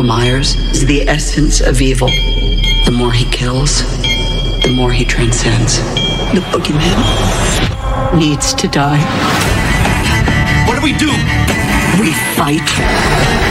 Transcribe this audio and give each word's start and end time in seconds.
Michael 0.00 0.16
Myers 0.16 0.54
is 0.72 0.86
the 0.86 1.02
essence 1.02 1.60
of 1.60 1.82
evil. 1.82 2.08
The 2.86 2.90
more 2.90 3.12
he 3.12 3.26
kills, 3.26 3.82
the 4.62 4.72
more 4.74 4.90
he 4.90 5.04
transcends. 5.04 5.76
The 6.32 6.40
boogeyman 6.48 6.96
needs 8.18 8.54
to 8.54 8.66
die. 8.66 9.04
What 10.66 10.76
do 10.76 10.82
we 10.82 10.94
do? 10.94 11.12
We 12.00 12.14
fight. 12.32 12.64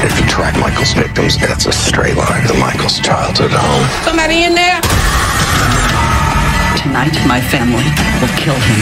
If 0.04 0.20
you 0.20 0.26
track 0.28 0.58
Michael's 0.60 0.94
victims, 0.94 1.38
that's 1.38 1.68
a 1.68 1.72
straight 1.72 2.18
line 2.18 2.48
to 2.48 2.56
Michael's 2.56 3.00
childhood 3.00 3.52
home. 3.54 3.86
Somebody 4.04 4.44
in 4.44 4.56
there? 4.56 4.82
Tonight, 6.82 7.14
my 7.28 7.40
family 7.40 7.86
will 8.20 8.34
kill 8.42 8.58
him. 8.58 8.82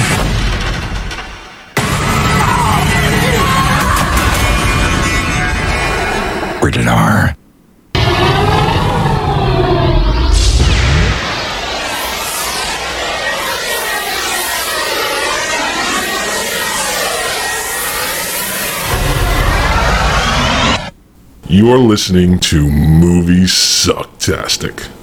Rated 6.63 6.87
R. 6.87 7.36
You're 21.57 21.79
listening 21.79 22.37
to 22.41 22.69
Movie 22.69 23.45
Sucktastic. 23.45 24.96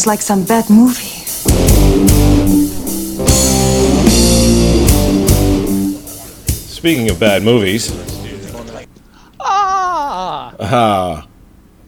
Sounds 0.00 0.06
like 0.06 0.22
some 0.22 0.44
bad 0.44 0.70
movie. 0.70 1.26
Speaking 6.68 7.10
of 7.10 7.20
bad 7.20 7.42
movies, 7.42 7.92
Ah! 9.38 10.54
ah, 10.58 11.26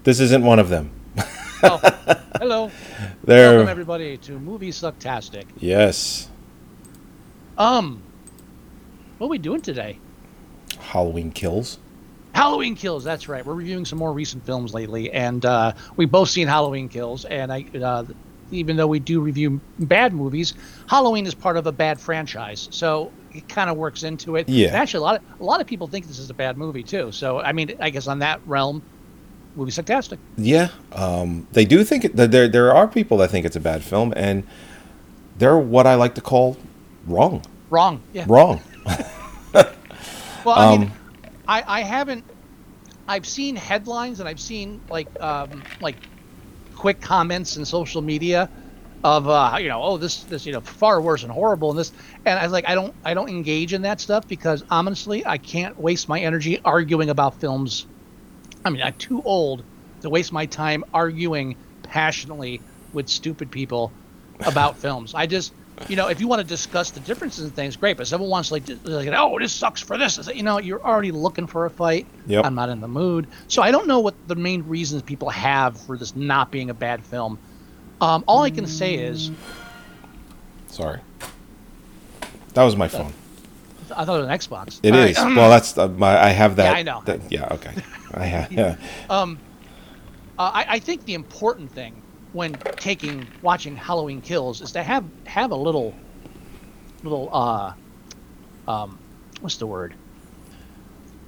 this 0.05 0.21
isn't 0.21 0.43
one 0.45 0.59
of 0.59 0.69
them. 0.69 0.91
Oh, 1.63 1.79
hello. 2.39 2.71
There, 3.25 3.53
Welcome 3.57 3.69
everybody 3.69 4.17
to 4.19 4.39
Movie 4.39 4.71
Sucktastic. 4.71 5.45
yes, 5.59 6.29
Um, 7.57 8.03
what 9.19 9.27
are 9.29 9.31
we 9.31 9.39
doing 9.39 9.61
today? 9.63 9.99
Halloween 10.79 11.31
Kills. 11.31 11.79
Halloween 12.35 12.75
Kills. 12.75 13.05
That's 13.05 13.29
right. 13.29 13.45
We're 13.45 13.55
reviewing 13.55 13.85
some 13.85 13.99
more 13.99 14.13
recent 14.13 14.45
films 14.45 14.73
lately, 14.75 15.11
and 15.13 15.45
uh, 15.45 15.73
we 15.97 16.07
both 16.07 16.29
seen 16.31 16.49
Halloween 16.49 16.89
Kills. 16.89 17.25
And 17.27 17.53
I, 17.53 17.67
uh, 17.83 18.05
even 18.51 18.77
though 18.77 18.87
we 18.87 18.99
do 18.99 19.21
review 19.21 19.61
bad 19.79 20.13
movies, 20.13 20.55
Halloween 20.89 21.27
is 21.27 21.35
part 21.35 21.57
of 21.57 21.67
a 21.67 21.73
bad 21.73 22.01
franchise, 22.01 22.69
so 22.71 23.13
it 23.33 23.49
kind 23.49 23.69
of 23.71 23.77
works 23.77 24.03
into 24.03 24.37
it. 24.37 24.49
Yeah. 24.49 24.69
And 24.69 24.77
actually, 24.77 24.99
a 24.99 25.03
lot 25.03 25.17
of 25.17 25.41
a 25.41 25.45
lot 25.45 25.61
of 25.61 25.67
people 25.67 25.87
think 25.87 26.07
this 26.07 26.19
is 26.19 26.31
a 26.31 26.35
bad 26.35 26.57
movie 26.57 26.83
too. 26.83 27.13
So 27.13 27.41
I 27.41 27.53
mean, 27.53 27.77
I 27.81 27.91
guess 27.91 28.07
on 28.07 28.19
that 28.21 28.41
realm, 28.47 28.83
Movie 29.57 29.71
Sucktastic. 29.71 30.19
Yeah, 30.39 30.69
um, 30.93 31.47
they 31.53 31.65
do 31.65 31.85
think 31.85 32.05
it, 32.07 32.17
that 32.17 32.31
there 32.31 32.49
there 32.49 32.75
are 32.75 32.89
people 32.89 33.19
that 33.19 33.31
think 33.31 33.45
it's 33.47 33.57
a 33.57 33.61
bad 33.61 33.83
film, 33.85 34.13
and 34.17 34.45
they're 35.39 35.59
what 35.59 35.87
I 35.87 35.95
like 35.97 36.15
to 36.15 36.21
call 36.23 36.57
wrong. 37.07 37.43
Wrong. 37.69 38.03
Yeah. 38.13 38.25
Wrong. 38.29 38.61
Well, 40.45 40.59
I 40.59 40.77
mean, 40.77 40.89
Um, 40.89 40.93
I, 41.47 41.65
I 41.67 41.81
haven't. 41.83 42.25
I've 43.09 43.27
seen 43.27 43.57
headlines 43.57 44.21
and 44.21 44.29
I've 44.29 44.41
seen 44.41 44.83
like 44.89 45.11
um, 45.21 45.67
like 45.81 45.99
quick 46.75 47.01
comments 47.01 47.57
in 47.57 47.65
social 47.65 48.03
media 48.03 48.51
of 49.05 49.29
uh, 49.29 49.57
you 49.61 49.69
know 49.69 49.83
oh 49.83 49.99
this 49.99 50.25
this 50.27 50.47
you 50.47 50.53
know 50.53 50.61
far 50.61 51.03
worse 51.03 51.23
and 51.25 51.33
horrible 51.33 51.71
and 51.71 51.79
this 51.79 51.93
and 52.25 52.39
I 52.39 52.45
was 52.45 52.53
like 52.53 52.69
I 52.69 52.75
don't 52.75 52.95
I 53.05 53.15
don't 53.15 53.29
engage 53.29 53.73
in 53.75 53.83
that 53.83 54.01
stuff 54.01 54.29
because 54.29 54.63
honestly 54.71 55.27
I 55.27 55.39
can't 55.39 55.79
waste 55.79 56.09
my 56.09 56.21
energy 56.21 56.61
arguing 56.65 57.11
about 57.11 57.41
films. 57.41 57.87
I 58.65 58.71
mean 58.71 58.83
I'm 58.83 58.95
too 58.99 59.23
old 59.23 59.65
to 60.03 60.11
waste 60.11 60.33
my 60.33 60.47
time 60.47 60.85
arguing 60.93 61.57
passionately 61.83 62.65
with 62.93 63.09
stupid 63.09 63.51
people 63.51 63.97
about 64.45 64.81
films. 64.83 65.15
I 65.15 65.27
just 65.27 65.55
you 65.89 65.97
know 65.97 66.09
if 66.09 66.21
you 66.21 66.29
want 66.29 66.41
to 66.41 66.47
discuss 66.47 66.91
the 66.91 67.01
differences 67.01 67.45
and 67.45 67.55
things 67.55 67.77
great 67.77 67.97
but 67.97 68.07
someone 68.07 68.31
wants 68.31 68.49
to 68.49 68.55
like, 68.55 68.65
like 68.85 69.09
oh 69.17 69.39
this 69.39 69.53
sucks 69.53 69.81
for 69.81 69.99
this 69.99 70.25
like, 70.27 70.37
you 70.37 70.43
know 70.43 70.59
you're 70.59 70.83
already 70.83 71.11
looking 71.11 71.47
for 71.47 71.67
a 71.67 71.71
fight 71.71 72.07
Yep. 72.27 72.45
i'm 72.45 72.55
not 72.55 72.69
in 72.69 72.81
the 72.81 72.89
mood 72.89 73.27
so 73.49 73.63
i 73.63 73.71
don't 73.71 73.87
know 73.87 74.01
what 74.01 74.15
the 74.29 74.35
main 74.37 74.63
reasons 74.69 75.03
people 75.03 75.29
have 75.31 75.79
for 75.81 75.97
this 75.97 76.15
not 76.17 76.51
being 76.51 76.71
a 76.71 76.75
bad 76.75 77.05
film 77.05 77.39
um, 78.01 78.25
all 78.27 78.43
i 78.43 78.51
can 78.51 78.67
say 78.67 78.95
is 78.95 79.31
Sorry, 80.69 81.01
that 82.55 82.63
was 82.65 82.77
my 82.77 82.89
phone. 82.89 83.13
i 83.95 84.05
thought 84.05 84.19
it 84.21 84.27
was 84.27 84.29
an 84.29 84.39
xbox 84.39 84.81
It 84.83 84.95
All 84.95 85.01
is. 85.01 85.19
right. 85.19 85.37
Well, 85.37 85.51
that's 85.51 85.77
uh, 85.77 85.89
my. 85.89 86.19
I 86.19 86.31
have 86.31 86.57
that. 86.57 86.65
Yeah, 86.73 86.79
I 86.79 86.83
know. 86.83 87.03
that- 87.05 87.31
yeah. 87.31 87.49
Okay. 87.53 87.75
I 88.15 88.25
have. 88.25 88.51
Yeah. 88.53 88.77
Uh, 89.11 89.27
I, 90.39 90.65
I 90.69 90.79
think 90.79 91.05
the 91.05 91.15
important 91.15 91.71
thing 91.71 92.02
when 92.33 92.55
taking 92.77 93.27
watching 93.43 93.77
Halloween 93.77 94.21
Kills 94.21 94.61
is 94.61 94.73
to 94.73 94.83
have 94.83 95.05
have 95.27 95.51
a 95.51 95.57
little 95.57 95.95
little 97.03 97.29
uh 97.33 97.75
um 98.69 98.99
what's 99.41 99.57
the 99.57 99.67
word 99.67 99.95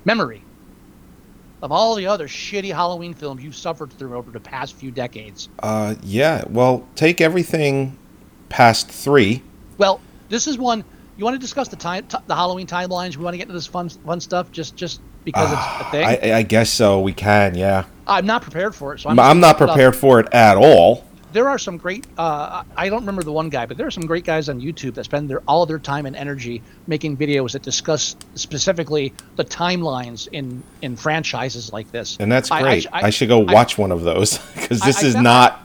memory 0.04 0.42
of 1.64 1.72
all 1.72 1.94
the 1.94 2.06
other 2.06 2.28
shitty 2.28 2.72
Halloween 2.72 3.14
films 3.14 3.42
you've 3.42 3.56
suffered 3.56 3.90
through 3.90 4.14
over 4.16 4.30
the 4.30 4.38
past 4.38 4.74
few 4.74 4.90
decades. 4.90 5.48
Uh, 5.60 5.94
yeah. 6.02 6.44
Well, 6.50 6.86
take 6.94 7.22
everything 7.22 7.96
past 8.50 8.90
three. 8.90 9.42
Well, 9.78 9.98
this 10.28 10.46
is 10.46 10.58
one 10.58 10.84
you 11.16 11.24
want 11.24 11.34
to 11.34 11.40
discuss 11.40 11.68
the 11.68 11.76
time 11.76 12.06
t- 12.06 12.18
the 12.26 12.34
Halloween 12.34 12.66
timelines. 12.66 13.16
We 13.16 13.24
want 13.24 13.32
to 13.32 13.38
get 13.38 13.44
into 13.44 13.54
this 13.54 13.66
fun 13.66 13.88
fun 13.88 14.20
stuff 14.20 14.52
just 14.52 14.76
just 14.76 15.00
because 15.24 15.50
it's 15.52 15.86
a 15.88 15.90
thing. 15.90 16.04
I, 16.32 16.38
I 16.38 16.42
guess 16.42 16.70
so. 16.70 17.00
We 17.00 17.12
can. 17.12 17.54
Yeah. 17.54 17.84
I'm 18.06 18.26
not 18.26 18.42
prepared 18.42 18.74
for 18.74 18.94
it, 18.94 19.00
so 19.00 19.08
I'm, 19.08 19.18
I'm, 19.18 19.40
not 19.40 19.56
prepared 19.56 19.96
for 19.96 20.20
it 20.20 20.28
at 20.34 20.56
all. 20.58 21.04
there 21.32 21.48
are 21.48 21.58
some 21.58 21.78
great 21.78 22.06
uh, 22.18 22.62
i 22.76 22.88
don't 22.88 23.00
remember 23.00 23.22
the 23.24 23.32
one 23.32 23.48
guy 23.48 23.66
but 23.66 23.76
there 23.76 23.86
are 23.86 23.90
some 23.90 24.06
great 24.06 24.24
guys 24.24 24.48
on 24.48 24.60
youtube 24.60 24.94
that 24.94 25.02
spend 25.04 25.28
their 25.28 25.40
all 25.48 25.62
of 25.64 25.68
their 25.68 25.80
time 25.80 26.06
and 26.06 26.14
energy 26.14 26.62
making 26.86 27.16
videos 27.16 27.52
that 27.52 27.62
discuss 27.62 28.14
specifically 28.36 29.12
the 29.36 29.44
timelines 29.44 30.28
in 30.30 30.62
in 30.82 30.94
franchises 30.96 31.72
like 31.72 31.90
this 31.90 32.16
And 32.20 32.30
that's 32.30 32.50
I- 32.52 32.58
I 32.58 32.62
great. 32.62 32.86
I, 32.92 33.06
I- 33.06 33.10
should 33.10 33.28
go 33.28 33.38
watch 33.40 33.76
one 33.78 33.90
of 33.90 34.02
those 34.02 34.38
because 34.54 34.80
this 34.80 35.02
is 35.02 35.16
not 35.16 35.62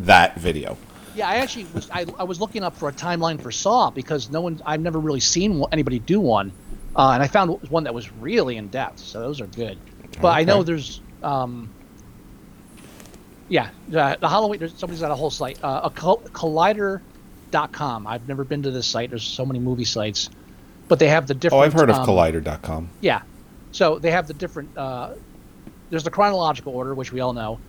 that 0.00 0.36
video. 0.38 0.76
yeah 1.14 1.28
i 1.28 1.36
actually 1.36 1.66
was 1.72 1.88
I, 1.90 2.04
I 2.18 2.24
was 2.24 2.40
looking 2.40 2.62
up 2.62 2.76
for 2.76 2.88
a 2.88 2.92
timeline 2.92 3.40
for 3.40 3.50
saw 3.52 3.90
because 3.90 4.28
no 4.28 4.40
one 4.42 4.60
i've 4.66 4.80
never 4.82 4.98
really 4.98 5.20
seen 5.20 5.64
anybody 5.72 5.98
do 6.00 6.20
one 6.20 6.52
uh, 6.96 7.10
and 7.12 7.22
i 7.22 7.26
found 7.26 7.50
one 7.70 7.84
that 7.84 7.94
was 7.94 8.10
really 8.12 8.56
in 8.56 8.68
depth 8.68 8.98
so 8.98 9.20
those 9.20 9.40
are 9.40 9.46
good 9.46 9.78
but 10.20 10.28
i 10.36 10.42
know 10.44 10.62
there's 10.62 11.00
um 11.22 11.70
yeah 13.48 13.70
the, 13.88 14.16
the 14.20 14.28
halloween 14.28 14.58
there's 14.58 14.76
somebody's 14.78 15.00
got 15.00 15.10
a 15.10 15.14
whole 15.14 15.30
site 15.30 15.58
uh, 15.62 15.80
a 15.84 15.90
col- 15.90 16.22
collider.com 16.32 18.06
i've 18.06 18.26
never 18.28 18.44
been 18.44 18.62
to 18.62 18.70
this 18.70 18.86
site 18.86 19.10
there's 19.10 19.24
so 19.26 19.44
many 19.46 19.58
movie 19.58 19.84
sites 19.84 20.30
but 20.88 20.98
they 20.98 21.06
have 21.08 21.28
the 21.28 21.34
different. 21.34 21.60
Oh, 21.60 21.64
I've 21.64 21.72
heard 21.72 21.88
of 21.88 21.94
um, 21.98 22.04
Collider.com. 22.04 22.88
yeah. 23.00 23.22
So 23.70 24.00
they 24.00 24.10
have 24.10 24.26
the 24.26 24.34
different. 24.34 24.76
Uh, 24.76 25.14
there's 25.88 26.02
the 26.02 26.10
chronological 26.10 26.74
order, 26.74 26.96
which 26.96 27.12
we 27.12 27.20
all 27.20 27.32
know. 27.32 27.60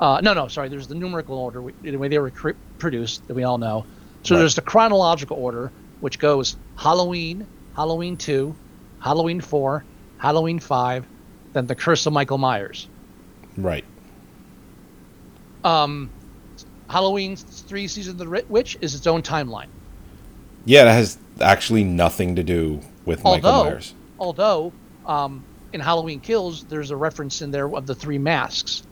Uh, 0.00 0.22
no, 0.22 0.32
no, 0.32 0.48
sorry. 0.48 0.70
There's 0.70 0.86
the 0.86 0.94
numerical 0.94 1.36
order, 1.36 1.60
we- 1.60 1.74
the 1.82 1.98
way 1.98 2.08
they 2.08 2.18
were 2.18 2.30
cre- 2.30 2.52
produced, 2.78 3.28
that 3.28 3.34
we 3.34 3.44
all 3.44 3.58
know. 3.58 3.84
So 4.22 4.34
Right. 4.34 4.38
there's 4.38 4.54
the 4.54 4.62
chronological 4.62 5.36
order, 5.36 5.70
which 6.00 6.18
goes 6.18 6.56
Halloween, 6.76 7.46
Halloween 7.76 8.16
two, 8.16 8.54
Halloween 9.00 9.40
four, 9.40 9.84
Halloween 10.18 10.58
five, 10.58 11.06
then 11.52 11.66
the 11.66 11.74
Curse 11.74 12.06
of 12.06 12.12
Michael 12.12 12.38
Myers. 12.38 12.88
Right. 13.56 13.84
Um, 15.64 16.10
Halloween 16.88 17.36
three 17.36 17.88
season 17.88 18.12
of 18.12 18.18
the 18.18 18.44
witch 18.48 18.76
is 18.80 18.94
its 18.94 19.06
own 19.06 19.22
timeline. 19.22 19.68
Yeah, 20.64 20.84
that 20.84 20.92
has 20.92 21.18
actually 21.40 21.84
nothing 21.84 22.36
to 22.36 22.42
do 22.42 22.80
with 23.04 23.24
Michael 23.24 23.50
although, 23.50 23.64
Myers. 23.64 23.94
although 24.18 24.72
um, 25.06 25.44
in 25.72 25.80
Halloween 25.80 26.20
Kills, 26.20 26.64
there's 26.64 26.90
a 26.90 26.96
reference 26.96 27.42
in 27.42 27.50
there 27.50 27.74
of 27.74 27.86
the 27.86 27.94
three 27.94 28.18
masks. 28.18 28.82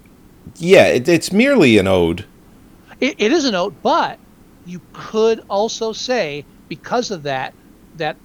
Yeah, 0.57 0.87
it, 0.87 1.09
it's 1.09 1.33
merely 1.33 1.79
an 1.79 1.87
ode. 1.87 2.25
It, 3.01 3.17
it 3.19 3.33
is 3.33 3.45
an 3.45 3.55
ode, 3.55 3.81
but 3.83 4.19
you 4.67 4.81
could 4.93 5.45
also 5.49 5.93
say 5.93 6.45
because 6.69 7.11
of 7.11 7.23
that 7.25 7.55
that 7.97 8.17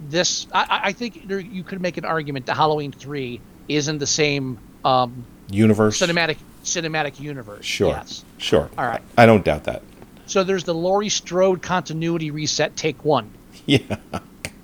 this 0.00 0.46
I, 0.52 0.80
I- 0.84 0.92
think 0.92 1.26
there, 1.28 1.40
you 1.40 1.62
could 1.62 1.80
make 1.80 1.96
an 1.96 2.04
argument 2.04 2.46
that 2.46 2.56
Halloween 2.56 2.92
three 2.92 3.40
is 3.68 3.88
in 3.88 3.98
the 3.98 4.06
same 4.06 4.58
um, 4.84 5.24
Universe. 5.50 6.00
cinematic 6.00 6.36
cinematic 6.64 7.18
universe. 7.20 7.64
Sure. 7.64 7.90
Yes. 7.90 8.24
Sure. 8.38 8.70
All 8.76 8.86
right. 8.86 9.02
I 9.16 9.26
don't 9.26 9.44
doubt 9.44 9.64
that. 9.64 9.82
So 10.26 10.44
there's 10.44 10.64
the 10.64 10.74
Laurie 10.74 11.08
Strode 11.08 11.62
continuity 11.62 12.30
reset 12.30 12.76
take 12.76 13.04
one. 13.04 13.30
Yeah. 13.66 13.96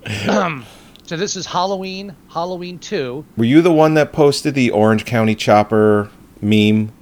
So 1.06 1.18
this 1.18 1.36
is 1.36 1.44
Halloween, 1.44 2.16
Halloween 2.30 2.78
two. 2.78 3.26
Were 3.36 3.44
you 3.44 3.60
the 3.60 3.72
one 3.72 3.92
that 3.94 4.14
posted 4.14 4.54
the 4.54 4.70
Orange 4.70 5.04
County 5.04 5.34
Chopper 5.34 6.10
meme? 6.40 6.92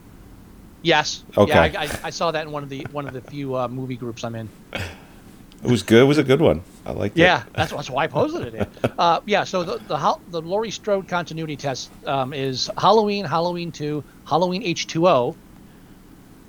Yes. 0.82 1.22
Okay. 1.36 1.52
Yeah, 1.70 1.80
I, 1.80 1.84
I, 1.84 1.98
I 2.04 2.10
saw 2.10 2.32
that 2.32 2.44
in 2.44 2.50
one 2.52 2.64
of 2.64 2.68
the 2.68 2.84
one 2.90 3.06
of 3.06 3.12
the 3.14 3.20
few 3.20 3.56
uh, 3.56 3.68
movie 3.68 3.94
groups 3.94 4.24
I'm 4.24 4.34
in. 4.34 4.48
It 4.72 5.70
was 5.70 5.84
good. 5.84 6.02
It 6.02 6.06
was 6.06 6.18
a 6.18 6.24
good 6.24 6.40
one. 6.40 6.62
I 6.84 6.92
liked 6.92 7.16
Yeah, 7.16 7.42
it. 7.42 7.52
that's, 7.54 7.70
that's 7.72 7.90
why 7.90 8.04
I 8.04 8.06
posted 8.08 8.54
it. 8.54 8.68
In. 8.84 8.90
Uh, 8.98 9.20
yeah, 9.24 9.44
so 9.44 9.62
the 9.62 9.78
the, 9.86 10.16
the 10.30 10.40
Laurie 10.42 10.70
Strode 10.70 11.06
continuity 11.08 11.56
test 11.56 11.90
um, 12.06 12.32
is 12.32 12.70
Halloween, 12.76 13.24
Halloween 13.24 13.70
two, 13.70 14.02
Halloween 14.26 14.62
H 14.64 14.86
two 14.88 15.06
O, 15.08 15.36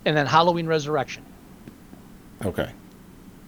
and 0.06 0.18
then 0.18 0.25
Halloween 0.25 0.65
Resurrection. 0.68 1.24
Okay. 2.44 2.69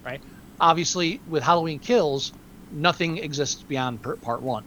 Right. 0.06 0.22
Obviously, 0.62 1.20
with 1.28 1.44
Halloween 1.44 1.80
Kills, 1.80 2.32
nothing 2.72 3.18
exists 3.18 3.64
beyond 3.64 4.02
per, 4.02 4.16
part 4.18 4.42
one. 4.42 4.64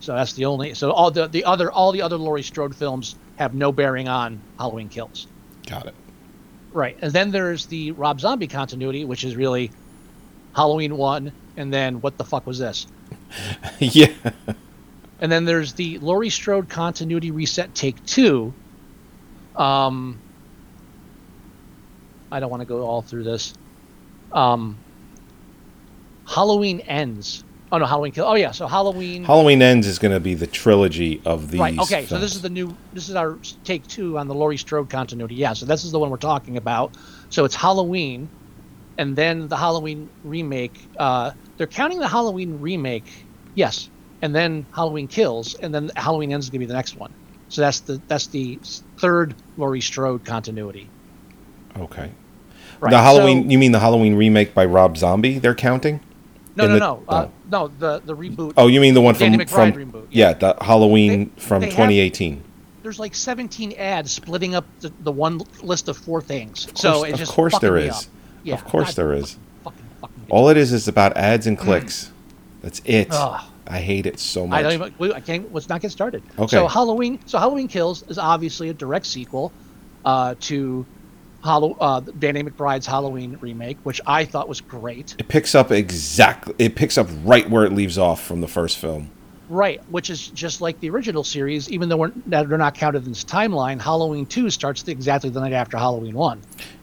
So 0.00 0.14
that's 0.14 0.32
the 0.32 0.46
only. 0.46 0.74
So 0.74 0.90
all 0.90 1.10
the 1.10 1.28
the 1.28 1.44
other 1.44 1.70
all 1.70 1.92
the 1.92 2.02
other 2.02 2.16
Laurie 2.16 2.42
Strode 2.42 2.74
films 2.74 3.14
have 3.36 3.54
no 3.54 3.70
bearing 3.70 4.08
on 4.08 4.40
Halloween 4.58 4.88
Kills. 4.88 5.28
Got 5.66 5.86
it. 5.86 5.94
Right. 6.72 6.96
And 7.00 7.12
then 7.12 7.30
there's 7.30 7.66
the 7.66 7.92
Rob 7.92 8.20
Zombie 8.20 8.48
continuity, 8.48 9.04
which 9.04 9.24
is 9.24 9.36
really 9.36 9.70
Halloween 10.54 10.96
1, 10.96 11.32
and 11.56 11.72
then 11.72 12.00
what 12.00 12.18
the 12.18 12.24
fuck 12.24 12.46
was 12.46 12.58
this? 12.58 12.86
yeah. 13.78 14.12
And 15.20 15.30
then 15.30 15.44
there's 15.44 15.74
the 15.74 15.98
Laurie 15.98 16.30
Strode 16.30 16.68
continuity 16.68 17.30
reset 17.30 17.74
take 17.74 18.04
2. 18.06 18.52
Um 19.56 20.18
I 22.32 22.38
don't 22.38 22.50
want 22.50 22.60
to 22.60 22.66
go 22.66 22.82
all 22.82 23.02
through 23.02 23.24
this. 23.24 23.54
Um 24.32 24.78
Halloween 26.26 26.80
ends. 26.80 27.44
Oh 27.72 27.78
no, 27.78 27.86
Halloween 27.86 28.12
kill. 28.12 28.26
Oh 28.26 28.34
yeah, 28.34 28.50
so 28.50 28.66
Halloween 28.66 29.24
Halloween 29.24 29.62
Ends 29.62 29.86
is 29.86 29.98
going 29.98 30.12
to 30.12 30.20
be 30.20 30.34
the 30.34 30.46
trilogy 30.46 31.20
of 31.24 31.50
these. 31.50 31.60
Right. 31.60 31.78
Okay. 31.78 32.06
So 32.06 32.18
this 32.18 32.34
is 32.34 32.42
the 32.42 32.50
new. 32.50 32.76
This 32.92 33.08
is 33.08 33.14
our 33.14 33.38
take 33.62 33.86
two 33.86 34.18
on 34.18 34.26
the 34.26 34.34
Laurie 34.34 34.56
Strode 34.56 34.90
continuity. 34.90 35.36
Yeah. 35.36 35.52
So 35.52 35.66
this 35.66 35.84
is 35.84 35.92
the 35.92 35.98
one 35.98 36.10
we're 36.10 36.16
talking 36.16 36.56
about. 36.56 36.96
So 37.30 37.44
it's 37.44 37.54
Halloween, 37.54 38.28
and 39.00 39.16
then 39.16 39.48
the 39.48 39.56
Halloween 39.56 40.10
remake. 40.24 40.78
Uh, 40.98 41.30
they're 41.56 41.66
counting 41.66 41.98
the 41.98 42.06
Halloween 42.06 42.60
remake. 42.60 43.06
Yes. 43.54 43.88
And 44.20 44.34
then 44.34 44.66
Halloween 44.72 45.08
Kills, 45.08 45.54
and 45.54 45.74
then 45.74 45.90
Halloween 45.96 46.32
Ends 46.34 46.44
is 46.46 46.50
gonna 46.50 46.58
be 46.60 46.66
the 46.66 46.74
next 46.74 46.96
one. 46.96 47.10
So 47.48 47.62
that's 47.62 47.80
the 47.80 47.98
that's 48.08 48.26
the 48.26 48.58
third 48.98 49.34
Laurie 49.56 49.80
Strode 49.80 50.26
continuity. 50.26 50.90
Okay. 51.78 52.10
Right. 52.78 52.90
The 52.90 52.98
Halloween. 52.98 53.44
So- 53.44 53.50
you 53.50 53.58
mean 53.58 53.72
the 53.72 53.80
Halloween 53.80 54.14
remake 54.16 54.52
by 54.52 54.66
Rob 54.66 54.98
Zombie? 54.98 55.38
They're 55.38 55.54
counting. 55.54 56.00
no, 56.56 56.66
no, 56.66 56.72
the- 56.74 56.78
no, 56.78 57.02
uh, 57.08 57.26
oh. 57.26 57.32
no. 57.50 57.68
The 57.68 58.02
the 58.04 58.14
reboot. 58.14 58.52
Oh, 58.58 58.66
you 58.66 58.82
mean 58.82 58.92
the 58.92 59.00
one 59.00 59.14
from 59.14 59.32
Danny 59.32 59.46
from 59.46 59.72
reboot, 59.72 60.08
yeah. 60.10 60.28
yeah. 60.28 60.34
the 60.34 60.56
Halloween 60.60 61.32
They- 61.34 61.40
from 61.40 61.60
they 61.62 61.66
have- 61.68 61.74
2018. 61.74 62.44
There's 62.82 62.98
like 62.98 63.14
17 63.14 63.74
ads 63.74 64.10
splitting 64.10 64.54
up 64.54 64.64
the, 64.80 64.90
the 65.00 65.12
one 65.12 65.42
list 65.62 65.88
of 65.88 65.96
four 65.98 66.20
things. 66.20 66.66
so 66.74 66.92
course- 66.92 67.04
it's 67.04 67.12
of 67.14 67.18
just 67.20 67.32
course 67.32 67.58
there 67.58 67.78
is. 67.78 68.08
Yeah. 68.42 68.54
of 68.54 68.64
course 68.64 68.94
there 68.94 69.12
is. 69.12 69.36
Fucking, 69.64 69.84
fucking 70.00 70.24
All 70.30 70.48
it 70.48 70.56
is 70.56 70.72
is 70.72 70.88
about 70.88 71.16
ads 71.16 71.46
and 71.46 71.58
clicks. 71.58 72.10
That's 72.62 72.80
it. 72.84 73.08
Ugh. 73.10 73.42
I 73.66 73.78
hate 73.78 74.06
it 74.06 74.18
so 74.18 74.46
much. 74.46 74.58
I 74.58 74.62
don't 74.62 74.72
even. 74.72 74.94
we- 74.98 75.12
I 75.12 75.20
can't. 75.20 75.52
Let's 75.54 75.68
not 75.68 75.80
get 75.80 75.92
started. 75.92 76.22
Okay. 76.38 76.56
So 76.56 76.66
Halloween. 76.66 77.20
So 77.26 77.38
Halloween 77.38 77.68
Kills 77.68 78.02
is 78.08 78.18
obviously 78.18 78.68
a 78.68 78.74
direct 78.74 79.06
sequel 79.06 79.52
uh, 80.04 80.34
to 80.40 80.84
Hallow, 81.44 81.76
uh, 81.80 82.00
Danny 82.18 82.42
McBride's 82.42 82.86
Halloween 82.86 83.38
remake, 83.40 83.78
which 83.84 84.00
I 84.06 84.24
thought 84.24 84.48
was 84.48 84.60
great. 84.60 85.14
It 85.18 85.28
picks 85.28 85.54
up 85.54 85.70
exactly. 85.70 86.54
It 86.58 86.74
picks 86.74 86.98
up 86.98 87.08
right 87.24 87.48
where 87.48 87.64
it 87.64 87.72
leaves 87.72 87.96
off 87.96 88.22
from 88.22 88.40
the 88.40 88.48
first 88.48 88.78
film. 88.78 89.10
Right, 89.48 89.80
which 89.90 90.10
is 90.10 90.28
just 90.28 90.60
like 90.60 90.78
the 90.80 90.90
original 90.90 91.24
series, 91.24 91.70
even 91.70 91.88
though 91.88 91.96
we're, 91.96 92.12
they're 92.26 92.46
not 92.46 92.74
counted 92.74 93.04
in 93.04 93.10
this 93.10 93.24
timeline. 93.24 93.80
Halloween 93.80 94.26
Two 94.26 94.48
starts 94.50 94.86
exactly 94.86 95.30
the 95.30 95.40
night 95.40 95.52
after 95.52 95.76
Halloween 95.76 96.14
One. 96.14 96.40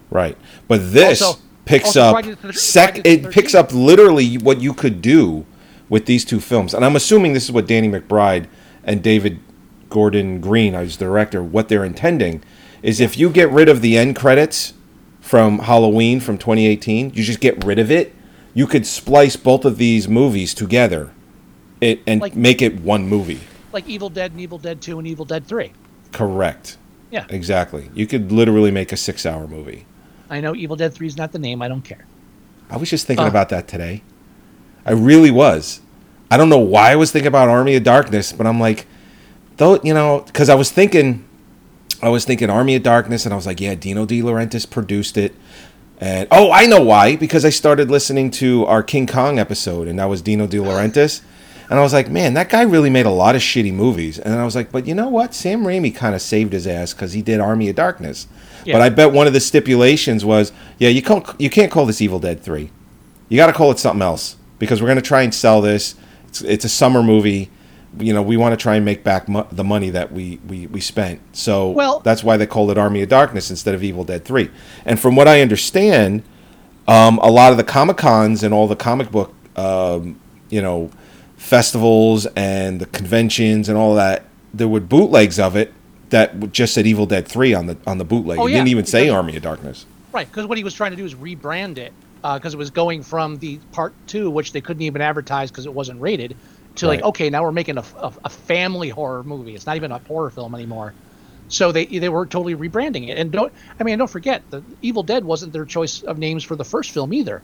Right. 0.09 0.37
But 0.67 0.91
this 0.91 1.21
Also- 1.21 1.39
picks 1.67 1.95
oh, 1.95 2.01
also 2.01 2.31
up 2.31 2.39
thir- 2.39 2.51
sec 2.53 3.05
it 3.05 3.29
picks 3.31 3.53
up 3.53 3.73
literally 3.73 4.37
what 4.37 4.61
you 4.61 4.73
could 4.73 5.01
do 5.01 5.45
with 5.89 6.05
these 6.05 6.25
two 6.25 6.39
films. 6.39 6.73
And 6.73 6.83
I'm 6.83 6.95
assuming 6.95 7.33
this 7.33 7.45
is 7.45 7.51
what 7.51 7.67
Danny 7.67 7.87
McBride 7.87 8.47
and 8.83 9.01
David 9.01 9.39
Gordon 9.89 10.41
Green, 10.41 10.75
as 10.75 10.97
director, 10.97 11.41
what 11.41 11.69
they're 11.69 11.85
intending 11.85 12.43
is 12.83 12.99
if 12.99 13.17
you 13.17 13.29
get 13.29 13.49
rid 13.49 13.69
of 13.69 13.81
the 13.81 13.97
end 13.97 14.15
credits 14.15 14.73
from 15.21 15.59
Halloween 15.59 16.19
from 16.19 16.37
2018, 16.37 17.11
you 17.13 17.23
just 17.23 17.39
get 17.39 17.63
rid 17.65 17.79
of 17.79 17.89
it, 17.91 18.13
you 18.53 18.67
could 18.67 18.85
splice 18.85 19.35
both 19.35 19.65
of 19.65 19.77
these 19.77 20.07
movies 20.07 20.53
together 20.53 21.11
it, 21.81 22.01
and 22.07 22.21
Like- 22.21 22.35
make 22.35 22.61
it 22.61 22.81
one 22.81 23.07
movie. 23.07 23.39
Like 23.71 23.87
Evil 23.87 24.09
Dead 24.09 24.31
and 24.31 24.41
Evil 24.41 24.57
Dead 24.57 24.81
Two 24.81 24.97
and 24.97 25.07
Evil 25.07 25.25
Dead 25.25 25.45
Three. 25.45 25.71
Correct. 26.11 26.77
Yeah, 27.11 27.25
Exactly. 27.29 27.89
You 27.93 28.07
could 28.07 28.31
literally 28.31 28.71
make 28.71 28.91
a 28.91 28.97
6-hour 28.97 29.47
movie. 29.47 29.85
I 30.29 30.41
know 30.41 30.55
Evil 30.55 30.75
Dead 30.75 30.93
Three 30.93 31.07
is 31.07 31.17
not 31.17 31.31
the 31.31 31.39
name. 31.39 31.61
I 31.61 31.67
don't 31.67 31.81
care. 31.83 32.05
I 32.69 32.77
was 32.77 32.89
just 32.89 33.07
thinking 33.07 33.25
Uh. 33.25 33.29
about 33.29 33.49
that 33.49 33.67
today. 33.67 34.03
I 34.85 34.91
really 34.91 35.31
was. 35.31 35.81
I 36.29 36.37
don't 36.37 36.49
know 36.49 36.57
why 36.57 36.91
I 36.91 36.95
was 36.95 37.11
thinking 37.11 37.27
about 37.27 37.47
Army 37.49 37.75
of 37.75 37.83
Darkness, 37.83 38.33
but 38.33 38.45
I'm 38.47 38.59
like, 38.59 38.85
though, 39.57 39.79
you 39.83 39.93
know, 39.93 40.23
because 40.25 40.49
I 40.49 40.55
was 40.55 40.69
thinking, 40.69 41.23
I 42.01 42.09
was 42.09 42.25
thinking 42.25 42.49
Army 42.49 42.75
of 42.75 42.83
Darkness, 42.83 43.25
and 43.25 43.33
I 43.33 43.35
was 43.37 43.45
like, 43.45 43.59
yeah, 43.61 43.75
Dino 43.75 44.05
De 44.05 44.21
Laurentiis 44.21 44.69
produced 44.69 45.17
it, 45.17 45.33
and 45.99 46.27
oh, 46.31 46.51
I 46.51 46.65
know 46.67 46.81
why 46.81 47.15
because 47.15 47.43
I 47.45 47.49
started 47.49 47.89
listening 47.89 48.29
to 48.31 48.65
our 48.65 48.83
King 48.83 49.07
Kong 49.07 49.39
episode, 49.39 49.87
and 49.87 49.97
that 49.99 50.05
was 50.09 50.21
Dino 50.21 50.47
De 50.47 50.57
Laurentiis, 50.57 51.21
and 51.69 51.79
I 51.79 51.81
was 51.81 51.93
like, 51.93 52.09
man, 52.09 52.33
that 52.35 52.49
guy 52.49 52.61
really 52.63 52.89
made 52.89 53.05
a 53.05 53.09
lot 53.11 53.35
of 53.35 53.41
shitty 53.41 53.73
movies, 53.73 54.19
and 54.19 54.33
I 54.33 54.43
was 54.45 54.55
like, 54.55 54.71
but 54.71 54.85
you 54.85 54.93
know 54.95 55.07
what, 55.07 55.33
Sam 55.33 55.63
Raimi 55.63 55.95
kind 55.95 56.13
of 56.13 56.21
saved 56.21 56.51
his 56.53 56.67
ass 56.67 56.93
because 56.93 57.13
he 57.13 57.21
did 57.21 57.39
Army 57.39 57.69
of 57.69 57.75
Darkness, 57.77 58.27
Yeah. 58.67 58.73
but 58.75 58.81
I 58.81 58.89
bet 58.89 59.11
one 59.13 59.27
of 59.27 59.33
the 59.33 59.39
stipulations 59.39 60.23
was, 60.25 60.51
yeah, 60.77 60.89
you 60.89 61.01
can't 61.01 61.25
you 61.39 61.49
can't 61.49 61.71
call 61.71 61.85
this 61.85 62.01
Evil 62.01 62.19
Dead 62.19 62.41
Three. 62.41 62.69
You 63.29 63.37
got 63.37 63.47
to 63.47 63.53
call 63.53 63.71
it 63.71 63.79
something 63.79 64.01
else 64.01 64.35
because 64.59 64.81
we're 64.81 64.87
going 64.87 64.97
to 64.97 65.01
try 65.01 65.21
and 65.21 65.33
sell 65.33 65.61
this. 65.61 65.95
It's, 66.27 66.41
it's 66.41 66.65
a 66.65 66.69
summer 66.69 67.01
movie. 67.03 67.49
You 67.99 68.13
know, 68.13 68.21
we 68.21 68.37
want 68.37 68.53
to 68.53 68.61
try 68.61 68.75
and 68.75 68.85
make 68.85 69.03
back 69.03 69.27
mo- 69.27 69.47
the 69.51 69.63
money 69.63 69.89
that 69.89 70.11
we, 70.11 70.39
we, 70.47 70.67
we 70.67 70.79
spent. 70.81 71.19
So 71.35 71.71
Well- 71.71 71.99
that's 72.01 72.23
why 72.23 72.37
they 72.37 72.45
called 72.45 72.69
it 72.71 72.77
Army 72.77 73.01
of 73.01 73.09
Darkness 73.09 73.49
instead 73.49 73.73
of 73.73 73.83
Evil 73.83 74.03
Dead 74.03 74.23
3. 74.23 74.49
And 74.85 74.99
from 74.99 75.15
what 75.15 75.27
I 75.27 75.41
understand, 75.41 76.23
um, 76.87 77.17
a 77.23 77.31
lot 77.31 77.51
of 77.51 77.57
the 77.57 77.63
Comic 77.63 77.97
Cons 77.97 78.43
and 78.43 78.53
all 78.53 78.67
the 78.67 78.75
comic 78.75 79.11
book, 79.11 79.33
um, 79.55 80.19
you 80.49 80.61
know, 80.61 80.91
festivals 81.37 82.25
and 82.35 82.79
the 82.81 82.85
conventions 82.87 83.69
and 83.69 83.77
all 83.77 83.95
that, 83.95 84.25
there 84.53 84.67
were 84.67 84.79
bootlegs 84.79 85.39
of 85.39 85.55
it 85.55 85.73
that 86.09 86.51
just 86.51 86.73
said 86.73 86.87
Evil 86.87 87.05
Dead 87.05 87.27
3 87.27 87.53
on 87.53 87.65
the 87.67 87.77
on 87.85 87.97
the 87.97 88.05
bootleg. 88.05 88.39
Oh, 88.39 88.47
it 88.47 88.51
yeah, 88.51 88.57
didn't 88.57 88.69
even 88.69 88.85
say 88.85 89.03
because- 89.03 89.15
Army 89.15 89.35
of 89.35 89.43
Darkness. 89.43 89.85
Right, 90.13 90.27
because 90.27 90.47
what 90.47 90.57
he 90.57 90.63
was 90.63 90.73
trying 90.73 90.91
to 90.91 90.97
do 90.97 91.05
is 91.05 91.13
rebrand 91.15 91.77
it 91.77 91.93
uh, 92.23 92.37
because 92.39 92.53
it 92.53 92.57
was 92.57 92.71
going 92.71 93.03
from 93.03 93.37
the 93.37 93.57
part 93.71 93.93
two, 94.07 94.31
which 94.31 94.51
they 94.51 94.61
couldn't 94.61 94.81
even 94.81 95.01
advertise 95.01 95.51
because 95.51 95.65
it 95.65 95.73
wasn't 95.73 96.01
rated, 96.01 96.35
to 96.75 96.87
like 96.87 97.03
okay, 97.03 97.29
now 97.29 97.43
we're 97.43 97.51
making 97.51 97.77
a, 97.77 97.83
a, 97.97 98.13
a 98.25 98.29
family 98.29 98.89
horror 98.89 99.23
movie. 99.23 99.53
It's 99.53 99.65
not 99.65 99.75
even 99.75 99.91
a 99.91 99.99
horror 99.99 100.29
film 100.29 100.55
anymore. 100.55 100.93
So 101.49 101.71
they 101.71 101.85
they 101.85 102.09
were 102.09 102.25
totally 102.25 102.55
rebranding 102.55 103.09
it. 103.09 103.17
And 103.17 103.31
don't 103.31 103.53
I 103.79 103.83
mean 103.83 103.97
don't 103.97 104.09
forget 104.09 104.43
the 104.49 104.63
Evil 104.81 105.03
Dead 105.03 105.23
wasn't 105.23 105.53
their 105.53 105.65
choice 105.65 106.01
of 106.03 106.17
names 106.17 106.43
for 106.43 106.55
the 106.55 106.65
first 106.65 106.91
film 106.91 107.13
either. 107.13 107.41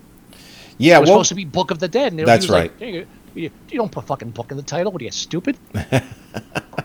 Yeah, 0.77 0.97
It 0.97 1.01
was 1.01 1.09
well, 1.09 1.17
supposed 1.19 1.29
to 1.29 1.35
be 1.35 1.45
Book 1.45 1.69
of 1.71 1.79
the 1.79 1.87
Dead. 1.87 2.11
And 2.13 2.21
it- 2.21 2.25
That's 2.25 2.45
was 2.45 2.51
right. 2.51 2.71
Like, 2.71 2.79
"Hey, 2.79 3.05
you, 3.35 3.51
you 3.69 3.77
don't 3.77 3.91
put 3.91 4.05
fucking 4.05 4.31
book 4.31 4.51
in 4.51 4.57
the 4.57 4.63
title. 4.63 4.91
What 4.91 5.01
are 5.01 5.05
you 5.05 5.11
stupid? 5.11 5.57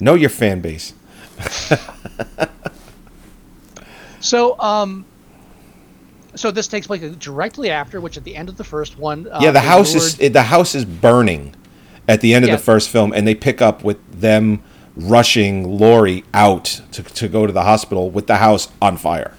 know 0.00 0.14
your 0.14 0.30
fan 0.30 0.60
base. 0.60 0.94
So 4.20 4.58
um. 4.60 5.04
So 6.34 6.50
this 6.52 6.68
takes 6.68 6.86
place 6.86 7.00
directly 7.16 7.70
after, 7.70 8.00
which 8.00 8.16
at 8.16 8.22
the 8.24 8.36
end 8.36 8.48
of 8.48 8.56
the 8.56 8.64
first 8.64 8.96
one. 8.98 9.26
Uh, 9.28 9.40
yeah, 9.42 9.50
the 9.50 9.60
house 9.60 9.92
lured- 9.94 10.20
is 10.20 10.32
the 10.32 10.42
house 10.42 10.74
is 10.74 10.84
burning 10.84 11.54
at 12.06 12.20
the 12.20 12.32
end 12.34 12.44
of 12.44 12.48
Yeah. 12.50 12.56
the 12.56 12.62
first 12.62 12.90
film, 12.90 13.12
and 13.12 13.26
they 13.26 13.34
pick 13.34 13.60
up 13.60 13.82
with 13.82 13.98
them 14.20 14.60
rushing 14.94 15.78
Laurie 15.78 16.24
out 16.34 16.80
to, 16.92 17.02
to 17.02 17.28
go 17.28 17.46
to 17.46 17.52
the 17.52 17.62
hospital 17.62 18.10
with 18.10 18.26
the 18.26 18.36
house 18.36 18.68
on 18.82 18.96
fire. 18.96 19.32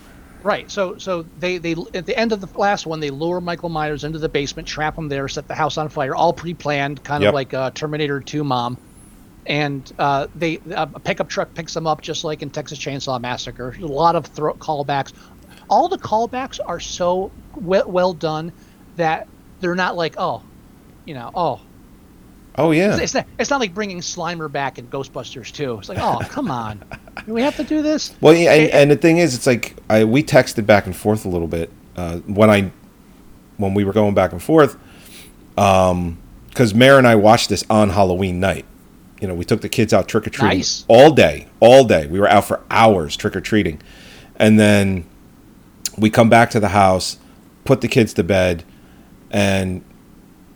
Right. 0.43 0.69
So 0.71 0.97
so 0.97 1.25
they 1.39 1.57
they 1.57 1.75
at 1.93 2.05
the 2.05 2.17
end 2.17 2.31
of 2.31 2.41
the 2.41 2.57
last 2.57 2.85
one 2.85 2.99
they 3.01 3.09
lure 3.11 3.39
Michael 3.41 3.69
Myers 3.69 4.03
into 4.03 4.19
the 4.19 4.29
basement, 4.29 4.67
trap 4.67 4.97
him 4.97 5.07
there, 5.09 5.27
set 5.27 5.47
the 5.47 5.55
house 5.55 5.77
on 5.77 5.89
fire, 5.89 6.15
all 6.15 6.33
pre-planned, 6.33 7.03
kind 7.03 7.21
Yep. 7.23 7.29
of 7.29 7.33
like 7.35 7.53
uh, 7.53 7.71
Terminator 7.71 8.19
2 8.21 8.43
mom. 8.43 8.77
And 9.49 9.91
uh, 9.97 10.27
they 10.35 10.61
a 10.71 10.85
pickup 10.87 11.27
truck 11.27 11.53
picks 11.55 11.73
them 11.73 11.87
up 11.87 12.01
just 12.01 12.23
like 12.23 12.41
in 12.43 12.49
Texas 12.51 12.77
Chainsaw 12.79 13.19
Massacre. 13.19 13.75
A 13.81 13.85
lot 13.85 14.15
of 14.15 14.27
thro- 14.27 14.53
callbacks. 14.53 15.11
All 15.69 15.89
the 15.89 15.97
callbacks 15.97 16.59
are 16.65 16.79
so 16.79 17.31
well, 17.55 17.89
well 17.89 18.13
done 18.13 18.51
that 18.95 19.27
they're 19.59 19.73
not 19.75 19.95
like 19.97 20.13
oh, 20.17 20.43
you 21.05 21.15
know 21.15 21.31
oh 21.33 21.59
Oh 22.55 22.71
yeah. 22.71 22.97
it's 22.97 23.13
not 23.15 23.25
it's 23.39 23.49
not 23.49 23.59
like 23.59 23.73
bringing 23.73 24.01
Slimer 24.01 24.51
back 24.51 24.77
in 24.77 24.87
Ghostbusters 24.87 25.51
too. 25.51 25.79
It's 25.79 25.89
like 25.89 25.99
oh 25.99 26.19
come 26.29 26.51
on, 26.51 26.83
do 27.25 27.33
we 27.33 27.41
have 27.41 27.55
to 27.57 27.63
do 27.63 27.81
this? 27.81 28.13
Well, 28.21 28.35
yeah, 28.35 28.51
and, 28.53 28.63
It- 28.63 28.73
and 28.73 28.91
the 28.91 28.97
thing 28.97 29.17
is, 29.17 29.33
it's 29.33 29.47
like 29.47 29.75
I 29.89 30.03
we 30.03 30.21
texted 30.23 30.67
back 30.67 30.85
and 30.85 30.95
forth 30.95 31.25
a 31.25 31.29
little 31.29 31.47
bit 31.47 31.71
uh, 31.95 32.17
when 32.19 32.51
I 32.51 32.71
when 33.57 33.73
we 33.73 33.83
were 33.83 33.93
going 33.93 34.13
back 34.13 34.31
and 34.31 34.41
forth, 34.43 34.77
because 35.55 36.73
Mare 36.75 36.97
and 36.99 37.07
I 37.07 37.15
watched 37.15 37.49
this 37.49 37.63
on 37.69 37.89
Halloween 37.89 38.39
night. 38.39 38.65
You 39.19 39.27
know, 39.27 39.33
we 39.33 39.43
took 39.45 39.61
the 39.61 39.69
kids 39.69 39.93
out 39.93 40.07
trick 40.07 40.25
or 40.27 40.29
treating 40.29 40.59
Nice. 40.59 40.85
all 40.87 41.11
day, 41.11 41.47
all 41.59 41.83
day. 41.83 42.07
We 42.07 42.19
were 42.19 42.29
out 42.29 42.45
for 42.45 42.61
hours 42.71 43.15
trick 43.17 43.35
or 43.35 43.41
treating, 43.41 43.81
and 44.37 44.59
then 44.59 45.05
we 45.97 46.09
come 46.09 46.29
back 46.29 46.49
to 46.51 46.59
the 46.59 46.69
house, 46.69 47.17
put 47.65 47.81
the 47.81 47.87
kids 47.87 48.13
to 48.13 48.23
bed, 48.23 48.63
and 49.29 49.83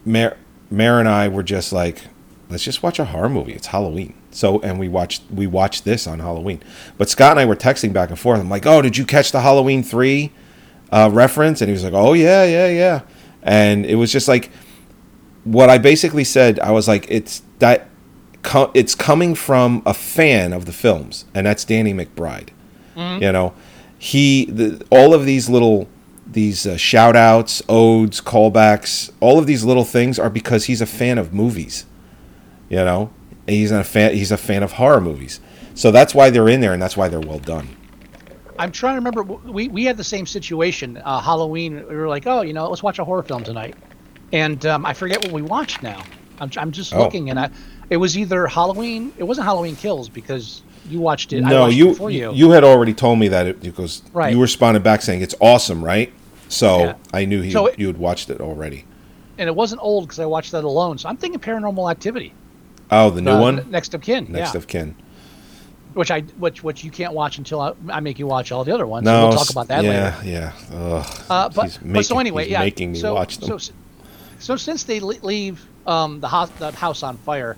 Mare, 0.05 0.37
Mare 0.69 0.99
and 0.99 1.09
I 1.09 1.27
were 1.27 1.43
just 1.43 1.73
like, 1.73 2.03
let's 2.49 2.63
just 2.63 2.81
watch 2.83 2.99
a 2.99 3.05
horror 3.05 3.29
movie. 3.29 3.53
It's 3.53 3.67
Halloween. 3.67 4.15
So 4.31 4.59
and 4.61 4.79
we 4.79 4.87
watched 4.87 5.23
we 5.29 5.45
watched 5.45 5.85
this 5.85 6.07
on 6.07 6.19
Halloween. 6.19 6.61
But 6.97 7.09
Scott 7.09 7.31
and 7.31 7.39
I 7.39 7.45
were 7.45 7.55
texting 7.55 7.93
back 7.93 8.09
and 8.09 8.17
forth. 8.19 8.39
I'm 8.39 8.49
like, 8.49 8.65
oh, 8.65 8.81
did 8.81 8.97
you 8.97 9.05
catch 9.05 9.31
the 9.31 9.41
Halloween 9.41 9.83
three 9.83 10.31
uh, 10.91 11.09
reference? 11.13 11.61
And 11.61 11.69
he 11.69 11.73
was 11.73 11.83
like, 11.83 11.93
oh 11.93 12.13
yeah, 12.13 12.43
yeah, 12.43 12.67
yeah. 12.67 13.01
And 13.43 13.85
it 13.85 13.95
was 13.95 14.11
just 14.11 14.27
like 14.27 14.49
what 15.43 15.69
I 15.69 15.77
basically 15.77 16.23
said. 16.23 16.59
I 16.59 16.71
was 16.71 16.87
like, 16.87 17.05
it's 17.09 17.43
that 17.59 17.89
co- 18.43 18.71
it's 18.73 18.93
coming 18.95 19.33
from 19.35 19.81
a 19.85 19.93
fan 19.93 20.53
of 20.53 20.65
the 20.65 20.71
films, 20.73 21.25
and 21.33 21.45
that's 21.47 21.65
Danny 21.65 21.93
McBride. 21.93 22.49
You 22.95 23.31
know, 23.31 23.55
he 23.97 24.45
the, 24.45 24.85
all 24.91 25.15
of 25.15 25.25
these 25.25 25.49
little 25.49 25.87
these 26.27 26.67
uh, 26.67 26.77
shout 26.77 27.15
outs, 27.15 27.61
odes, 27.67 28.21
callbacks, 28.21 29.11
all 29.19 29.39
of 29.39 29.47
these 29.47 29.63
little 29.63 29.83
things 29.83 30.19
are 30.19 30.29
because 30.29 30.65
he's 30.65 30.79
a 30.81 30.85
fan 30.85 31.17
of 31.17 31.33
movies. 31.33 31.85
You 32.69 32.77
know, 32.77 33.11
And 33.47 33.55
he's 33.55 33.71
a 33.71 33.83
fan. 33.83 34.13
He's 34.13 34.31
a 34.31 34.37
fan 34.37 34.61
of 34.63 34.73
horror 34.73 35.01
movies, 35.01 35.39
so 35.73 35.89
that's 35.91 36.13
why 36.13 36.29
they're 36.29 36.47
in 36.49 36.61
there, 36.61 36.73
and 36.73 36.81
that's 36.81 36.95
why 36.95 37.07
they're 37.07 37.19
well 37.19 37.39
done. 37.39 37.67
I'm 38.59 38.71
trying 38.71 38.93
to 38.93 38.97
remember. 38.99 39.23
We 39.23 39.67
we 39.69 39.85
had 39.85 39.97
the 39.97 40.03
same 40.03 40.25
situation. 40.27 40.97
Uh, 41.03 41.19
Halloween. 41.19 41.75
We 41.87 41.95
were 41.95 42.07
like, 42.07 42.27
oh, 42.27 42.41
you 42.43 42.53
know, 42.53 42.69
let's 42.69 42.83
watch 42.83 42.99
a 42.99 43.03
horror 43.03 43.23
film 43.23 43.43
tonight, 43.43 43.75
and 44.31 44.63
um, 44.67 44.85
I 44.85 44.93
forget 44.93 45.23
what 45.23 45.31
we 45.31 45.41
watched 45.41 45.81
now. 45.81 46.03
I'm, 46.39 46.49
I'm 46.57 46.71
just 46.71 46.93
Oh. 46.93 46.99
looking, 46.99 47.29
and 47.31 47.39
I, 47.39 47.49
it 47.89 47.97
was 47.97 48.17
either 48.17 48.47
Halloween. 48.47 49.13
It 49.17 49.23
wasn't 49.23 49.45
Halloween 49.45 49.75
Kills 49.75 50.09
because 50.09 50.63
you 50.89 50.99
watched 50.99 51.33
it. 51.33 51.43
I 51.43 51.49
no, 51.49 51.61
watched 51.61 51.73
it 51.73 51.77
you, 51.77 51.85
before 51.89 52.11
you. 52.11 52.33
you 52.33 52.51
had 52.51 52.63
already 52.63 52.93
told 52.93 53.19
me 53.19 53.27
that 53.29 53.47
it 53.47 53.61
because 53.61 54.01
Right. 54.13 54.33
you 54.33 54.41
responded 54.41 54.83
back 54.83 55.01
saying 55.01 55.21
it's 55.21 55.35
awesome, 55.39 55.83
right? 55.83 56.11
So 56.49 56.79
Yeah. 56.79 56.93
I 57.13 57.25
knew 57.25 57.41
he, 57.41 57.51
So 57.51 57.67
it- 57.67 57.79
you 57.79 57.87
had 57.87 57.97
watched 57.97 58.29
it 58.29 58.41
already. 58.41 58.85
and 59.37 59.47
it 59.47 59.55
wasn't 59.55 59.81
old 59.81 60.05
because 60.05 60.19
I 60.19 60.25
watched 60.25 60.51
that 60.51 60.63
alone. 60.63 60.97
So 60.97 61.09
I'm 61.09 61.17
thinking 61.17 61.39
Paranormal 61.39 61.89
Activity. 61.89 62.33
Oh, 62.91 63.09
the 63.09 63.21
new 63.21 63.31
uh, 63.31 63.39
one, 63.41 63.65
Next 63.71 63.93
of 63.93 64.01
Kin. 64.01 64.27
next 64.29 64.53
yeah. 64.53 64.57
of 64.57 64.67
kin. 64.67 64.95
which 65.93 66.09
I 66.11 66.21
which 66.39 66.63
which 66.63 66.83
you 66.83 66.89
can't 66.91 67.13
watch 67.13 67.37
until 67.37 67.61
I, 67.61 67.73
I 67.89 67.99
make 67.99 68.17
you 68.19 68.25
watch 68.27 68.51
all 68.51 68.63
the 68.63 68.73
other 68.73 68.85
ones. 68.87 69.05
No, 69.05 69.11
so 69.21 69.27
we'll 69.29 69.37
talk 69.37 69.49
about 69.51 69.67
that 69.67 69.83
yeah, 69.83 70.15
later. 70.23 70.29
Yeah, 70.29 70.51
Ugh, 70.75 71.05
Uh, 71.29 71.49
but, 71.49 71.79
but 71.85 72.03
so 72.05 72.17
anyway, 72.19 72.49
yeah. 72.49 72.59
making 72.61 72.91
me 72.93 72.99
so, 72.99 73.13
watch 73.13 73.37
them. 73.37 73.59
So, 73.59 73.73
so 74.39 74.55
since 74.55 74.83
they 74.85 74.99
leave 74.99 75.65
um, 75.85 76.19
the, 76.19 76.27
house, 76.27 76.49
the 76.57 76.71
house 76.71 77.03
on 77.03 77.17
fire, 77.17 77.57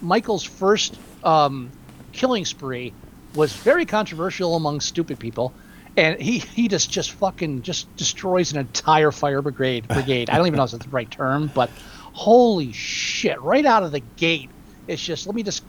Michael's 0.00 0.44
first 0.44 1.00
um, 1.22 1.72
killing 2.12 2.44
spree 2.44 2.94
was 3.32 3.54
very 3.54 3.86
controversial 3.86 4.56
among 4.56 4.80
stupid 4.80 5.18
people, 5.20 5.56
and 5.96 6.20
he 6.20 6.38
he 6.38 6.68
just 6.68 6.90
just 6.90 7.12
fucking 7.12 7.62
just 7.62 7.94
destroys 7.96 8.52
an 8.52 8.58
entire 8.58 9.12
fire 9.12 9.42
brigade. 9.42 9.88
Brigade. 9.88 10.30
I 10.30 10.36
don't 10.36 10.46
even 10.46 10.56
know 10.58 10.64
if 10.64 10.70
that's 10.72 10.84
the 10.84 10.90
right 10.90 11.10
term, 11.10 11.48
but 11.48 11.72
holy 12.12 12.72
shit! 12.72 13.40
Right 13.40 13.66
out 13.66 13.82
of 13.82 13.92
the 13.92 14.00
gate, 14.00 14.50
it's 14.86 15.02
just 15.02 15.26
let 15.26 15.34
me 15.34 15.42
just 15.42 15.64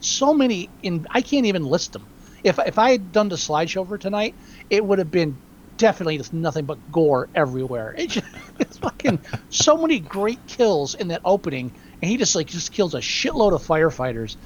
so 0.00 0.34
many 0.34 0.70
in 0.82 1.06
I 1.10 1.22
can't 1.22 1.46
even 1.46 1.64
list 1.64 1.92
them. 1.92 2.08
If 2.44 2.58
if 2.66 2.78
I 2.78 2.90
had 2.92 3.12
done 3.12 3.28
the 3.28 3.36
slideshow 3.36 3.86
for 3.86 3.98
tonight, 3.98 4.36
it 4.70 4.84
would 4.84 4.98
have 4.98 5.10
been 5.10 5.40
definitely 5.78 6.18
just 6.18 6.32
nothing 6.32 6.64
but 6.64 6.90
gore 6.90 7.28
everywhere. 7.34 7.94
It 7.98 8.10
just, 8.10 8.26
it's 8.58 8.78
fucking 8.78 9.20
so 9.50 9.76
many 9.76 10.00
great 10.00 10.46
kills 10.46 10.94
in 10.94 11.08
that 11.08 11.20
opening, 11.24 11.72
and 12.02 12.10
he 12.10 12.16
just 12.16 12.34
like 12.34 12.46
just 12.48 12.72
kills 12.72 12.94
a 12.94 12.98
shitload 13.00 13.52
of 13.54 13.62
firefighters. 13.66 14.36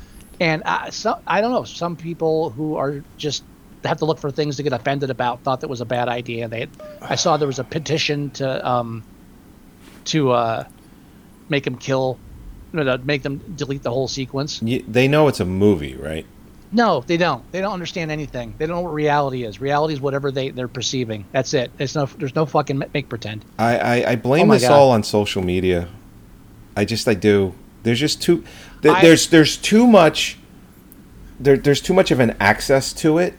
And 0.40 0.62
I, 0.64 0.90
so, 0.90 1.20
I 1.26 1.40
don't 1.42 1.52
know. 1.52 1.64
Some 1.64 1.96
people 1.96 2.50
who 2.50 2.76
are 2.76 3.04
just 3.18 3.44
have 3.84 3.98
to 3.98 4.04
look 4.06 4.18
for 4.18 4.30
things 4.30 4.56
to 4.56 4.62
get 4.62 4.72
offended 4.72 5.10
about 5.10 5.42
thought 5.42 5.60
that 5.60 5.68
was 5.68 5.80
a 5.80 5.84
bad 5.84 6.08
idea. 6.08 6.48
They, 6.48 6.66
I 7.02 7.14
saw 7.16 7.36
there 7.36 7.46
was 7.46 7.58
a 7.58 7.64
petition 7.64 8.30
to 8.32 8.66
um, 8.68 9.02
to 10.06 10.30
uh, 10.30 10.64
make 11.48 11.66
him 11.66 11.76
kill, 11.76 12.18
no, 12.72 12.82
no, 12.82 12.96
make 12.98 13.22
them 13.22 13.38
delete 13.56 13.82
the 13.82 13.90
whole 13.90 14.08
sequence. 14.08 14.60
They 14.60 15.08
know 15.08 15.28
it's 15.28 15.40
a 15.40 15.44
movie, 15.44 15.94
right? 15.96 16.24
No, 16.72 17.00
they 17.00 17.16
don't. 17.16 17.50
They 17.52 17.60
don't 17.60 17.72
understand 17.72 18.10
anything. 18.12 18.54
They 18.56 18.66
don't 18.66 18.76
know 18.76 18.82
what 18.82 18.94
reality 18.94 19.42
is. 19.44 19.60
Reality 19.60 19.92
is 19.94 20.00
whatever 20.00 20.30
they 20.30 20.50
they're 20.50 20.68
perceiving. 20.68 21.24
That's 21.32 21.52
it. 21.52 21.70
There's 21.76 21.96
no 21.96 22.06
there's 22.06 22.34
no 22.34 22.46
fucking 22.46 22.82
make 22.94 23.08
pretend. 23.08 23.44
I, 23.58 23.78
I, 23.78 24.10
I 24.12 24.16
blame 24.16 24.50
Oh 24.50 24.54
this 24.54 24.62
God. 24.62 24.72
all 24.72 24.90
on 24.92 25.02
social 25.02 25.42
media. 25.42 25.88
I 26.80 26.86
just 26.86 27.06
I 27.06 27.12
do. 27.12 27.52
There's 27.82 28.00
just 28.00 28.22
too 28.22 28.42
th- 28.80 28.94
I- 28.94 29.02
there's 29.02 29.28
there's 29.28 29.58
too 29.58 29.86
much 29.86 30.38
there, 31.38 31.58
there's 31.58 31.82
too 31.82 31.92
much 31.92 32.10
of 32.10 32.20
an 32.20 32.34
access 32.40 32.94
to 32.94 33.18
it 33.18 33.34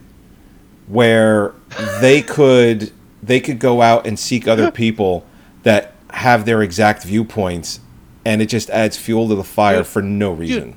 where 0.86 1.54
they 2.00 2.22
could 2.36 2.92
they 3.20 3.40
could 3.40 3.58
go 3.58 3.82
out 3.82 4.06
and 4.06 4.16
seek 4.16 4.46
other 4.46 4.70
people 4.70 5.26
that 5.64 5.94
have 6.10 6.44
their 6.44 6.62
exact 6.62 7.02
viewpoints 7.02 7.80
and 8.24 8.40
it 8.40 8.46
just 8.46 8.70
adds 8.70 8.96
fuel 8.96 9.28
to 9.28 9.34
the 9.34 9.42
fire 9.42 9.78
Dude, 9.78 9.86
for 9.88 10.02
no 10.02 10.32
reason. 10.32 10.76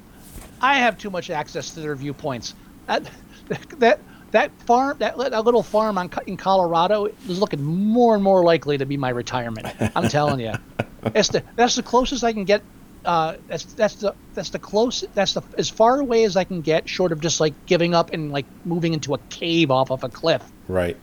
I 0.59 0.79
have 0.79 0.97
too 0.97 1.11
much 1.11 1.29
access 1.29 1.69
to 1.71 1.81
their 1.81 1.95
viewpoints. 1.95 2.55
That 2.87 3.07
that 3.77 3.99
that 4.35 4.51
farm 4.63 4.97
that, 4.99 5.17
that 5.17 5.45
little 5.45 5.63
farm 5.63 5.97
on, 5.97 6.09
in 6.27 6.35
Colorado 6.35 7.05
is 7.05 7.39
looking 7.39 7.63
more 7.63 8.15
and 8.15 8.23
more 8.23 8.43
likely 8.43 8.77
to 8.77 8.85
be 8.85 8.97
my 8.97 9.09
retirement. 9.09 9.67
I'm 9.95 10.09
telling 10.09 10.41
you, 10.41 10.53
it's 11.15 11.29
the 11.29 11.41
that's 11.55 11.75
the 11.75 11.83
closest 11.83 12.23
I 12.23 12.33
can 12.33 12.43
get. 12.43 12.61
Uh, 13.05 13.37
that's 13.47 13.63
that's 13.63 13.95
the 13.95 14.13
that's 14.33 14.49
the 14.49 14.59
close 14.59 15.05
that's 15.13 15.33
the 15.33 15.41
as 15.57 15.69
far 15.69 15.99
away 15.99 16.25
as 16.25 16.35
I 16.35 16.43
can 16.43 16.61
get, 16.61 16.89
short 16.89 17.11
of 17.13 17.21
just 17.21 17.39
like 17.39 17.53
giving 17.65 17.95
up 17.95 18.11
and 18.11 18.31
like 18.31 18.45
moving 18.65 18.93
into 18.93 19.13
a 19.13 19.19
cave 19.29 19.71
off 19.71 19.89
of 19.89 20.03
a 20.03 20.09
cliff. 20.09 20.43
Right. 20.67 20.97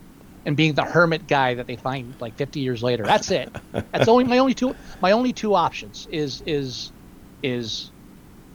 and 0.45 0.57
being 0.57 0.75
the 0.75 0.83
hermit 0.85 1.29
guy 1.29 1.55
that 1.55 1.67
they 1.69 1.77
find 1.77 2.15
like 2.21 2.37
50 2.37 2.61
years 2.61 2.83
later. 2.83 3.05
That's 3.05 3.31
it. 3.31 3.49
That's 3.73 4.09
only 4.09 4.25
my 4.25 4.39
only 4.39 4.55
two 4.55 4.75
my 5.01 5.13
only 5.13 5.33
two 5.33 5.55
options 5.55 6.07
is 6.11 6.43
is 6.45 6.93
is 7.43 7.91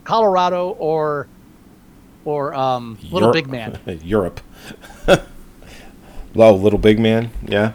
Colorado 0.03 0.69
or 0.71 1.27
or 2.27 2.53
um 2.53 2.97
Little 3.03 3.19
Europe- 3.29 3.33
Big 3.33 3.47
Man. 3.47 3.79
Europe. 4.03 4.41
Low 6.35 6.53
little 6.65 6.77
big 6.77 6.99
man, 6.99 7.31
yeah. 7.47 7.71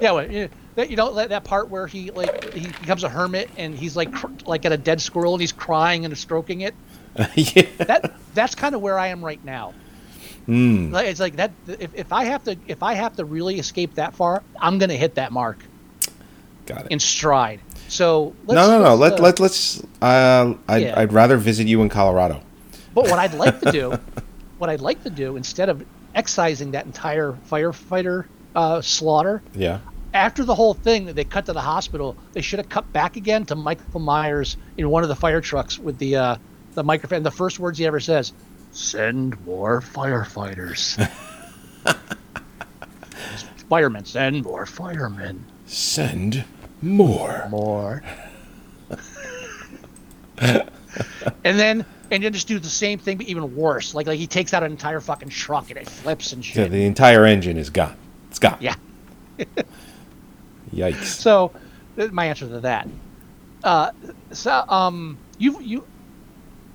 Yeah, 0.00 0.10
well, 0.12 0.30
you 0.30 0.48
that 0.74 0.90
you 0.90 0.96
know 0.96 1.14
that, 1.14 1.28
that 1.28 1.44
part 1.44 1.68
where 1.70 1.86
he 1.86 2.10
like 2.10 2.52
he 2.52 2.66
becomes 2.66 3.04
a 3.04 3.08
hermit 3.08 3.48
and 3.56 3.74
he's 3.74 3.96
like 3.96 4.12
cr- 4.12 4.26
like 4.44 4.64
at 4.66 4.72
a 4.72 4.76
dead 4.76 5.00
squirrel 5.00 5.34
and 5.34 5.40
he's 5.40 5.52
crying 5.52 6.04
and 6.04 6.18
stroking 6.18 6.62
it. 6.62 6.74
yeah. 7.36 7.62
That 7.78 8.12
that's 8.34 8.54
kind 8.56 8.74
of 8.74 8.80
where 8.80 8.98
I 8.98 9.06
am 9.08 9.24
right 9.24 9.42
now. 9.44 9.72
Mm. 10.48 10.92
It's 11.04 11.20
like 11.20 11.36
that. 11.36 11.52
If, 11.68 11.94
if 11.94 12.12
I 12.12 12.24
have 12.24 12.42
to 12.44 12.56
if 12.66 12.82
I 12.82 12.94
have 12.94 13.14
to 13.16 13.24
really 13.24 13.58
escape 13.60 13.94
that 13.94 14.14
far, 14.14 14.42
I'm 14.60 14.78
gonna 14.78 14.94
hit 14.96 15.14
that 15.14 15.30
mark 15.30 15.64
Got 16.66 16.86
it. 16.86 16.90
in 16.90 16.98
stride. 16.98 17.60
So 17.88 18.34
let's, 18.46 18.56
no, 18.56 18.78
no, 18.78 18.82
no. 18.82 18.94
let's, 18.96 19.12
Let 19.12 19.20
uh, 19.20 19.22
let 19.22 19.40
let's. 19.40 19.82
Uh, 20.02 20.54
I'd, 20.68 20.82
Yeah. 20.82 20.98
I'd 21.00 21.12
rather 21.12 21.36
visit 21.36 21.68
you 21.68 21.82
in 21.82 21.88
Colorado. 21.88 22.42
But 22.94 23.04
what 23.08 23.18
I'd 23.18 23.34
like 23.34 23.60
to 23.60 23.72
do, 23.72 23.90
what 24.58 24.70
I'd 24.70 24.80
like 24.80 25.02
to 25.04 25.10
do, 25.10 25.36
instead 25.36 25.68
of 25.68 25.84
excising 26.14 26.72
that 26.72 26.84
entire 26.86 27.32
firefighter 27.50 28.26
uh, 28.54 28.80
slaughter, 28.82 29.42
Yeah. 29.54 29.78
after 30.14 30.44
the 30.44 30.54
whole 30.54 30.74
thing 30.74 31.06
that 31.06 31.14
they 31.16 31.24
cut 31.24 31.46
to 31.46 31.52
the 31.52 31.60
hospital, 31.60 32.16
they 32.32 32.42
should 32.42 32.58
have 32.58 32.68
cut 32.68 32.92
back 32.92 33.16
again 33.16 33.46
to 33.46 33.54
Michael 33.54 34.00
Myers 34.00 34.56
in 34.76 34.90
one 34.90 35.02
of 35.02 35.08
the 35.08 35.16
fire 35.16 35.40
trucks 35.40 35.78
with 35.78 35.96
the 35.98 36.16
uh, 36.16 36.36
the 36.74 36.84
microphone. 36.84 37.22
The 37.22 37.30
first 37.30 37.58
words 37.58 37.78
he 37.78 37.86
ever 37.86 38.00
says, 38.00 38.32
"Send 38.72 39.42
more 39.46 39.80
firefighters." 39.80 40.96
Firemen, 43.68 44.04
send 44.04 44.44
more 44.44 44.66
firemen. 44.66 45.46
Send 45.64 46.44
more. 46.82 47.46
More. 47.50 48.02
and 51.44 51.58
then 51.58 51.84
and 52.10 52.22
then 52.22 52.32
just 52.32 52.48
do 52.48 52.58
the 52.58 52.68
same 52.68 52.98
thing 52.98 53.16
but 53.16 53.26
even 53.26 53.54
worse. 53.56 53.94
Like 53.94 54.06
like 54.06 54.18
he 54.18 54.26
takes 54.26 54.52
out 54.54 54.62
an 54.62 54.70
entire 54.72 55.00
fucking 55.00 55.28
truck 55.30 55.70
and 55.70 55.78
it 55.78 55.88
flips 55.88 56.32
and 56.32 56.46
Yeah, 56.46 56.54
shit. 56.64 56.70
the 56.70 56.84
entire 56.84 57.24
engine 57.24 57.56
is 57.56 57.70
gone. 57.70 57.96
It's 58.30 58.38
gone. 58.38 58.58
Yeah. 58.60 58.74
Yikes. 60.74 61.04
So, 61.04 61.52
my 62.10 62.26
answer 62.26 62.48
to 62.48 62.60
that. 62.60 62.88
Uh, 63.62 63.90
so 64.30 64.64
um, 64.68 65.18
you 65.38 65.60
you 65.60 65.84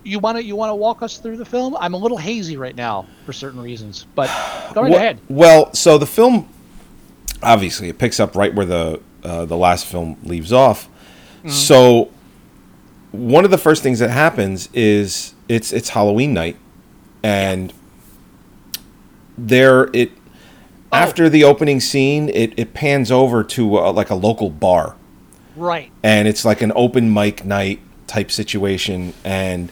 you 0.03 0.19
want 0.19 0.37
to 0.37 0.43
you 0.43 0.55
want 0.55 0.69
to 0.69 0.75
walk 0.75 1.01
us 1.01 1.17
through 1.17 1.37
the 1.37 1.45
film? 1.45 1.75
I'm 1.79 1.93
a 1.93 1.97
little 1.97 2.17
hazy 2.17 2.55
right 2.57 2.75
now 2.75 3.05
for 3.25 3.33
certain 3.33 3.61
reasons, 3.61 4.05
but 4.15 4.27
go 4.73 4.81
right 4.83 4.91
Well- 4.91 4.99
ahead. 4.99 5.19
Well, 5.27 5.73
so 5.73 5.97
the 5.97 6.05
film 6.05 6.47
obviously 7.43 7.89
it 7.89 7.97
picks 7.99 8.19
up 8.19 8.35
right 8.35 8.53
where 8.53 8.65
the 8.65 9.01
uh, 9.23 9.45
the 9.45 9.57
last 9.57 9.85
film 9.85 10.17
leaves 10.23 10.53
off. 10.53 10.87
Mm-hmm. 11.39 11.49
So 11.49 12.11
one 13.17 13.43
of 13.45 13.51
the 13.51 13.57
first 13.57 13.83
things 13.83 13.99
that 13.99 14.09
happens 14.09 14.69
is 14.73 15.33
it's 15.49 15.73
it's 15.73 15.89
Halloween 15.89 16.33
night, 16.33 16.57
and 17.23 17.73
there 19.37 19.89
it 19.93 20.11
Oh. 20.89 20.95
after 20.95 21.27
the 21.27 21.43
opening 21.43 21.81
scene 21.81 22.29
it, 22.29 22.53
it 22.57 22.73
pans 22.73 23.11
over 23.11 23.43
to 23.43 23.77
uh, 23.77 23.91
like 23.91 24.09
a 24.09 24.15
local 24.15 24.49
bar. 24.49 24.95
Right. 25.57 25.91
and 26.03 26.27
it's 26.27 26.45
like 26.45 26.61
an 26.61 26.71
open 26.75 27.11
mic 27.11 27.43
night 27.43 27.79
type 28.05 28.31
situation. 28.31 29.13
And 29.23 29.69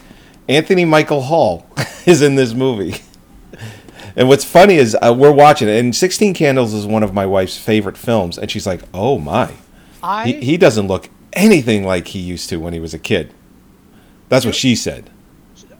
anthony 0.48 0.84
michael 0.84 1.22
hall 1.22 1.66
is 2.06 2.20
in 2.22 2.34
this 2.34 2.52
movie. 2.54 2.96
And 4.18 4.28
what's 4.28 4.46
funny 4.46 4.76
is 4.76 4.96
uh, 5.02 5.14
we're 5.14 5.30
watching 5.30 5.68
it 5.68 5.78
and 5.78 5.94
16 5.94 6.32
candles 6.32 6.72
is 6.72 6.86
one 6.86 7.02
of 7.02 7.12
my 7.12 7.26
wife's 7.26 7.58
favorite 7.58 7.98
films. 7.98 8.38
And 8.38 8.50
she's 8.50 8.66
like 8.66 8.82
oh 8.94 9.18
my. 9.18 9.52
I 10.02 10.26
he, 10.28 10.32
he 10.40 10.56
doesn't 10.56 10.86
look 10.88 11.10
anything 11.34 11.84
like 11.84 12.08
he 12.08 12.18
used 12.18 12.48
to 12.48 12.56
when 12.56 12.72
he 12.72 12.80
was 12.80 12.94
a 12.94 12.98
kid 12.98 13.32
that's 14.28 14.44
what 14.44 14.54
she 14.54 14.74
said 14.76 15.10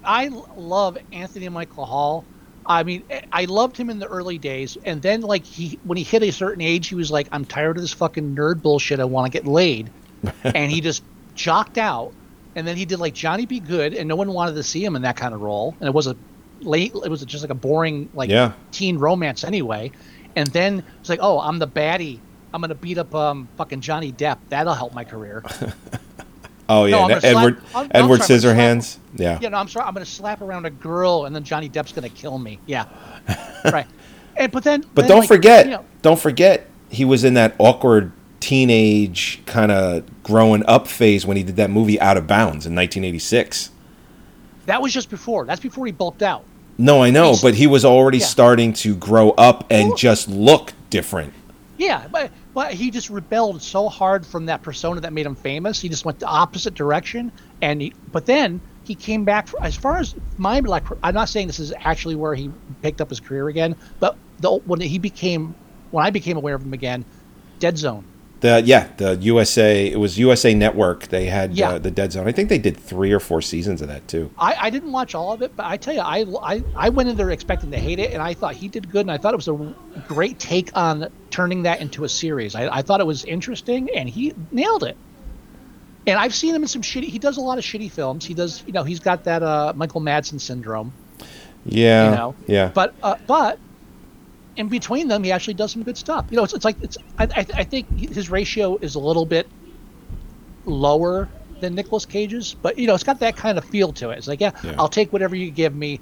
I 0.04 0.28
love 0.56 0.96
Anthony 1.12 1.48
Michael 1.48 1.84
Hall. 1.84 2.24
I 2.64 2.84
mean, 2.84 3.02
I 3.32 3.44
loved 3.46 3.76
him 3.76 3.90
in 3.90 3.98
the 3.98 4.06
early 4.06 4.38
days, 4.38 4.76
and 4.84 5.02
then 5.02 5.20
like 5.20 5.44
he, 5.44 5.78
when 5.84 5.98
he 5.98 6.04
hit 6.04 6.22
a 6.22 6.30
certain 6.30 6.62
age, 6.62 6.86
he 6.88 6.94
was 6.94 7.10
like, 7.10 7.28
"I'm 7.32 7.44
tired 7.44 7.76
of 7.76 7.82
this 7.82 7.92
fucking 7.92 8.34
nerd 8.36 8.62
bullshit. 8.62 9.00
I 9.00 9.04
want 9.04 9.30
to 9.30 9.36
get 9.36 9.46
laid," 9.48 9.90
and 10.44 10.70
he 10.70 10.80
just 10.80 11.02
jocked 11.34 11.76
out. 11.76 12.12
And 12.54 12.66
then 12.66 12.76
he 12.76 12.84
did 12.84 13.00
like 13.00 13.14
Johnny 13.14 13.46
Be 13.46 13.58
Good, 13.60 13.94
and 13.94 14.08
no 14.08 14.14
one 14.16 14.32
wanted 14.32 14.54
to 14.54 14.62
see 14.62 14.84
him 14.84 14.94
in 14.96 15.02
that 15.02 15.16
kind 15.16 15.34
of 15.34 15.40
role, 15.40 15.76
and 15.80 15.88
it 15.88 15.92
was 15.94 16.06
a 16.06 16.16
late, 16.60 16.92
it 17.04 17.08
was 17.10 17.24
just 17.24 17.42
like 17.42 17.50
a 17.50 17.54
boring 17.54 18.08
like 18.14 18.30
Yeah. 18.30 18.52
teen 18.72 18.98
romance 18.98 19.42
anyway. 19.44 19.90
And 20.36 20.46
then 20.48 20.84
it's 21.00 21.08
like, 21.08 21.20
"Oh, 21.20 21.38
I'm 21.40 21.58
the 21.58 21.68
baddie. 21.68 22.20
I'm 22.54 22.60
gonna 22.60 22.74
beat 22.76 22.98
up 22.98 23.12
um 23.14 23.48
fucking 23.56 23.80
Johnny 23.80 24.12
Depp. 24.12 24.38
That'll 24.50 24.74
help 24.74 24.94
my 24.94 25.04
career." 25.04 25.42
oh 26.68 26.84
yeah 26.84 27.06
slap- 27.06 27.24
edward 27.24 27.56
I'm- 27.56 27.66
I'm 27.74 27.90
edward 27.94 28.20
I'm 28.22 28.28
gonna 28.28 28.40
scissorhands 28.40 28.96
yeah 29.14 29.38
you 29.40 29.48
know, 29.50 29.56
I'm 29.58 29.68
sorry, 29.68 29.86
I'm 29.86 29.94
gonna 29.94 30.04
slap 30.06 30.40
around 30.42 30.66
a 30.66 30.70
girl, 30.70 31.24
and 31.26 31.34
then 31.34 31.42
Johnny 31.44 31.68
Depp's 31.68 31.92
gonna 31.92 32.08
kill 32.08 32.38
me. 32.38 32.58
Yeah, 32.66 32.84
right. 33.72 33.86
And 34.36 34.52
but 34.52 34.62
then, 34.64 34.84
But 34.94 35.02
then, 35.02 35.08
don't 35.08 35.18
like, 35.20 35.28
forget, 35.28 35.64
you 35.66 35.72
know, 35.72 35.84
don't 36.02 36.18
forget, 36.20 36.66
he 36.90 37.04
was 37.06 37.24
in 37.24 37.34
that 37.34 37.54
awkward 37.58 38.12
teenage 38.40 39.40
kind 39.46 39.72
of 39.72 40.04
growing 40.22 40.62
up 40.66 40.86
phase 40.86 41.26
when 41.26 41.36
he 41.36 41.42
did 41.42 41.56
that 41.56 41.70
movie 41.70 41.98
Out 42.00 42.16
of 42.16 42.26
Bounds 42.26 42.66
in 42.66 42.74
1986. 42.74 43.70
that 44.66 44.82
was 44.82 44.92
just 44.92 45.08
before. 45.10 45.44
That's 45.46 45.60
before 45.60 45.86
he 45.86 45.92
bulked 45.92 46.22
out. 46.22 46.44
No, 46.78 47.02
I 47.02 47.10
know, 47.10 47.28
He's- 47.28 47.42
but 47.42 47.54
he 47.54 47.66
was 47.66 47.84
already 47.84 48.18
Yeah. 48.18 48.26
starting 48.26 48.72
to 48.74 48.94
grow 48.94 49.30
up 49.30 49.64
and 49.70 49.88
Well- 49.88 49.96
just 49.96 50.28
look 50.28 50.74
different. 50.90 51.32
Yeah, 51.78 52.02
but 52.12 52.30
but 52.56 52.72
he 52.72 52.90
just 52.90 53.10
rebelled 53.10 53.60
so 53.60 53.86
hard 53.86 54.26
from 54.26 54.46
that 54.46 54.62
persona 54.62 54.98
that 55.02 55.12
made 55.12 55.26
him 55.26 55.36
famous. 55.36 55.78
He 55.78 55.90
just 55.90 56.06
went 56.06 56.20
the 56.20 56.26
opposite 56.26 56.72
direction, 56.72 57.30
and 57.60 57.82
he, 57.82 57.92
but 58.12 58.24
then 58.24 58.62
he 58.82 58.94
came 58.94 59.26
back. 59.26 59.48
For, 59.48 59.62
as 59.62 59.76
far 59.76 59.98
as 59.98 60.14
my 60.38 60.60
like, 60.60 60.86
I'm 61.02 61.12
not 61.12 61.28
saying 61.28 61.48
this 61.48 61.58
is 61.58 61.74
actually 61.84 62.16
where 62.16 62.34
he 62.34 62.50
picked 62.80 63.02
up 63.02 63.10
his 63.10 63.20
career 63.20 63.48
again, 63.48 63.76
but 64.00 64.18
the 64.38 64.52
when 64.64 64.80
he 64.80 64.98
became 64.98 65.54
when 65.90 66.06
I 66.06 66.08
became 66.08 66.38
aware 66.38 66.54
of 66.54 66.62
him 66.62 66.72
again, 66.72 67.04
Dead 67.60 67.76
Zone. 67.76 68.06
The 68.46 68.62
yeah, 68.64 68.86
the 68.96 69.16
USA 69.16 69.86
it 69.90 69.98
was 69.98 70.18
USA 70.20 70.54
Network. 70.54 71.08
They 71.08 71.24
had 71.26 71.54
Yeah. 71.54 71.70
uh, 71.70 71.78
the 71.78 71.90
Dead 71.90 72.12
Zone. 72.12 72.28
I 72.28 72.32
think 72.32 72.48
they 72.48 72.58
did 72.58 72.76
three 72.76 73.10
or 73.10 73.18
four 73.18 73.42
seasons 73.42 73.82
of 73.82 73.88
that 73.88 74.06
too. 74.06 74.30
I, 74.38 74.54
I 74.60 74.70
didn't 74.70 74.92
watch 74.92 75.16
all 75.16 75.32
of 75.32 75.42
it, 75.42 75.56
but 75.56 75.66
I 75.66 75.76
tell 75.76 75.94
you, 75.94 76.00
I, 76.00 76.24
I, 76.42 76.62
I 76.76 76.88
went 76.90 77.08
in 77.08 77.16
there 77.16 77.30
expecting 77.32 77.72
to 77.72 77.78
hate 77.78 77.98
it, 77.98 78.12
and 78.12 78.22
I 78.22 78.34
thought 78.34 78.54
he 78.54 78.68
did 78.68 78.88
good, 78.88 79.00
and 79.00 79.10
I 79.10 79.18
thought 79.18 79.34
it 79.34 79.36
was 79.36 79.48
a 79.48 79.74
great 80.06 80.38
take 80.38 80.70
on 80.76 81.08
turning 81.30 81.64
that 81.64 81.80
into 81.80 82.04
a 82.04 82.08
series. 82.08 82.54
I, 82.54 82.68
I 82.68 82.82
thought 82.82 83.00
it 83.00 83.06
was 83.06 83.24
interesting, 83.24 83.90
and 83.96 84.08
he 84.08 84.32
nailed 84.52 84.84
it. 84.84 84.96
And 86.06 86.16
I've 86.16 86.34
seen 86.34 86.54
him 86.54 86.62
in 86.62 86.68
some 86.68 86.82
shitty. 86.82 87.06
He 87.08 87.18
does 87.18 87.38
a 87.38 87.40
lot 87.40 87.58
of 87.58 87.64
shitty 87.64 87.90
films. 87.90 88.24
He 88.24 88.32
does, 88.34 88.62
you 88.64 88.72
know, 88.72 88.84
he's 88.84 89.00
got 89.00 89.24
that 89.24 89.42
uh, 89.42 89.72
Michael 89.74 90.00
Madsen 90.00 90.40
syndrome, 90.40 90.92
Yeah, 91.64 92.10
you 92.10 92.16
know. 92.16 92.34
yeah. 92.46 92.70
But 92.72 92.94
uh, 93.02 93.16
but 93.26 93.58
in 94.56 94.68
between 94.68 95.08
them, 95.08 95.22
he 95.22 95.32
actually 95.32 95.54
does 95.54 95.72
some 95.72 95.82
good 95.82 95.96
stuff. 95.98 96.26
You 96.30 96.36
know, 96.36 96.44
it's, 96.44 96.54
it's 96.54 96.64
like 96.64 96.76
it's. 96.82 96.96
I, 97.18 97.24
I, 97.24 97.46
I 97.54 97.64
think 97.64 97.86
his 97.98 98.30
ratio 98.30 98.76
is 98.78 98.94
a 98.94 98.98
little 99.00 99.26
bit 99.26 99.46
lower 100.64 101.28
than 101.60 101.74
Nicolas 101.74 102.04
Cage's, 102.04 102.54
but 102.54 102.78
you 102.78 102.86
know, 102.86 102.94
it's 102.94 103.04
got 103.04 103.20
that 103.20 103.36
kind 103.36 103.56
of 103.58 103.64
feel 103.64 103.92
to 103.94 104.10
it. 104.10 104.18
It's 104.18 104.28
like, 104.28 104.40
yeah, 104.40 104.52
Yeah. 104.62 104.74
I'll 104.78 104.88
take 104.88 105.12
whatever 105.12 105.36
you 105.36 105.50
give 105.50 105.74
me. 105.74 106.00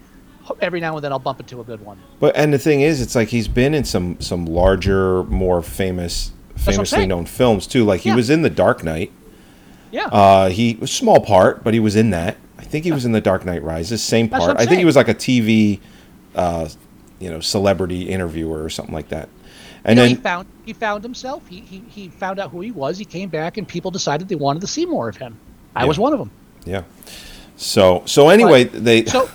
Every 0.61 0.79
now 0.79 0.95
and 0.95 1.03
then, 1.03 1.11
I'll 1.11 1.19
bump 1.19 1.40
into 1.40 1.61
a 1.62 1.64
good 1.64 1.81
one. 1.81 1.99
But 2.21 2.37
and 2.37 2.53
the 2.53 2.59
thing 2.59 2.83
is, 2.83 3.01
it's 3.01 3.14
like 3.14 3.29
he's 3.29 3.49
been 3.49 3.73
in 3.73 3.85
some 3.85 4.21
some 4.21 4.45
larger, 4.45 5.23
more 5.25 5.62
famous, 5.62 6.33
famously 6.57 7.07
known 7.07 7.25
films 7.25 7.67
too. 7.67 7.83
Like 7.85 8.03
he 8.03 8.11
Yeah. 8.11 8.17
was 8.17 8.29
in 8.29 8.43
The 8.43 8.51
Dark 8.51 8.85
Knight. 8.85 9.11
Yeah, 9.90 10.07
Uh, 10.09 10.51
he 10.51 10.77
was 10.81 10.90
small 10.90 11.21
part, 11.21 11.64
but 11.64 11.73
he 11.73 11.81
was 11.81 11.97
in 11.97 12.11
that. 12.11 12.37
I 12.59 12.62
think 12.64 12.85
he 12.85 12.93
was 12.93 13.05
in 13.07 13.12
The 13.12 13.21
Dark 13.23 13.47
Knight 13.47 13.62
Rises, 13.62 14.03
same 14.03 14.29
part. 14.29 14.43
I'm 14.59 14.67
think 14.67 14.79
he 14.81 14.85
was 14.85 14.97
like 14.97 15.09
a 15.09 15.14
TV, 15.14 15.81
uh, 16.35 16.69
you 17.20 17.31
know, 17.31 17.40
celebrity 17.40 18.09
interviewer 18.09 18.62
or 18.62 18.68
something 18.70 18.94
like 18.94 19.09
that. 19.09 19.29
And 19.85 19.96
you 19.98 20.03
know, 20.03 20.09
then 20.09 20.16
he 20.16 20.22
found 20.22 20.48
he 20.64 20.72
found 20.72 21.03
himself. 21.05 21.46
He, 21.48 21.61
he 21.61 21.83
he 21.88 22.09
found 22.09 22.38
out 22.38 22.50
who 22.50 22.61
he 22.61 22.70
was. 22.70 22.98
He 22.98 23.05
came 23.05 23.29
back, 23.29 23.57
and 23.59 23.66
people 23.68 23.90
decided 23.90 24.29
they 24.29 24.35
wanted 24.35 24.61
to 24.61 24.66
see 24.66 24.87
more 24.87 25.09
of 25.09 25.16
him. 25.16 25.37
I 25.77 25.83
Yeah. 25.83 25.88
was 25.88 25.98
one 25.98 26.12
of 26.12 26.18
them. 26.18 26.31
yeah. 26.64 26.83
So 27.57 28.03
so 28.07 28.31
anyway, 28.31 28.64
they 28.64 29.05
So, 29.05 29.29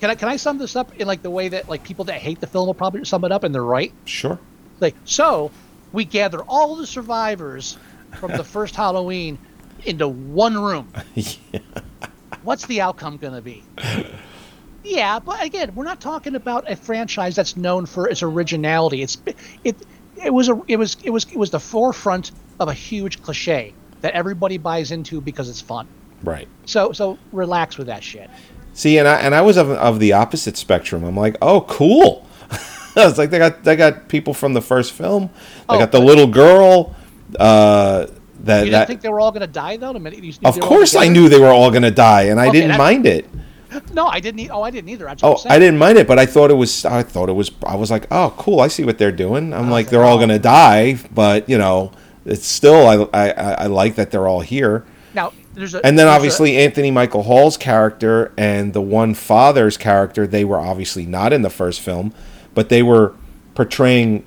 can 0.00 0.10
I 0.10 0.14
can 0.14 0.28
I 0.28 0.36
sum 0.36 0.58
this 0.58 0.76
up 0.76 0.94
in 0.96 1.06
like 1.06 1.22
the 1.22 1.30
way 1.30 1.48
that 1.48 1.68
like 1.68 1.84
people 1.84 2.04
that 2.06 2.16
hate 2.20 2.40
the 2.40 2.46
film 2.46 2.66
will 2.66 2.74
probably 2.74 3.04
sum 3.04 3.24
it 3.24 3.32
up, 3.32 3.44
and 3.44 3.54
they're 3.54 3.62
right. 3.64 3.92
sure. 4.04 4.38
Like, 4.80 4.96
so 5.04 5.50
we 5.92 6.04
gather 6.04 6.42
all 6.42 6.74
the 6.76 6.86
survivors 6.86 7.78
from 8.18 8.32
the 8.32 8.42
first 8.44 8.74
Halloween 8.74 9.38
into 9.84 10.08
one 10.08 10.58
room. 10.60 10.92
yeah. 11.14 11.60
What's 12.42 12.66
the 12.66 12.80
outcome 12.80 13.16
going 13.16 13.34
to 13.34 13.40
be? 13.42 13.62
Yeah, 14.84 15.18
but 15.20 15.42
again, 15.42 15.72
we're 15.74 15.84
not 15.84 16.00
talking 16.00 16.34
about 16.34 16.70
a 16.70 16.76
franchise 16.76 17.36
that's 17.36 17.56
known 17.56 17.86
for 17.86 18.08
its 18.08 18.22
originality. 18.22 19.02
It's 19.02 19.18
it 19.64 19.76
it 20.22 20.32
was 20.34 20.48
a 20.48 20.60
it 20.68 20.76
was 20.76 20.96
it 21.04 21.10
was 21.10 21.24
it 21.30 21.36
was 21.36 21.50
the 21.50 21.60
forefront 21.60 22.32
of 22.58 22.68
a 22.68 22.74
huge 22.74 23.22
cliche 23.22 23.74
that 24.00 24.12
everybody 24.14 24.58
buys 24.58 24.90
into 24.90 25.20
because 25.20 25.48
it's 25.48 25.60
fun. 25.60 25.86
Right. 26.24 26.48
So 26.66 26.92
so 26.92 27.18
relax 27.32 27.78
with 27.78 27.86
that 27.86 28.02
shit. 28.02 28.28
See, 28.74 28.98
and 28.98 29.06
I 29.06 29.20
and 29.20 29.34
I 29.34 29.42
was 29.42 29.56
of, 29.56 29.70
of 29.70 30.00
the 30.00 30.12
opposite 30.14 30.56
spectrum. 30.56 31.04
I'm 31.04 31.16
like, 31.16 31.36
oh, 31.42 31.60
cool. 31.62 32.26
I 32.96 33.06
was 33.06 33.18
like, 33.18 33.30
they 33.30 33.38
got 33.38 33.62
they 33.64 33.76
got 33.76 34.08
people 34.08 34.34
from 34.34 34.52
the 34.54 34.60
first 34.62 34.92
film. 34.92 35.28
They 35.68 35.76
Oh, 35.76 35.78
got 35.78 35.92
the 35.92 36.00
little 36.00 36.26
girl. 36.26 36.94
Uh, 37.38 38.06
that 38.44 38.58
You 38.60 38.64
didn't 38.66 38.72
that. 38.72 38.88
think 38.88 39.00
they 39.02 39.08
were 39.08 39.20
all 39.20 39.30
going 39.30 39.42
to 39.42 39.46
die 39.46 39.76
though? 39.76 39.92
The 39.92 40.00
minute 40.00 40.22
you- 40.24 40.32
of 40.44 40.54
they 40.54 40.60
were 40.60 40.66
all 40.66 40.68
course, 40.76 40.94
I 40.96 41.06
knew 41.08 41.28
they 41.28 41.38
were 41.38 41.46
all 41.48 41.70
gonna 41.70 41.90
die, 41.92 42.22
and 42.24 42.40
I 42.40 42.50
didn't 42.50 42.76
mind 42.76 43.06
it. 43.06 43.26
No, 43.92 44.06
I 44.06 44.20
didn't. 44.20 44.40
e- 44.40 44.50
Oh, 44.50 44.62
I 44.62 44.70
didn't 44.70 44.90
either. 44.90 45.06
What 45.06 45.20
Oh. 45.22 45.36
I 45.48 45.58
didn't 45.58 45.78
mind 45.78 45.98
it, 45.98 46.06
but 46.06 46.18
I 46.18 46.26
thought 46.26 46.50
it 46.50 46.54
was. 46.54 46.84
I 46.84 47.02
thought 47.02 47.28
it 47.28 47.32
was. 47.32 47.50
I 47.66 47.76
was 47.76 47.90
like, 47.90 48.06
oh, 48.10 48.34
cool. 48.36 48.60
I 48.60 48.68
see 48.68 48.84
what 48.84 48.98
they're 48.98 49.12
doing. 49.12 49.52
I'm 49.52 49.64
like, 49.70 49.86
like, 49.86 49.90
they're 49.90 50.04
all 50.04 50.16
oh. 50.16 50.20
gonna 50.20 50.38
die, 50.38 50.98
but 51.14 51.48
you 51.48 51.58
know, 51.58 51.92
it's 52.24 52.46
still. 52.46 52.86
I 52.86 52.96
I, 53.12 53.30
I 53.30 53.52
I 53.52 53.66
like 53.66 53.94
that 53.96 54.10
they're 54.10 54.28
all 54.28 54.40
here. 54.40 54.84
Now 55.14 55.32
there's 55.54 55.74
a 55.74 55.78
And 55.78 55.98
then 55.98 56.06
there's 56.06 56.12
a- 56.14 56.16
obviously 56.16 56.56
Anthony 56.56 56.90
Michael 56.90 57.22
Hall's 57.24 57.56
character 57.56 58.32
and 58.36 58.72
the 58.72 58.80
one 58.80 59.14
father's 59.14 59.76
character, 59.76 60.26
they 60.26 60.44
were 60.44 60.58
obviously 60.58 61.04
not 61.06 61.32
in 61.32 61.42
the 61.42 61.50
first 61.50 61.80
film, 61.80 62.12
but 62.54 62.68
they 62.70 62.82
were 62.82 63.14
portraying 63.54 64.24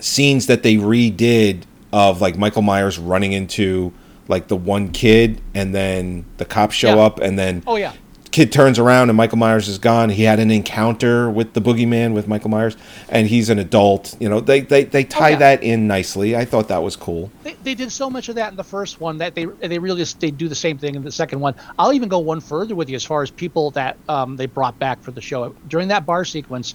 scenes 0.00 0.46
that 0.46 0.62
they 0.62 0.76
redid 0.76 1.62
of 1.92 2.20
like 2.20 2.36
Michael 2.36 2.62
Myers 2.62 2.98
running 2.98 3.32
into 3.32 3.92
like 4.28 4.48
the 4.48 4.56
one 4.56 4.88
kid 4.90 5.40
and 5.54 5.74
then 5.74 6.24
the 6.38 6.44
cops 6.44 6.74
show 6.74 6.96
Yeah. 6.96 7.02
up 7.02 7.20
and 7.20 7.38
then 7.38 7.62
Oh 7.66 7.76
yeah. 7.76 7.92
Kid 8.34 8.50
turns 8.50 8.80
around 8.80 9.10
and 9.10 9.16
Michael 9.16 9.38
Myers 9.38 9.68
is 9.68 9.78
gone. 9.78 10.10
He 10.10 10.24
had 10.24 10.40
an 10.40 10.50
encounter 10.50 11.30
with 11.30 11.52
the 11.52 11.60
boogeyman 11.60 12.14
with 12.14 12.26
Michael 12.26 12.50
Myers 12.50 12.76
and 13.08 13.28
he's 13.28 13.48
an 13.48 13.60
adult. 13.60 14.16
You 14.20 14.28
know, 14.28 14.40
they 14.40 14.60
they, 14.60 14.82
they 14.82 15.04
tie 15.04 15.30
yeah. 15.30 15.36
that 15.36 15.62
in 15.62 15.86
nicely. 15.86 16.36
I 16.36 16.44
thought 16.44 16.66
that 16.66 16.82
was 16.82 16.96
cool. 16.96 17.30
They, 17.44 17.54
they 17.62 17.74
did 17.76 17.92
so 17.92 18.10
much 18.10 18.28
of 18.28 18.34
that 18.34 18.50
in 18.50 18.56
the 18.56 18.64
first 18.64 19.00
one 19.00 19.18
that 19.18 19.36
they 19.36 19.44
they 19.44 19.78
really 19.78 20.00
just 20.00 20.18
they 20.18 20.32
do 20.32 20.48
the 20.48 20.56
same 20.56 20.78
thing 20.78 20.96
in 20.96 21.04
the 21.04 21.12
second 21.12 21.38
one. 21.38 21.54
I'll 21.78 21.92
even 21.92 22.08
go 22.08 22.18
one 22.18 22.40
further 22.40 22.74
with 22.74 22.90
you 22.90 22.96
as 22.96 23.04
far 23.04 23.22
as 23.22 23.30
people 23.30 23.70
that 23.70 23.96
um, 24.08 24.34
they 24.34 24.46
brought 24.46 24.80
back 24.80 25.00
for 25.00 25.12
the 25.12 25.20
show 25.20 25.54
during 25.68 25.86
that 25.88 26.04
bar 26.04 26.24
sequence 26.24 26.74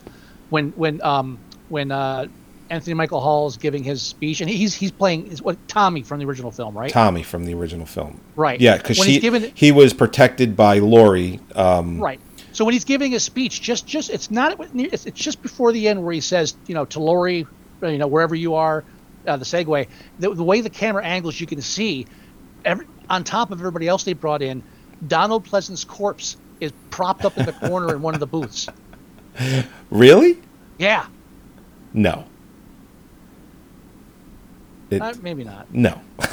when 0.50 0.70
when 0.78 1.02
um, 1.02 1.38
when 1.68 1.92
uh, 1.92 2.28
Anthony 2.70 2.94
Michael 2.94 3.20
Hall 3.20 3.48
is 3.48 3.58
giving 3.58 3.84
his 3.84 4.02
speech, 4.02 4.42
and 4.42 4.50
he's 4.50 4.76
he's 4.76 4.92
playing 4.92 5.28
is 5.28 5.42
what 5.42 5.58
Tommy 5.68 6.04
from 6.04 6.20
the 6.20 6.26
original 6.26 6.52
film, 6.52 6.78
right? 6.78 6.92
Tommy 6.92 7.24
from 7.24 7.46
the 7.46 7.54
original 7.56 7.86
film. 7.86 8.20
Right. 8.36 8.60
Yeah, 8.62 8.78
because 8.78 9.04
he 9.04 9.20
given- 9.20 9.52
he 9.56 9.72
was 9.72 9.94
protected 9.94 10.56
by 10.56 10.80
Laurie. 10.80 11.40
Um, 11.56 12.00
Right. 12.00 12.20
So 12.52 12.66
when 12.66 12.74
he's 12.74 12.86
giving 12.86 13.12
his 13.12 13.24
speech, 13.24 13.62
just 13.62 13.88
just 13.88 14.10
it's 14.10 14.30
not 14.30 14.60
it's, 14.76 15.06
it's 15.06 15.20
just 15.20 15.42
before 15.42 15.72
the 15.72 15.88
end 15.88 16.04
where 16.04 16.14
he 16.14 16.22
says, 16.22 16.56
you 16.68 16.76
know, 16.76 16.86
to 16.86 17.00
Laurie, 17.00 17.46
you 17.82 17.98
know, 17.98 18.08
wherever 18.08 18.36
you 18.36 18.56
are, 18.56 18.84
uh, 19.28 19.38
the 19.38 19.46
segue, 19.46 19.88
the, 20.20 20.34
the 20.34 20.44
way 20.44 20.62
the 20.62 20.70
camera 20.70 21.04
angles, 21.04 21.40
you 21.40 21.48
can 21.48 21.62
see, 21.62 22.06
every, 22.66 22.86
on 23.10 23.24
top 23.24 23.52
of 23.52 23.60
everybody 23.60 23.88
else 23.88 24.04
they 24.04 24.14
brought 24.14 24.42
in, 24.42 24.62
Donald 25.08 25.46
Pleasence's 25.46 25.86
corpse 25.86 26.38
is 26.60 26.74
propped 26.90 27.24
up 27.24 27.38
in 27.38 27.46
the 27.46 27.54
corner 27.54 27.96
in 27.96 28.02
one 28.02 28.14
of 28.14 28.20
the 28.20 28.28
booths. 28.28 28.68
Really? 29.90 30.38
Yeah, 30.78 31.06
No. 31.94 32.26
It, 34.90 35.02
uh, 35.02 35.14
maybe 35.22 35.44
not. 35.44 35.74
no. 35.74 36.00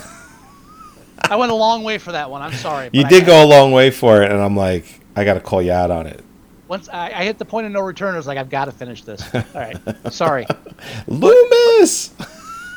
I 1.29 1.37
went 1.37 1.51
a 1.51 1.55
long 1.57 1.83
way 1.83 1.99
for 1.99 2.13
that 2.13 2.31
one. 2.31 2.43
I'm 2.43 2.53
sorry. 2.53 2.89
You 2.93 3.05
did 3.05 3.27
go 3.27 3.43
a 3.45 3.47
long 3.47 3.73
way 3.73 3.91
for 3.91 4.23
it, 4.23 4.31
and 4.31 4.41
I'm 4.41 4.57
like, 4.57 5.01
I 5.17 5.25
got 5.25 5.35
to 5.35 5.41
call 5.41 5.61
you 5.61 5.73
out 5.73 5.91
on 5.91 6.07
it. 6.07 6.23
Once 6.69 6.89
I, 6.89 7.11
I 7.13 7.25
hit 7.25 7.39
the 7.39 7.45
point 7.45 7.67
of 7.67 7.73
no 7.73 7.81
return, 7.81 8.15
I 8.15 8.17
was 8.17 8.27
like, 8.27 8.39
I've 8.39 8.51
got 8.51 8.67
to 8.67 8.73
finish 8.73 9.03
this. 9.03 9.23
All 9.35 9.43
right, 9.55 9.77
sorry. 10.11 10.47
Loomis. 11.07 12.13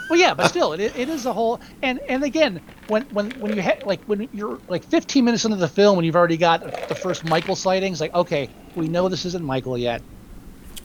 Well, 0.09 0.17
yeah, 0.19 0.33
but 0.33 0.47
still, 0.47 0.73
it, 0.73 0.79
it 0.79 1.09
is 1.09 1.25
a 1.27 1.33
whole. 1.33 1.59
And 1.83 1.99
and 1.99 2.23
again, 2.23 2.61
when 2.87 3.03
when 3.11 3.29
when 3.39 3.55
you 3.55 3.61
ha- 3.61 3.79
like 3.85 4.03
when 4.05 4.27
you're 4.33 4.59
like 4.67 4.83
15 4.83 5.23
minutes 5.23 5.45
into 5.45 5.57
the 5.57 5.67
film, 5.67 5.95
when 5.95 6.05
you've 6.05 6.15
already 6.15 6.37
got 6.37 6.87
the 6.87 6.95
first 6.95 7.25
Michael 7.25 7.55
sightings, 7.55 8.01
like 8.01 8.13
okay, 8.15 8.49
we 8.75 8.87
know 8.87 9.09
this 9.09 9.25
isn't 9.25 9.43
Michael 9.43 9.77
yet. 9.77 10.01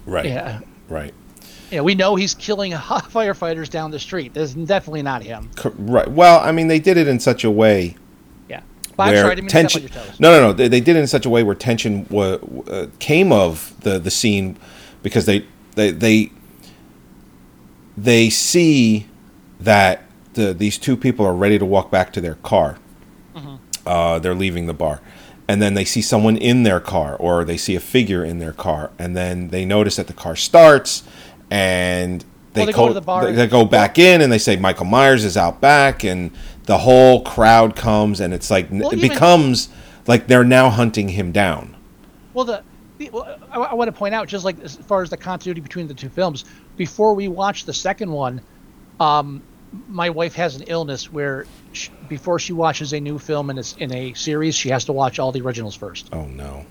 Right. 0.05 0.27
Yeah, 0.27 0.61
Right. 0.89 1.15
Yeah, 1.71 1.81
we 1.81 1.95
know 1.95 2.15
he's 2.17 2.35
killing 2.35 2.73
firefighters 2.73 3.69
down 3.69 3.91
the 3.91 3.99
street. 3.99 4.35
This 4.35 4.55
is 4.55 4.67
definitely 4.67 5.03
not 5.03 5.23
him. 5.23 5.51
Right. 5.77 6.09
Well, 6.09 6.41
I 6.41 6.53
mean, 6.53 6.69
they 6.69 6.79
did 6.79 6.97
it 6.97 7.09
in 7.09 7.19
such 7.21 7.45
a 7.45 7.51
way 7.51 7.97
Yeah, 8.49 8.61
but 8.97 9.13
where 9.13 9.23
sorry, 9.23 9.37
tension. 9.49 9.83
on 9.83 9.89
your 9.89 10.03
toes. 10.05 10.21
No, 10.21 10.31
no, 10.31 10.49
no. 10.49 10.53
They, 10.53 10.69
they 10.69 10.81
did 10.81 10.97
it 10.97 11.01
in 11.01 11.07
such 11.07 11.27
a 11.27 11.31
way 11.31 11.43
where 11.43 11.55
tension 11.55 12.07
wa- 12.11 12.39
uh, 12.69 12.87
came 12.99 13.33
of 13.33 13.75
the 13.81 13.99
the 13.99 14.11
scene 14.11 14.57
because 15.03 15.27
they 15.27 15.47
they 15.75 15.91
they 15.91 16.31
they 17.97 18.31
see 18.31 19.07
that 19.61 20.03
the, 20.35 20.53
these 20.53 20.79
two 20.79 20.97
people 20.97 21.25
are 21.25 21.35
ready 21.35 21.59
to 21.59 21.65
walk 21.65 21.91
back 21.91 22.13
to 22.13 22.21
their 22.21 22.35
car. 22.37 22.79
Mm-hmm. 23.35 23.57
Uh, 23.87 24.19
they're 24.19 24.35
leaving 24.35 24.67
the 24.67 24.75
bar. 24.75 25.01
And 25.47 25.61
then 25.61 25.75
they 25.75 25.85
see 25.85 26.01
someone 26.01 26.37
in 26.39 26.63
their 26.63 26.81
car, 26.81 27.17
or 27.17 27.45
they 27.45 27.59
see 27.59 27.77
a 27.77 27.81
figure 27.81 28.25
in 28.25 28.39
their 28.39 28.53
car, 28.53 28.91
and 28.99 29.15
then 29.15 29.49
they 29.49 29.67
notice 29.67 29.97
that 29.97 30.07
the 30.07 30.15
car 30.15 30.37
starts, 30.37 31.03
and 31.51 32.25
they, 32.53 32.61
Well, 32.61 32.67
they 32.67 32.73
go 32.73 32.89
to 32.89 32.95
the 32.95 33.01
bar 33.01 33.27
they, 33.27 33.33
they 33.33 33.47
go 33.47 33.65
back 33.65 33.99
in, 33.99 34.21
and 34.21 34.33
they 34.33 34.39
say 34.39 34.57
Michael 34.57 34.87
Myers 34.87 35.25
is 35.25 35.37
out 35.37 35.61
back, 35.61 36.05
and 36.05 36.31
the 36.65 36.79
whole 36.79 37.23
crowd 37.23 37.77
comes, 37.77 38.21
and 38.21 38.33
it's 38.33 38.51
like 38.51 38.69
Well, 38.71 38.91
it 38.91 38.99
even- 38.99 39.09
becomes 39.11 39.69
like 40.07 40.27
they're 40.27 40.45
now 40.45 40.71
hunting 40.71 41.09
him 41.09 41.33
down. 41.33 41.77
Well, 42.33 42.45
the, 42.45 42.63
the 42.99 43.11
well, 43.11 43.39
I, 43.51 43.59
I 43.59 43.75
want 43.75 43.89
to 43.89 43.93
point 43.93 44.15
out, 44.15 44.29
just 44.29 44.45
like 44.45 44.61
as 44.61 44.77
far 44.77 45.03
as 45.03 45.11
the 45.11 45.17
continuity 45.17 45.61
between 45.61 45.87
the 45.89 45.95
two 45.95 46.09
films, 46.09 46.45
before 46.77 47.15
we 47.15 47.29
watch 47.29 47.65
the 47.65 47.73
second 47.73 48.11
one, 48.11 48.41
um, 49.01 49.43
my 49.89 50.11
wife 50.11 50.35
has 50.35 50.57
an 50.57 50.63
illness 50.67 51.13
where 51.13 51.47
sh 51.73 51.89
before 52.09 52.39
she 52.39 52.53
watches 52.53 52.93
a 52.93 53.01
new 53.01 53.19
film 53.19 53.51
in 53.51 53.59
a, 53.59 53.63
in 53.79 53.93
a 53.93 54.15
series, 54.15 54.55
she 54.55 54.69
has 54.69 54.85
to 54.85 54.93
watch 54.93 55.19
all 55.19 55.33
the 55.33 55.41
originals 55.41 55.75
first. 55.75 56.09
Oh 56.13 56.27
no! 56.27 56.65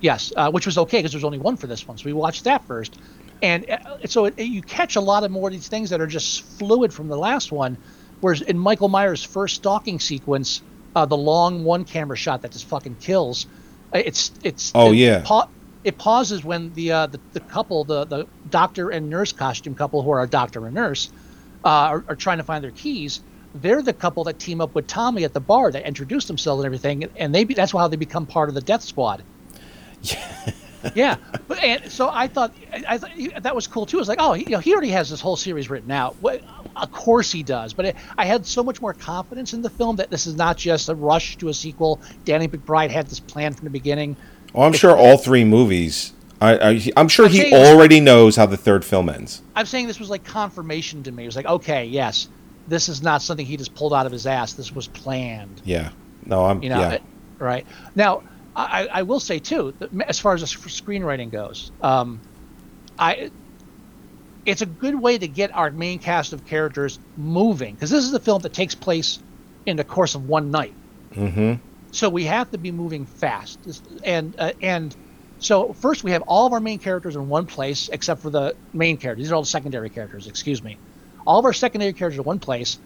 Yes, 0.00 0.32
uh, 0.36 0.50
which 0.50 0.64
was 0.66 0.78
okay 0.78 0.98
because 0.98 1.12
there's 1.12 1.24
only 1.24 1.38
one 1.38 1.56
for 1.56 1.66
this 1.66 1.86
one, 1.86 1.98
so 1.98 2.04
we 2.04 2.12
watched 2.12 2.44
that 2.44 2.64
first, 2.64 2.98
and 3.42 3.68
uh, 3.70 3.78
so 4.06 4.26
it, 4.26 4.38
you 4.38 4.62
catch 4.62 4.96
a 4.96 5.00
lot 5.00 5.24
of 5.24 5.30
more 5.30 5.48
of 5.48 5.52
these 5.52 5.68
things 5.68 5.90
that 5.90 6.00
are 6.00 6.06
just 6.06 6.42
fluid 6.42 6.92
from 6.92 7.08
the 7.08 7.16
last 7.18 7.52
one. 7.52 7.76
Whereas 8.20 8.40
in 8.40 8.58
Michael 8.58 8.88
Myers' 8.88 9.22
first 9.22 9.56
stalking 9.56 10.00
sequence, 10.00 10.62
uh, 10.94 11.04
the 11.06 11.16
long 11.16 11.64
one 11.64 11.84
camera 11.84 12.16
shot 12.16 12.42
that 12.42 12.52
just 12.52 12.64
fucking 12.66 12.96
kills, 13.00 13.46
uh, 13.94 13.98
it's 14.04 14.32
it's 14.42 14.72
Oh, 14.74 14.92
it 14.92 14.96
yeah. 14.96 15.22
pa- 15.24 15.48
it 15.84 15.98
pauses 15.98 16.42
when 16.42 16.72
the, 16.72 16.92
uh, 16.92 17.06
the 17.06 17.20
the 17.32 17.40
couple, 17.40 17.84
the 17.84 18.04
the 18.06 18.26
doctor 18.50 18.90
and 18.90 19.10
nurse 19.10 19.32
costume 19.32 19.74
couple, 19.74 20.02
who 20.02 20.10
are 20.10 20.22
a 20.22 20.26
doctor 20.26 20.64
and 20.66 20.74
nurse, 20.74 21.10
uh, 21.64 21.68
are, 21.68 22.04
are 22.08 22.16
trying 22.16 22.38
to 22.38 22.44
find 22.44 22.64
their 22.64 22.70
keys. 22.72 23.20
They're 23.54 23.82
the 23.82 23.92
couple 23.92 24.24
that 24.24 24.38
team 24.38 24.60
up 24.60 24.74
with 24.74 24.86
Tommy 24.86 25.24
at 25.24 25.32
the 25.32 25.40
bar 25.40 25.70
that 25.70 25.86
introduce 25.86 26.24
themselves 26.26 26.60
and 26.60 26.66
everything, 26.66 27.04
and 27.16 27.34
they 27.34 27.44
be, 27.44 27.54
that's 27.54 27.72
how 27.72 27.88
they 27.88 27.96
become 27.96 28.26
part 28.26 28.48
of 28.48 28.54
the 28.54 28.60
Death 28.60 28.82
Squad. 28.82 29.22
yeah, 30.02 30.50
but 31.48 31.62
and 31.62 31.90
so 31.90 32.08
I 32.08 32.26
thought 32.28 32.54
I, 32.72 32.98
I 33.02 33.40
that 33.40 33.54
was 33.54 33.66
cool 33.66 33.86
too. 33.86 33.98
I 33.98 34.00
was 34.00 34.08
like, 34.08 34.20
oh, 34.20 34.32
he, 34.32 34.44
you 34.44 34.50
know, 34.50 34.58
he 34.58 34.72
already 34.72 34.90
has 34.90 35.10
this 35.10 35.20
whole 35.20 35.36
series 35.36 35.70
written 35.70 35.90
out. 35.90 36.16
What, 36.20 36.42
of 36.74 36.92
course 36.92 37.32
he 37.32 37.42
does. 37.42 37.72
But 37.72 37.86
it, 37.86 37.96
I 38.18 38.24
had 38.24 38.46
so 38.46 38.62
much 38.62 38.80
more 38.80 38.92
confidence 38.92 39.52
in 39.52 39.62
the 39.62 39.70
film 39.70 39.96
that 39.96 40.10
this 40.10 40.26
is 40.26 40.34
not 40.36 40.56
just 40.56 40.88
a 40.88 40.94
rush 40.94 41.36
to 41.38 41.48
a 41.48 41.54
sequel. 41.54 42.00
Danny 42.24 42.48
McBride 42.48 42.90
had 42.90 43.06
this 43.06 43.20
plan 43.20 43.52
from 43.54 43.64
the 43.64 43.70
beginning. 43.70 44.16
Well, 44.52 44.66
I'm 44.66 44.72
sure 44.72 44.96
all 44.96 45.18
three 45.18 45.44
movies. 45.44 46.12
I, 46.40 46.92
I'm 46.96 47.08
sure 47.08 47.26
I'm 47.26 47.32
he 47.32 47.54
already 47.54 47.98
knows 48.00 48.36
how 48.36 48.44
the 48.46 48.58
third 48.58 48.84
film 48.84 49.08
ends. 49.08 49.42
I'm 49.54 49.64
saying 49.64 49.86
this 49.86 49.98
was 49.98 50.10
like 50.10 50.24
confirmation 50.24 51.02
to 51.04 51.12
me. 51.12 51.22
It 51.22 51.26
was 51.26 51.36
like, 51.36 51.46
okay, 51.46 51.86
yes, 51.86 52.28
this 52.68 52.88
is 52.90 53.02
not 53.02 53.22
something 53.22 53.46
he 53.46 53.56
just 53.56 53.74
pulled 53.74 53.94
out 53.94 54.04
of 54.04 54.12
his 54.12 54.26
ass. 54.26 54.52
This 54.52 54.70
was 54.74 54.86
planned. 54.86 55.62
Yeah. 55.64 55.90
No, 56.26 56.44
I'm. 56.44 56.62
You 56.62 56.70
know, 56.70 56.80
yeah. 56.80 56.90
it- 56.92 57.02
right 57.38 57.66
now. 57.94 58.22
I, 58.56 58.88
I 58.90 59.02
will 59.02 59.20
say 59.20 59.38
too, 59.38 59.74
that 59.78 59.90
as 60.08 60.18
far 60.18 60.32
as 60.34 60.40
the 60.40 60.46
screenwriting 60.46 61.30
goes, 61.30 61.70
um, 61.82 62.20
I 62.98 63.30
it's 64.46 64.62
a 64.62 64.66
good 64.66 64.94
way 64.94 65.18
to 65.18 65.28
get 65.28 65.54
our 65.54 65.70
main 65.70 65.98
cast 65.98 66.32
of 66.32 66.46
characters 66.46 66.98
moving 67.16 67.74
because 67.74 67.90
this 67.90 68.04
is 68.04 68.14
a 68.14 68.20
film 68.20 68.40
that 68.42 68.54
takes 68.54 68.74
place 68.74 69.18
in 69.66 69.76
the 69.76 69.84
course 69.84 70.14
of 70.14 70.28
one 70.28 70.50
night. 70.50 70.72
mm-hmm. 71.12 71.54
So 71.92 72.08
we 72.08 72.24
have 72.24 72.50
to 72.52 72.58
be 72.58 72.72
moving 72.72 73.06
fast, 73.06 73.58
and 74.04 74.34
uh, 74.38 74.52
and 74.62 74.94
so 75.38 75.72
first 75.74 76.02
we 76.02 76.12
have 76.12 76.22
all 76.22 76.46
of 76.46 76.52
our 76.52 76.60
main 76.60 76.78
characters 76.78 77.14
in 77.14 77.28
one 77.28 77.46
place 77.46 77.90
except 77.92 78.22
for 78.22 78.30
the 78.30 78.56
main 78.72 78.96
characters. 78.96 79.24
These 79.24 79.32
are 79.32 79.34
all 79.34 79.42
the 79.42 79.48
secondary 79.48 79.90
characters. 79.90 80.26
Excuse 80.26 80.62
me. 80.62 80.78
All 81.26 81.38
of 81.38 81.44
our 81.44 81.52
secondary 81.52 81.92
characters 81.92 82.18
in 82.18 82.24
one 82.24 82.38
place. 82.38 82.78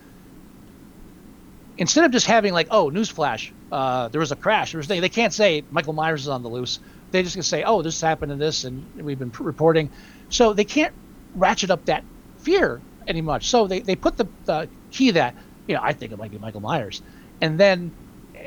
Instead 1.80 2.04
of 2.04 2.12
just 2.12 2.26
having 2.26 2.52
like, 2.52 2.68
oh, 2.70 2.90
newsflash, 2.90 3.50
uh, 3.72 4.08
there 4.08 4.20
was 4.20 4.32
a 4.32 4.36
crash. 4.36 4.72
There 4.72 4.78
was 4.78 4.86
they, 4.86 5.00
they 5.00 5.08
can't 5.08 5.32
say 5.32 5.64
Michael 5.70 5.94
Myers 5.94 6.20
is 6.20 6.28
on 6.28 6.42
the 6.42 6.48
loose. 6.50 6.78
They 7.10 7.22
just 7.22 7.34
can 7.34 7.42
say, 7.42 7.64
oh, 7.64 7.80
this 7.80 8.00
happened 8.00 8.30
and 8.30 8.40
this, 8.40 8.64
and 8.64 8.84
we've 8.96 9.18
been 9.18 9.30
p- 9.30 9.42
reporting. 9.42 9.90
So 10.28 10.52
they 10.52 10.64
can't 10.64 10.92
ratchet 11.34 11.70
up 11.70 11.86
that 11.86 12.04
fear 12.38 12.82
any 13.08 13.22
much. 13.22 13.48
So 13.48 13.66
they, 13.66 13.80
they 13.80 13.96
put 13.96 14.18
the, 14.18 14.68
key 14.90 15.12
that, 15.12 15.34
you 15.66 15.74
know, 15.74 15.80
I 15.82 15.94
think 15.94 16.12
it 16.12 16.18
might 16.18 16.30
be 16.30 16.38
Michael 16.38 16.60
Myers. 16.60 17.00
And 17.40 17.58
then 17.58 17.90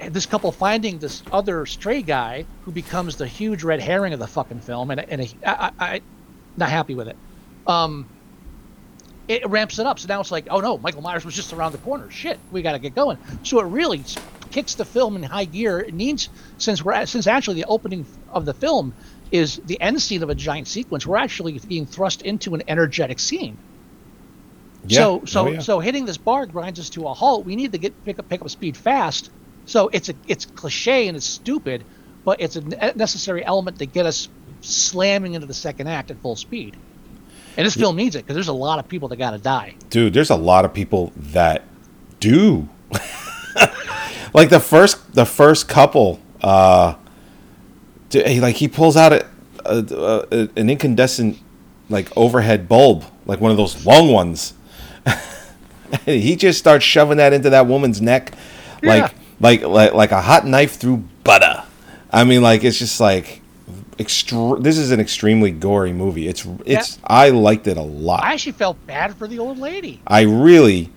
this 0.10 0.28
couple 0.28 0.52
finding 0.52 1.00
this 1.00 1.24
other 1.32 1.65
stray 1.65 2.04
guy 2.04 2.46
who 2.65 2.72
becomes 2.72 3.15
the 3.15 3.28
huge 3.28 3.63
red 3.63 3.82
herring 3.82 4.13
of 4.13 4.19
the 4.19 4.28
fucking 4.28 4.60
film, 4.60 4.91
and, 4.91 5.00
and 5.00 5.22
I, 5.46 5.54
I, 5.54 5.72
I 5.80 6.02
not 6.56 6.69
happy 6.69 6.93
with 6.93 7.08
it. 7.08 7.17
Um, 7.65 8.08
it 9.28 9.48
ramps 9.50 9.80
it 9.80 9.86
up. 9.86 10.00
So 10.00 10.08
now 10.08 10.20
it's 10.22 10.32
like, 10.32 10.48
oh 10.50 10.60
no, 10.60 10.78
Michael 10.78 11.02
Myers 11.02 11.26
was 11.26 11.36
just 11.36 11.54
around 11.54 11.72
the 11.72 11.78
corner. 11.80 12.10
Shit, 12.12 12.40
we 12.52 12.62
got 12.62 12.74
to 12.74 12.80
get 12.80 12.96
going. 12.96 13.18
So 13.44 13.60
it 13.60 13.66
really 13.66 14.04
kicks 14.52 14.76
the 14.76 14.86
film 14.86 15.16
in 15.16 15.24
high 15.24 15.46
gear. 15.46 15.80
It 15.80 15.94
needs 15.94 16.30
since 16.58 16.84
we're 16.84 17.06
since 17.06 17.28
actually 17.28 17.56
the 17.56 17.66
opening 17.66 18.06
of 18.30 18.46
the 18.46 18.54
film 18.54 18.94
is 19.32 19.60
the 19.66 19.80
end 19.82 20.02
scene 20.02 20.24
of 20.24 20.30
a 20.30 20.36
giant 20.36 20.68
sequence. 20.68 21.08
We're 21.08 21.18
actually 21.18 21.58
being 21.60 21.86
thrust 21.86 22.22
into 22.22 22.54
an 22.54 22.64
energetic 22.68 23.20
scene. 23.20 23.58
Yeah. 24.86 25.00
So 25.00 25.22
oh, 25.22 25.26
so 25.26 25.48
Oh, 25.48 25.52
yeah. 25.52 25.60
so 25.60 25.80
hitting 25.80 26.06
this 26.06 26.18
bar 26.18 26.46
grinds 26.46 26.80
us 26.80 26.90
to 26.92 27.08
a 27.08 27.14
halt. 27.14 27.46
We 27.46 27.56
need 27.56 27.72
to 27.72 27.78
get 27.78 28.04
pick 28.04 28.20
up 28.20 28.30
pick 28.30 28.42
up 28.42 28.50
speed 28.50 28.78
fast. 28.78 29.32
So 29.66 29.90
it's 29.94 30.10
a 30.10 30.14
it's 30.28 30.46
cliche 30.46 31.08
and 31.08 31.16
it's 31.16 31.26
stupid, 31.26 31.86
but 32.26 32.42
it's 32.42 32.58
a 32.58 32.62
necessary 32.96 33.44
element 33.46 33.80
to 33.80 33.86
get 33.86 34.06
us 34.06 34.28
slamming 34.62 35.34
into 35.34 35.48
the 35.48 35.54
second 35.54 35.88
act 35.88 36.12
at 36.12 36.22
full 36.22 36.36
speed. 36.36 36.76
And 37.58 37.66
this 37.66 37.76
film 37.76 37.96
needs 37.96 38.16
it 38.16 38.20
because 38.26 38.34
there's 38.36 38.48
a 38.48 38.54
lot 38.54 38.80
of 38.80 38.88
people 38.88 39.08
that 39.10 39.18
got 39.18 39.32
to 39.32 39.38
die. 39.38 39.76
dude 39.89 40.13
there's 40.13 40.30
a 40.32 40.36
lot 40.36 40.66
of 40.66 40.74
people 40.74 41.12
that 41.16 41.63
do 42.20 42.68
like 44.34 44.50
the 44.50 44.60
first 44.60 45.13
the 45.13 45.26
first 45.26 45.68
couple 45.68 46.20
uh 46.42 46.96
like 48.13 48.56
he 48.56 48.68
pulls 48.68 48.96
out 48.98 49.12
a, 49.13 49.26
a, 49.66 49.78
a 50.32 50.50
an 50.56 50.70
incandescent 50.70 51.38
like 51.89 52.16
overhead 52.18 52.68
bulb 52.68 53.04
like 53.26 53.39
one 53.39 53.52
of 53.52 53.58
those 53.58 53.86
long 53.86 54.12
ones 54.12 54.54
he 56.06 56.36
just 56.36 56.58
starts 56.60 56.84
shoving 56.86 57.18
that 57.18 57.34
into 57.34 57.50
that 57.50 57.68
woman's 57.68 58.02
neck 58.02 58.34
like 58.82 59.12
Yeah. 59.12 59.18
like 59.39 59.62
like 59.63 59.94
like 59.94 60.12
a 60.12 60.22
hot 60.22 60.46
knife 60.48 60.76
through 60.76 61.04
butter 61.24 61.63
i 62.12 62.24
mean 62.24 62.42
like 62.42 62.63
it's 62.63 62.80
just 62.80 63.00
like 63.00 63.42
this 63.98 64.78
is 64.78 64.92
an 64.92 65.00
extremely 65.00 65.52
gory 65.52 65.94
movie 65.94 66.28
it's 66.28 66.46
it's 66.66 67.00
i 67.06 67.30
liked 67.30 67.68
it 67.68 67.78
a 67.78 67.82
lot 67.82 68.24
I 68.24 68.34
actually 68.34 68.54
felt 68.54 68.86
bad 68.88 69.16
for 69.16 69.28
the 69.28 69.40
old 69.40 69.58
lady. 69.58 70.02
I 70.08 70.22
really, 70.22 70.90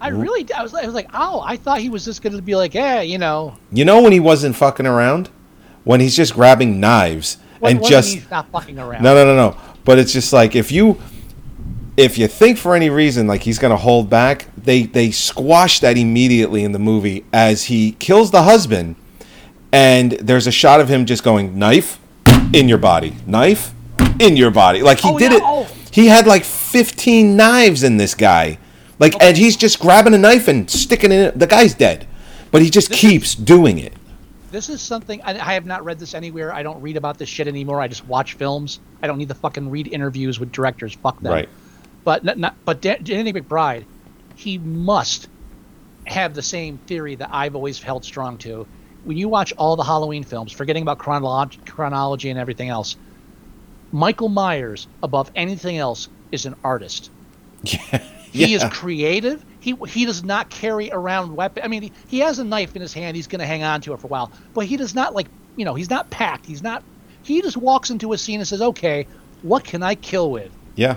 I 0.00 0.08
really, 0.08 0.46
I 0.52 0.62
was, 0.62 0.74
I 0.74 0.84
was 0.84 0.94
like, 0.94 1.08
oh, 1.14 1.40
I 1.44 1.56
thought 1.56 1.78
he 1.78 1.88
was 1.88 2.04
just 2.04 2.22
going 2.22 2.34
to 2.34 2.42
be 2.42 2.56
like, 2.56 2.74
yeah, 2.74 3.00
you 3.00 3.18
know, 3.18 3.56
you 3.72 3.84
know, 3.84 4.02
when 4.02 4.12
he 4.12 4.20
wasn't 4.20 4.56
fucking 4.56 4.86
around, 4.86 5.30
when 5.84 6.00
he's 6.00 6.16
just 6.16 6.34
grabbing 6.34 6.80
knives 6.80 7.38
when, 7.60 7.72
and 7.72 7.80
when 7.80 7.90
just 7.90 8.14
he's 8.14 8.30
not 8.30 8.50
fucking 8.50 8.78
around. 8.78 9.02
no, 9.02 9.14
no, 9.14 9.24
no, 9.24 9.36
no. 9.36 9.56
But 9.84 9.98
it's 9.98 10.12
just 10.12 10.32
like 10.32 10.56
if 10.56 10.72
you, 10.72 11.00
if 11.96 12.18
you 12.18 12.26
think 12.26 12.58
for 12.58 12.74
any 12.74 12.90
reason 12.90 13.26
like 13.26 13.42
he's 13.42 13.58
going 13.58 13.70
to 13.70 13.76
hold 13.76 14.10
back, 14.10 14.48
they 14.56 14.82
they 14.84 15.10
squash 15.10 15.80
that 15.80 15.96
immediately 15.96 16.64
in 16.64 16.72
the 16.72 16.78
movie 16.78 17.24
as 17.32 17.64
he 17.64 17.92
kills 17.92 18.32
the 18.32 18.42
husband, 18.42 18.96
and 19.70 20.12
there's 20.12 20.46
a 20.46 20.52
shot 20.52 20.80
of 20.80 20.88
him 20.88 21.06
just 21.06 21.22
going 21.22 21.58
knife 21.58 22.00
in 22.52 22.68
your 22.68 22.78
body, 22.78 23.16
knife 23.26 23.72
in 24.18 24.36
your 24.36 24.50
body. 24.50 24.82
Like 24.82 25.00
he 25.00 25.08
Oh, 25.10 25.18
did 25.18 25.32
yeah, 25.32 25.38
it. 25.38 25.42
oh. 25.44 25.68
He 25.90 26.06
had 26.06 26.26
like 26.26 26.44
15 26.44 27.36
knives 27.36 27.82
in 27.82 27.96
this 27.96 28.14
guy. 28.14 28.58
Like, 28.98 29.20
and 29.22 29.36
he's 29.36 29.56
just 29.56 29.80
grabbing 29.80 30.14
a 30.14 30.18
knife 30.18 30.48
and 30.48 30.70
sticking 30.70 31.10
it 31.12 31.32
in. 31.34 31.38
The 31.38 31.46
guy's 31.46 31.74
dead, 31.74 32.06
but 32.50 32.62
he 32.62 32.70
just 32.70 32.88
This 32.88 33.02
is- 33.02 33.10
keeps 33.10 33.34
doing 33.34 33.78
it. 33.78 33.92
This 34.52 34.68
is 34.68 34.82
something 34.82 35.20
I, 35.22 35.30
I 35.32 35.54
have 35.54 35.64
not 35.64 35.82
read 35.82 35.98
this 35.98 36.12
anywhere. 36.14 36.52
I 36.52 36.62
don't 36.62 36.80
read 36.82 36.98
about 36.98 37.16
this 37.18 37.28
shit 37.28 37.48
anymore. 37.48 37.80
I 37.80 37.88
just 37.88 38.06
watch 38.06 38.34
films. 38.34 38.80
I 39.02 39.06
don't 39.06 39.16
need 39.16 39.28
to 39.28 39.34
fucking 39.34 39.70
read 39.70 39.88
interviews 39.88 40.38
with 40.38 40.52
directors. 40.52 40.92
Fuck 40.94 41.20
them. 41.20 41.32
Right. 41.32 41.48
But 42.04 42.22
not, 42.22 42.36
not, 42.38 42.54
but 42.66 42.82
Danny 42.82 43.32
McBride, 43.32 43.84
he 44.36 44.58
must 44.58 45.28
have 46.06 46.34
the 46.34 46.42
same 46.42 46.76
theory 46.86 47.14
that 47.14 47.30
I've 47.32 47.54
always 47.56 47.82
held 47.82 48.04
strong 48.04 48.36
to. 48.38 48.66
When 49.04 49.16
you 49.16 49.28
watch 49.28 49.52
all 49.56 49.76
the 49.76 49.84
Halloween 49.84 50.22
films, 50.22 50.52
forgetting 50.52 50.82
about 50.82 50.98
chronolog- 50.98 51.66
chronology 51.66 52.30
and 52.30 52.38
everything 52.38 52.68
else, 52.68 52.96
Michael 53.90 54.28
Myers, 54.28 54.86
above 55.02 55.30
anything 55.34 55.76
else, 55.76 56.08
is 56.30 56.46
an 56.46 56.54
artist. 56.64 57.10
He 58.32 58.54
is 58.54 58.64
creative. 58.64 59.44
He 59.60 59.76
he 59.86 60.06
does 60.06 60.24
not 60.24 60.48
carry 60.48 60.90
around 60.90 61.36
weapon. 61.36 61.62
I 61.64 61.68
mean, 61.68 61.82
he, 61.82 61.92
he 62.08 62.18
has 62.20 62.38
a 62.38 62.44
knife 62.44 62.74
in 62.74 62.82
his 62.82 62.94
hand. 62.94 63.14
He's 63.14 63.26
going 63.26 63.40
to 63.40 63.46
hang 63.46 63.62
on 63.62 63.82
to 63.82 63.92
it 63.92 64.00
for 64.00 64.06
a 64.06 64.10
while, 64.10 64.32
but 64.54 64.64
he 64.66 64.76
does 64.76 64.94
not 64.94 65.14
like 65.14 65.28
you 65.56 65.64
know. 65.64 65.74
He's 65.74 65.90
not 65.90 66.08
packed. 66.10 66.46
He's 66.46 66.62
not. 66.62 66.82
He 67.22 67.42
just 67.42 67.56
walks 67.56 67.90
into 67.90 68.12
a 68.12 68.18
scene 68.18 68.40
and 68.40 68.48
says, 68.48 68.62
"Okay, 68.62 69.06
what 69.42 69.64
can 69.64 69.82
I 69.82 69.94
kill 69.94 70.30
with?" 70.30 70.50
Yeah. 70.74 70.96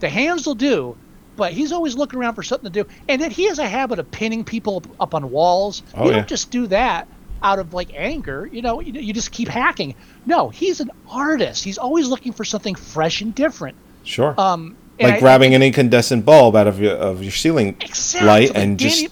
The 0.00 0.08
hands 0.08 0.46
will 0.46 0.56
do, 0.56 0.96
but 1.36 1.52
he's 1.52 1.70
always 1.70 1.94
looking 1.94 2.18
around 2.18 2.34
for 2.34 2.42
something 2.42 2.70
to 2.70 2.82
do. 2.82 2.88
And 3.08 3.22
then 3.22 3.30
he 3.30 3.46
has 3.46 3.60
a 3.60 3.68
habit 3.68 4.00
of 4.00 4.10
pinning 4.10 4.44
people 4.44 4.78
up, 4.78 4.86
up 5.00 5.14
on 5.14 5.30
walls. 5.30 5.84
Oh, 5.94 6.04
you 6.04 6.10
yeah. 6.10 6.16
don't 6.16 6.28
just 6.28 6.50
do 6.50 6.66
that 6.66 7.06
out 7.42 7.58
of 7.58 7.74
like 7.74 7.90
anger. 7.94 8.48
You 8.50 8.62
know, 8.62 8.80
you, 8.80 8.92
you 9.00 9.12
just 9.12 9.32
keep 9.32 9.48
hacking. 9.48 9.94
No, 10.26 10.48
he's 10.48 10.80
an 10.80 10.90
artist. 11.08 11.64
He's 11.64 11.78
always 11.78 12.08
looking 12.08 12.32
for 12.32 12.44
something 12.44 12.74
fresh 12.74 13.20
and 13.20 13.34
different. 13.34 13.76
Sure. 14.04 14.34
Um, 14.38 14.76
like 15.00 15.14
I- 15.14 15.18
grabbing 15.20 15.54
an 15.54 15.62
incandescent 15.62 16.24
bulb 16.24 16.56
out 16.56 16.66
of 16.66 16.80
your 16.80 16.94
of 16.94 17.22
your 17.22 17.32
ceiling 17.32 17.76
Exactly. 17.80 18.26
light 18.28 18.52
and 18.54 18.78
just 18.78 19.08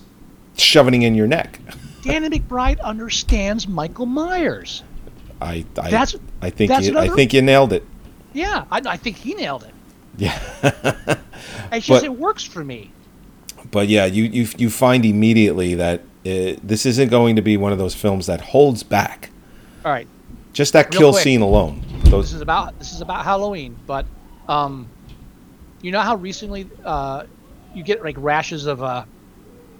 shoving 0.56 1.02
it 1.02 1.06
in 1.06 1.14
your 1.14 1.26
neck. 1.26 1.58
Danny 2.02 2.28
McBride 2.38 2.80
understands 2.80 3.66
Michael 3.68 4.06
Myers. 4.06 4.82
I 5.40 5.64
I, 5.76 5.90
That's- 5.90 6.16
I 6.40 6.50
think 6.50 6.68
that's 6.70 6.86
you, 6.86 6.98
I 6.98 7.08
think 7.08 7.32
you 7.32 7.42
nailed 7.42 7.72
it. 7.72 7.84
Yeah, 8.32 8.64
I, 8.70 8.80
I 8.86 8.96
think 8.96 9.16
he 9.16 9.34
nailed 9.34 9.64
it. 9.64 9.74
Yeah. 10.16 10.38
It's 11.72 11.86
just 11.86 12.02
But- 12.02 12.04
it 12.04 12.16
works 12.18 12.44
for 12.44 12.62
me. 12.62 12.90
But 13.70 13.88
yeah, 13.88 14.04
you 14.04 14.24
you 14.24 14.46
you 14.58 14.70
find 14.70 15.04
immediately 15.04 15.74
that 15.76 16.02
uh, 16.24 16.58
this 16.62 16.86
isn't 16.86 17.08
going 17.10 17.36
to 17.36 17.42
be 17.42 17.56
one 17.56 17.72
of 17.72 17.78
those 17.78 17.94
films 17.94 18.26
that 18.26 18.40
holds 18.40 18.82
back. 18.82 19.30
All 19.84 19.90
right, 19.92 20.06
Just 20.52 20.72
that 20.74 20.90
Real 20.92 20.98
kill 21.00 21.12
quick. 21.12 21.22
scene 21.24 21.40
alone. 21.40 21.82
this 22.04 22.32
is 22.32 22.40
about 22.40 22.78
this 22.78 22.92
is 22.92 23.00
about 23.00 23.24
Halloween, 23.24 23.76
but 23.86 24.06
um, 24.48 24.88
you 25.80 25.90
know 25.90 26.00
how 26.00 26.16
recently 26.16 26.68
uh, 26.84 27.24
you 27.74 27.82
get 27.82 28.02
like 28.04 28.14
rashes 28.18 28.66
of 28.66 28.82
uh, 28.82 29.04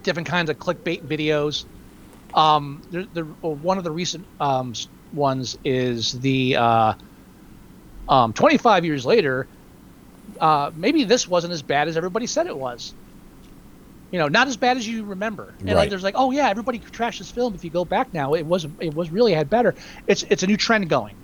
different 0.02 0.26
kinds 0.28 0.50
of 0.50 0.58
clickbait 0.58 1.02
videos. 1.02 1.64
Um, 2.34 2.82
the, 2.90 3.06
the 3.12 3.24
well, 3.42 3.54
one 3.56 3.78
of 3.78 3.84
the 3.84 3.90
recent 3.92 4.26
um, 4.40 4.72
ones 5.12 5.56
is 5.64 6.18
the 6.20 6.56
uh, 6.56 6.94
um, 8.08 8.32
25 8.32 8.84
years 8.84 9.06
later. 9.06 9.46
Uh, 10.40 10.70
maybe 10.74 11.04
this 11.04 11.28
wasn't 11.28 11.52
as 11.52 11.62
bad 11.62 11.86
as 11.88 11.96
everybody 11.96 12.26
said 12.26 12.46
it 12.46 12.56
was. 12.56 12.94
You 14.12 14.18
know, 14.20 14.28
not 14.28 14.46
as 14.46 14.56
bad 14.56 14.76
as 14.76 14.86
you 14.86 15.04
remember. 15.04 15.54
And 15.58 15.68
Right. 15.70 15.74
like, 15.76 15.90
there's 15.90 16.02
like, 16.04 16.14
oh 16.16 16.30
yeah, 16.30 16.48
everybody 16.48 16.78
trashed 16.78 17.18
this 17.18 17.30
film. 17.30 17.54
If 17.54 17.64
you 17.64 17.70
go 17.70 17.84
back 17.84 18.12
now, 18.14 18.34
it 18.34 18.46
was 18.46 18.66
it 18.78 18.94
was 18.94 19.10
really 19.10 19.32
had 19.32 19.50
better. 19.50 19.74
It's 20.06 20.22
it's 20.30 20.42
a 20.44 20.46
new 20.46 20.56
trend 20.56 20.88
going 20.88 21.16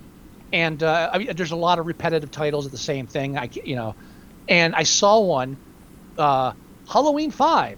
and 0.51 0.81
uh, 0.81 1.09
I 1.13 1.17
mean, 1.19 1.35
there's 1.35 1.51
a 1.51 1.55
lot 1.55 1.79
of 1.79 1.85
repetitive 1.85 2.31
titles 2.31 2.65
of 2.65 2.71
the 2.71 2.77
same 2.77 3.05
thing. 3.07 3.37
I, 3.37 3.49
you 3.63 3.75
know, 3.75 3.95
and 4.47 4.73
I 4.75 4.83
saw 4.83 5.19
one, 5.19 5.57
uh, 6.17 6.53
Halloween 6.87 7.29
Five, 7.31 7.77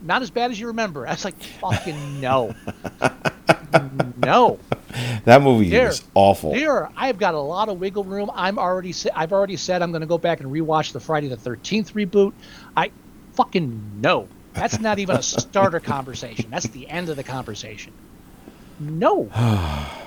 not 0.00 0.22
as 0.22 0.30
bad 0.30 0.50
as 0.50 0.58
you 0.58 0.68
remember. 0.68 1.06
I 1.06 1.10
was 1.10 1.24
like, 1.26 1.42
fucking 1.42 2.20
no, 2.20 2.54
no. 4.16 4.58
that 5.24 5.42
movie 5.42 5.68
There, 5.68 5.88
is 5.88 6.02
awful. 6.14 6.52
There, 6.52 6.90
I've 6.96 7.18
got 7.18 7.34
a 7.34 7.40
lot 7.40 7.68
of 7.68 7.78
wiggle 7.78 8.04
room. 8.04 8.30
I'm 8.34 8.58
already, 8.58 8.94
I've 9.14 9.32
already 9.34 9.56
said 9.56 9.82
I'm 9.82 9.90
going 9.90 10.00
to 10.00 10.06
go 10.06 10.18
back 10.18 10.40
and 10.40 10.50
rewatch 10.50 10.92
the 10.92 11.00
Friday 11.00 11.28
the 11.28 11.36
Thirteenth 11.36 11.92
reboot. 11.94 12.32
I 12.76 12.90
fucking 13.34 14.00
no. 14.00 14.28
That's 14.58 14.80
not 14.80 14.98
even 14.98 15.16
a 15.16 15.22
starter 15.22 15.80
conversation. 15.80 16.50
That's 16.50 16.66
the 16.68 16.88
end 16.88 17.08
of 17.08 17.16
the 17.16 17.24
conversation. 17.24 17.92
No. 18.78 19.30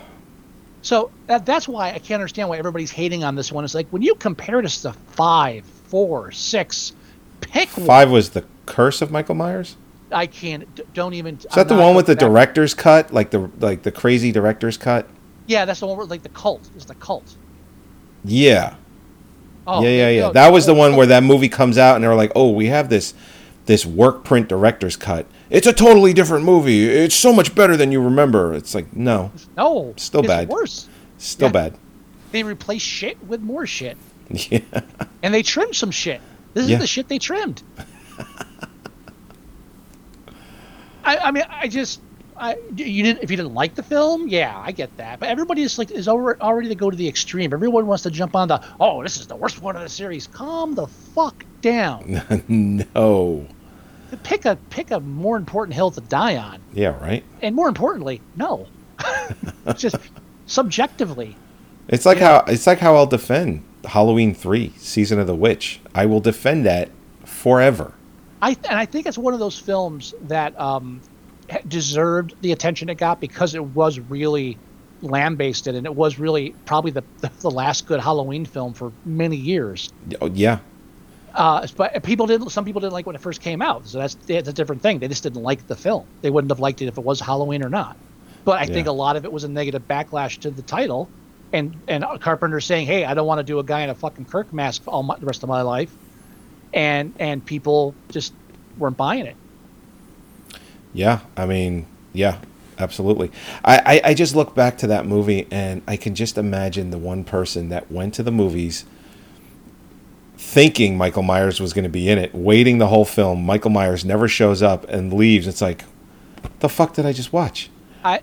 So 0.84 1.12
that, 1.28 1.46
that's 1.46 1.68
why 1.68 1.90
I 1.90 2.00
can't 2.00 2.20
understand 2.20 2.50
why 2.50 2.58
everybody's 2.58 2.90
hating 2.90 3.24
on 3.24 3.36
this 3.36 3.52
one. 3.52 3.64
It's 3.64 3.76
like 3.76 3.88
when 3.90 4.02
you 4.02 4.16
compare 4.16 4.64
this 4.64 4.82
to 4.82 4.94
five, 4.94 5.64
four, 5.64 6.32
six, 6.32 6.94
pick 7.40 7.70
one. 7.78 7.86
Five 7.86 8.10
was 8.10 8.32
the 8.32 8.44
Curse 8.66 9.04
of 9.04 9.12
Michael 9.12 9.36
Myers. 9.36 9.76
I 10.12 10.26
can't. 10.26 10.74
d- 10.74 10.84
Don't 10.96 11.14
even. 11.14 11.36
Is 11.36 11.44
that 11.54 11.68
the 11.68 11.76
one 11.76 11.96
with 11.96 12.08
the 12.08 12.16
director's 12.16 12.74
cut, 12.74 13.14
like 13.14 13.30
the 13.30 13.52
like 13.60 13.84
the 13.84 13.92
crazy 13.92 14.32
director's 14.32 14.76
cut? 14.76 15.08
Yeah, 15.46 15.66
that's 15.66 15.82
the 15.82 15.86
one 15.86 15.98
where 15.98 16.08
like 16.08 16.24
the 16.24 16.30
cult 16.30 16.68
is 16.76 16.86
the 16.86 16.96
cult. 16.96 17.36
Yeah, 18.26 18.74
Oh, 19.68 19.84
yeah, 19.84 19.90
yeah, 19.90 20.10
yeah. 20.10 20.30
that 20.32 20.52
was 20.52 20.66
the 20.66 20.74
oh, 20.74 20.78
one 20.78 20.94
oh, 20.94 20.98
where 20.98 21.08
that 21.08 21.24
movie 21.24 21.50
comes 21.50 21.78
out, 21.78 21.96
and 21.96 22.04
they're 22.04 22.16
like, 22.16 22.32
"Oh, 22.36 22.52
we 22.52 22.68
have 22.68 22.90
this 22.90 23.14
this 23.72 23.86
work 23.86 24.26
print 24.26 24.50
director's 24.50 24.98
cut. 24.98 25.26
It's 25.50 25.66
a 25.66 25.72
totally 25.74 26.12
different 26.14 26.44
movie. 26.44 26.84
It's 26.90 27.16
so 27.16 27.32
much 27.32 27.56
better 27.56 27.78
than 27.78 27.92
you 27.94 28.02
remember." 28.02 28.54
It's 28.54 28.76
like, 28.76 28.94
no, 28.96 29.32
No, 29.56 29.94
Still 29.96 30.20
it's 30.22 30.28
bad. 30.28 30.50
Worse. 30.50 30.90
still 31.18 31.48
Yeah. 31.48 31.52
bad. 31.54 31.78
They 32.32 32.44
replace 32.44 32.82
shit 32.82 33.18
with 33.26 33.40
more 33.42 33.66
shit, 33.66 33.98
Yeah, 34.30 34.60
and 35.24 35.34
they 35.34 35.42
trimmed 35.44 35.76
some 35.76 35.92
shit. 35.92 36.20
This 36.54 36.68
Yeah. 36.68 36.76
is 36.76 36.82
the 36.82 36.88
shit 36.88 37.08
they 37.08 37.18
trimmed. 37.20 37.64
I, 41.04 41.18
I 41.18 41.32
mean, 41.32 41.44
I 41.50 41.68
just, 41.68 42.00
I 42.38 42.58
you 42.76 43.04
didn't 43.04 43.24
if 43.24 43.32
you 43.32 43.38
didn't 43.38 43.54
like 43.56 43.74
the 43.76 43.84
film, 43.84 44.28
yeah, 44.28 44.56
I 44.64 44.72
get 44.72 44.96
that. 44.98 45.20
But 45.20 45.30
everybody 45.30 45.62
is 45.64 45.78
like 45.78 45.92
is 45.92 46.08
alre- 46.08 46.40
already 46.40 46.70
to 46.70 46.76
go 46.76 46.90
to 46.92 46.96
the 46.98 47.08
extreme. 47.08 47.54
Everyone 47.54 47.88
wants 47.88 48.04
to 48.04 48.12
jump 48.12 48.36
on 48.36 48.48
the 48.48 48.62
oh, 48.80 49.02
this 49.04 49.18
is 49.18 49.28
the 49.28 49.36
worst 49.36 49.62
one 49.62 49.76
of 49.76 49.82
the 49.82 49.90
series. 49.90 50.28
Calm 50.28 50.76
the 50.76 50.88
fuck 50.88 51.44
down. 51.62 52.22
no, 52.96 53.46
pick 54.18 54.46
a 54.46 54.56
pick 54.70 54.92
a 54.92 55.00
more 55.00 55.38
important 55.38 55.74
hill 55.76 55.92
to 55.92 56.02
die 56.02 56.38
on, 56.38 56.62
yeah, 56.74 56.98
right. 57.02 57.24
and 57.42 57.56
more 57.56 57.68
importantly, 57.68 58.22
no. 58.36 58.68
Just 59.76 59.96
subjectively. 60.46 61.36
It's 61.88 62.06
like 62.06 62.20
how 62.20 62.44
it's 62.48 62.68
like 62.68 62.80
how 62.80 62.96
I'll 62.96 63.08
defend 63.08 63.64
Halloween 63.86 64.34
three, 64.34 64.74
Season 64.78 65.20
of 65.20 65.28
the 65.28 65.36
Witch. 65.36 65.80
I 65.96 66.06
will 66.06 66.20
defend 66.20 66.66
that 66.66 66.90
forever. 67.26 67.94
I 68.42 68.52
and 68.70 68.80
I 68.80 68.86
think 68.86 69.06
it's 69.06 69.18
one 69.18 69.34
of 69.34 69.40
those 69.40 69.58
films 69.60 70.14
that 70.24 70.60
um, 70.60 71.02
deserved 71.68 72.36
the 72.42 72.52
attention 72.52 72.90
it 72.90 72.96
got 72.96 73.20
because 73.20 73.56
it 73.56 73.64
was 73.64 74.00
really 74.00 74.58
lambasted 75.02 75.74
and 75.74 75.86
it 75.88 75.96
was 75.96 76.20
really 76.20 76.54
probably 76.66 76.92
the 76.92 77.04
the 77.40 77.50
last 77.50 77.88
good 77.88 78.00
Halloween 78.00 78.46
film 78.46 78.74
for 78.74 78.92
many 79.06 79.36
years. 79.36 79.92
Oh, 80.22 80.28
yeah, 80.28 80.60
Uh, 81.34 81.66
but 81.78 82.04
people 82.04 82.28
didn't. 82.28 82.50
Some 82.50 82.66
people 82.66 82.82
didn't 82.82 82.94
like 82.94 83.06
when 83.06 83.16
it 83.16 83.22
first 83.22 83.42
came 83.42 83.62
out, 83.62 83.88
so 83.88 84.00
that's 84.00 84.16
that's 84.16 84.50
a 84.50 84.54
different 84.54 84.82
thing. 84.82 85.00
They 85.00 85.08
just 85.08 85.24
didn't 85.24 85.42
like 85.42 85.66
the 85.68 85.76
film. 85.76 86.06
They 86.22 86.30
wouldn't 86.30 86.52
have 86.52 86.60
liked 86.60 86.82
it 86.82 86.88
if 86.88 86.98
it 86.98 87.04
was 87.04 87.20
Halloween 87.20 87.64
or 87.64 87.70
not. 87.70 87.96
But 88.44 88.60
I 88.60 88.66
think 88.66 88.88
a 88.88 88.92
lot 88.92 89.16
of 89.16 89.24
it 89.24 89.32
was 89.32 89.44
a 89.44 89.48
negative 89.48 89.88
backlash 89.88 90.40
to 90.40 90.52
the 90.52 90.62
title, 90.62 91.10
and 91.54 91.80
and 91.88 92.04
Carpenter 92.20 92.60
saying, 92.60 92.88
"Hey, 92.88 93.06
I 93.06 93.14
don't 93.14 93.28
want 93.28 93.40
to 93.40 93.44
do 93.44 93.60
a 93.60 93.64
guy 93.64 93.82
in 93.82 93.90
a 93.90 93.96
fucking 93.96 94.26
Kirk 94.26 94.52
mask 94.52 94.84
all 94.88 95.04
my, 95.04 95.16
the 95.18 95.26
rest 95.26 95.44
of 95.44 95.50
my 95.50 95.62
life," 95.62 95.94
and 96.74 97.14
and 97.20 97.46
people 97.46 97.96
just 98.10 98.34
weren't 98.78 98.98
buying 98.98 99.26
it. 99.26 99.36
Yeah, 100.94 101.22
I 101.38 101.46
mean, 101.46 101.86
yeah, 102.14 102.40
absolutely. 102.78 103.32
I, 103.64 103.78
I, 104.04 104.10
I 104.10 104.14
just 104.14 104.36
look 104.36 104.56
back 104.56 104.78
to 104.80 104.88
that 104.88 105.06
movie 105.06 105.48
and 105.52 105.82
I 105.88 105.96
can 105.96 106.16
just 106.16 106.38
imagine 106.38 106.90
the 106.90 106.98
one 106.98 107.24
person 107.24 107.70
that 107.70 107.90
went 107.92 108.14
to 108.16 108.24
the 108.24 108.32
movies 108.32 108.86
thinking 110.42 110.98
Michael 110.98 111.22
Myers 111.22 111.62
was 111.62 111.72
going 111.72 111.84
to 111.84 111.90
be 111.90 112.10
in 112.10 112.18
it, 112.18 112.34
waiting 112.34 112.80
the 112.80 112.88
whole 112.88 113.06
film. 113.06 113.46
Michael 113.46 113.70
Myers 113.70 114.04
never 114.04 114.28
shows 114.28 114.64
up 114.64 114.84
and 114.90 115.14
leaves. 115.14 115.48
It's 115.48 115.62
like, 115.62 115.86
the 116.60 116.68
fuck 116.68 116.96
did 116.96 117.06
I 117.06 117.14
just 117.14 117.32
watch? 117.32 117.70
I 118.04 118.22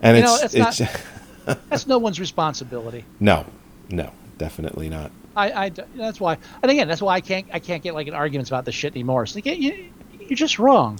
And 0.00 0.16
You 0.16 0.24
know, 0.24 0.38
it's 0.42 0.54
it's 0.54 0.80
it's 0.80 1.02
that's 1.68 1.86
no 1.86 1.98
one's 1.98 2.18
responsibility. 2.18 3.04
no, 3.20 3.44
no, 3.90 4.10
definitely 4.38 4.88
not. 4.88 5.12
I, 5.36 5.66
I 5.66 5.68
that's 5.68 6.18
why, 6.18 6.38
and 6.62 6.70
again, 6.70 6.88
that's 6.88 7.02
why 7.02 7.14
I 7.14 7.20
can't 7.20 7.46
I 7.52 7.58
can't 7.60 7.82
get 7.82 7.94
like 7.94 8.08
in 8.08 8.14
arguments 8.14 8.50
about 8.50 8.64
this 8.64 8.74
shit 8.74 8.94
anymore. 8.94 9.22
It's 9.22 9.34
like 9.34 9.46
you, 9.46 9.90
you're 10.18 10.36
just 10.36 10.58
wrong. 10.58 10.98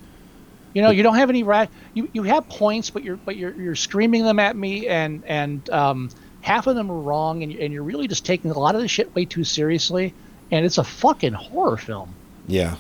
You 0.75 0.83
know, 0.83 0.91
you 0.91 1.03
don't 1.03 1.17
have 1.17 1.31
any 1.31 1.43
right. 1.43 1.69
You, 1.95 2.11
you 2.13 2.23
have 2.25 2.47
points, 2.49 2.91
but 2.91 3.03
you're 3.03 3.17
but 3.17 3.37
you're 3.37 3.55
you're 3.55 3.75
screaming 3.75 4.23
them 4.23 4.39
at 4.39 4.55
me, 4.55 4.87
and 4.87 5.25
and 5.25 5.69
um, 5.71 6.11
half 6.43 6.67
of 6.67 6.77
them 6.77 6.91
are 6.91 7.01
wrong, 7.01 7.43
and 7.43 7.53
and 7.53 7.73
you're 7.73 7.83
really 7.83 8.07
just 8.07 8.27
taking 8.27 8.51
a 8.51 8.59
lot 8.59 8.75
of 8.75 8.83
this 8.83 8.91
shit 8.91 9.13
way 9.15 9.25
too 9.25 9.45
seriously. 9.45 10.15
And 10.51 10.65
it's 10.65 10.79
a 10.79 10.85
fucking 10.85 11.33
horror 11.33 11.77
film. 11.77 12.15
Yeah. 12.47 12.77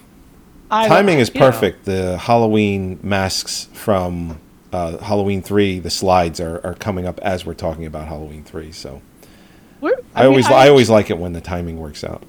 I, 0.70 0.86
Timing 0.88 1.18
is 1.18 1.30
you 1.34 1.40
know, 1.40 1.50
perfect. 1.50 1.84
The 1.84 2.18
Halloween 2.18 2.98
masks 3.02 3.68
from 3.72 4.38
uh, 4.72 4.98
Halloween 4.98 5.40
3, 5.42 5.78
the 5.78 5.90
slides 5.90 6.40
are, 6.40 6.60
are 6.64 6.74
coming 6.74 7.06
up 7.06 7.18
as 7.20 7.46
we're 7.46 7.54
talking 7.54 7.86
about 7.86 8.06
Halloween 8.08 8.44
3. 8.44 8.72
So 8.72 9.00
we're- 9.80 9.96
I, 10.14 10.22
mean, 10.22 10.30
always 10.30 10.46
I, 10.46 10.68
always 10.68 10.90
like 10.90 11.10
it 11.10 11.16
when 11.18 11.32
the 11.32 11.40
timing 11.40 11.78
works 11.78 12.04
out. 12.04 12.22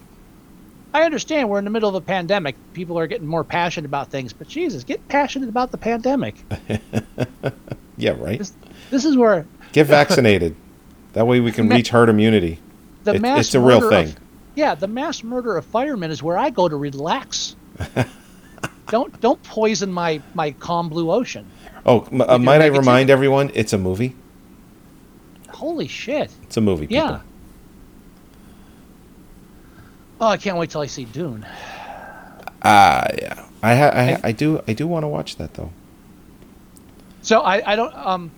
I 0.94 1.04
understand 1.04 1.50
we're 1.50 1.60
in 1.60 1.66
the 1.66 1.70
middle 1.70 1.90
of 1.90 1.96
a 1.96 2.02
pandemic. 2.02 2.56
People 2.74 2.98
are 2.98 3.08
getting 3.08 3.28
more 3.28 3.44
passionate 3.44 3.86
about 3.86 4.10
things, 4.10 4.34
but 4.34 4.48
Jesus, 4.48 4.84
get 4.84 5.06
passionate 5.08 5.50
about 5.50 5.72
the 5.72 5.78
pandemic. 5.78 6.36
Yeah, 8.00 8.16
right. 8.18 8.40
This, 8.40 8.54
this 8.90 9.04
is 9.06 9.18
where 9.18 9.46
Get 9.74 9.88
vaccinated. 9.88 10.56
that 11.14 11.28
way 11.28 11.42
we 11.42 11.52
can 11.52 11.68
reach 11.70 11.90
herd 11.90 12.08
immunity. 12.10 12.60
the 13.04 13.16
It- 13.16 13.22
mass 13.22 13.40
it's 13.48 13.56
a 13.56 13.60
real 13.60 13.90
thing. 13.90 14.08
Of, 14.08 14.16
yeah, 14.60 14.76
the 14.76 14.88
mass 14.88 15.24
murder 15.24 15.56
of 15.56 15.66
firemen 15.66 16.12
is 16.12 16.22
where 16.22 16.38
I 16.38 16.50
go 16.50 16.68
to 16.68 16.76
relax. 16.76 17.56
don't 18.90 19.20
don't 19.22 19.42
poison 19.44 19.92
my 19.92 20.22
my 20.34 20.52
calm 20.52 20.90
blue 20.90 21.12
ocean. 21.12 21.50
Oh, 21.86 22.06
uh, 22.28 22.38
might 22.38 22.62
I 22.62 22.66
remind 22.66 23.10
everyone, 23.10 23.52
it's 23.54 23.72
a 23.72 23.78
movie. 23.78 24.16
Holy 25.48 25.88
shit! 25.88 26.30
It's 26.44 26.58
a 26.58 26.62
movie. 26.62 26.88
People. 26.88 27.04
Yeah. 27.04 27.22
Oh, 30.20 30.28
I 30.28 30.36
can't 30.36 30.58
wait 30.58 30.72
till 30.72 30.82
I 30.82 30.88
see 30.88 31.06
Dune. 31.06 31.46
Ah, 32.62 33.08
yeah. 33.18 33.46
I, 33.64 33.76
ha- 33.76 33.92
I, 33.94 34.04
ha- 34.12 34.20
I 34.26 34.32
do 34.34 34.62
I 34.68 34.74
do 34.74 34.86
want 34.86 35.04
to 35.04 35.08
watch 35.08 35.38
that 35.38 35.54
though. 35.54 35.72
So 37.22 37.40
I, 37.40 37.72
I 37.72 37.76
don't 37.78 37.96
um, 37.96 38.32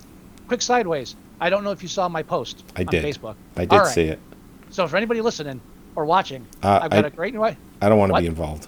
quick 0.47 0.61
sideways. 0.61 1.15
I 1.39 1.49
don't 1.49 1.63
know 1.63 1.71
if 1.71 1.81
you 1.81 1.89
saw 1.89 2.07
my 2.07 2.21
post 2.21 2.63
I 2.75 2.81
on 2.81 2.85
did. 2.87 3.03
Facebook. 3.03 3.35
I 3.57 3.65
did 3.65 3.75
right. 3.75 3.87
see 3.87 4.03
it. 4.03 4.19
So 4.69 4.87
for 4.87 4.97
anybody 4.97 5.21
listening 5.21 5.59
or 5.95 6.05
watching, 6.05 6.47
Uh, 6.63 6.79
I've 6.83 6.91
got 6.91 7.05
I- 7.05 7.07
a 7.07 7.11
great 7.11 7.33
new. 7.33 7.43
I 7.43 7.55
don't 7.81 7.97
want 7.97 8.09
to 8.09 8.13
What? 8.13 8.21
be 8.21 8.27
involved. 8.27 8.67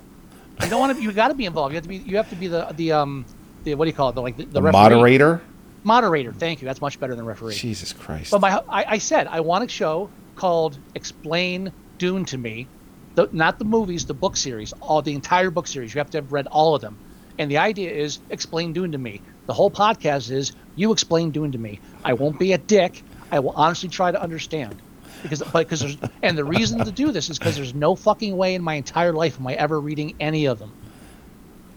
You 0.61 0.69
don't 0.69 0.79
want 0.79 0.95
to. 0.97 1.03
You 1.03 1.11
got 1.11 1.29
to 1.29 1.33
be 1.33 1.45
involved. 1.45 1.71
You 1.73 1.75
have 1.77 1.83
to 1.83 1.89
be. 1.89 1.97
You 1.97 2.17
have 2.17 2.29
to 2.29 2.35
be 2.35 2.47
the 2.47 2.67
the 2.75 2.91
um 2.93 3.25
the 3.63 3.75
what 3.75 3.85
do 3.85 3.89
you 3.89 3.95
call 3.95 4.09
it? 4.09 4.15
The 4.15 4.21
like 4.21 4.37
the, 4.37 4.45
the, 4.45 4.51
The 4.53 4.61
referee. 4.61 4.81
moderator. 4.81 5.41
Moderator. 5.83 6.31
Thank 6.31 6.61
you. 6.61 6.65
That's 6.67 6.79
much 6.81 6.99
better 6.99 7.15
than 7.15 7.25
referee. 7.25 7.55
Jesus 7.55 7.91
Christ. 7.93 8.31
But 8.31 8.41
my 8.41 8.61
I, 8.69 8.85
I 8.89 8.97
said 8.99 9.27
I 9.27 9.41
want 9.41 9.63
a 9.63 9.67
show 9.67 10.09
called 10.35 10.77
Explain 10.95 11.71
Dune 11.97 12.25
to 12.25 12.37
Me, 12.37 12.67
the, 13.15 13.27
not 13.31 13.59
the 13.59 13.65
movies, 13.65 14.05
the 14.05 14.13
book 14.13 14.37
series, 14.37 14.73
all 14.81 15.01
the 15.01 15.13
entire 15.13 15.49
book 15.51 15.67
series. 15.67 15.93
You 15.93 15.99
have 15.99 16.09
to 16.11 16.17
have 16.19 16.31
read 16.31 16.47
all 16.47 16.73
of 16.75 16.81
them. 16.81 16.97
And 17.37 17.49
the 17.51 17.57
idea 17.57 17.91
is 17.91 18.19
explain 18.29 18.73
Dune 18.73 18.91
to 18.93 18.97
me. 18.97 19.21
The 19.47 19.53
whole 19.53 19.69
podcast 19.71 20.31
is 20.31 20.53
you 20.75 20.91
explain 20.93 21.31
Dune 21.31 21.51
to 21.51 21.57
me. 21.57 21.79
I 22.05 22.13
won't 22.13 22.39
be 22.39 22.53
a 22.53 22.57
dick. 22.57 23.03
I 23.31 23.39
will 23.39 23.53
honestly 23.55 23.89
try 23.89 24.11
to 24.11 24.21
understand. 24.21 24.81
Because, 25.23 25.41
because 25.41 25.79
there's, 25.79 25.97
and 26.21 26.37
the 26.37 26.43
reason 26.45 26.83
to 26.85 26.91
do 26.91 27.11
this 27.11 27.29
is 27.29 27.39
because 27.39 27.55
there's 27.55 27.73
no 27.73 27.95
fucking 27.95 28.35
way 28.37 28.53
in 28.55 28.61
my 28.61 28.75
entire 28.75 29.13
life 29.13 29.39
am 29.39 29.47
I 29.47 29.53
ever 29.53 29.79
reading 29.79 30.15
any 30.19 30.45
of 30.45 30.59
them. 30.59 30.71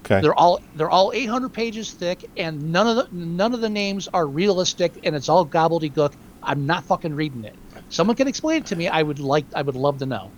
okay. 0.04 0.20
They're 0.20 0.34
all 0.34 0.60
they're 0.74 0.90
all 0.90 1.12
800 1.14 1.48
pages 1.50 1.92
thick, 1.92 2.28
and 2.36 2.72
none 2.72 2.86
of 2.86 2.96
the 2.96 3.08
none 3.16 3.54
of 3.54 3.60
the 3.60 3.70
names 3.70 4.08
are 4.12 4.26
realistic, 4.26 4.92
and 5.04 5.16
it's 5.16 5.28
all 5.28 5.46
gobbledygook. 5.46 6.12
I'm 6.42 6.66
not 6.66 6.84
fucking 6.84 7.14
reading 7.14 7.44
it. 7.44 7.54
Someone 7.88 8.16
can 8.16 8.28
explain 8.28 8.58
it 8.58 8.66
to 8.66 8.76
me. 8.76 8.88
I 8.88 9.02
would 9.02 9.20
like. 9.20 9.46
I 9.54 9.62
would 9.62 9.76
love 9.76 9.98
to 9.98 10.06
know. 10.06 10.30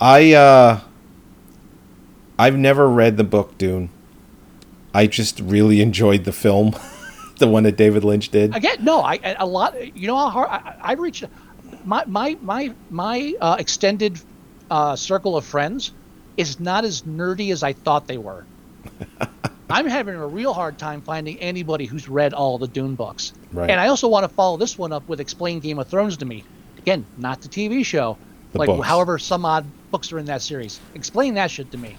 I 0.00 0.32
uh 0.34 0.80
I've 2.38 2.56
never 2.56 2.88
read 2.88 3.16
the 3.16 3.24
book 3.24 3.56
Dune. 3.58 3.90
I 4.92 5.06
just 5.06 5.40
really 5.40 5.80
enjoyed 5.80 6.24
the 6.24 6.32
film, 6.32 6.76
the 7.38 7.48
one 7.48 7.62
that 7.64 7.76
David 7.76 8.04
Lynch 8.04 8.28
did. 8.30 8.54
Again, 8.54 8.84
no. 8.84 9.00
I 9.00 9.18
a 9.38 9.46
lot. 9.46 9.96
You 9.96 10.06
know 10.06 10.16
how 10.16 10.30
hard 10.30 10.48
I, 10.50 10.56
I 10.56 10.76
I 10.80 10.92
reach. 10.94 11.24
My 11.84 12.04
my 12.06 12.36
my 12.40 12.72
my 12.90 13.34
uh, 13.40 13.56
extended 13.58 14.20
uh, 14.70 14.96
circle 14.96 15.36
of 15.36 15.44
friends 15.44 15.92
is 16.36 16.58
not 16.58 16.84
as 16.84 17.02
nerdy 17.02 17.52
as 17.52 17.62
I 17.62 17.72
thought 17.72 18.06
they 18.06 18.18
were. 18.18 18.44
I'm 19.70 19.86
having 19.86 20.14
a 20.14 20.26
real 20.26 20.52
hard 20.52 20.78
time 20.78 21.00
finding 21.00 21.38
anybody 21.40 21.86
who's 21.86 22.08
read 22.08 22.34
all 22.34 22.58
the 22.58 22.68
Dune 22.68 22.94
books. 22.94 23.32
Right. 23.52 23.70
And 23.70 23.80
I 23.80 23.88
also 23.88 24.08
want 24.08 24.24
to 24.24 24.28
follow 24.28 24.56
this 24.56 24.78
one 24.78 24.92
up 24.92 25.08
with 25.08 25.20
Explain 25.20 25.60
Game 25.60 25.78
of 25.78 25.88
Thrones 25.88 26.16
to 26.18 26.24
me. 26.24 26.44
Again, 26.78 27.04
not 27.16 27.40
the 27.40 27.48
TV 27.48 27.84
show. 27.84 28.18
The 28.52 28.58
like 28.58 28.66
books. 28.68 28.86
however 28.86 29.18
some 29.18 29.44
odd 29.44 29.66
books 29.90 30.12
are 30.12 30.18
in 30.18 30.26
that 30.26 30.42
series. 30.42 30.80
Explain 30.94 31.34
that 31.34 31.50
shit 31.50 31.70
to 31.72 31.78
me. 31.78 31.96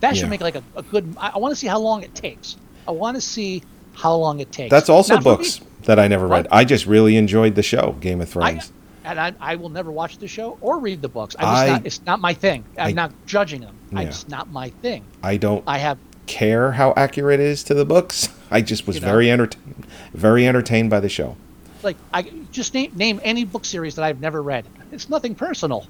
That 0.00 0.16
should 0.16 0.30
make 0.30 0.40
like 0.40 0.54
a, 0.54 0.62
a 0.76 0.82
good. 0.82 1.14
I, 1.18 1.32
I 1.34 1.38
want 1.38 1.52
to 1.52 1.56
see 1.56 1.66
how 1.66 1.78
long 1.78 2.02
it 2.02 2.14
takes. 2.14 2.56
I 2.88 2.92
want 2.92 3.16
to 3.16 3.20
see 3.20 3.62
how 3.92 4.14
long 4.14 4.40
it 4.40 4.50
takes. 4.50 4.70
That's 4.70 4.88
also 4.88 5.14
Not 5.14 5.22
for 5.22 5.30
me. 5.30 5.36
books 5.36 5.60
that 5.84 5.98
I 5.98 6.08
never 6.08 6.26
read. 6.26 6.44
What? 6.44 6.52
I 6.52 6.64
just 6.64 6.86
really 6.86 7.16
enjoyed 7.16 7.54
the 7.54 7.62
show 7.62 7.96
Game 8.00 8.20
of 8.20 8.28
I, 8.28 8.52
Thrones. 8.52 8.72
And 9.10 9.20
I, 9.20 9.34
I 9.40 9.56
will 9.56 9.68
never 9.68 9.90
watch 9.90 10.18
the 10.18 10.28
show 10.28 10.58
or 10.60 10.78
read 10.78 11.02
the 11.02 11.08
books. 11.08 11.34
I- 11.38 11.66
not, 11.68 11.86
it's 11.86 12.00
not 12.06 12.20
my 12.20 12.34
thing. 12.34 12.64
I'm 12.78 12.88
I- 12.88 12.92
not 12.92 13.12
judging 13.26 13.60
them. 13.60 13.76
Yeah. 13.92 14.00
It's 14.02 14.28
not 14.28 14.50
my 14.50 14.70
thing. 14.70 15.04
I 15.22 15.36
don't 15.36 15.64
I 15.66 15.78
have 15.78 15.98
care 16.26 16.70
how 16.72 16.94
accurate 16.96 17.40
it 17.40 17.46
is 17.46 17.64
to 17.64 17.74
the 17.74 17.84
books. 17.84 18.28
I 18.50 18.60
just 18.62 18.86
was 18.86 18.96
You 18.96 19.02
know? 19.02 19.08
very 19.08 19.30
entertained 19.30 19.86
very 20.14 20.46
entertained 20.46 20.90
by 20.90 21.00
the 21.00 21.08
show. 21.08 21.36
like 21.82 21.96
I 22.14 22.22
just 22.52 22.72
name 22.74 22.92
name 22.94 23.20
any 23.24 23.44
book 23.44 23.64
series 23.64 23.94
that 23.96 24.04
I've 24.04 24.20
never 24.20 24.42
read. 24.42 24.64
It's 24.92 25.08
nothing 25.08 25.34
personal. 25.34 25.86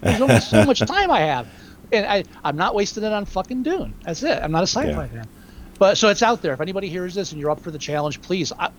There's 0.00 0.20
only 0.20 0.40
so 0.40 0.64
much 0.70 0.80
time 0.80 1.10
I 1.10 1.20
have, 1.20 1.46
and 1.92 2.06
I 2.06 2.24
I'm 2.44 2.56
not 2.56 2.74
wasting 2.74 3.02
it 3.04 3.12
on 3.12 3.24
fucking 3.26 3.62
Dune. 3.62 3.92
That's 4.04 4.22
it. 4.22 4.38
I'm 4.42 4.52
not 4.52 4.62
a 4.62 4.66
sci-fi 4.66 4.88
Yeah. 4.90 5.06
fan. 5.08 5.28
But 5.78 5.98
so 5.98 6.08
it's 6.10 6.22
out 6.22 6.42
there. 6.42 6.52
If 6.52 6.60
anybody 6.60 6.88
hears 6.88 7.14
this 7.14 7.32
and 7.32 7.40
you're 7.40 7.50
up 7.50 7.60
for 7.60 7.70
the 7.72 7.78
challenge, 7.78 8.20
please, 8.22 8.52
I, 8.58 8.70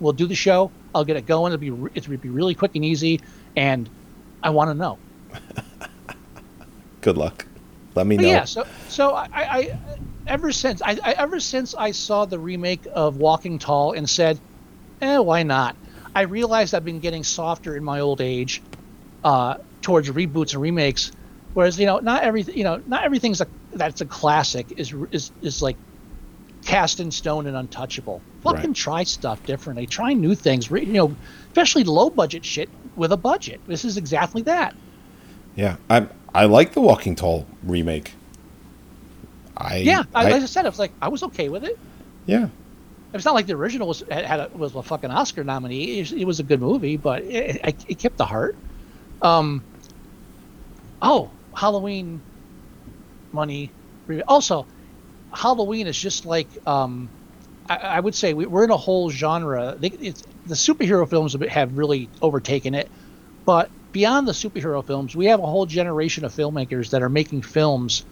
we'll 0.00 0.12
do 0.12 0.26
the 0.26 0.34
show. 0.34 0.70
I'll 0.94 1.04
get 1.04 1.16
it 1.16 1.26
going. 1.26 1.52
It'll 1.52 1.60
be 1.60 1.70
re- 1.70 1.90
it'll 1.94 2.16
be 2.16 2.28
really 2.28 2.54
quick 2.54 2.74
and 2.74 2.84
easy, 2.84 3.20
and 3.56 3.88
I 4.42 4.50
want 4.50 4.70
to 4.70 4.74
know. 4.74 4.98
Good 7.00 7.16
luck. 7.16 7.46
Let 7.94 8.06
me 8.06 8.16
But 8.16 8.22
know. 8.22 8.28
yeah, 8.28 8.44
so 8.44 8.64
so 8.88 9.14
I, 9.14 9.28
I, 9.34 9.78
ever 10.26 10.52
since 10.52 10.82
I, 10.82 10.98
I 11.02 11.12
ever 11.12 11.40
since 11.40 11.74
I 11.74 11.90
saw 11.90 12.24
the 12.24 12.38
remake 12.38 12.86
of 12.92 13.16
Walking 13.16 13.58
Tall 13.58 13.92
and 13.92 14.08
said, 14.08 14.38
eh, 15.00 15.18
why 15.18 15.42
not? 15.42 15.76
I 16.14 16.22
realized 16.22 16.74
I've 16.74 16.84
been 16.84 17.00
getting 17.00 17.24
softer 17.24 17.76
in 17.76 17.84
my 17.84 18.00
old 18.00 18.20
age 18.20 18.62
uh, 19.24 19.56
towards 19.82 20.10
reboots 20.10 20.52
and 20.52 20.62
remakes. 20.62 21.12
Whereas 21.54 21.78
you 21.78 21.86
know, 21.86 21.98
not 21.98 22.22
everything 22.22 22.56
you 22.56 22.64
know, 22.64 22.82
not 22.86 23.04
everything's 23.04 23.40
a 23.40 23.46
that's 23.72 24.00
a 24.00 24.06
classic 24.06 24.72
is 24.72 24.94
is 25.10 25.30
is 25.42 25.62
like 25.62 25.76
cast 26.64 27.00
in 27.00 27.10
stone 27.10 27.46
and 27.46 27.56
untouchable. 27.56 28.20
Fucking 28.42 28.70
Right. 28.70 28.74
try 28.76 29.02
stuff 29.04 29.44
differently. 29.46 29.86
Try 29.86 30.12
new 30.12 30.34
things. 30.34 30.70
You 30.70 30.86
know, 30.86 31.16
especially 31.48 31.84
low 31.84 32.10
budget 32.10 32.44
shit 32.44 32.68
with 32.96 33.12
a 33.12 33.16
budget. 33.16 33.60
This 33.66 33.84
is 33.84 33.96
exactly 33.96 34.42
that. 34.42 34.74
Yeah. 35.56 35.76
I 35.90 36.06
I 36.34 36.44
like 36.44 36.72
the 36.72 36.80
Walking 36.80 37.14
Tall 37.14 37.46
remake. 37.62 38.12
I 39.56 39.78
Yeah, 39.78 40.04
I, 40.14 40.26
I- 40.26 40.30
like 40.30 40.42
I 40.42 40.46
said, 40.46 40.66
I 40.66 40.68
was 40.68 40.78
like, 40.78 40.92
I 41.00 41.08
was 41.08 41.22
okay 41.24 41.48
with 41.48 41.64
it. 41.64 41.78
yeah. 42.26 42.48
It's 43.14 43.24
not 43.24 43.32
like 43.32 43.46
the 43.46 43.54
original 43.54 43.88
was 43.88 44.04
had, 44.10 44.38
a, 44.38 44.50
was 44.54 44.74
a 44.74 44.82
fucking 44.82 45.10
Oscar 45.10 45.42
nominee. 45.42 46.00
It, 46.00 46.26
was 46.26 46.40
a 46.40 46.42
good 46.42 46.60
movie, 46.60 46.98
but 46.98 47.22
it, 47.22 47.56
it, 47.64 47.84
it 47.88 47.98
kept 47.98 48.18
the 48.18 48.26
heart. 48.26 48.54
Um. 49.22 49.64
Oh, 51.00 51.30
Halloween 51.56 52.20
money. 53.32 53.70
Also, 54.26 54.66
Halloween 55.32 55.86
is 55.86 55.98
just 55.98 56.24
like 56.24 56.48
um, 56.66 57.10
I, 57.68 57.76
I 57.76 58.00
would 58.00 58.14
say 58.14 58.34
we, 58.34 58.46
we're 58.46 58.64
in 58.64 58.70
a 58.70 58.76
whole 58.76 59.10
genre. 59.10 59.76
They, 59.78 59.88
it's, 59.88 60.22
the 60.46 60.54
superhero 60.54 61.08
films 61.08 61.32
have- 61.32 61.42
have 61.42 61.78
really 61.78 62.08
overtaken 62.22 62.74
it, 62.74 62.90
but 63.44 63.70
beyond 63.92 64.26
the 64.28 64.32
superhero 64.32 64.84
films, 64.84 65.14
we 65.14 65.26
have 65.26 65.40
a 65.40 65.46
whole 65.46 65.66
generation 65.66 66.24
of 66.24 66.32
filmmakers 66.34 66.90
that 66.90 67.02
are 67.02 67.08
making 67.08 67.42
films, 67.42 68.04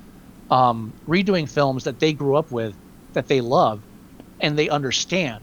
um, 0.50 0.92
redoing 1.08 1.48
films 1.48 1.84
that 1.84 1.98
they 1.98 2.12
grew 2.12 2.36
up 2.36 2.50
with, 2.50 2.76
that 3.12 3.28
they 3.28 3.40
love, 3.40 3.82
and 4.40 4.58
they 4.58 4.68
understand. 4.68 5.42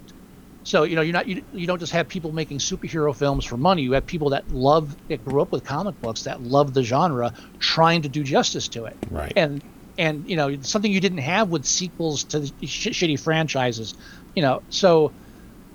So 0.63 0.83
you 0.83 0.95
know, 0.95 1.01
you're 1.01 1.13
not 1.13 1.27
you, 1.27 1.43
you 1.51 1.67
don't 1.67 1.79
just 1.79 1.91
have 1.91 2.07
people 2.07 2.31
making 2.31 2.59
superhero 2.59 3.15
films 3.15 3.45
for 3.45 3.57
money. 3.57 3.81
You 3.81 3.91
have 3.93 4.05
people 4.05 4.29
that 4.29 4.49
love 4.51 4.95
that 5.09 5.23
grew 5.25 5.41
up 5.41 5.51
with 5.51 5.65
comic 5.65 5.99
books 5.99 6.23
that 6.23 6.41
love 6.41 6.73
the 6.73 6.83
genre, 6.83 7.33
trying 7.59 8.03
to 8.03 8.09
do 8.09 8.23
justice 8.23 8.69
to 8.69 8.85
it. 8.85 8.97
Right. 9.09 9.33
And 9.35 9.61
and 9.97 10.27
you 10.29 10.35
know 10.35 10.61
something 10.61 10.91
you 10.91 10.99
didn't 10.99 11.19
have 11.19 11.49
with 11.49 11.65
sequels 11.65 12.23
to 12.25 12.45
sh- 12.63 12.89
shitty 12.89 13.19
franchises. 13.19 13.93
You 14.35 14.41
know, 14.41 14.63
so 14.69 15.11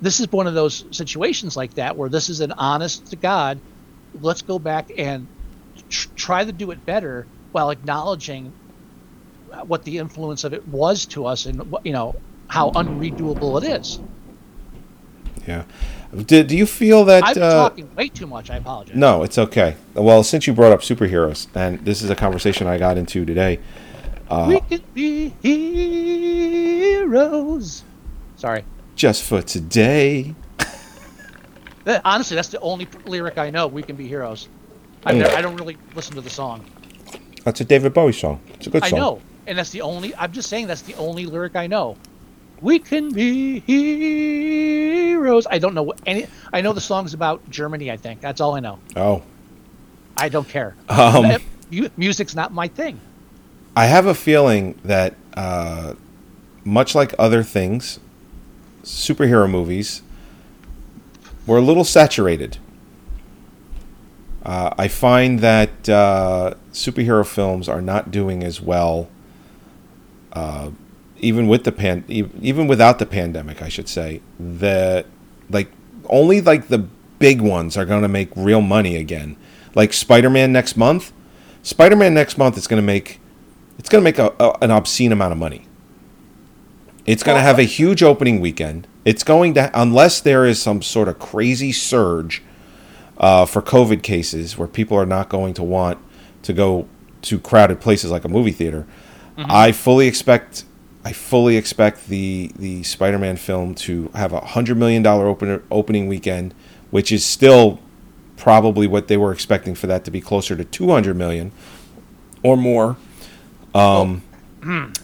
this 0.01 0.19
is 0.19 0.31
one 0.31 0.47
of 0.47 0.53
those 0.53 0.85
situations 0.91 1.55
like 1.55 1.75
that 1.75 1.97
where 1.97 2.09
this 2.09 2.29
is 2.29 2.41
an 2.41 2.51
honest 2.53 3.07
to 3.07 3.15
God. 3.15 3.59
Let's 4.21 4.41
go 4.41 4.59
back 4.59 4.91
and 4.97 5.27
tr- 5.89 6.09
try 6.15 6.45
to 6.45 6.51
do 6.51 6.71
it 6.71 6.85
better 6.85 7.27
while 7.51 7.69
acknowledging 7.69 8.51
what 9.65 9.83
the 9.83 9.97
influence 9.97 10.43
of 10.43 10.53
it 10.53 10.67
was 10.67 11.05
to 11.07 11.25
us 11.25 11.45
and 11.45 11.71
what 11.71 11.85
you 11.85 11.93
know 11.93 12.15
how 12.47 12.71
unredoable 12.71 13.61
it 13.61 13.79
is. 13.79 13.99
Yeah. 15.47 15.63
Do, 16.25 16.43
do 16.43 16.57
you 16.57 16.65
feel 16.65 17.05
that 17.05 17.23
I'm 17.23 17.41
uh, 17.41 17.69
talking 17.69 17.95
way 17.95 18.09
too 18.09 18.27
much. 18.27 18.49
I 18.49 18.57
apologize. 18.57 18.95
No, 18.95 19.23
it's 19.23 19.37
okay. 19.37 19.75
Well, 19.93 20.23
since 20.23 20.47
you 20.47 20.53
brought 20.53 20.71
up 20.71 20.81
superheroes, 20.81 21.47
and 21.55 21.79
this 21.85 22.01
is 22.01 22.09
a 22.09 22.15
conversation 22.15 22.67
I 22.67 22.77
got 22.77 22.97
into 22.97 23.25
today. 23.25 23.59
We 24.47 24.59
can 24.61 24.81
be 24.93 25.29
heroes. 26.99 27.83
Sorry. 28.37 28.63
Just 28.95 29.23
for 29.23 29.41
today. 29.41 30.35
Honestly, 32.05 32.35
that's 32.35 32.49
the 32.49 32.59
only 32.59 32.87
lyric 33.05 33.37
I 33.37 33.49
know. 33.49 33.67
We 33.67 33.81
can 33.81 33.95
be 33.95 34.07
heroes. 34.07 34.47
I, 35.05 35.13
Mm. 35.13 35.19
never, 35.19 35.35
I 35.35 35.41
don't 35.41 35.55
really 35.55 35.77
listen 35.95 36.13
to 36.15 36.21
the 36.21 36.29
song. 36.29 36.63
That's 37.45 37.61
a 37.61 37.63
David 37.65 37.93
Bowie 37.93 38.11
song. 38.13 38.39
It's 38.55 38.67
a 38.67 38.69
good 38.69 38.83
I 38.83 38.89
song. 38.89 38.99
I 38.99 39.01
know, 39.01 39.21
and 39.47 39.57
that's 39.57 39.71
the 39.71 39.81
only. 39.81 40.13
I'm 40.15 40.31
just 40.31 40.49
saying 40.49 40.67
that's 40.67 40.81
the 40.83 40.93
only 40.95 41.25
lyric 41.25 41.55
I 41.55 41.67
know. 41.67 41.95
We 42.61 42.77
can 42.79 43.11
be 43.13 43.61
heroes. 43.61 45.47
I 45.49 45.57
don't 45.57 45.73
know 45.73 45.83
what 45.83 45.99
any. 46.05 46.27
I 46.53 46.59
know 46.61 46.73
the 46.73 46.81
song's 46.81 47.13
about 47.13 47.49
Germany. 47.49 47.89
I 47.89 47.97
think 47.97 48.19
that's 48.21 48.41
all 48.41 48.53
I 48.55 48.59
know. 48.59 48.77
Oh, 48.97 49.23
I 50.17 50.27
don't 50.29 50.47
care. 50.47 50.75
Um, 50.89 51.25
Uh, 51.25 51.39
music's 51.97 52.35
not 52.35 52.51
my 52.53 52.67
thing. 52.67 52.99
I 53.79 53.85
have 53.85 54.05
a 54.05 54.13
feeling 54.13 54.77
that, 54.83 55.15
uh, 55.35 55.93
much 56.65 56.95
like 56.95 57.15
other 57.17 57.43
things, 57.43 58.01
superhero 58.83 59.49
movies 59.49 60.01
were 61.47 61.59
a 61.59 61.61
little 61.61 61.85
saturated. 61.85 62.57
Uh, 64.43 64.71
I 64.77 64.89
find 64.89 65.39
that 65.39 65.87
uh, 65.87 66.55
superhero 66.73 67.25
films 67.25 67.69
are 67.69 67.81
not 67.81 68.11
doing 68.11 68.43
as 68.43 68.59
well, 68.59 69.07
uh, 70.33 70.71
even 71.19 71.47
with 71.47 71.63
the 71.63 71.71
pan, 71.71 72.03
even 72.09 72.67
without 72.67 72.99
the 72.99 73.05
pandemic. 73.05 73.61
I 73.61 73.69
should 73.69 73.87
say 73.87 74.21
that 74.41 75.05
like 75.49 75.71
only 76.09 76.41
like 76.41 76.67
the 76.67 76.79
big 77.17 77.39
ones 77.39 77.77
are 77.77 77.85
going 77.85 78.01
to 78.01 78.09
make 78.09 78.29
real 78.35 78.59
money 78.59 78.97
again. 78.97 79.37
Like 79.73 79.93
Spider-Man 79.93 80.51
next 80.51 80.75
month. 80.75 81.13
Spider-Man 81.63 82.13
next 82.13 82.37
month 82.37 82.57
is 82.57 82.67
going 82.67 82.81
to 82.81 82.85
make 82.85 83.21
it's 83.79 83.89
going 83.89 84.01
to 84.01 84.03
make 84.03 84.19
a, 84.19 84.35
a, 84.39 84.57
an 84.61 84.69
obscene 84.69 85.11
amount 85.11 85.31
of 85.31 85.39
money. 85.39 85.65
It's 87.05 87.23
going 87.23 87.37
to 87.37 87.41
have 87.41 87.57
a 87.57 87.63
huge 87.63 88.03
opening 88.03 88.39
weekend. 88.39 88.87
It's 89.05 89.23
going 89.23 89.55
to 89.55 89.71
unless 89.73 90.21
there 90.21 90.45
is 90.45 90.61
some 90.61 90.83
sort 90.83 91.07
of 91.07 91.17
crazy 91.17 91.71
surge 91.71 92.43
uh, 93.17 93.45
for 93.45 93.61
COVID 93.61 94.03
cases 94.03 94.57
where 94.57 94.67
people 94.67 94.95
are 94.97 95.05
not 95.05 95.29
going 95.29 95.55
to 95.55 95.63
want 95.63 95.97
to 96.43 96.53
go 96.53 96.87
to 97.23 97.39
crowded 97.39 97.81
places 97.81 98.11
like 98.11 98.25
a 98.25 98.29
movie 98.29 98.51
theater. 98.51 98.85
I 99.37 99.71
fully 99.71 100.05
expect 100.07 100.65
I 101.05 101.13
fully 101.13 101.55
expect 101.55 102.09
the 102.09 102.51
the 102.57 102.83
Spider-Man 102.83 103.37
film 103.37 103.73
to 103.75 104.09
have 104.13 104.33
a 104.33 104.41
hundred 104.41 104.77
million 104.77 105.01
dollar 105.01 105.27
opener 105.27 105.63
opening 105.71 106.07
weekend, 106.07 106.53
which 106.91 107.09
is 107.09 107.25
still 107.25 107.79
probably 108.35 108.85
what 108.85 109.07
they 109.07 109.15
were 109.15 109.31
expecting 109.31 109.75
for 109.75 109.87
that 109.87 110.03
to 110.03 110.11
be 110.11 110.19
closer 110.19 110.57
to 110.57 110.65
two 110.65 110.89
hundred 110.89 111.15
million 111.15 111.53
or 112.43 112.57
more. 112.57 112.97
Um, 113.73 114.23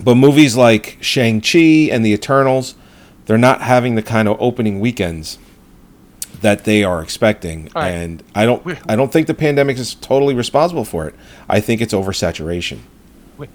but 0.02 0.16
movies 0.16 0.56
like 0.56 0.98
Shang 1.02 1.42
Chi 1.42 1.90
and 1.92 2.06
the 2.06 2.12
Eternals, 2.12 2.76
they're 3.26 3.38
not 3.38 3.62
having 3.62 3.96
the 3.96 4.02
kind 4.02 4.28
of 4.28 4.38
opening 4.40 4.80
weekends 4.80 5.38
that 6.42 6.66
they 6.66 6.84
are 6.84 7.02
expecting, 7.02 7.70
right. 7.74 7.90
and 7.90 8.24
I 8.36 8.46
don't 8.46 8.78
I 8.88 8.96
don't 8.96 9.12
think 9.12 9.28
the 9.28 9.34
pandemic 9.34 9.78
is 9.78 9.96
totally 9.96 10.36
responsible 10.36 10.86
for 10.86 11.08
it. 11.08 11.16
I 11.50 11.60
think 11.60 11.82
it's 11.82 11.94
oversaturation. 11.94 12.80
We, 13.38 13.48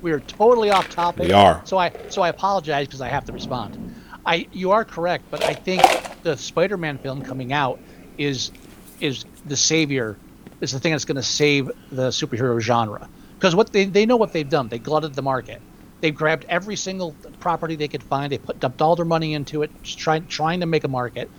we 0.00 0.12
are 0.12 0.20
totally 0.20 0.70
off 0.70 0.88
topic. 0.88 1.26
We 1.26 1.32
are. 1.32 1.60
So 1.64 1.76
I 1.76 1.92
so 2.08 2.22
I 2.22 2.28
apologize 2.28 2.86
because 2.86 3.00
I 3.00 3.08
have 3.08 3.24
to 3.26 3.32
respond. 3.32 3.94
I 4.24 4.46
you 4.52 4.70
are 4.70 4.84
correct, 4.84 5.24
but 5.30 5.44
I 5.44 5.54
think 5.54 5.82
the 6.22 6.36
Spider-Man 6.36 6.98
film 6.98 7.22
coming 7.22 7.52
out 7.52 7.80
is 8.16 8.52
is 9.00 9.24
the 9.46 9.56
savior. 9.56 10.16
Is 10.60 10.72
the 10.72 10.80
thing 10.80 10.92
that's 10.92 11.04
going 11.04 11.16
to 11.16 11.22
save 11.22 11.66
the 11.92 12.08
superhero 12.08 12.58
genre 12.60 13.08
because 13.38 13.54
what 13.54 13.72
they 13.72 13.84
they 13.84 14.06
know 14.06 14.16
what 14.16 14.32
they've 14.32 14.48
done. 14.48 14.68
They 14.68 14.78
glutted 14.78 15.14
the 15.14 15.22
market. 15.22 15.62
They've 16.00 16.14
grabbed 16.14 16.44
every 16.48 16.76
single 16.76 17.14
property 17.40 17.76
they 17.76 17.88
could 17.88 18.02
find. 18.02 18.32
They 18.32 18.38
put 18.38 18.60
dumped 18.60 18.82
all 18.82 18.96
their 18.96 19.04
money 19.04 19.34
into 19.34 19.62
it, 19.62 19.70
trying 19.82 20.26
trying 20.26 20.60
to 20.60 20.66
make 20.66 20.84
a 20.84 20.88
market. 20.88 21.30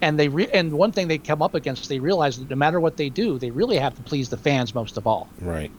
And 0.00 0.18
they 0.18 0.28
re- 0.28 0.50
and 0.52 0.72
one 0.72 0.92
thing 0.92 1.08
they 1.08 1.18
come 1.18 1.42
up 1.42 1.54
against, 1.54 1.88
they 1.88 2.00
realize 2.00 2.38
that 2.38 2.50
no 2.50 2.56
matter 2.56 2.80
what 2.80 2.96
they 2.96 3.08
do, 3.08 3.38
they 3.38 3.50
really 3.50 3.76
have 3.76 3.94
to 3.94 4.02
please 4.02 4.28
the 4.28 4.36
fans 4.36 4.74
most 4.74 4.96
of 4.96 5.06
all. 5.06 5.28
Right. 5.40 5.70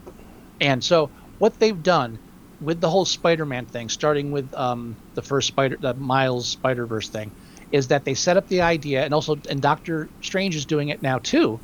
And 0.62 0.82
so 0.84 1.10
what 1.40 1.60
they've 1.60 1.84
done 1.84 2.18
with 2.62 2.80
the 2.80 2.90
whole 2.90 3.04
Spider-Man 3.04 3.66
thing, 3.66 3.90
starting 3.90 4.32
with 4.32 4.54
um, 4.54 4.96
the 5.16 5.22
first 5.22 5.50
Spider, 5.50 5.76
the 5.76 5.94
Miles 5.96 6.48
Spider-Verse 6.48 7.10
thing, 7.10 7.32
is 7.74 7.90
that 7.90 8.06
they 8.06 8.14
set 8.14 8.38
up 8.38 8.48
the 8.48 8.62
idea, 8.62 9.04
and 9.04 9.14
also, 9.14 9.38
and 9.50 9.62
Doctor 9.62 10.08
Strange 10.22 10.56
is 10.56 10.64
doing 10.64 10.88
it 10.88 11.02
now 11.02 11.18
too. 11.18 11.60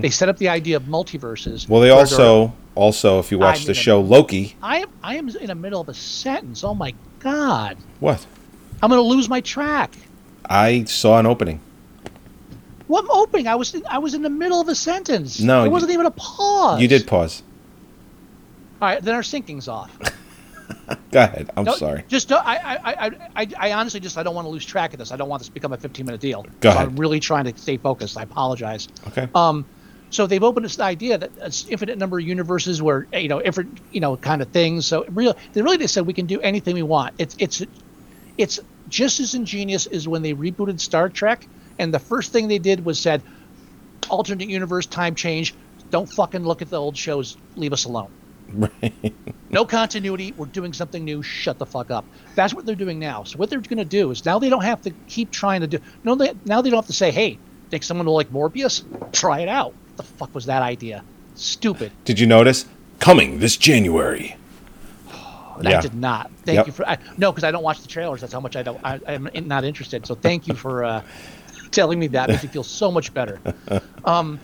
They 0.00 0.10
set 0.10 0.28
up 0.28 0.36
the 0.36 0.50
idea 0.50 0.76
of 0.76 0.84
multiverses. 0.84 1.64
Mm-hmm. 1.64 1.72
Well, 1.72 1.80
they 1.80 1.90
also 1.90 2.54
also 2.76 3.18
if 3.18 3.32
you 3.32 3.38
watch 3.38 3.60
I'm 3.60 3.64
the 3.64 3.72
in 3.72 3.76
a- 3.78 3.80
show 3.80 4.00
Loki, 4.00 4.54
I 4.62 4.78
am 4.78 4.88
I 5.02 5.16
am 5.16 5.28
in 5.28 5.46
the 5.48 5.54
middle 5.56 5.80
of 5.80 5.88
a 5.88 5.94
sentence. 5.94 6.62
Oh 6.62 6.74
my 6.74 6.94
god, 7.18 7.76
what? 7.98 8.24
I'm 8.82 8.90
gonna 8.90 9.02
lose 9.02 9.28
my 9.28 9.40
track. 9.40 9.96
I 10.48 10.84
saw 10.84 11.18
an 11.18 11.26
opening. 11.26 11.60
What 12.86 13.04
opening? 13.10 13.48
I 13.48 13.56
was 13.56 13.74
in, 13.74 13.82
I 13.90 13.98
was 13.98 14.14
in 14.14 14.22
the 14.22 14.30
middle 14.30 14.60
of 14.60 14.68
a 14.68 14.74
sentence. 14.76 15.40
No, 15.40 15.64
it 15.64 15.70
wasn't 15.70 15.90
even 15.92 16.06
a 16.06 16.10
pause. 16.12 16.80
You 16.80 16.86
did 16.86 17.06
pause. 17.08 17.42
All 18.80 18.88
right, 18.88 19.02
then 19.02 19.14
our 19.14 19.22
syncing's 19.22 19.66
off. 19.66 19.90
Go 21.10 21.20
ahead. 21.20 21.50
I'm 21.56 21.64
No, 21.64 21.72
sorry. 21.74 22.04
Just 22.08 22.28
don't- 22.28 22.44
I, 22.46 22.56
I, 22.56 23.06
I, 23.06 23.10
I, 23.36 23.48
I 23.58 23.72
honestly 23.72 23.98
just 24.00 24.18
I 24.18 24.22
don't 24.22 24.34
want 24.34 24.44
to 24.44 24.50
lose 24.50 24.64
track 24.64 24.92
of 24.92 24.98
this. 24.98 25.10
I 25.10 25.16
don't 25.16 25.28
want 25.28 25.40
this 25.40 25.48
to 25.48 25.54
become 25.54 25.72
a 25.72 25.76
15 25.76 26.06
minute 26.06 26.20
deal. 26.20 26.42
Go 26.60 26.70
so 26.70 26.76
ahead. 26.76 26.88
I'm 26.88 26.96
really 26.96 27.18
trying 27.18 27.44
to 27.44 27.56
stay 27.58 27.76
focused. 27.76 28.16
I 28.18 28.22
apologize. 28.22 28.86
Okay. 29.08 29.28
Um, 29.34 29.64
so 30.10 30.26
they've 30.26 30.42
opened 30.42 30.64
this 30.64 30.78
idea 30.78 31.18
that 31.18 31.30
it's 31.40 31.66
infinite 31.66 31.98
number 31.98 32.18
of 32.18 32.24
universes 32.24 32.80
where 32.80 33.06
you 33.12 33.28
know 33.28 33.40
different 33.40 33.78
you 33.90 34.00
know 34.00 34.16
kind 34.16 34.42
of 34.42 34.48
things. 34.48 34.86
So 34.86 35.04
real, 35.08 35.36
they 35.52 35.62
really 35.62 35.78
just 35.78 35.94
said 35.94 36.06
we 36.06 36.12
can 36.12 36.26
do 36.26 36.40
anything 36.40 36.74
we 36.74 36.82
want. 36.82 37.14
It's 37.18 37.36
it's 37.38 37.62
it's 38.38 38.60
just 38.88 39.20
as 39.20 39.34
ingenious 39.34 39.86
as 39.86 40.06
when 40.06 40.22
they 40.22 40.34
rebooted 40.34 40.80
Star 40.80 41.08
Trek, 41.08 41.46
and 41.78 41.92
the 41.92 41.98
first 41.98 42.32
thing 42.32 42.48
they 42.48 42.58
did 42.58 42.84
was 42.84 43.00
said, 43.00 43.22
alternate 44.08 44.48
universe, 44.48 44.86
time 44.86 45.14
change. 45.14 45.54
Don't 45.90 46.06
fucking 46.06 46.44
look 46.44 46.62
at 46.62 46.70
the 46.70 46.80
old 46.80 46.96
shows. 46.96 47.36
Leave 47.56 47.72
us 47.72 47.84
alone. 47.84 48.10
Right. 48.52 49.14
No 49.50 49.64
continuity. 49.64 50.32
We're 50.36 50.46
doing 50.46 50.72
something 50.72 51.04
new. 51.04 51.22
Shut 51.22 51.58
the 51.58 51.66
fuck 51.66 51.90
up. 51.90 52.04
That's 52.34 52.54
what 52.54 52.66
they're 52.66 52.74
doing 52.74 52.98
now. 52.98 53.24
So 53.24 53.38
what 53.38 53.50
they're 53.50 53.60
going 53.60 53.78
to 53.78 53.84
do 53.84 54.10
is 54.10 54.24
now 54.24 54.38
they 54.38 54.48
don't 54.48 54.64
have 54.64 54.82
to 54.82 54.90
keep 55.08 55.30
trying 55.30 55.62
to 55.62 55.66
do. 55.66 55.78
No, 56.04 56.14
they, 56.14 56.32
now 56.44 56.62
they 56.62 56.70
don't 56.70 56.78
have 56.78 56.86
to 56.86 56.92
say, 56.92 57.10
"Hey, 57.10 57.38
think 57.70 57.82
someone 57.82 58.06
will 58.06 58.14
like 58.14 58.30
Morbius? 58.30 58.84
Try 59.12 59.40
it 59.40 59.48
out." 59.48 59.74
What 59.96 60.06
the 60.06 60.12
fuck 60.18 60.34
was 60.34 60.44
that 60.44 60.60
idea? 60.60 61.02
Stupid. 61.36 61.90
Did 62.04 62.20
you 62.20 62.26
notice? 62.26 62.66
Coming 62.98 63.38
this 63.38 63.56
January. 63.56 64.36
And 65.56 65.64
Yeah. 65.66 65.78
I 65.78 65.80
did 65.80 65.94
not. 65.94 66.30
Thank 66.44 66.56
Yep. 66.56 66.66
you 66.66 66.72
for 66.74 66.86
I, 66.86 66.98
no, 67.16 67.32
because 67.32 67.42
I 67.44 67.50
don't 67.50 67.62
watch 67.62 67.80
the 67.80 67.88
trailers. 67.88 68.20
That's 68.20 68.34
how 68.34 68.40
much 68.40 68.56
I 68.56 68.62
don't. 68.62 68.78
I, 68.84 69.00
I'm 69.08 69.30
not 69.48 69.64
interested. 69.64 70.04
So 70.06 70.14
thank 70.14 70.46
you 70.46 70.52
for 70.52 70.84
uh, 70.84 71.02
telling 71.70 71.98
me 71.98 72.08
that. 72.08 72.28
Makes 72.28 72.42
me 72.42 72.50
feel 72.50 72.62
so 72.62 72.92
much 72.92 73.14
better. 73.14 73.40
Um, 74.04 74.38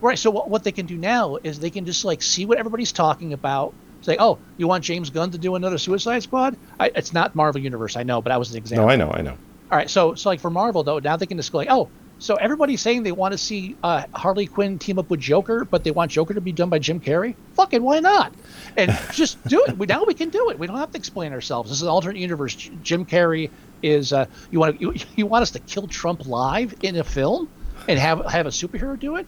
right. 0.00 0.18
So 0.18 0.28
what, 0.32 0.50
what 0.50 0.64
they 0.64 0.72
can 0.72 0.86
do 0.86 0.96
now 0.98 1.36
is 1.44 1.60
they 1.60 1.70
can 1.70 1.86
just 1.86 2.04
like 2.04 2.20
see 2.20 2.44
what 2.46 2.58
everybody's 2.58 2.90
talking 2.92 3.32
about. 3.32 3.72
Say, 4.02 4.16
oh, 4.18 4.38
you 4.56 4.66
want 4.66 4.82
James 4.82 5.08
Gunn 5.08 5.30
to 5.30 5.38
do 5.38 5.54
another 5.54 5.78
Suicide 5.78 6.22
Squad? 6.24 6.56
I, 6.80 6.90
it's 6.96 7.12
not 7.12 7.34
Marvel 7.36 7.60
Universe, 7.62 7.96
I 7.96 8.02
know, 8.02 8.20
but 8.20 8.30
that 8.30 8.38
was 8.40 8.50
an 8.50 8.56
example. 8.58 8.86
No, 8.86 8.92
I 8.92 8.96
know, 8.96 9.10
I 9.10 9.22
know. 9.22 9.38
All 9.70 9.78
right, 9.78 9.88
so 9.88 10.14
so 10.16 10.28
like 10.30 10.40
for 10.40 10.50
Marvel 10.50 10.82
though, 10.82 10.98
now 10.98 11.16
they 11.16 11.26
can 11.26 11.36
just 11.38 11.50
go 11.52 11.58
like, 11.58 11.70
oh, 11.70 11.88
so 12.18 12.34
everybody's 12.36 12.80
saying 12.80 13.02
they 13.02 13.12
want 13.12 13.32
to 13.32 13.38
see 13.38 13.76
uh, 13.82 14.04
Harley 14.14 14.46
Quinn 14.46 14.78
team 14.78 14.98
up 14.98 15.10
with 15.10 15.20
Joker, 15.20 15.64
but 15.64 15.84
they 15.84 15.90
want 15.90 16.10
Joker 16.10 16.32
to 16.32 16.40
be 16.40 16.52
done 16.52 16.70
by 16.70 16.78
Jim 16.78 16.98
Carrey. 16.98 17.34
Fucking 17.54 17.82
why 17.82 18.00
not? 18.00 18.32
And 18.76 18.90
just 19.12 19.42
do 19.46 19.62
it. 19.68 19.76
We, 19.76 19.86
now 19.86 20.04
we 20.04 20.14
can 20.14 20.30
do 20.30 20.50
it. 20.50 20.58
We 20.58 20.66
don't 20.66 20.76
have 20.76 20.92
to 20.92 20.98
explain 20.98 21.32
ourselves. 21.32 21.68
This 21.68 21.78
is 21.78 21.82
an 21.82 21.88
alternate 21.88 22.18
universe. 22.18 22.54
Jim 22.82 23.04
Carrey 23.04 23.50
is. 23.82 24.12
Uh, 24.12 24.26
you 24.50 24.58
want 24.58 24.80
you, 24.80 24.94
you 25.16 25.26
want 25.26 25.42
us 25.42 25.50
to 25.52 25.58
kill 25.60 25.86
Trump 25.86 26.26
live 26.26 26.74
in 26.82 26.96
a 26.96 27.04
film 27.04 27.48
and 27.86 27.98
have 27.98 28.24
have 28.26 28.46
a 28.46 28.50
superhero 28.50 28.98
do 28.98 29.16
it? 29.16 29.26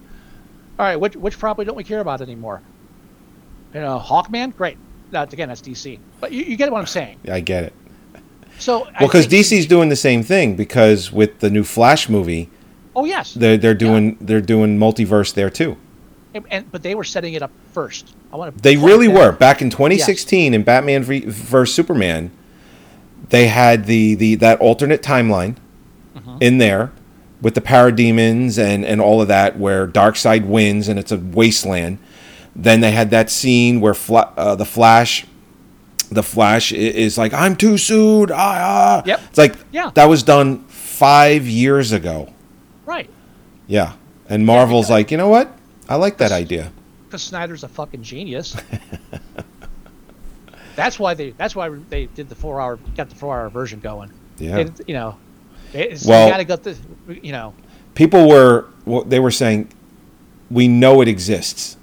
All 0.79 0.87
right, 0.87 0.97
which 0.97 1.15
which 1.15 1.39
property 1.39 1.67
don't 1.67 1.77
we 1.77 1.85
care 1.85 2.01
about 2.01 2.23
anymore? 2.23 2.63
You 3.75 3.81
know, 3.81 3.99
Hawkman, 3.99 4.57
great. 4.57 4.79
That's 5.11 5.35
again, 5.35 5.49
that's 5.49 5.61
DC. 5.61 5.99
But 6.21 6.33
you, 6.33 6.45
you 6.45 6.57
get 6.57 6.73
what 6.73 6.79
I'm 6.79 6.87
saying. 6.87 7.19
I 7.31 7.41
get 7.41 7.65
it. 7.65 7.73
So 8.59 8.81
Well, 8.81 9.09
because 9.09 9.29
DC's 9.29 9.67
doing 9.67 9.89
the 9.89 9.97
same 9.97 10.23
thing 10.23 10.57
because 10.57 11.13
with 11.13 11.41
the 11.41 11.51
new 11.51 11.65
Flash 11.65 12.09
movie, 12.09 12.51
Oh 12.99 13.05
yes. 13.05 13.33
they're 13.35 13.57
they're 13.57 13.75
doing 13.75 14.17
they're 14.21 14.41
doing 14.41 14.79
multiverse 14.79 15.33
there 15.33 15.51
too. 15.51 15.77
And, 16.35 16.45
and 16.51 16.71
but 16.73 16.83
they 16.83 16.95
were 16.95 17.05
setting 17.05 17.35
it 17.35 17.43
up 17.43 17.51
first. 17.73 18.15
I 18.33 18.37
want 18.37 18.57
to. 18.57 18.63
They 18.63 18.77
really 18.77 19.09
were 19.09 19.33
back 19.33 19.63
in 19.63 19.71
2016 19.71 20.53
in 20.53 20.63
Batman 20.63 21.03
v 21.05 21.21
vs 21.21 21.73
Superman. 21.75 22.31
They 23.31 23.47
had 23.49 23.87
the 23.87 24.15
the 24.15 24.35
that 24.37 24.61
alternate 24.61 25.03
timeline 25.03 25.57
Mm-hmm. 26.17 26.39
in 26.41 26.59
there 26.59 26.91
with 27.41 27.55
the 27.55 27.61
parademons 27.61 28.59
and 28.59 28.85
and 28.85 29.01
all 29.01 29.23
of 29.23 29.29
that 29.29 29.57
where 29.59 29.87
Darkseid 29.87 30.45
wins 30.47 30.89
and 30.89 30.99
it's 30.99 31.13
a 31.13 31.17
wasteland. 31.19 31.99
Then 32.57 32.81
they 32.81 32.91
had 32.91 33.11
that 33.11 33.31
scene 33.31 33.81
where 33.81 33.95
Fla- 33.95 34.33
uh, 34.37 34.55
the 34.57 34.65
Flash 34.65 35.25
the 36.11 36.23
Flash 36.25 36.73
is 36.73 37.17
like 37.17 37.33
I'm 37.33 37.55
too 37.55 37.79
soon. 37.79 38.33
Ah, 38.33 38.37
ah. 38.37 39.03
Yep. 39.07 39.21
It's 39.29 39.39
like 39.39 39.55
Yeah. 39.71 39.91
that 39.95 40.07
was 40.09 40.23
done 40.25 40.65
5 40.69 41.47
years 41.47 41.93
ago. 41.93 42.33
Right. 42.89 43.11
Yeah. 43.67 43.93
And 44.31 44.47
Marvel's 44.47 44.87
because- 44.87 44.91
like, 44.91 45.11
"You 45.11 45.19
know 45.19 45.29
what? 45.29 45.51
I 45.89 45.97
like 45.97 46.19
that 46.19 46.33
idea." 46.33 46.73
Because 47.07 47.23
Snyder's 47.23 47.65
a 47.65 47.69
fucking 47.69 48.03
genius. 48.03 48.57
that's 50.77 50.99
why 50.99 51.15
they. 51.15 51.31
That's 51.31 51.55
why 51.57 51.69
they 51.69 52.07
did 52.07 52.29
the 52.29 52.35
four 52.35 52.61
hour. 52.61 52.77
Got 52.97 53.09
the 53.11 53.15
four 53.15 53.39
hour 53.39 53.49
version 53.51 53.81
going. 53.81 54.13
Yeah. 54.39 54.59
And, 54.59 54.81
you 54.87 54.95
know. 54.95 55.17
It's, 55.73 56.07
Well- 56.07 56.27
you 56.27 56.33
gotta 56.33 56.45
get 56.45 56.63
the. 56.63 56.77
You 57.23 57.33
know. 57.33 57.55
people 57.95 58.29
were 58.29 58.67
they 59.07 59.21
were 59.21 59.31
saying 59.31 59.71
we 60.51 60.67
know 60.69 61.01
it 61.03 61.09
exists 61.09 61.77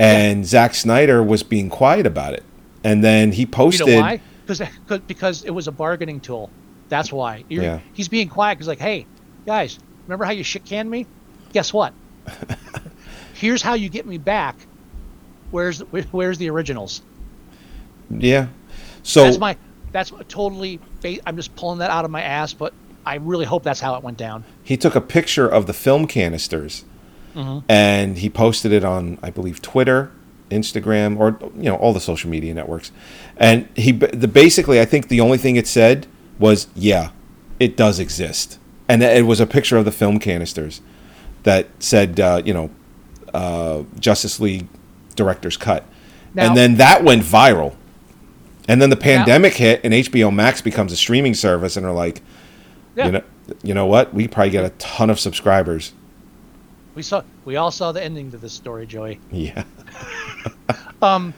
and 0.00 0.44
Zack 0.44 0.74
Snyder 0.74 1.22
was 1.22 1.42
being 1.44 1.70
quiet 1.70 2.06
about 2.06 2.34
it. 2.34 2.42
And 2.82 3.04
then 3.04 3.30
he 3.32 3.42
You 3.42 3.46
posted. 3.46 3.86
know 3.86 4.00
why? 4.00 4.20
Because 4.46 4.62
because 5.06 5.44
it 5.44 5.50
was 5.50 5.68
a 5.68 5.72
bargaining 5.72 6.20
tool. 6.20 6.50
That's 6.88 7.12
why. 7.12 7.44
You're, 7.48 7.62
Yeah. 7.62 7.80
He's 7.92 8.08
being 8.08 8.28
quiet 8.28 8.56
because 8.56 8.68
like, 8.68 8.80
hey, 8.80 9.06
guys, 9.46 9.78
remember 10.06 10.24
how 10.24 10.32
you 10.32 10.44
shit 10.44 10.64
canned 10.64 10.90
me? 10.90 11.06
Guess 11.52 11.72
what? 11.72 11.92
Here's 13.34 13.62
how 13.62 13.74
you 13.74 13.88
get 13.88 14.06
me 14.06 14.18
back. 14.18 14.56
Where's 15.50 15.80
where's 15.80 16.38
the 16.38 16.50
originals? 16.50 17.02
Yeah. 18.10 18.48
So 19.02 19.24
that's 19.24 19.38
my 19.38 19.56
that's 19.92 20.12
totally. 20.28 20.80
I'm 21.26 21.36
just 21.36 21.54
pulling 21.56 21.78
that 21.78 21.90
out 21.90 22.04
of 22.04 22.10
my 22.10 22.22
ass, 22.22 22.52
but 22.52 22.72
I 23.06 23.16
really 23.16 23.44
hope 23.44 23.62
that's 23.62 23.80
how 23.80 23.96
it 23.96 24.02
went 24.02 24.16
down. 24.16 24.44
he 24.62 24.76
took 24.76 24.94
a 24.94 25.00
picture 25.00 25.46
of 25.46 25.66
the 25.66 25.72
film 25.72 26.06
canisters 26.06 26.84
mm-hmm. 27.34 27.58
and 27.68 28.18
he 28.18 28.30
posted 28.30 28.72
it 28.72 28.84
on 28.84 29.18
i 29.22 29.30
believe 29.30 29.60
twitter 29.62 30.10
instagram 30.50 31.18
or 31.18 31.38
you 31.56 31.64
know 31.64 31.76
all 31.76 31.92
the 31.92 32.00
social 32.00 32.30
media 32.30 32.54
networks 32.54 32.92
and 33.36 33.68
he 33.76 33.92
the 33.92 34.28
basically 34.28 34.80
i 34.80 34.84
think 34.84 35.08
the 35.08 35.20
only 35.20 35.38
thing 35.38 35.56
it 35.56 35.66
said 35.66 36.06
was 36.38 36.68
yeah 36.74 37.10
it 37.58 37.76
does 37.76 37.98
exist 37.98 38.58
and 38.88 39.02
it 39.02 39.26
was 39.26 39.40
a 39.40 39.46
picture 39.46 39.76
of 39.76 39.84
the 39.84 39.92
film 39.92 40.18
canisters 40.18 40.80
that 41.44 41.68
said 41.78 42.20
uh, 42.20 42.42
you 42.44 42.54
know 42.54 42.70
uh, 43.32 43.82
justice 43.98 44.40
league 44.40 44.66
director's 45.16 45.56
cut 45.56 45.84
Now- 46.34 46.48
and 46.48 46.56
then 46.56 46.76
that 46.76 47.04
went 47.04 47.22
viral 47.22 47.74
and 48.68 48.80
then 48.80 48.90
the 48.90 48.96
pandemic 48.96 49.54
hit 49.54 49.80
and 49.84 49.92
hbo 49.94 50.34
max 50.34 50.60
becomes 50.62 50.92
a 50.92 50.96
streaming 50.96 51.34
service 51.34 51.76
and 51.76 51.84
they're 51.84 51.92
like 51.92 52.22
Yeah. 52.96 53.06
you 53.06 53.12
know 53.12 53.22
you 53.62 53.74
know 53.74 53.86
what 53.86 54.14
we 54.14 54.26
probably 54.28 54.50
get 54.50 54.64
a 54.64 54.70
ton 54.78 55.10
of 55.10 55.20
subscribers 55.20 55.92
We 56.94 57.02
saw 57.02 57.22
we 57.44 57.56
all 57.56 57.70
saw 57.70 57.92
the 57.92 58.02
ending 58.02 58.30
to 58.30 58.38
this 58.38 58.52
story, 58.52 58.86
Joey. 58.86 59.20
yeah 59.30 59.64
um, 61.02 61.34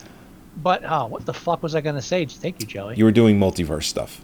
But 0.62 0.82
oh, 0.86 1.06
what 1.06 1.26
the 1.26 1.34
fuck 1.34 1.62
was 1.62 1.74
I 1.74 1.80
gonna 1.80 2.00
say? 2.02 2.24
Thank 2.26 2.60
you, 2.60 2.66
Joey. 2.66 2.96
you 2.96 3.04
were 3.04 3.12
doing 3.12 3.38
multiverse 3.38 3.84
stuff 3.84 4.22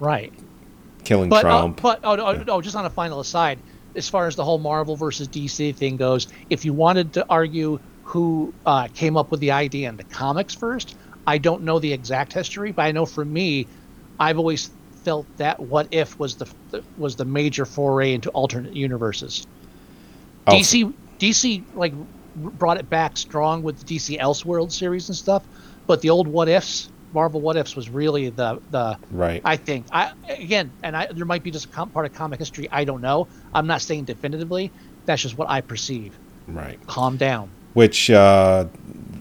right. 0.00 0.32
Killing 1.04 1.28
But 1.28 1.44
uh, 1.44 1.60
trump. 1.60 1.82
but 1.82 2.00
oh, 2.04 2.16
oh, 2.16 2.44
oh, 2.48 2.60
just 2.60 2.76
on 2.76 2.86
a 2.86 2.90
final 2.90 3.20
aside, 3.20 3.58
as 3.94 4.08
far 4.08 4.26
as 4.26 4.36
the 4.36 4.44
whole 4.44 4.58
Marvel 4.58 4.96
versus 4.96 5.28
DC 5.28 5.74
thing 5.76 5.96
goes, 5.96 6.28
if 6.50 6.64
you 6.64 6.72
wanted 6.72 7.12
to 7.14 7.26
argue 7.28 7.78
who 8.04 8.52
uh, 8.66 8.88
came 8.88 9.16
up 9.16 9.30
with 9.30 9.40
the 9.40 9.52
idea 9.52 9.88
in 9.88 9.96
the 9.96 10.04
comics 10.04 10.54
first, 10.54 10.96
I 11.26 11.38
don't 11.38 11.62
know 11.62 11.78
the 11.78 11.92
exact 11.92 12.32
history, 12.32 12.72
but 12.72 12.82
I 12.82 12.92
know 12.92 13.06
for 13.06 13.24
me, 13.24 13.66
I've 14.18 14.38
always 14.38 14.70
felt 15.04 15.26
that 15.36 15.60
What 15.60 15.88
If 15.90 16.18
was 16.18 16.36
the 16.36 16.48
was 16.96 17.16
the 17.16 17.24
major 17.24 17.64
foray 17.64 18.14
into 18.14 18.30
alternate 18.30 18.74
universes. 18.74 19.46
Oh, 20.46 20.52
DC 20.52 20.92
DC 21.18 21.62
like 21.74 21.92
brought 22.36 22.78
it 22.78 22.90
back 22.90 23.16
strong 23.16 23.62
with 23.62 23.78
the 23.78 23.96
DC 23.96 24.18
Elseworld 24.18 24.72
series 24.72 25.08
and 25.08 25.16
stuff, 25.16 25.44
but 25.86 26.00
the 26.00 26.10
old 26.10 26.26
What 26.26 26.48
Ifs, 26.48 26.90
Marvel 27.14 27.40
What 27.40 27.56
Ifs, 27.56 27.76
was 27.76 27.88
really 27.88 28.28
the 28.30 28.60
the 28.70 28.98
Right. 29.10 29.40
I 29.44 29.56
think 29.56 29.86
I 29.92 30.12
again, 30.28 30.70
and 30.82 30.96
I 30.96 31.06
there 31.12 31.24
might 31.24 31.42
be 31.42 31.50
just 31.50 31.66
a 31.66 31.68
com- 31.68 31.90
part 31.90 32.04
of 32.06 32.12
comic 32.12 32.38
history 32.40 32.68
I 32.70 32.84
don't 32.84 33.00
know. 33.00 33.28
I'm 33.54 33.66
not 33.66 33.80
saying 33.80 34.04
definitively. 34.04 34.70
That's 35.06 35.22
just 35.22 35.38
what 35.38 35.48
I 35.48 35.60
perceive. 35.60 36.18
right 36.48 36.78
Calm 36.86 37.16
down. 37.16 37.48
which 37.74 38.10
uh 38.10 38.66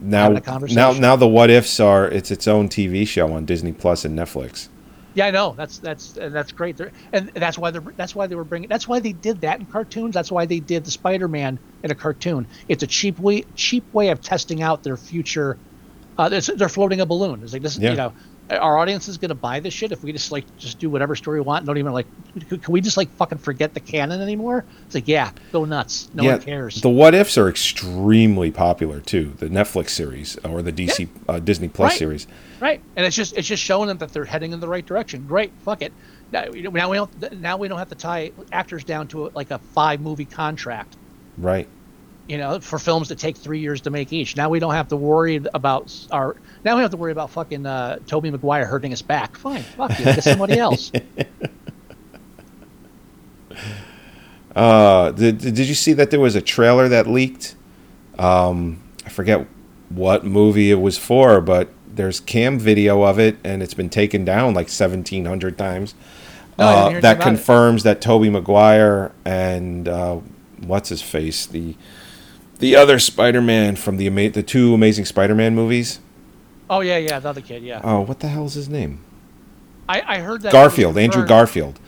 now 0.01 0.23
Having 0.23 0.37
a 0.37 0.41
conversation. 0.41 0.75
now 0.75 0.91
now 0.93 1.15
the 1.15 1.27
what 1.27 1.49
ifs 1.49 1.79
are 1.79 2.07
it's 2.07 2.29
its 2.31 2.45
own 2.47 2.67
tv 2.67 3.07
show 3.07 3.31
on 3.33 3.45
disney 3.45 3.71
plus 3.71 4.03
and 4.03 4.17
netflix 4.19 4.67
Yeah, 5.15 5.27
I 5.27 5.31
know. 5.31 5.53
That's 5.55 5.77
that's 5.77 6.17
and 6.17 6.33
that's 6.33 6.51
great. 6.51 6.75
They're, 6.75 6.91
and 7.13 7.29
that's 7.35 7.57
why 7.57 7.69
they're 7.71 7.83
that's 7.95 8.15
why 8.15 8.25
they 8.27 8.35
were 8.35 8.43
bringing. 8.43 8.67
That's 8.67 8.87
why 8.87 8.99
they 8.99 9.11
did 9.13 9.41
that 9.41 9.59
in 9.59 9.67
cartoons. 9.67 10.13
That's 10.15 10.31
why 10.31 10.47
they 10.47 10.59
did 10.59 10.85
the 10.85 10.91
Spider-Man 10.91 11.59
in 11.83 11.91
a 11.91 11.95
cartoon. 11.95 12.47
It's 12.67 12.81
a 12.81 12.87
cheap 12.87 13.19
way 13.19 13.43
cheap 13.55 13.83
way 13.93 14.09
of 14.09 14.21
testing 14.21 14.63
out 14.63 14.81
their 14.83 14.97
future. 14.97 15.57
Uh, 16.17 16.29
it's, 16.31 16.47
they're 16.47 16.69
floating 16.69 17.01
a 17.01 17.05
balloon. 17.05 17.41
It's 17.43 17.53
like 17.53 17.61
this. 17.61 17.77
Yeah. 17.77 17.91
You 17.91 17.97
know, 17.97 18.13
our 18.49 18.77
audience 18.77 19.07
is 19.07 19.17
going 19.17 19.29
to 19.29 19.35
buy 19.35 19.59
this 19.61 19.73
shit 19.73 19.91
if 19.91 20.03
we 20.03 20.11
just 20.11 20.31
like 20.31 20.45
just 20.57 20.77
do 20.77 20.89
whatever 20.89 21.15
story 21.15 21.39
we 21.39 21.45
want. 21.45 21.65
Don't 21.65 21.77
even 21.77 21.93
like. 21.93 22.05
Can 22.49 22.71
we 22.71 22.81
just 22.81 22.97
like 22.97 23.09
fucking 23.15 23.37
forget 23.39 23.73
the 23.73 23.79
canon 23.79 24.21
anymore? 24.21 24.65
It's 24.85 24.95
like 24.95 25.07
yeah, 25.07 25.31
go 25.51 25.65
nuts. 25.65 26.09
No 26.13 26.23
one 26.25 26.41
cares. 26.41 26.81
the 26.81 26.89
what 26.89 27.15
ifs 27.15 27.37
are 27.37 27.47
extremely 27.49 28.51
popular 28.51 28.99
too 28.99 29.33
the 29.37 29.47
netflix 29.47 29.89
series 29.89 30.37
or 30.43 30.61
the 30.61 30.71
dc 30.73 31.07
uh, 31.27 31.39
disney 31.39 31.67
plus 31.69 31.91
Right. 31.93 31.99
series 31.99 32.27
Right, 32.59 32.81
and 32.95 33.05
it's 33.05 33.15
just 33.15 33.35
it's 33.37 33.47
just 33.47 33.63
showing 33.63 33.87
them 33.87 33.97
that 33.97 34.13
they're 34.13 34.23
heading 34.25 34.51
in 34.53 34.59
the 34.61 34.67
right 34.69 34.85
direction. 34.85 35.25
Great, 35.27 35.51
fuck 35.65 35.81
it. 35.81 35.91
Now, 36.31 36.43
now 36.45 36.89
we 36.89 36.95
don't 36.97 37.39
now 37.41 37.57
we 37.57 37.67
don't 37.67 37.77
have 37.79 37.89
to 37.89 37.95
tie 37.95 38.31
actors 38.51 38.83
down 38.83 39.07
to 39.09 39.29
like 39.35 39.51
a 39.51 39.59
five 39.59 39.99
movie 40.01 40.25
contract. 40.25 40.95
right 41.37 41.67
You 42.27 42.37
know, 42.37 42.59
for 42.61 42.79
films 42.79 43.09
that 43.09 43.17
take 43.19 43.35
three 43.35 43.59
years 43.59 43.81
to 43.81 43.89
make 43.89 44.13
each. 44.13 44.37
Now 44.37 44.47
we 44.49 44.59
don't 44.59 44.73
have 44.73 44.87
to 44.89 44.95
worry 44.95 45.43
about 45.53 45.93
our. 46.09 46.37
Now 46.63 46.75
we 46.77 46.81
have 46.81 46.91
to 46.91 46.97
worry 46.97 47.11
about 47.11 47.29
fucking 47.31 47.65
uh, 47.65 47.99
Tobey 48.07 48.31
Maguire 48.31 48.65
hurting 48.65 48.93
us 48.93 49.01
back. 49.01 49.35
Fine, 49.35 49.61
fuck 49.63 49.97
you. 49.99 50.05
Get 50.05 50.23
somebody 50.23 50.57
else. 50.57 50.91
uh 54.55 55.11
did, 55.11 55.39
did 55.39 55.57
you 55.59 55.73
see 55.73 55.93
that 55.93 56.11
there 56.11 56.19
was 56.19 56.35
a 56.35 56.41
trailer 56.41 56.87
that 56.87 57.07
leaked 57.07 57.55
um 58.19 58.81
i 59.05 59.09
forget 59.09 59.47
what 59.89 60.23
movie 60.23 60.69
it 60.71 60.75
was 60.79 60.97
for 60.97 61.41
but 61.41 61.69
there's 61.87 62.19
cam 62.19 62.59
video 62.59 63.01
of 63.03 63.19
it 63.19 63.35
and 63.43 63.63
it's 63.63 63.73
been 63.73 63.89
taken 63.89 64.23
down 64.23 64.53
like 64.53 64.67
1700 64.67 65.57
times 65.57 65.95
No, 66.57 66.65
didn't 66.89 66.97
uh, 66.97 67.01
that 67.01 67.15
about 67.15 67.21
it. 67.21 67.23
confirms 67.29 67.83
that 67.83 67.99
Tobey 68.01 68.29
Maguire 68.29 69.11
and 69.25 69.87
uh, 69.87 70.19
what's 70.65 70.89
his 70.89 71.01
face 71.01 71.45
the 71.47 71.75
the 72.63 72.75
other 72.77 72.97
Spider-Man 72.97 73.75
from 73.75 73.97
the 73.97 74.07
ama- 74.07 74.29
the 74.29 74.41
two 74.43 74.73
Amazing 74.73 75.05
Spider-Man 75.05 75.53
movies. 75.53 75.99
Oh 76.69 76.79
yeah, 76.79 76.97
yeah, 76.97 77.19
the 77.19 77.29
other 77.29 77.41
kid. 77.41 77.61
Yeah, 77.61 77.81
Oh, 77.83 78.01
what 78.01 78.19
the 78.21 78.27
hell's 78.29 78.53
his 78.53 78.69
name? 78.69 78.99
I, 79.89 80.01
I 80.07 80.17
heard 80.19 80.41
that. 80.43 80.53
Garfield, 80.53 80.97
Andrew. 80.97 81.25
Garfield. 81.25 81.79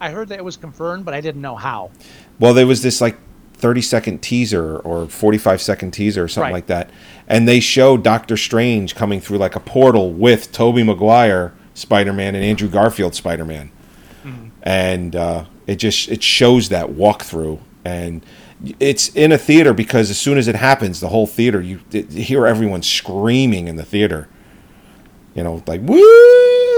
I 0.00 0.10
heard 0.10 0.28
that 0.30 0.38
it 0.40 0.44
was 0.44 0.56
confirmed, 0.56 1.04
but 1.04 1.14
I 1.14 1.20
didn't 1.20 1.40
know 1.40 1.54
how. 1.54 1.92
Well, 2.40 2.52
there 2.52 2.66
was 2.66 2.82
this 2.82 3.00
like 3.00 3.16
30 3.54 3.80
second 3.80 4.22
teaser 4.22 4.78
or 4.78 5.06
45 5.06 5.62
second 5.62 5.92
teaser 5.92 6.24
or 6.24 6.28
something 6.28 6.48
Right. 6.52 6.58
like 6.58 6.66
that. 6.66 6.90
And 7.28 7.46
they 7.46 7.60
showed 7.60 8.02
Doctor 8.02 8.36
Strange 8.36 8.96
coming 8.96 9.20
through 9.20 9.38
like 9.38 9.54
a 9.54 9.60
portal 9.60 10.12
with 10.12 10.50
Tobey 10.50 10.82
Maguire 10.82 11.54
Spider-Man 11.74 12.34
and 12.34 12.44
Andrew 12.44 12.68
Garfield 12.68 13.14
Spider-Man. 13.14 13.70
And 14.62 15.14
uh, 15.14 15.44
it 15.66 15.76
just 15.76 16.08
it 16.08 16.22
shows 16.22 16.70
that 16.70 16.88
walkthrough 16.88 17.60
and 17.84 18.24
it's 18.80 19.14
in 19.14 19.32
a 19.32 19.38
theater 19.38 19.72
because 19.72 20.10
as 20.10 20.18
soon 20.18 20.38
as 20.38 20.48
it 20.48 20.56
happens 20.56 21.00
the 21.00 21.08
whole 21.08 21.26
theater 21.26 21.60
you, 21.60 21.80
you 21.90 22.22
hear 22.22 22.46
everyone 22.46 22.82
screaming 22.82 23.68
in 23.68 23.76
the 23.76 23.84
theater. 23.84 24.28
You 25.34 25.42
know, 25.42 25.62
like 25.66 25.80
woo, 25.82 25.98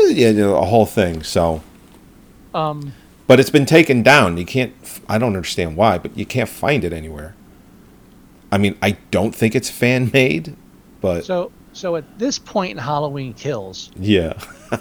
yeah, 0.08 0.30
you 0.30 0.34
know, 0.34 0.56
a 0.56 0.64
whole 0.64 0.86
thing. 0.86 1.22
So 1.22 1.62
Um, 2.54 2.92
but 3.26 3.40
it's 3.40 3.50
been 3.50 3.66
taken 3.66 4.02
down. 4.02 4.36
You 4.36 4.46
can't. 4.46 4.72
I 5.08 5.18
don't 5.18 5.34
understand 5.34 5.76
why, 5.76 5.98
but 5.98 6.16
you 6.16 6.24
can't 6.24 6.48
find 6.48 6.84
it 6.84 6.92
anywhere. 6.92 7.34
I 8.50 8.58
mean, 8.58 8.78
I 8.80 8.92
don't 9.10 9.34
think 9.34 9.54
it's 9.54 9.68
fan 9.68 10.10
made, 10.12 10.56
but 11.00 11.24
so 11.24 11.52
so 11.72 11.96
at 11.96 12.18
this 12.18 12.38
point 12.38 12.72
in 12.72 12.78
Halloween 12.78 13.34
Kills, 13.34 13.90
yeah. 13.98 14.34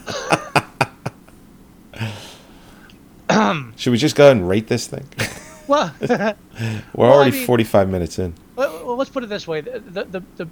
Should 3.76 3.92
we 3.92 3.98
just 3.98 4.16
go 4.16 4.26
ahead 4.26 4.38
and 4.38 4.48
rate 4.48 4.68
this 4.68 4.88
thing? 4.88 5.08
well. 5.68 5.94
We're 6.02 6.08
I 6.60 6.84
already 6.98 7.32
mean- 7.32 7.46
45 7.46 7.90
minutes 7.90 8.20
in. 8.20 8.34
Well, 8.56 8.86
well, 8.86 8.96
let's 8.96 9.10
put 9.10 9.24
it 9.24 9.28
this 9.28 9.48
way: 9.48 9.62
the, 9.62 9.80
the, 9.80 10.04
the, 10.06 10.24
the 10.38 10.48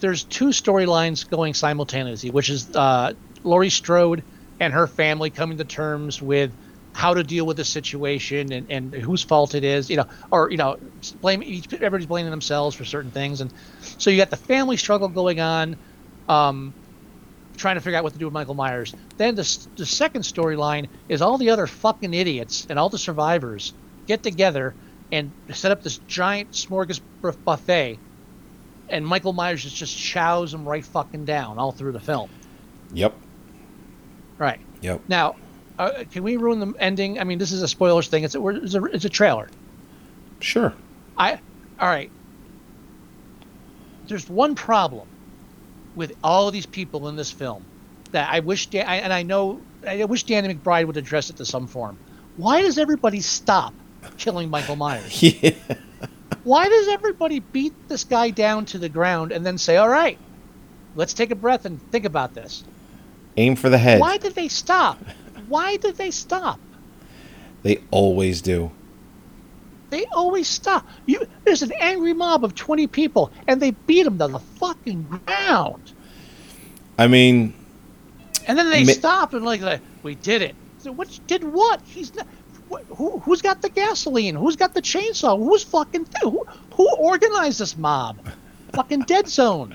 there's 0.00 0.24
two 0.24 0.46
storylines 0.48 1.28
going 1.28 1.54
simultaneously, 1.54 2.30
which 2.30 2.50
is 2.50 2.74
uh, 2.74 3.12
Laurie 3.42 3.70
Strode 3.70 4.22
and 4.60 4.72
her 4.72 4.86
family 4.86 5.30
coming 5.30 5.58
to 5.58 5.64
terms 5.64 6.22
with 6.22 6.52
how 6.92 7.14
to 7.14 7.22
deal 7.22 7.46
with 7.46 7.56
the 7.56 7.64
situation 7.64 8.52
and, 8.52 8.70
and 8.70 8.94
whose 8.94 9.22
fault 9.22 9.54
it 9.54 9.62
is, 9.62 9.88
you 9.88 9.96
know, 9.96 10.06
or 10.32 10.50
you 10.50 10.56
know, 10.56 10.78
blame 11.20 11.42
each 11.42 11.72
everybody's 11.74 12.06
blaming 12.06 12.30
themselves 12.30 12.74
for 12.74 12.84
certain 12.84 13.10
things, 13.10 13.40
and 13.40 13.52
so 13.80 14.10
you 14.10 14.16
got 14.16 14.30
the 14.30 14.36
family 14.36 14.76
struggle 14.76 15.08
going 15.08 15.40
on, 15.40 15.76
um, 16.28 16.72
trying 17.56 17.74
to 17.76 17.80
figure 17.80 17.98
out 17.98 18.04
what 18.04 18.12
to 18.12 18.18
do 18.18 18.24
with 18.26 18.34
Michael 18.34 18.54
Myers. 18.54 18.94
Then 19.16 19.34
the 19.34 19.66
the 19.76 19.86
second 19.86 20.22
storyline 20.22 20.88
is 21.08 21.22
all 21.22 21.38
the 21.38 21.50
other 21.50 21.66
fucking 21.66 22.14
idiots 22.14 22.66
and 22.70 22.78
all 22.78 22.88
the 22.88 22.98
survivors 22.98 23.72
get 24.08 24.22
together 24.24 24.74
and 25.12 25.32
set 25.52 25.70
up 25.72 25.82
this 25.82 25.98
giant 25.98 26.50
smorgasbord 26.52 27.36
buffet, 27.44 28.00
and 28.88 29.06
Michael 29.06 29.34
Myers 29.34 29.62
just 29.62 29.76
just 29.76 29.96
chows 29.96 30.50
them 30.50 30.66
right 30.68 30.84
fucking 30.84 31.26
down 31.26 31.58
all 31.58 31.72
through 31.72 31.92
the 31.92 32.00
film. 32.00 32.30
Yep. 32.92 33.14
Right 34.38 34.60
Yep. 34.80 35.02
now, 35.08 35.34
uh, 35.78 35.90
can 36.10 36.22
we 36.24 36.36
ruin 36.36 36.60
the 36.60 36.72
ending? 36.80 37.20
I 37.20 37.24
mean, 37.24 37.38
this 37.38 37.52
is 37.52 37.62
a 37.62 37.68
spoilers 37.68 38.08
thing. 38.08 38.24
It's 38.24 38.34
a, 38.34 38.48
it's 38.48 38.74
a 38.74 38.84
it's 38.84 39.04
a 39.04 39.10
trailer. 39.10 39.48
Sure. 40.40 40.74
I 41.16 41.40
all 41.78 41.88
right. 41.88 42.12
There's 44.08 44.28
one 44.28 44.54
problem 44.54 45.08
with 45.94 46.12
all 46.22 46.46
of 46.48 46.52
these 46.54 46.66
people 46.66 47.08
in 47.08 47.16
this 47.16 47.30
film 47.32 47.66
that 48.12 48.32
I 48.32 48.40
wish 48.40 48.70
Dan, 48.70 48.86
I, 48.86 48.96
and 48.96 49.12
I 49.12 49.22
know 49.22 49.66
I 49.86 50.04
wish 50.04 50.24
Danny 50.24 50.54
McBride 50.54 50.86
would 50.86 50.96
address 50.96 51.30
it 51.30 51.36
to 51.38 51.44
some 51.44 51.66
form. 51.66 51.98
Why 52.36 52.62
does 52.62 52.78
everybody 52.78 53.20
stop 53.20 53.74
killing 54.16 54.50
Michael 54.50 54.76
Myers? 54.76 55.22
Yeah. 55.42 55.50
Why 56.44 56.68
does 56.68 56.88
everybody 56.88 57.40
beat 57.40 57.74
this 57.88 58.04
guy 58.04 58.30
down 58.30 58.64
to 58.66 58.78
the 58.78 58.88
ground 58.88 59.32
and 59.32 59.44
then 59.44 59.58
say, 59.58 59.76
"All 59.76 59.88
right, 59.88 60.18
let's 60.94 61.12
take 61.12 61.30
a 61.30 61.34
breath 61.34 61.64
and 61.66 61.80
think 61.90 62.04
about 62.06 62.32
this"? 62.34 62.64
Aim 63.36 63.54
for 63.56 63.68
the 63.68 63.76
head. 63.76 64.00
Why 64.00 64.16
did 64.16 64.34
they 64.34 64.48
stop? 64.48 64.98
Why 65.48 65.76
did 65.76 65.96
they 65.96 66.10
stop? 66.10 66.58
They 67.62 67.82
always 67.90 68.40
do. 68.40 68.70
They 69.90 70.04
always 70.06 70.48
stop. 70.48 70.86
You, 71.06 71.26
there's 71.44 71.62
an 71.62 71.72
angry 71.80 72.12
mob 72.12 72.44
of 72.44 72.54
20 72.54 72.86
people, 72.86 73.30
and 73.46 73.60
they 73.60 73.72
beat 73.72 74.06
him 74.06 74.18
to 74.18 74.28
the 74.28 74.38
fucking 74.38 75.02
ground. 75.26 75.92
I 76.98 77.08
mean, 77.08 77.52
And 78.46 78.56
then 78.58 78.70
they 78.70 78.84
Ma- 78.84 78.92
stop 78.92 79.32
and 79.34 79.44
like, 79.44 79.60
like, 79.60 79.80
we 80.02 80.14
did 80.14 80.42
it. 80.42 80.54
So 80.78 80.92
what? 80.92 81.18
Did 81.26 81.42
what? 81.44 81.80
He's 81.84 82.14
not. 82.14 82.26
Wh- 82.70 82.96
who, 82.96 83.18
who's 83.20 83.42
got 83.42 83.62
the 83.62 83.68
gasoline? 83.68 84.34
Who's 84.34 84.56
got 84.56 84.74
the 84.74 84.82
chainsaw? 84.82 85.38
Who's 85.38 85.62
fucking? 85.64 86.06
Who, 86.22 86.46
who 86.74 86.96
organized 86.96 87.60
this 87.60 87.76
mob? 87.76 88.18
fucking 88.72 89.00
Dead 89.00 89.28
Zone. 89.28 89.74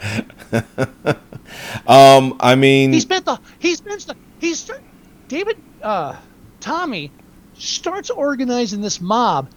um, 1.88 2.38
I 2.40 2.56
mean, 2.56 2.94
He 2.94 3.00
spent 3.00 3.26
the. 3.26 3.40
He 3.60 3.76
spends 3.76 4.06
the. 4.06 4.16
He's 4.40 4.70
David. 5.28 5.58
Uh, 5.82 6.16
Tommy 6.60 7.12
starts 7.56 8.10
organizing 8.10 8.82
this 8.82 9.02
mob 9.02 9.50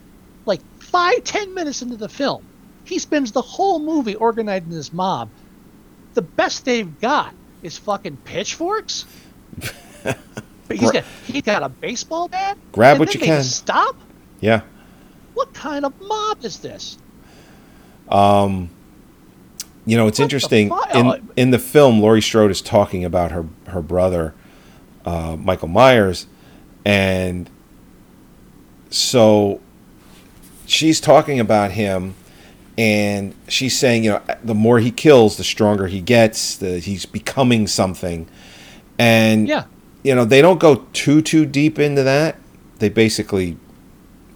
like 0.45 0.61
five 0.79 1.23
ten 1.23 1.53
minutes 1.53 1.81
into 1.81 1.95
the 1.95 2.09
film. 2.09 2.45
He 2.83 2.99
spends 2.99 3.31
the 3.31 3.41
whole 3.41 3.79
movie 3.79 4.15
organizing 4.15 4.69
this 4.69 4.93
mob. 4.93 5.29
The 6.13 6.21
best 6.21 6.65
they've 6.65 6.99
got 6.99 7.33
is 7.61 7.77
fucking 7.77 8.17
pitchforks. 8.17 9.05
But 10.67 10.77
he's 10.77 10.91
got 10.91 11.03
he's 11.25 11.41
got 11.43 11.63
a 11.63 11.69
baseball 11.69 12.27
bat. 12.27 12.57
Grab 12.71 12.99
what 12.99 13.13
you 13.13 13.19
can. 13.19 13.43
Stop. 13.43 13.95
yeah. 14.39 14.61
What 15.33 15.53
kind 15.53 15.85
of 15.85 15.93
mob 16.01 16.43
is 16.43 16.59
this? 16.59 16.97
Um, 18.09 18.69
you 19.85 19.95
know, 19.95 20.07
it's 20.07 20.19
What 20.19 20.23
interesting 20.23 20.71
in 20.93 21.07
uh, 21.07 21.17
in 21.35 21.51
the 21.51 21.59
film. 21.59 22.01
Laurie 22.01 22.21
Strode 22.21 22.51
is 22.51 22.61
talking 22.61 23.05
about 23.05 23.31
her 23.31 23.45
her 23.67 23.81
brother, 23.81 24.33
uh, 25.05 25.35
Michael 25.37 25.67
Myers, 25.67 26.27
and 26.83 27.49
so 28.89 29.61
she's 30.65 30.99
talking 30.99 31.39
about 31.39 31.71
him, 31.71 32.15
and 32.77 33.33
she's 33.47 33.77
saying, 33.77 34.03
you 34.03 34.11
know, 34.11 34.21
the 34.43 34.55
more 34.55 34.79
he 34.79 34.91
kills, 34.91 35.37
the 35.37 35.43
stronger 35.43 35.87
he 35.87 36.01
gets. 36.01 36.57
The, 36.57 36.79
he's 36.79 37.05
becoming 37.05 37.67
something, 37.67 38.27
and 38.97 39.47
Yeah. 39.47 39.65
You 40.07 40.15
know, 40.15 40.23
they 40.23 40.41
don't 40.41 40.57
go 40.59 40.85
too 40.93 41.21
too 41.21 41.45
deep 41.45 41.77
into 41.77 42.01
that. 42.03 42.37
They 42.79 42.87
basically 42.87 43.57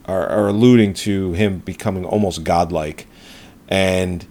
are, 0.05 0.28
are 0.28 0.49
alluding 0.49 0.93
to 0.95 1.32
him 1.32 1.59
becoming 1.59 2.03
almost 2.03 2.43
godlike, 2.43 3.07
and 3.69 4.26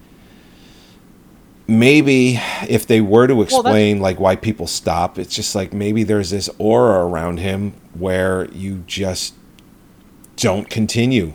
maybe 1.67 2.39
if 2.69 2.85
they 2.85 3.01
were 3.01 3.25
to 3.25 3.41
explain 3.41 3.99
like 3.99 4.19
why 4.19 4.35
people 4.35 4.67
stop, 4.67 5.17
it's 5.17 5.35
just 5.35 5.55
like 5.55 5.73
maybe 5.73 6.03
there's 6.03 6.29
this 6.29 6.47
aura 6.59 7.05
around 7.07 7.39
him 7.39 7.73
where 7.95 8.47
you 8.51 8.83
just 8.85 9.33
don't 10.35 10.69
continue 10.69 11.33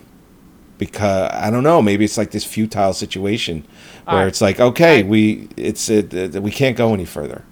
because 0.79 1.31
I 1.33 1.51
don't 1.51 1.65
know. 1.65 1.83
Maybe 1.83 2.05
it's 2.05 2.17
like 2.19 2.31
this 2.31 2.45
futile 2.45 2.93
situation 2.93 3.67
where 4.05 4.19
Alright. 4.19 4.29
it's 4.29 4.41
like, 4.41 4.61
okay, 4.61 5.01
I- 5.01 5.03
we 5.03 5.49
it's 5.57 5.89
it, 5.89 6.15
it- 6.15 6.41
we 6.43 6.53
can't 6.53 6.77
go 6.77 6.95
any 6.95 7.07
further. 7.07 7.43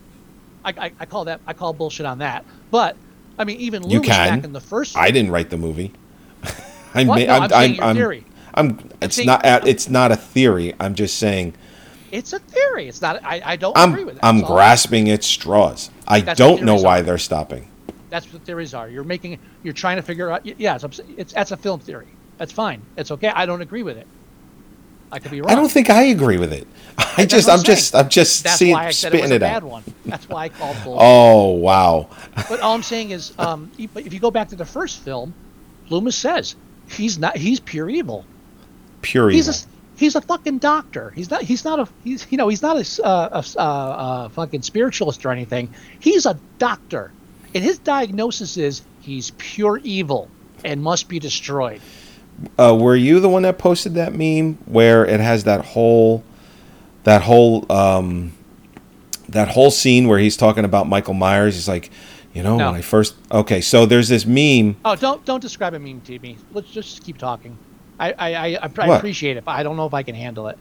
I, 0.64 0.70
I, 0.86 0.92
I 1.00 1.06
call 1.06 1.24
that 1.26 1.40
I 1.46 1.52
call 1.52 1.72
bullshit 1.72 2.06
on 2.06 2.18
that. 2.18 2.44
But 2.70 2.96
I 3.38 3.44
mean, 3.44 3.58
even 3.60 3.82
You 3.84 3.96
Loomis 3.98 4.08
can. 4.08 4.36
back 4.38 4.44
in 4.44 4.52
the 4.52 4.60
first. 4.60 4.96
I 4.96 5.10
didn't 5.10 5.30
write 5.30 5.50
the 5.50 5.56
movie. 5.56 5.92
I 6.94 7.04
What? 7.04 7.18
ma- 7.20 7.26
No, 7.26 7.32
I'm 7.44 7.50
saying 7.50 7.74
your 7.76 7.94
theory. 7.94 8.24
I'm. 8.54 8.90
It's 9.00 9.16
saying- 9.16 9.26
not. 9.26 9.42
It's 9.66 9.88
not 9.88 10.12
a 10.12 10.16
theory. 10.16 10.74
I'm 10.80 10.94
just 10.94 11.18
saying. 11.18 11.54
It's 12.12 12.32
a 12.32 12.38
theory. 12.38 12.86
It's 12.88 13.02
not. 13.02 13.22
I, 13.24 13.42
I 13.44 13.56
don't 13.56 13.76
I'm. 13.76 13.90
agree 13.92 14.04
with 14.04 14.16
it. 14.16 14.20
I'm 14.22 14.40
grasping 14.42 15.10
at 15.10 15.24
straws. 15.24 15.90
I 16.06 16.20
That's 16.20 16.38
don't 16.38 16.62
know 16.62 16.76
why 16.76 17.00
are. 17.00 17.02
they're 17.02 17.18
stopping. 17.18 17.68
That's 18.10 18.32
what 18.32 18.42
theories 18.42 18.72
are. 18.74 18.88
You're 18.88 19.02
making. 19.04 19.38
You're 19.64 19.74
trying 19.74 19.96
to 19.96 20.02
figure 20.02 20.30
out. 20.30 20.46
Yeah, 20.46 20.76
it's, 20.80 21.00
it's 21.16 21.32
that's 21.32 21.50
a 21.50 21.56
film 21.56 21.80
theory. 21.80 22.06
That's 22.38 22.52
fine. 22.52 22.82
It's 22.96 23.10
okay. 23.10 23.28
I 23.28 23.46
don't 23.46 23.62
agree 23.62 23.82
with 23.82 23.96
it. 23.96 24.06
I 25.14 25.20
could 25.20 25.30
be 25.30 25.40
wrong. 25.40 25.50
I 25.50 25.54
don't 25.54 25.70
think 25.70 25.90
I 25.90 26.02
agree 26.04 26.38
with 26.38 26.52
it. 26.52 26.66
I 27.16 27.24
just. 27.24 27.48
I'm 27.48 27.58
I'm 27.60 27.64
just. 27.64 27.94
I'm 27.94 28.08
just 28.08 28.42
That's 28.44 28.56
seeing 28.56 28.72
why 28.72 28.86
I 28.86 28.90
said 28.90 29.14
it 29.14 29.18
spitting 29.18 29.32
a 29.32 29.36
it 29.36 29.38
bad 29.40 29.62
out. 29.62 29.68
one. 29.70 29.84
That's 30.04 30.28
why 30.28 30.44
I 30.44 30.48
called 30.48 30.76
bullshit. 30.84 31.02
Oh 31.02 31.50
wow. 31.52 32.08
But 32.48 32.60
all 32.60 32.74
I'm 32.74 32.82
saying 32.82 33.10
is, 33.12 33.32
um, 33.38 33.70
if 33.78 34.12
you 34.12 34.18
go 34.20 34.30
back 34.32 34.48
to 34.48 34.56
the 34.56 34.64
first 34.64 34.98
film, 35.00 35.32
Loomis 35.88 36.16
says 36.16 36.56
he's 36.88 37.16
not. 37.18 37.36
He's 37.36 37.60
pure 37.60 37.88
evil. 37.88 38.24
Pure 39.02 39.30
He's 39.30 39.48
evil. 39.48 39.60
a 39.60 39.98
he's 40.00 40.16
a 40.16 40.20
fucking 40.20 40.58
doctor. 40.58 41.10
He's 41.10 41.30
not. 41.30 41.42
He's 41.42 41.64
not 41.64 41.78
a. 41.78 41.88
He's 42.02 42.26
you 42.30 42.36
know. 42.38 42.48
He's 42.48 42.62
not 42.62 42.76
a, 42.76 43.04
uh, 43.06 43.28
a, 43.32 43.38
s- 43.38 43.56
uh, 43.56 43.60
uh, 43.60 44.28
fucking 44.30 44.62
spiritualist 44.62 45.24
or 45.24 45.30
anything. 45.30 45.72
He's 46.00 46.26
a 46.26 46.36
doctor, 46.58 47.12
and 47.54 47.62
his 47.62 47.78
diagnosis 47.78 48.56
is 48.56 48.82
he's 49.00 49.30
pure 49.38 49.78
evil 49.84 50.28
and 50.64 50.82
must 50.82 51.08
be 51.08 51.18
destroyed. 51.20 51.80
Uh, 52.58 52.76
were 52.78 52.96
you 52.96 53.20
the 53.20 53.28
one 53.28 53.42
that 53.42 53.58
posted 53.58 53.94
that 53.94 54.14
meme 54.14 54.54
where 54.66 55.04
it 55.06 55.20
has 55.20 55.44
that 55.44 55.64
whole 55.64 56.22
that 57.04 57.22
whole 57.22 57.70
um 57.70 58.32
that 59.28 59.48
whole 59.48 59.70
scene 59.70 60.08
where 60.08 60.18
he's 60.18 60.36
talking 60.36 60.64
about 60.64 60.88
Michael 60.88 61.14
Myers 61.14 61.54
he's 61.54 61.68
like 61.68 61.90
you 62.32 62.42
know 62.42 62.56
No. 62.56 62.66
when 62.66 62.74
I 62.76 62.80
first 62.82 63.14
okay 63.30 63.60
so 63.60 63.86
there's 63.86 64.08
this 64.08 64.26
meme 64.26 64.76
Oh, 64.84 64.96
don't 64.96 65.24
don't 65.24 65.40
describe 65.40 65.74
a 65.74 65.78
meme 65.78 66.00
to 66.02 66.18
me. 66.18 66.36
Let's 66.52 66.70
just 66.70 67.02
keep 67.04 67.18
talking. 67.18 67.56
I 67.98 68.12
I, 68.12 68.34
I, 68.34 68.46
I 68.62 68.70
I 68.78 68.96
appreciate 68.96 69.36
it, 69.36 69.44
but 69.44 69.52
I 69.52 69.62
don't 69.62 69.76
know 69.76 69.86
if 69.86 69.94
I 69.94 70.02
can 70.02 70.14
handle 70.14 70.48
it. 70.48 70.58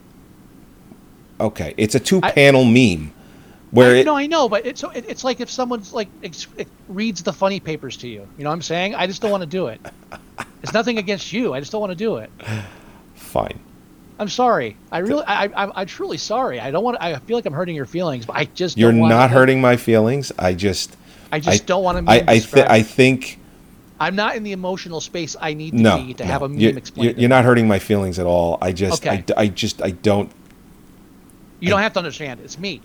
okay 1.40 1.74
it's 1.76 1.94
a 1.96 2.00
two 2.00 2.20
panel 2.20 2.64
meme 2.64 3.12
where 3.74 3.94
I, 3.96 3.98
it 3.98 4.06
no, 4.06 4.16
I 4.16 4.26
know, 4.26 4.48
but 4.48 4.64
it's 4.66 4.80
so- 4.80 4.90
it, 4.90 5.04
it's 5.08 5.24
like 5.24 5.40
if 5.40 5.50
someone's 5.50 5.92
like 5.92 6.08
ex, 6.22 6.46
reads 6.88 7.22
the 7.22 7.32
funny 7.32 7.60
papers 7.60 7.96
to 7.98 8.08
you. 8.08 8.26
You 8.38 8.44
know 8.44 8.50
what 8.50 8.54
I'm 8.54 8.62
saying? 8.62 8.94
I 8.94 9.06
just 9.06 9.20
don't 9.22 9.30
want 9.30 9.42
to 9.42 9.48
do 9.48 9.66
it. 9.68 9.80
It's 10.62 10.72
nothing 10.72 10.98
against 10.98 11.32
you. 11.32 11.52
I 11.54 11.60
just 11.60 11.72
don't 11.72 11.80
want 11.80 11.90
to 11.90 11.96
do 11.96 12.16
it. 12.16 12.30
fine 13.14 13.58
I'm 14.18 14.28
sorry. 14.28 14.76
I 14.92 14.98
really, 14.98 15.24
I, 15.26 15.46
I, 15.46 15.80
I'm 15.80 15.86
truly 15.86 16.18
sorry. 16.18 16.60
I 16.60 16.70
don't 16.70 16.84
want. 16.84 16.96
I 17.00 17.16
feel 17.18 17.36
like 17.36 17.46
I'm 17.46 17.52
hurting 17.52 17.74
your 17.74 17.84
feelings, 17.84 18.24
but 18.24 18.36
I 18.36 18.44
just 18.44 18.78
you're 18.78 18.92
not 18.92 19.30
hurting 19.30 19.60
my 19.60 19.76
feelings 19.76 20.30
I 20.38 20.54
just 20.54 20.96
I 21.32 21.40
just 21.40 21.66
don't 21.66 21.82
want 21.82 22.06
to. 22.06 22.10
I 22.12 22.24
I, 22.28 22.38
th- 22.38 22.66
I 22.66 22.82
think 22.82 23.40
I'm 23.98 24.14
not 24.14 24.36
in 24.36 24.44
the 24.44 24.52
emotional 24.52 25.00
space 25.00 25.34
I 25.40 25.54
need 25.54 25.72
to 25.72 25.78
no, 25.78 25.96
be 26.00 26.14
to 26.14 26.24
no. 26.24 26.30
have 26.30 26.42
a 26.42 26.48
meme 26.48 26.60
you're, 26.60 26.78
explained. 26.78 27.10
you're, 27.12 27.20
you're 27.22 27.28
not 27.28 27.44
hurting 27.44 27.66
my 27.66 27.80
feelings 27.80 28.18
at 28.20 28.26
all 28.26 28.58
I 28.62 28.72
just 28.72 29.04
I 29.04 29.14
Okay. 29.14 29.22
d- 29.26 29.34
I, 29.36 29.48
just 29.48 29.82
I 29.82 29.90
don't 29.90 30.30
You 31.58 31.70
don't 31.70 31.80
have 31.80 31.92
to 31.94 31.98
understand. 31.98 32.40
It's 32.40 32.58
me. 32.58 32.80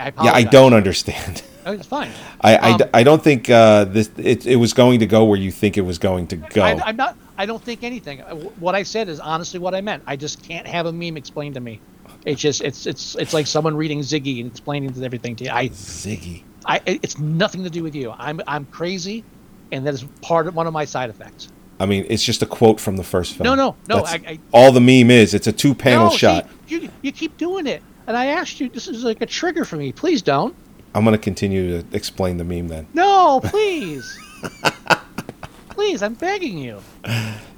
I, 0.00 0.06
I 0.16 0.24
yeah. 0.24 0.32
I 0.32 0.42
don't 0.44 0.72
understand 0.74 1.42
Oh, 1.64 1.72
It's 1.72 1.86
fine. 1.86 2.10
I, 2.40 2.56
I, 2.56 2.70
Um, 2.72 2.78
d- 2.78 2.84
I 2.92 3.02
don't 3.04 3.22
think 3.22 3.48
uh, 3.48 3.84
this 3.84 4.10
it, 4.16 4.46
it 4.46 4.56
was 4.56 4.72
going 4.72 4.98
to 4.98 5.06
go 5.06 5.24
where 5.24 5.38
you 5.38 5.52
think 5.52 5.76
it 5.78 5.82
was 5.82 5.96
going 5.98 6.26
to 6.28 6.36
go. 6.36 6.62
I, 6.62 6.80
I'm 6.84 6.96
not. 6.96 7.16
I 7.38 7.46
don't 7.46 7.62
think 7.62 7.84
anything. 7.84 8.20
Uh, 8.20 8.34
What 8.58 8.74
I 8.74 8.82
said 8.82 9.08
is 9.08 9.20
honestly 9.20 9.60
what 9.60 9.72
I 9.72 9.80
meant. 9.80 10.02
I 10.06 10.16
just 10.16 10.42
can't 10.42 10.66
have 10.66 10.86
a 10.86 10.92
meme 10.92 11.16
explained 11.16 11.54
to 11.54 11.60
me. 11.60 11.80
It's 12.26 12.40
just 12.40 12.62
it's 12.62 12.86
it's 12.86 13.14
it's 13.14 13.32
like 13.32 13.46
someone 13.46 13.76
reading 13.76 14.00
Ziggy 14.00 14.40
and 14.40 14.50
explaining 14.50 14.90
everything 15.04 15.36
to 15.36 15.44
you. 15.44 15.50
I 15.50 15.68
Ziggy. 15.68 16.42
I 16.66 16.80
it's 16.84 17.18
nothing 17.18 17.62
to 17.62 17.70
do 17.70 17.84
with 17.84 17.94
you. 17.94 18.12
I'm 18.18 18.40
I'm 18.48 18.64
crazy, 18.66 19.22
and 19.70 19.86
that 19.86 19.94
is 19.94 20.04
part 20.20 20.48
of 20.48 20.56
one 20.56 20.66
of 20.66 20.72
my 20.72 20.84
side 20.84 21.10
effects. 21.10 21.48
I 21.78 21.86
mean, 21.86 22.06
it's 22.08 22.22
just 22.24 22.42
a 22.42 22.46
quote 22.46 22.80
from 22.80 22.96
the 22.96 23.02
first 23.04 23.34
film. 23.34 23.44
No, 23.44 23.54
no, 23.54 23.76
no, 23.88 24.04
I- 24.04 24.20
I- 24.26 24.38
all 24.52 24.70
the 24.72 24.80
meme 24.80 25.10
is. 25.10 25.32
It's 25.34 25.46
a 25.46 25.52
two 25.52 25.74
panel 25.74 26.06
no, 26.06 26.10
see, 26.10 26.16
shot. 26.18 26.48
you 26.68 26.88
you 27.02 27.12
keep 27.12 27.36
doing 27.38 27.66
it, 27.68 27.82
and 28.06 28.16
I 28.16 28.26
asked 28.26 28.60
you. 28.60 28.68
This 28.68 28.88
is 28.88 29.04
like 29.04 29.20
a 29.22 29.26
trigger 29.26 29.64
for 29.64 29.76
me. 29.76 29.92
Please 29.92 30.22
don't. 30.22 30.54
I'm 30.94 31.04
going 31.04 31.14
to 31.16 31.22
continue 31.22 31.80
to 31.82 31.96
explain 31.96 32.36
the 32.36 32.44
meme 32.44 32.68
then. 32.68 32.86
No, 32.94 33.40
please. 33.42 34.18
please, 35.70 36.02
I'm 36.02 36.14
begging 36.14 36.58
you. 36.58 36.80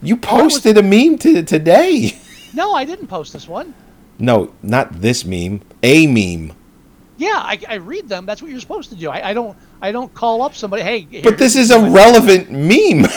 You 0.02 0.18
Oh, 0.24 0.44
was- 0.44 0.52
posted 0.54 0.78
a 0.78 0.82
meme 0.82 1.18
to, 1.18 1.42
today. 1.42 2.18
No, 2.54 2.72
I 2.72 2.84
didn't 2.84 3.08
post 3.08 3.32
this 3.32 3.48
one. 3.48 3.74
No, 4.20 4.52
not 4.62 5.00
this 5.00 5.24
meme. 5.24 5.60
A 5.82 6.06
meme. 6.06 6.56
Yeah, 7.16 7.32
I, 7.34 7.58
I 7.68 7.74
read 7.74 8.08
them. 8.08 8.26
That's 8.26 8.40
what 8.40 8.52
you're 8.52 8.60
supposed 8.60 8.90
to 8.90 8.94
do. 8.96 9.10
I, 9.10 9.30
I 9.30 9.34
don't 9.34 9.56
I 9.82 9.90
don't 9.90 10.14
call 10.14 10.40
up 10.40 10.54
somebody. 10.54 10.84
Hey, 10.84 11.00
here- 11.00 11.22
But 11.24 11.36
this 11.36 11.56
is 11.56 11.72
a 11.72 11.80
relevant 11.90 12.52
meme. 12.52 13.06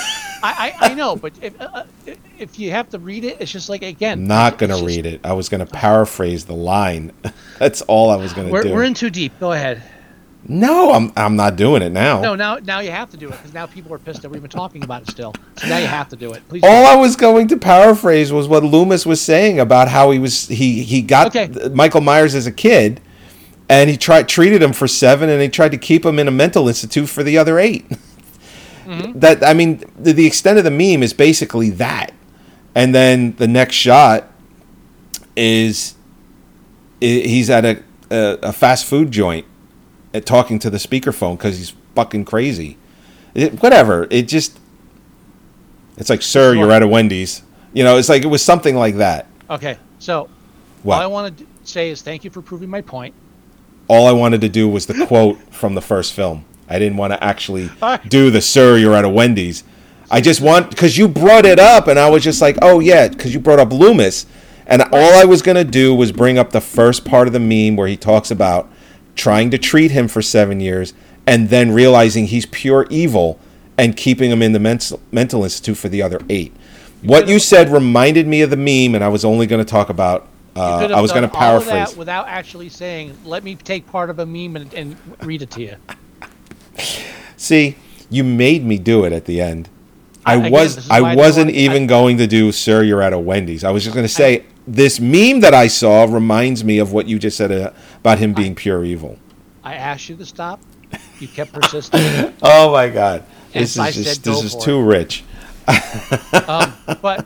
I, 0.44 0.74
I, 0.82 0.90
I 0.90 0.94
know, 0.96 1.16
but 1.16 1.34
if, 1.40 1.62
uh, 1.62 1.70
uh, 1.72 1.84
if 2.40 2.60
you 2.60 2.72
have 2.72 2.90
to 2.90 3.00
read 3.00 3.24
it, 3.24 3.38
it's 3.40 3.52
just 3.52 3.70
like 3.70 3.82
again. 3.84 4.26
not 4.28 4.58
going 4.58 4.70
to 4.78 4.84
read 4.86 5.06
it. 5.06 5.22
I 5.24 5.34
was 5.34 5.50
going 5.50 5.66
to 5.66 5.72
paraphrase 5.72 6.46
the 6.46 6.54
line. 6.56 7.12
That's 7.60 7.82
all 7.84 8.10
I 8.10 8.16
was 8.16 8.34
going 8.34 8.48
to 8.48 8.54
We're, 8.54 8.64
do. 8.64 8.74
we're 8.74 8.84
in 8.84 8.94
too 8.94 9.10
deep. 9.10 9.40
Go 9.40 9.52
ahead. 9.54 9.82
no, 10.48 10.92
I'm 10.94 11.12
I'm 11.18 11.36
not 11.36 11.56
doing 11.56 11.82
it 11.82 11.92
now. 11.92 12.22
No, 12.22 12.36
now 12.36 12.56
now 12.58 12.80
you 12.80 12.92
have 12.92 13.10
to 13.12 13.18
do 13.18 13.28
it 13.28 13.32
because 13.32 13.54
now 13.54 13.66
people 13.66 13.94
are 13.94 14.00
pissed 14.00 14.22
that 14.22 14.30
we've 14.30 14.42
been 14.42 14.50
talking 14.50 14.84
about 14.84 15.02
it 15.04 15.10
still. 15.10 15.34
So 15.58 15.68
now 15.68 15.78
you 15.80 15.88
have 15.88 16.10
to 16.10 16.16
do 16.16 16.32
it. 16.34 16.48
Please. 16.48 16.64
All 16.64 16.86
I 16.86 16.96
was 16.96 17.16
going 17.16 17.48
to 17.50 17.58
paraphrase 17.58 18.32
was 18.32 18.48
what 18.48 18.64
Loomis 18.64 19.06
was 19.06 19.22
saying 19.22 19.60
about 19.60 19.88
how 19.90 20.12
he 20.12 20.20
was 20.20 20.48
he 20.48 20.84
he 20.84 21.02
got 21.02 21.36
Okay. 21.36 21.50
Michael 21.70 22.02
Myers 22.02 22.34
as 22.36 22.48
a 22.48 22.52
kid, 22.52 23.02
and 23.68 23.90
he 23.90 23.98
tried 23.98 24.30
treated 24.30 24.62
him 24.62 24.74
for 24.74 24.88
seven, 24.88 25.30
and 25.30 25.42
he 25.42 25.50
tried 25.50 25.72
to 25.72 25.78
keep 25.78 26.06
him 26.06 26.18
in 26.20 26.28
a 26.28 26.32
mental 26.32 26.68
institute 26.68 27.10
for 27.10 27.24
the 27.24 27.38
other 27.38 27.60
8 27.60 27.86
Mm-hmm. 28.88 29.20
That 29.20 29.44
I 29.44 29.54
mean, 29.54 29.84
the, 30.00 30.14
the 30.14 30.26
extent 30.26 30.58
of 30.60 30.64
the 30.64 30.72
meme 30.72 31.04
is 31.04 31.12
basically 31.14 31.72
that, 31.72 32.14
and 32.78 32.94
then 32.94 33.36
the 33.38 33.48
next 33.48 33.76
shot 33.76 34.30
is 35.36 35.96
he's 37.00 37.50
at 37.50 37.66
a 37.66 37.84
a, 38.10 38.38
a 38.44 38.54
fast 38.54 38.86
food 38.86 39.12
joint 39.12 39.46
at 40.14 40.26
talking 40.26 40.60
to 40.60 40.70
the 40.70 40.78
speakerphone 40.78 41.38
because 41.38 41.58
he's 41.58 41.74
fucking 41.96 42.24
crazy. 42.26 42.78
It, 43.34 43.62
whatever. 43.62 44.08
It 44.10 44.28
just 44.28 44.60
it's 45.98 46.10
like, 46.10 46.22
sir, 46.22 46.54
you're 46.56 46.72
at 46.72 46.84
a 46.84 46.88
Wendy's. 46.88 47.42
You 47.74 47.84
know, 47.84 47.98
it's 47.98 48.10
like 48.10 48.24
it 48.24 48.28
was 48.28 48.44
something 48.44 48.76
like 48.76 48.96
that. 48.96 49.28
Okay, 49.50 49.78
so 50.00 50.30
What? 50.84 50.96
all 50.96 51.02
I 51.02 51.08
want 51.08 51.38
to 51.38 51.46
say 51.64 51.90
is 51.90 52.02
thank 52.02 52.24
you 52.24 52.30
for 52.30 52.42
proving 52.42 52.70
my 52.70 52.82
point. 52.82 53.14
all 53.90 54.08
I 54.08 54.12
wanted 54.12 54.42
to 54.42 54.50
do 54.50 54.68
was 54.70 54.86
the 54.86 55.06
quote 55.06 55.38
from 55.54 55.76
the 55.76 55.82
first 55.82 56.14
film. 56.14 56.46
I 56.70 56.80
didn't 56.80 56.98
want 56.98 57.14
to 57.14 57.24
actually 57.24 57.70
do 58.08 58.30
the 58.32 58.42
sir, 58.42 58.78
you're 58.78 58.94
at 58.96 59.06
a 59.06 59.10
Wendy's. 59.10 59.64
I 60.10 60.22
just 60.22 60.42
want 60.42 60.70
because 60.70 60.98
you 60.98 61.08
brought 61.08 61.46
it 61.46 61.60
up, 61.60 61.88
and 61.88 62.00
I 62.00 62.10
was 62.10 62.24
just 62.24 62.42
like, 62.42 62.58
oh 62.62 62.80
yeah, 62.80 63.08
because 63.08 63.34
you 63.34 63.40
brought 63.40 63.60
up 63.60 63.72
Loomis, 63.72 64.26
and 64.66 64.82
all 64.82 65.14
I 65.16 65.26
was 65.26 65.42
gonna 65.42 65.64
do 65.64 65.94
was 65.94 66.12
bring 66.12 66.38
up 66.38 66.52
the 66.52 66.62
first 66.62 67.06
part 67.06 67.28
of 67.28 67.34
the 67.34 67.40
meme 67.40 67.76
where 67.76 67.88
he 67.88 67.98
talks 67.98 68.32
about 68.32 68.70
trying 69.16 69.50
to 69.52 69.58
treat 69.58 69.92
him 69.92 70.08
for 70.08 70.22
seven 70.22 70.60
years, 70.60 70.94
and 71.26 71.50
then 71.50 71.72
realizing 71.72 72.28
he's 72.28 72.46
pure 72.46 72.88
evil 72.90 73.40
and 73.78 73.96
keeping 73.96 74.32
him 74.32 74.42
in 74.42 74.54
the 74.54 74.60
mental 74.60 75.02
mental 75.12 75.44
institute 75.44 75.78
for 75.78 75.90
the 75.90 76.02
other 76.02 76.22
eight. 76.30 76.54
What 77.02 77.28
you 77.28 77.40
said 77.40 77.70
reminded 77.70 78.28
me 78.28 78.42
of 78.42 78.50
the 78.50 78.58
meme, 78.58 78.96
and 78.96 79.04
I 79.04 79.08
was 79.10 79.24
only 79.24 79.46
going 79.46 79.64
to 79.64 79.70
talk 79.70 79.90
about. 79.90 80.28
Uh, 80.56 80.90
I 80.92 81.02
was 81.02 81.12
going 81.12 81.22
to 81.22 81.30
paraphrase. 81.30 81.92
that 81.92 81.98
without 81.98 82.28
actually 82.28 82.70
saying, 82.70 83.16
"Let 83.26 83.44
me 83.44 83.56
take 83.56 83.86
part 83.88 84.10
of 84.10 84.18
a 84.18 84.26
meme 84.26 84.56
and, 84.56 84.74
and 84.74 84.96
read 85.22 85.44
it 85.44 85.52
to 85.52 85.62
you." 85.62 85.76
See, 87.38 87.76
you 88.10 88.24
made 88.24 88.66
me 88.66 88.80
do 88.80 89.06
it 89.06 89.14
at 89.14 89.26
the 89.26 89.40
end. 89.40 89.70
I 90.28 90.36
Again, 90.36 90.52
was 90.52 90.76
this 90.76 90.90
I 90.92 91.00
I 91.00 91.16
wasn't 91.16 91.52
even 91.52 91.84
I- 91.84 91.88
going 91.88 92.18
to 92.18 92.28
do 92.28 92.52
sir 92.52 92.84
you're 92.84 93.02
at 93.02 93.14
a 93.14 93.20
Wendy's. 93.20 93.64
I 93.64 93.72
was 93.72 93.84
just 93.84 93.96
going 93.96 94.06
to 94.08 94.14
say 94.14 94.44
this 94.68 95.00
meme 95.00 95.40
that 95.40 95.54
I 95.54 95.68
saw 95.68 96.04
reminds 96.04 96.64
me 96.64 96.80
of 96.80 96.92
what 96.92 97.08
you 97.08 97.18
just 97.18 97.38
said 97.38 97.52
uh, 97.52 97.72
about 98.00 98.20
him 98.20 98.34
being 98.34 98.54
pure 98.54 98.84
evil. 98.84 99.18
I 99.64 99.76
asked 99.76 100.10
you 100.10 100.16
to 100.18 100.26
stop. 100.26 100.60
You 101.20 101.28
kept 101.28 101.54
persisting. 101.54 102.34
Oh 102.42 102.72
my 102.72 102.90
god. 102.90 103.24
This 103.54 103.76
Yes, 103.78 103.98
is 103.98 104.06
just 104.06 104.24
this 104.24 104.44
is 104.44 104.56
too 104.56 104.82
rich. 104.82 105.24
um, 106.48 106.74
but 107.02 107.26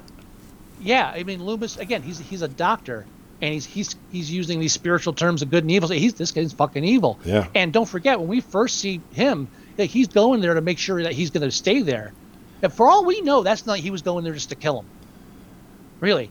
yeah, 0.81 1.11
I 1.13 1.23
mean 1.23 1.43
Loomis 1.43 1.77
again. 1.77 2.01
He's 2.01 2.19
he's 2.19 2.41
a 2.41 2.47
doctor, 2.47 3.05
and 3.41 3.53
he's 3.53 3.65
he's 3.65 3.95
he's 4.11 4.31
using 4.31 4.59
these 4.59 4.73
spiritual 4.73 5.13
terms 5.13 5.41
of 5.41 5.49
good 5.51 5.63
and 5.63 5.71
evil. 5.71 5.89
So 5.89 5.95
he's 5.95 6.13
this 6.13 6.31
guy's 6.31 6.53
fucking 6.53 6.83
evil. 6.83 7.19
Yeah. 7.25 7.47
And 7.53 7.71
don't 7.73 7.87
forget 7.87 8.19
when 8.19 8.27
we 8.29 8.41
first 8.41 8.79
see 8.79 9.01
him, 9.11 9.47
like, 9.77 9.89
he's 9.89 10.07
going 10.07 10.41
there 10.41 10.53
to 10.55 10.61
make 10.61 10.77
sure 10.79 11.03
that 11.03 11.13
he's 11.13 11.29
going 11.29 11.43
to 11.43 11.51
stay 11.51 11.81
there. 11.81 12.13
And 12.61 12.71
for 12.71 12.87
all 12.87 13.05
we 13.05 13.21
know, 13.21 13.43
that's 13.43 13.65
not 13.65 13.79
he 13.79 13.91
was 13.91 14.01
going 14.01 14.23
there 14.23 14.33
just 14.33 14.49
to 14.49 14.55
kill 14.55 14.79
him. 14.79 14.85
Really. 15.99 16.29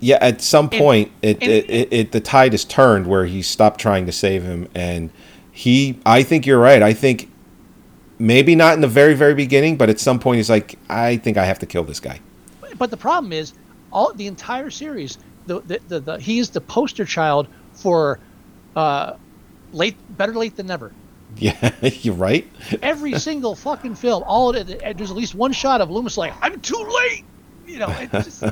Yeah, 0.00 0.18
at 0.20 0.40
some 0.40 0.68
point 0.68 1.12
it, 1.22 1.38
and- 1.42 1.50
it, 1.50 1.70
it, 1.70 1.92
it 1.92 2.12
the 2.12 2.20
tide 2.20 2.52
has 2.52 2.64
turned 2.64 3.06
where 3.06 3.26
he 3.26 3.42
stopped 3.42 3.80
trying 3.80 4.06
to 4.06 4.12
save 4.12 4.42
him 4.42 4.68
and 4.74 5.10
he 5.52 5.98
I 6.04 6.22
think 6.22 6.46
you're 6.46 6.58
right. 6.58 6.82
I 6.82 6.92
think 6.92 7.30
maybe 8.18 8.54
not 8.54 8.74
in 8.74 8.80
the 8.80 8.88
very 8.88 9.14
very 9.14 9.34
beginning, 9.34 9.76
but 9.76 9.88
at 9.90 10.00
some 10.00 10.18
point 10.18 10.38
he's 10.38 10.50
like 10.50 10.78
I 10.88 11.16
think 11.18 11.36
I 11.36 11.44
have 11.44 11.58
to 11.60 11.66
kill 11.66 11.84
this 11.84 12.00
guy. 12.00 12.20
But 12.78 12.90
the 12.90 12.96
problem 12.96 13.32
is, 13.32 13.52
all 13.92 14.12
the 14.12 14.26
entire 14.26 14.70
series, 14.70 15.18
the 15.46 15.60
the, 15.60 15.80
the, 15.88 16.00
the 16.00 16.18
he 16.18 16.38
is 16.38 16.50
the 16.50 16.60
poster 16.60 17.04
child 17.04 17.46
for 17.74 18.18
uh, 18.74 19.14
late, 19.72 19.96
better 20.16 20.34
late 20.34 20.56
than 20.56 20.66
never. 20.66 20.92
Yeah, 21.38 21.72
you're 21.82 22.14
right. 22.14 22.46
Every 22.82 23.14
single 23.18 23.54
fucking 23.56 23.94
film, 23.96 24.22
all 24.26 24.54
of 24.54 24.68
it, 24.70 24.96
there's 24.96 25.10
at 25.10 25.16
least 25.16 25.34
one 25.34 25.52
shot 25.52 25.80
of 25.80 25.90
Loomis 25.90 26.16
like, 26.16 26.32
"I'm 26.40 26.60
too 26.60 26.76
late," 26.76 27.24
you 27.66 27.78
know, 27.78 27.88
it 27.88 28.10
just, 28.12 28.44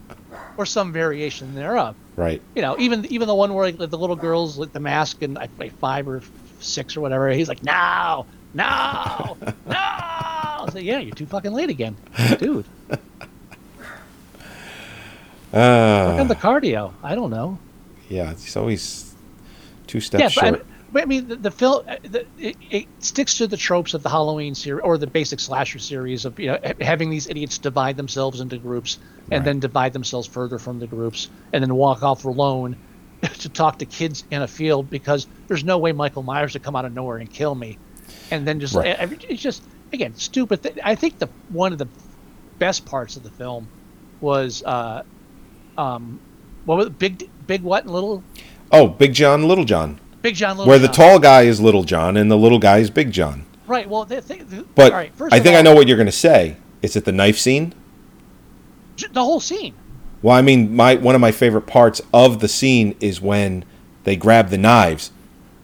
or 0.56 0.66
some 0.66 0.92
variation 0.92 1.54
thereof. 1.54 1.94
Right. 2.16 2.42
You 2.54 2.62
know, 2.62 2.76
even 2.78 3.06
even 3.06 3.28
the 3.28 3.34
one 3.34 3.54
where 3.54 3.70
like, 3.72 3.90
the 3.90 3.98
little 3.98 4.16
girls 4.16 4.58
with 4.58 4.72
the 4.72 4.80
mask 4.80 5.22
and 5.22 5.38
I 5.38 5.48
like 5.58 5.76
five 5.78 6.06
or 6.08 6.22
six 6.60 6.96
or 6.96 7.00
whatever, 7.00 7.30
he's 7.30 7.48
like, 7.48 7.62
"No, 7.62 8.26
no, 8.52 9.36
no." 9.40 9.52
I 9.76 10.66
like, 10.74 10.84
"Yeah, 10.84 10.98
you're 10.98 11.14
too 11.14 11.26
fucking 11.26 11.52
late 11.52 11.70
again, 11.70 11.96
dude." 12.38 12.66
Ah. 15.52 16.08
Work 16.10 16.20
on 16.20 16.28
the 16.28 16.34
cardio. 16.34 16.92
I 17.02 17.14
don't 17.14 17.30
know. 17.30 17.58
Yeah, 18.08 18.32
it's 18.32 18.56
always 18.56 19.14
two 19.86 20.00
steps 20.00 20.20
yeah, 20.20 20.26
I, 20.26 20.48
short. 20.50 20.66
mean- 20.66 20.73
I 21.02 21.06
mean, 21.06 21.28
the, 21.28 21.36
the 21.36 21.50
film 21.50 21.84
uh, 21.88 21.96
the, 22.02 22.26
it, 22.38 22.56
it 22.70 22.86
sticks 23.00 23.38
to 23.38 23.46
the 23.46 23.56
tropes 23.56 23.94
of 23.94 24.02
the 24.02 24.08
Halloween 24.08 24.54
series 24.54 24.82
or 24.84 24.96
the 24.98 25.06
basic 25.06 25.40
slasher 25.40 25.78
series 25.78 26.24
of 26.24 26.38
you 26.38 26.48
know 26.48 26.58
ha- 26.64 26.72
having 26.80 27.10
these 27.10 27.28
idiots 27.28 27.58
divide 27.58 27.96
themselves 27.96 28.40
into 28.40 28.56
groups 28.58 28.98
and 29.30 29.40
Right. 29.40 29.44
then 29.44 29.60
divide 29.60 29.92
themselves 29.92 30.26
further 30.28 30.58
from 30.58 30.78
the 30.78 30.86
groups 30.86 31.28
and 31.52 31.62
then 31.64 31.74
walk 31.74 32.02
off 32.02 32.24
alone 32.24 32.76
to 33.22 33.48
talk 33.48 33.78
to 33.78 33.86
kids 33.86 34.24
in 34.30 34.42
a 34.42 34.46
field 34.48 34.90
because 34.90 35.26
there's 35.48 35.64
no 35.64 35.78
way 35.78 35.92
Michael 35.92 36.22
Myers 36.22 36.52
would 36.54 36.62
come 36.62 36.76
out 36.76 36.84
of 36.84 36.92
nowhere 36.92 37.16
and 37.18 37.30
kill 37.30 37.54
me, 37.54 37.78
and 38.30 38.46
then 38.46 38.60
just 38.60 38.74
Right. 38.74 38.96
it's 39.28 39.42
just 39.42 39.62
again 39.92 40.14
stupid. 40.16 40.62
Th- 40.62 40.78
I 40.84 40.94
think 40.94 41.18
the 41.18 41.28
one 41.48 41.72
of 41.72 41.78
the 41.78 41.88
best 42.58 42.84
parts 42.86 43.16
of 43.16 43.22
the 43.22 43.30
film 43.30 43.66
was 44.20 44.62
uh, 44.64 45.02
um, 45.76 46.20
what 46.66 46.76
was 46.78 46.86
it? 46.88 46.98
big 46.98 47.30
big 47.46 47.62
what 47.62 47.84
and 47.84 47.92
little 47.92 48.22
oh, 48.72 48.88
Big 48.88 49.12
John, 49.14 49.46
Little 49.48 49.64
John. 49.64 50.00
Big 50.24 50.36
John 50.36 50.56
Little 50.56 50.70
Where 50.70 50.78
the 50.78 50.88
tall 50.88 51.18
guy 51.18 51.42
is 51.42 51.60
Little 51.60 51.84
John 51.84 52.16
and 52.16 52.30
the 52.30 52.38
little 52.38 52.58
guy 52.58 52.78
is 52.78 52.88
Big 52.88 53.12
John. 53.12 53.44
Right. 53.66 53.86
Well, 53.86 54.06
the. 54.06 54.22
The, 54.22 54.64
But 54.74 54.90
all 54.90 54.98
right, 54.98 55.12
I 55.30 55.38
think 55.38 55.54
I 55.54 55.60
know 55.60 55.74
what 55.74 55.86
you're 55.86 55.98
going 55.98 56.06
to 56.06 56.12
say. 56.12 56.56
Is 56.80 56.96
it 56.96 57.04
the 57.04 57.12
knife 57.12 57.36
scene? 57.36 57.74
The 59.12 59.22
whole 59.22 59.40
scene. 59.40 59.74
Well, 60.22 60.34
I 60.34 60.40
mean, 60.40 60.74
my 60.74 60.94
one 60.94 61.14
of 61.14 61.20
my 61.20 61.30
favorite 61.30 61.66
parts 61.66 62.00
of 62.14 62.40
the 62.40 62.48
scene 62.48 62.96
is 63.00 63.20
when 63.20 63.66
they 64.04 64.16
grab 64.16 64.48
the 64.48 64.56
knives. 64.56 65.12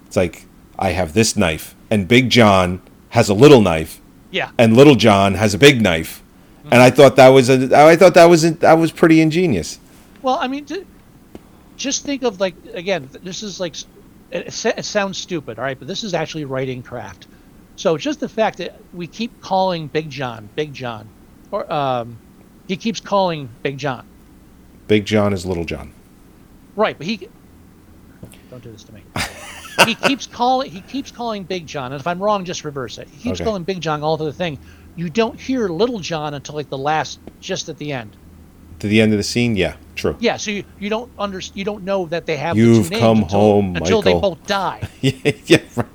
It's 0.06 0.16
like 0.16 0.44
I 0.78 0.90
have 0.90 1.14
this 1.14 1.38
knife, 1.38 1.74
and 1.90 2.06
Big 2.06 2.28
John 2.28 2.82
has 3.10 3.30
a 3.30 3.34
little 3.34 3.62
knife, 3.62 3.98
Yeah. 4.30 4.50
and 4.58 4.76
Little 4.76 4.94
John 4.94 5.34
has 5.36 5.54
a 5.54 5.58
big 5.58 5.80
knife, 5.80 6.22
mm-hmm. 6.58 6.74
and 6.74 6.82
I 6.82 6.90
thought 6.90 7.16
that 7.16 7.28
was 7.28 7.48
a 7.48 7.74
I 7.74 7.96
thought 7.96 8.12
that 8.12 8.26
was 8.26 8.42
that 8.58 8.74
was 8.74 8.92
pretty 8.92 9.22
ingenious. 9.22 9.78
Well, 10.20 10.36
I 10.38 10.48
mean, 10.48 10.66
ju- 10.66 10.86
just 11.78 12.04
think 12.04 12.22
of 12.24 12.40
like 12.40 12.54
again. 12.74 13.08
This 13.22 13.42
is 13.42 13.58
like 13.58 13.74
it, 14.30 14.46
it 14.48 14.78
it 14.78 14.84
sounds 14.84 15.18
stupid, 15.18 15.58
all 15.58 15.64
right, 15.64 15.78
but 15.78 15.88
this 15.88 16.04
is 16.04 16.14
actually 16.14 16.44
writing 16.44 16.82
craft. 16.82 17.26
So 17.76 17.96
just 17.96 18.20
the 18.20 18.28
fact 18.28 18.58
that 18.58 18.78
we 18.92 19.06
keep 19.06 19.40
calling 19.40 19.86
Big 19.88 20.10
John 20.10 20.48
Big 20.54 20.72
John, 20.72 21.08
or 21.50 21.70
um, 21.72 22.16
he 22.68 22.76
keeps 22.76 23.00
calling 23.00 23.48
Big 23.62 23.78
John. 23.78 24.06
Big 24.86 25.04
John 25.04 25.32
is 25.32 25.46
Little 25.46 25.64
John. 25.64 25.92
Right, 26.76 26.96
but 26.96 27.06
he 27.06 27.28
don't 28.50 28.62
do 28.62 28.70
this 28.72 28.84
to 28.84 28.92
me. 28.94 29.02
he 29.86 29.94
keeps 29.94 30.26
calling 30.26 30.70
he 30.70 30.80
keeps 30.82 31.10
calling 31.10 31.44
Big 31.44 31.66
John, 31.66 31.92
and 31.92 32.00
if 32.00 32.06
I'm 32.06 32.22
wrong, 32.22 32.44
just 32.44 32.64
reverse 32.64 32.98
it. 32.98 33.08
He 33.08 33.18
keeps 33.22 33.40
Okay. 33.40 33.44
calling 33.44 33.62
Big 33.64 33.80
John 33.80 34.02
all 34.02 34.18
to 34.18 34.24
the 34.24 34.32
thing. 34.32 34.58
You 34.96 35.08
don't 35.08 35.38
hear 35.40 35.68
Little 35.68 36.00
John 36.00 36.34
until 36.34 36.56
like 36.56 36.68
the 36.68 36.76
last, 36.78 37.20
just 37.40 37.68
at 37.68 37.78
the 37.78 37.92
end. 37.92 38.16
To 38.80 38.88
the 38.88 39.00
end 39.00 39.12
of 39.12 39.18
the 39.18 39.22
scene, 39.22 39.56
yeah, 39.56 39.76
true. 39.94 40.16
Yeah, 40.20 40.38
so 40.38 40.50
you, 40.50 40.64
you 40.78 40.88
don't 40.88 41.12
under 41.18 41.40
you 41.52 41.64
don't 41.64 41.84
know 41.84 42.06
that 42.06 42.24
they 42.24 42.36
have 42.38 42.56
You've 42.56 42.76
the 42.76 42.82
two 42.84 42.90
names 42.90 43.00
come 43.00 43.18
until, 43.22 43.38
home, 43.38 43.76
until 43.76 44.02
they 44.02 44.12
both 44.12 44.46
die. 44.46 44.88
yeah, 45.02 45.32
yeah, 45.46 45.58
right. 45.76 45.86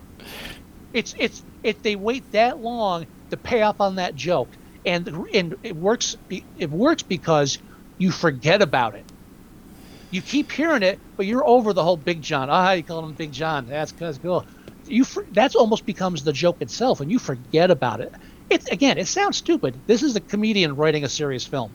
It's 0.94 1.16
it's 1.18 1.44
if 1.64 1.82
they 1.82 1.96
wait 1.96 2.32
that 2.32 2.60
long 2.60 3.08
to 3.32 3.38
pay 3.38 3.64
off 3.64 3.82
on 3.82 3.96
that 3.96 4.16
joke, 4.16 4.50
and 4.86 5.08
and 5.34 5.56
it 5.64 5.76
works. 5.76 6.16
It 6.30 6.70
works 6.70 7.02
because 7.02 7.58
you 7.98 8.12
forget 8.12 8.62
about 8.62 8.94
it. 8.94 9.04
You 10.12 10.22
keep 10.22 10.52
hearing 10.52 10.84
it, 10.84 11.00
but 11.18 11.26
you're 11.26 11.46
over 11.46 11.74
the 11.74 11.84
whole 11.84 11.98
Big 11.98 12.22
John. 12.22 12.50
Ah, 12.50 12.74
you 12.74 12.84
call 12.84 13.04
him 13.04 13.14
Big 13.14 13.32
John. 13.32 13.68
That's 13.68 13.92
that's 13.94 14.20
cool. 14.20 14.46
You 14.86 15.06
that's 15.32 15.56
almost 15.56 15.86
becomes 15.88 16.24
the 16.24 16.34
joke 16.34 16.62
itself, 16.62 17.02
and 17.02 17.12
you 17.12 17.18
forget 17.18 17.72
about 17.72 18.00
it. 18.00 18.14
It's 18.50 18.68
again, 18.68 19.00
it 19.00 19.08
sounds 19.08 19.38
stupid. 19.38 19.76
This 19.88 20.04
is 20.04 20.16
a 20.16 20.22
comedian 20.22 20.76
writing 20.76 21.04
a 21.04 21.10
serious 21.10 21.46
film. 21.46 21.72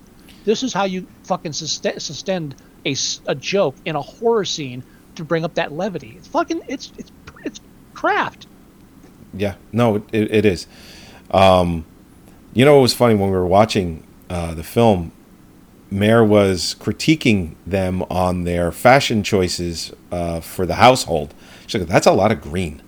This 0.51 0.65
is 0.65 0.73
how 0.73 0.83
you 0.83 1.07
fucking 1.23 1.53
sustain, 1.53 2.57
a, 2.85 2.97
a, 3.29 3.35
joke 3.37 3.77
in 3.85 3.95
a 3.95 4.01
horror 4.03 4.45
scene 4.45 4.83
to 5.15 5.23
bring 5.23 5.45
up 5.45 5.55
that 5.55 5.71
levity. 5.71 6.15
It's 6.17 6.27
fucking 6.27 6.63
it's 6.67 6.93
it's 6.99 7.13
it's 7.45 7.61
craft. 7.95 8.49
Yeah, 9.33 9.55
no, 9.71 10.03
it, 10.11 10.35
it 10.35 10.45
is. 10.45 10.67
Um, 11.31 11.87
you 12.53 12.65
know, 12.65 12.81
it 12.81 12.83
was 12.83 12.93
funny 12.93 13.15
when 13.15 13.31
we 13.31 13.37
were 13.37 13.47
watching 13.47 14.05
uh, 14.29 14.55
the 14.55 14.65
film. 14.65 15.13
Mayor 15.89 16.25
was 16.25 16.75
critiquing 16.81 17.55
them 17.65 18.03
on 18.11 18.43
their 18.43 18.73
fashion 18.73 19.23
choices 19.23 19.93
uh, 20.11 20.41
for 20.41 20.67
the 20.67 20.75
household. 20.75 21.33
She's 21.69 21.81
like, 21.81 21.89
"That's 21.89 22.09
a 22.09 22.13
lot 22.13 22.33
of 22.33 22.41
green." 22.41 22.83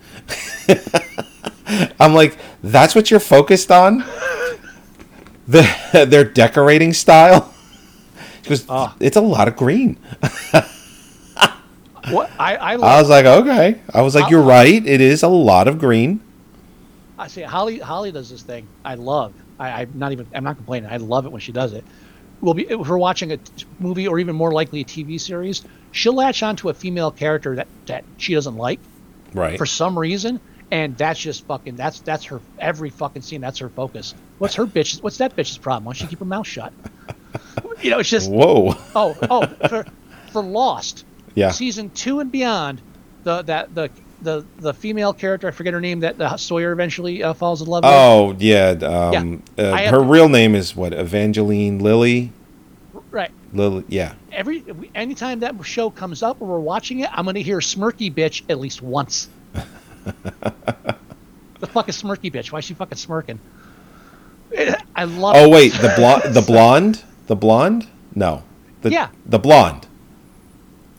I'm 2.00 2.12
like, 2.12 2.36
"That's 2.60 2.96
what 2.96 3.08
you're 3.08 3.20
focused 3.20 3.70
on." 3.70 4.04
The 5.52 6.06
their 6.08 6.24
decorating 6.24 6.92
style. 6.92 7.52
Because 8.42 8.60
goes, 8.62 8.70
Ah. 8.70 8.96
"It's 9.00 9.16
a 9.16 9.20
lot 9.20 9.46
of 9.48 9.56
green." 9.56 9.96
What 12.10 12.30
I 12.38 12.56
I, 12.56 12.72
I 12.72 12.76
was 13.00 13.08
like, 13.08 13.24
"Okay." 13.26 13.80
I 13.94 14.02
was 14.02 14.14
like, 14.14 14.30
"You're 14.30 14.42
right. 14.42 14.84
It 14.84 15.00
is 15.00 15.22
a 15.22 15.28
lot 15.28 15.68
of 15.68 15.78
green." 15.78 16.20
I 17.18 17.28
see. 17.28 17.42
Holly 17.42 17.78
Holly 17.78 18.10
does 18.10 18.30
this 18.30 18.42
thing. 18.42 18.66
I 18.84 18.94
love. 18.96 19.32
I, 19.60 19.82
I'm 19.82 19.92
not 19.94 20.10
even 20.12 20.26
I'm 20.34 20.42
not 20.44 20.56
complaining. 20.56 20.90
I 20.90 20.96
love 20.96 21.26
it 21.26 21.32
when 21.32 21.40
she 21.40 21.52
does 21.52 21.72
it. 21.72 21.84
We'll 22.40 22.54
be 22.54 22.68
if 22.68 22.88
we're 22.88 22.98
watching 22.98 23.30
a 23.32 23.36
t- 23.36 23.66
movie 23.78 24.08
or 24.08 24.18
even 24.18 24.34
more 24.34 24.50
likely 24.50 24.80
a 24.80 24.84
TV 24.84 25.20
series, 25.20 25.62
she'll 25.92 26.14
latch 26.14 26.42
onto 26.42 26.68
a 26.70 26.74
female 26.74 27.12
character 27.12 27.54
that 27.56 27.68
that 27.86 28.04
she 28.16 28.34
doesn't 28.34 28.56
like 28.56 28.80
Right. 29.34 29.56
for 29.56 29.64
some 29.66 29.96
reason, 29.96 30.40
and 30.72 30.96
that's 30.96 31.20
just 31.20 31.46
fucking 31.46 31.76
that's 31.76 32.00
that's 32.00 32.24
her 32.24 32.40
every 32.58 32.88
fucking 32.88 33.20
scene. 33.22 33.42
That's 33.42 33.58
her 33.58 33.68
focus. 33.68 34.14
What's 34.38 34.54
her 34.54 34.66
bitch? 34.66 35.02
What's 35.02 35.18
that 35.18 35.36
bitch's 35.36 35.58
problem? 35.58 35.84
Why 35.84 35.90
don't 35.92 35.98
she 35.98 36.06
keep 36.06 36.18
her 36.18 36.24
mouth 36.24 36.46
shut? 36.46 36.72
you 37.82 37.90
know, 37.90 37.98
it's 37.98 38.08
just 38.08 38.30
Whoa. 38.30 38.74
oh 38.96 39.14
oh 39.30 39.46
for 39.68 39.84
for 40.32 40.42
Lost, 40.42 41.04
Yeah. 41.34 41.50
season 41.50 41.90
two 41.90 42.20
and 42.20 42.32
beyond, 42.32 42.80
the 43.22 43.42
that 43.42 43.74
the 43.74 43.90
the 44.22 44.46
the 44.60 44.72
female 44.72 45.12
character 45.12 45.46
I 45.46 45.50
forget 45.50 45.74
her 45.74 45.80
name 45.80 46.00
that 46.00 46.16
the 46.16 46.36
Sawyer 46.38 46.72
eventually 46.72 47.22
uh, 47.22 47.34
falls 47.34 47.60
in 47.60 47.68
love 47.68 47.84
with. 47.84 47.92
Oh 47.92 48.34
yeah. 48.38 48.70
Um, 48.70 49.42
Yeah. 49.58 49.64
Uh, 49.64 49.90
her 49.90 50.02
real 50.02 50.30
name 50.30 50.54
is 50.54 50.74
what? 50.74 50.94
Evangeline 50.94 51.80
Lilly. 51.80 52.32
Right. 53.10 53.30
Lily. 53.52 53.84
Yeah. 53.88 54.14
Every 54.32 54.64
anytime 54.94 55.40
that 55.40 55.54
show 55.66 55.90
comes 55.90 56.22
up 56.22 56.40
or 56.40 56.48
we're 56.48 56.60
watching 56.60 57.00
it, 57.00 57.10
I'm 57.12 57.26
gonna 57.26 57.40
hear 57.40 57.58
"smirky 57.58 58.10
bitch" 58.10 58.42
at 58.48 58.58
least 58.58 58.80
once. 58.80 59.28
The 60.04 61.66
fucking 61.66 61.94
is 61.94 62.02
smirky 62.02 62.32
bitch? 62.32 62.52
Why 62.52 62.58
is 62.60 62.64
she 62.64 62.74
fucking 62.74 62.98
smirking? 62.98 63.38
I 64.94 65.04
love. 65.04 65.34
Oh 65.36 65.44
it. 65.46 65.50
wait, 65.50 65.72
the 65.74 65.92
blonde. 65.96 66.34
The 66.34 66.42
blonde. 66.46 67.04
The 67.26 67.36
blonde. 67.36 67.88
No. 68.14 68.42
The, 68.82 68.90
Yeah. 68.90 69.08
The 69.26 69.38
blonde. 69.38 69.86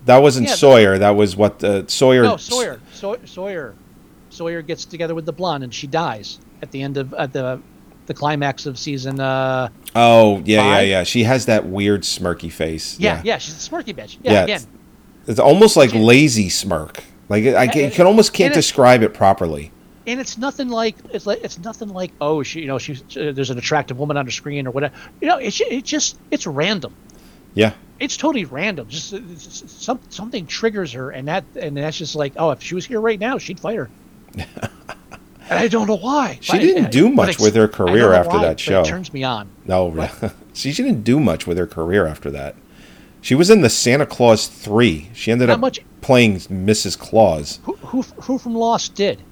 That 0.05 0.17
wasn't 0.21 0.47
Yeah, 0.47 0.53
the- 0.53 0.57
Sawyer. 0.57 0.97
That 0.97 1.11
was 1.11 1.35
what 1.35 1.59
the 1.59 1.85
Sawyer. 1.87 2.23
No, 2.23 2.37
Sawyer. 2.37 2.79
Saw- 2.93 3.15
Sawyer. 3.25 3.75
Sawyer 4.29 4.61
gets 4.63 4.85
together 4.85 5.13
with 5.13 5.25
the 5.25 5.33
blonde, 5.33 5.63
and 5.63 5.73
she 5.73 5.85
dies 5.85 6.39
at 6.61 6.71
the 6.71 6.81
end 6.81 6.97
of 6.97 7.13
at 7.13 7.33
the 7.33 7.61
the 8.07 8.13
climax 8.13 8.65
of 8.65 8.77
season. 8.79 9.19
Uh, 9.19 9.69
Oh 9.95 10.41
yeah, 10.45 10.57
yeah, 10.63 10.63
Five? 10.75 10.87
yeah. 10.87 11.03
She 11.03 11.23
has 11.23 11.45
that 11.45 11.65
weird 11.67 12.01
smirky 12.01 12.51
face. 12.51 12.99
yeah, 12.99 13.21
yeah, 13.23 13.37
she's 13.37 13.53
a 13.55 13.69
smirky 13.69 13.95
bitch. 13.95 14.17
Yeah, 14.23 14.31
Yeah, 14.33 14.43
again. 14.43 14.55
it's- 14.55 14.67
It's 15.27 15.39
almost 15.39 15.77
like 15.77 15.93
lazy 15.93 16.49
smirk. 16.49 17.03
Like 17.29 17.45
I, 17.45 17.67
ca- 17.67 17.85
you 17.85 17.91
can 17.91 18.05
almost 18.05 18.33
can't 18.33 18.53
describe 18.53 19.01
it 19.03 19.13
properly. 19.13 19.71
and 20.05 20.19
it's 20.19 20.37
nothing 20.37 20.67
like 20.69 20.95
it's 21.11 21.25
like 21.25 21.43
it's 21.43 21.57
nothing 21.59 21.89
like 21.89 22.11
oh 22.19 22.43
she 22.43 22.59
you 22.61 22.67
know 22.67 22.77
she's 22.77 23.01
uh, 23.17 23.31
there's 23.33 23.49
an 23.49 23.57
attractive 23.57 23.97
woman 23.97 24.17
on 24.17 24.25
the 24.25 24.31
screen 24.31 24.67
or 24.67 24.71
whatever 24.71 24.93
you 25.21 25.27
know 25.27 25.37
it's 25.37 25.61
it 25.61 25.85
just 25.85 26.17
it's 26.31 26.45
random 26.45 26.93
Yeah. 27.53 27.73
it's 28.01 28.17
totally 28.17 28.43
random 28.45 28.89
just 28.89 29.13
it's- 29.13 29.63
some 29.67 29.99
something 30.09 30.45
triggers 30.45 30.91
her 30.91 31.11
and 31.11 31.27
that 31.29 31.45
and 31.55 31.77
that's 31.77 31.97
just 31.97 32.15
like 32.15 32.33
oh 32.35 32.51
if 32.51 32.61
she 32.61 32.75
was 32.75 32.85
here 32.85 32.99
right 32.99 33.19
now 33.19 33.37
she'd 33.37 33.59
fight 33.61 33.77
her 33.77 33.89
and 34.37 35.59
I 35.59 35.67
don't 35.69 35.87
know 35.87 35.97
why 35.97 36.39
She 36.41 36.57
didn't 36.59 36.91
do 36.91 37.09
much 37.09 37.39
with 37.39 37.55
her 37.55 37.67
career 37.67 38.13
after 38.13 38.37
why, 38.37 38.43
that 38.45 38.59
show. 38.59 38.81
it 38.81 38.85
turns 38.87 39.13
me 39.13 39.23
on 39.23 39.49
No, 39.65 40.09
she 40.53 40.73
didn't 40.73 41.03
do 41.03 41.19
much 41.19 41.47
with 41.47 41.57
her 41.57 41.67
career 41.67 42.05
after 42.07 42.29
that. 42.31 42.55
She 43.23 43.33
was 43.35 43.49
in 43.49 43.61
the 43.61 43.69
Santa 43.69 44.05
Claus 44.05 44.47
three. 44.47 45.09
She 45.13 45.31
ended 45.31 45.47
Not 45.47 45.55
up 45.55 45.59
much. 45.61 45.79
playing 46.01 46.35
Mrs. 46.41 46.99
Claus. 46.99 47.59
who 47.63 47.73
who 47.77 48.01
who 48.03 48.37
from 48.37 48.53
Lost 48.53 48.93
did 48.95 49.23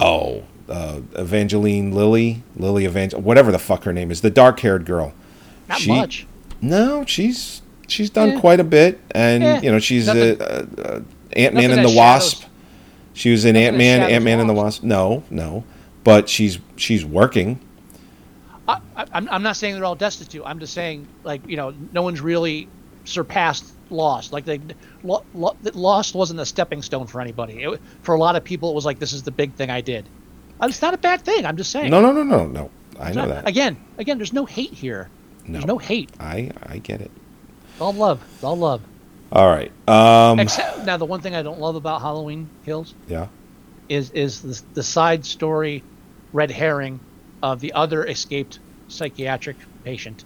Oh, 0.00 0.44
uh, 0.68 1.00
Evangeline 1.16 1.92
Lilly, 1.92 2.42
Lily 2.56 2.84
Evangel, 2.84 3.20
whatever 3.20 3.50
the 3.52 3.58
fuck 3.58 3.84
her 3.84 3.92
name 3.92 4.10
is, 4.10 4.20
the 4.20 4.30
dark-haired 4.30 4.84
girl. 4.84 5.12
not 5.68 5.78
She- 5.78 5.90
much 5.90 6.26
No, 6.62 7.04
she's 7.06 7.62
she's 7.86 8.10
done 8.10 8.30
Eh. 8.30 8.40
quite 8.40 8.60
a 8.60 8.64
bit, 8.64 8.98
and 9.12 9.42
Eh, 9.44 9.60
you 9.62 9.70
know 9.70 9.78
she's 9.78 10.06
nothing- 10.06 10.40
a, 10.40 10.44
a, 10.44 10.96
a 10.98 11.02
Ant 11.36 11.54
Man 11.54 11.70
and 11.70 11.84
the 11.84 11.94
Wasp. 11.94 12.38
shadows- 12.40 12.50
She 13.12 13.30
was 13.30 13.44
in 13.44 13.56
Ant 13.56 13.76
Man, 13.76 14.00
Ant 14.10 14.24
Man 14.24 14.40
and 14.40 14.48
the 14.48 14.54
Wasp. 14.54 14.82
Wasp. 14.82 14.84
No, 14.84 15.22
no, 15.30 15.64
but 16.04 16.28
she's 16.28 16.58
she's 16.76 17.04
working. 17.04 17.58
I, 18.68 18.80
I, 18.96 19.06
I'm, 19.12 19.28
I'm 19.30 19.42
not 19.42 19.56
saying 19.56 19.74
they're 19.74 19.84
all 19.84 19.94
destitute. 19.94 20.42
I'm 20.44 20.58
just 20.60 20.74
saying, 20.74 21.08
like, 21.24 21.46
you 21.48 21.56
know, 21.56 21.72
no 21.92 22.02
one's 22.02 22.20
really 22.20 22.68
surpassed 23.04 23.64
Lost. 23.90 24.32
Like, 24.32 24.44
they, 24.44 24.60
lo, 25.02 25.24
lo, 25.34 25.56
Lost 25.72 26.14
wasn't 26.14 26.40
a 26.40 26.46
stepping 26.46 26.82
stone 26.82 27.06
for 27.06 27.20
anybody. 27.22 27.62
It, 27.62 27.80
for 28.02 28.14
a 28.14 28.18
lot 28.18 28.36
of 28.36 28.44
people, 28.44 28.70
it 28.70 28.74
was 28.74 28.84
like, 28.84 28.98
this 28.98 29.12
is 29.14 29.22
the 29.22 29.30
big 29.30 29.54
thing 29.54 29.70
I 29.70 29.80
did. 29.80 30.06
Uh, 30.60 30.66
It's 30.68 30.82
not 30.82 30.92
a 30.92 30.98
bad 30.98 31.22
thing. 31.22 31.46
I'm 31.46 31.56
just 31.56 31.70
saying. 31.70 31.90
No, 31.90 32.00
no, 32.02 32.12
no, 32.12 32.22
no, 32.22 32.46
no. 32.46 32.70
I 33.00 33.12
know 33.12 33.24
not- 33.24 33.28
that. 33.28 33.48
Again, 33.48 33.78
again, 33.96 34.18
there's 34.18 34.32
no 34.34 34.44
hate 34.44 34.72
here. 34.74 35.08
There's 35.48 35.64
No. 35.64 35.74
no 35.74 35.78
hate. 35.78 36.10
I 36.20 36.50
I 36.62 36.76
get 36.78 37.00
it. 37.00 37.10
It's 37.72 37.80
all 37.80 37.94
love. 37.94 38.20
It's 38.34 38.44
all 38.44 38.56
love. 38.58 38.82
All 39.32 39.46
right. 39.46 39.72
Um. 39.88 40.38
Except 40.40 40.84
now, 40.84 40.96
the 40.98 41.06
one 41.06 41.20
thing 41.22 41.34
I 41.34 41.42
don't 41.42 41.60
love 41.60 41.76
about 41.76 42.02
Halloween 42.02 42.50
Kills 42.66 42.92
Yeah. 43.08 43.28
is 43.88 44.10
is 44.10 44.42
the, 44.42 44.62
the 44.74 44.82
side 44.82 45.24
story, 45.24 45.82
red 46.34 46.50
herring, 46.50 47.00
of 47.42 47.60
the 47.60 47.72
other 47.72 48.04
escaped 48.06 48.58
psychiatric 48.88 49.56
patient. 49.84 50.24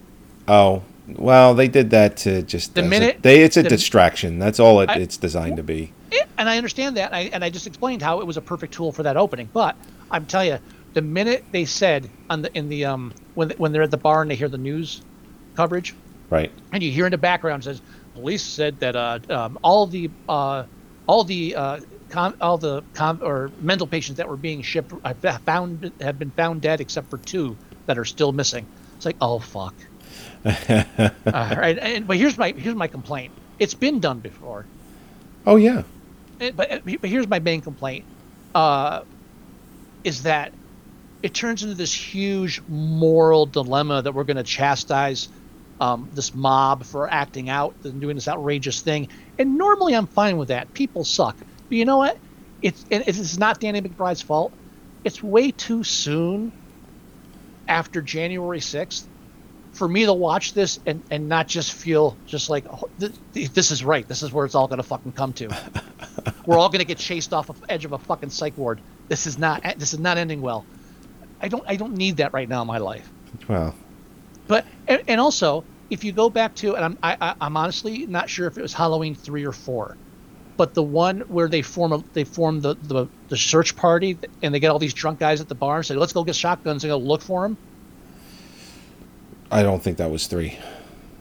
Oh. 0.48 0.82
Well, 1.08 1.54
they 1.54 1.66
did 1.66 1.90
that 1.90 2.16
to 2.18 2.42
just 2.42 2.74
The 2.74 2.80
as 2.82 2.86
a- 2.86 2.90
minute- 2.90 3.18
they 3.22 3.42
it's 3.42 3.56
a 3.56 3.62
the- 3.62 3.68
distraction. 3.68 4.38
That's 4.38 4.60
all 4.60 4.80
it, 4.80 4.88
I- 4.88 4.98
it's 4.98 5.16
designed 5.16 5.56
to 5.56 5.62
be. 5.64 5.92
Yeah, 6.12 6.24
and 6.38 6.48
I 6.48 6.56
understand 6.56 6.96
that, 6.96 7.06
and 7.06 7.16
I, 7.16 7.20
and 7.32 7.42
I 7.44 7.50
just 7.50 7.66
explained 7.66 8.02
how 8.02 8.20
it 8.20 8.26
was 8.26 8.36
a 8.36 8.40
perfect 8.40 8.72
tool 8.72 8.92
for 8.92 9.02
that 9.02 9.16
opening. 9.16 9.48
But 9.52 9.74
I'm 10.12 10.26
telling 10.26 10.48
you, 10.48 10.58
the 10.94 11.02
minute 11.02 11.44
they 11.50 11.64
said 11.64 12.08
on 12.30 12.42
the 12.42 12.56
in 12.56 12.68
the 12.68 12.84
um 12.84 13.12
when 13.34 13.50
when 13.58 13.72
they're 13.72 13.82
at 13.82 13.90
the 13.90 13.96
bar 13.96 14.22
and 14.22 14.30
they 14.30 14.36
hear 14.36 14.48
the 14.48 14.58
news 14.58 15.02
coverage, 15.56 15.94
Right. 16.30 16.52
and 16.72 16.82
you 16.82 16.92
hear 16.92 17.06
in 17.06 17.10
the 17.10 17.18
background 17.18 17.64
says 17.64 17.80
police 18.14 18.42
said 18.44 18.78
that 18.80 18.94
uh, 18.94 19.18
um, 19.28 19.58
all 19.62 19.86
the 19.86 20.08
uh, 20.28 20.64
all 21.08 21.24
the 21.24 21.56
uh, 21.56 21.80
com- 22.12 22.36
all 22.40 22.58
the 22.58 22.84
com- 22.94 23.20
or 23.22 23.50
mental 23.60 23.86
patients 23.86 24.18
that 24.18 24.28
were 24.28 24.36
being 24.36 24.62
shipped 24.62 24.92
I 25.04 25.14
found 25.14 25.90
have 26.00 26.18
been 26.18 26.30
found 26.30 26.60
dead 26.60 26.80
except 26.80 27.10
for 27.10 27.18
two 27.18 27.56
that 27.86 27.98
are 27.98 28.04
still 28.04 28.30
missing. 28.32 28.66
It's 28.96 29.06
like 29.06 29.16
oh 29.20 29.40
fuck. 29.40 29.74
uh, 30.44 30.84
right, 31.26 31.78
and, 31.78 32.06
but 32.06 32.16
here's 32.16 32.38
my 32.38 32.52
here's 32.52 32.76
my 32.76 32.86
complaint. 32.86 33.32
It's 33.58 33.74
been 33.74 33.98
done 33.98 34.20
before. 34.20 34.66
Oh 35.46 35.56
yeah. 35.56 35.82
It- 36.38 36.56
but, 36.56 36.82
but 36.84 37.10
here's 37.10 37.26
my 37.28 37.38
main 37.38 37.60
complaint 37.60 38.04
uh, 38.54 39.02
is 40.04 40.24
that 40.24 40.52
it 41.22 41.34
turns 41.34 41.62
into 41.62 41.74
this 41.74 41.94
huge 41.94 42.60
moral 42.68 43.46
dilemma 43.46 44.02
that 44.02 44.12
we're 44.12 44.24
going 44.24 44.36
to 44.36 44.42
chastise 44.42 45.28
um, 45.80 46.08
this 46.14 46.34
mob 46.34 46.84
for 46.84 47.08
acting 47.10 47.48
out 47.48 47.74
and 47.84 48.00
doing 48.00 48.16
this 48.16 48.28
outrageous 48.28 48.80
thing. 48.80 49.08
And 49.38 49.56
normally 49.56 49.94
I'm 49.94 50.06
fine 50.06 50.36
with 50.36 50.48
that. 50.48 50.72
People 50.74 51.04
suck. 51.04 51.36
But 51.72 51.78
you 51.78 51.86
know 51.86 51.96
what? 51.96 52.18
It's 52.60 52.84
it's 52.90 53.38
not 53.38 53.58
Danny 53.58 53.80
McBride's 53.80 54.20
fault. 54.20 54.52
It's 55.04 55.22
way 55.22 55.52
too 55.52 55.82
soon 55.82 56.52
after 57.66 58.02
January 58.02 58.60
6th 58.60 59.04
for 59.72 59.88
me 59.88 60.04
to 60.04 60.12
watch 60.12 60.52
this 60.52 60.78
and, 60.84 61.02
and 61.10 61.30
not 61.30 61.48
just 61.48 61.72
feel 61.72 62.14
just 62.26 62.50
like 62.50 62.66
oh, 62.70 62.90
th- 63.00 63.50
this 63.54 63.70
is 63.70 63.82
right. 63.82 64.06
This 64.06 64.22
is 64.22 64.34
where 64.34 64.44
it's 64.44 64.54
all 64.54 64.68
going 64.68 64.80
to 64.80 64.82
fucking 64.82 65.12
come 65.12 65.32
to. 65.32 65.48
We're 66.46 66.58
all 66.58 66.68
going 66.68 66.80
to 66.80 66.84
get 66.84 66.98
chased 66.98 67.32
off 67.32 67.46
the 67.46 67.72
edge 67.72 67.86
of 67.86 67.92
a 67.92 67.98
fucking 67.98 68.28
psych 68.28 68.58
ward. 68.58 68.82
This 69.08 69.26
is 69.26 69.38
not 69.38 69.62
this 69.78 69.94
is 69.94 69.98
not 69.98 70.18
ending 70.18 70.42
well. 70.42 70.66
I 71.40 71.48
don't 71.48 71.64
I 71.66 71.76
don't 71.76 71.94
need 71.94 72.18
that 72.18 72.34
right 72.34 72.50
now 72.50 72.60
in 72.60 72.68
my 72.68 72.78
life. 72.78 73.10
Well. 73.48 73.74
But 74.46 74.66
and, 74.86 75.02
and 75.08 75.18
also 75.18 75.64
if 75.88 76.04
you 76.04 76.12
go 76.12 76.28
back 76.28 76.54
to 76.56 76.76
and 76.76 76.84
I'm 76.84 76.98
I, 77.02 77.16
I, 77.18 77.34
I'm 77.40 77.56
honestly 77.56 78.04
not 78.04 78.28
sure 78.28 78.46
if 78.46 78.58
it 78.58 78.62
was 78.62 78.74
Halloween 78.74 79.14
three 79.14 79.46
or 79.46 79.52
four, 79.52 79.96
but 80.62 80.74
the 80.74 80.82
one 80.82 81.22
where 81.22 81.48
they 81.48 81.60
form 81.60 81.92
a 81.92 82.04
they 82.12 82.22
form 82.22 82.60
the 82.60 82.76
the, 82.84 83.08
the 83.26 83.36
search 83.36 83.74
party 83.74 84.16
and 84.42 84.54
they 84.54 84.60
get 84.60 84.70
all 84.70 84.78
these 84.78 84.94
drunk 84.94 85.18
guys 85.18 85.40
at 85.40 85.48
the 85.48 85.56
bar 85.56 85.78
and 85.78 85.84
say 85.84 85.96
let's 85.96 86.12
go 86.12 86.22
get 86.22 86.36
shotguns 86.36 86.84
and 86.84 86.90
go 86.92 86.98
look 86.98 87.20
for 87.20 87.42
them. 87.42 87.56
I 89.50 89.64
don't 89.64 89.82
think 89.82 89.96
that 89.96 90.08
was 90.08 90.28
three. 90.28 90.56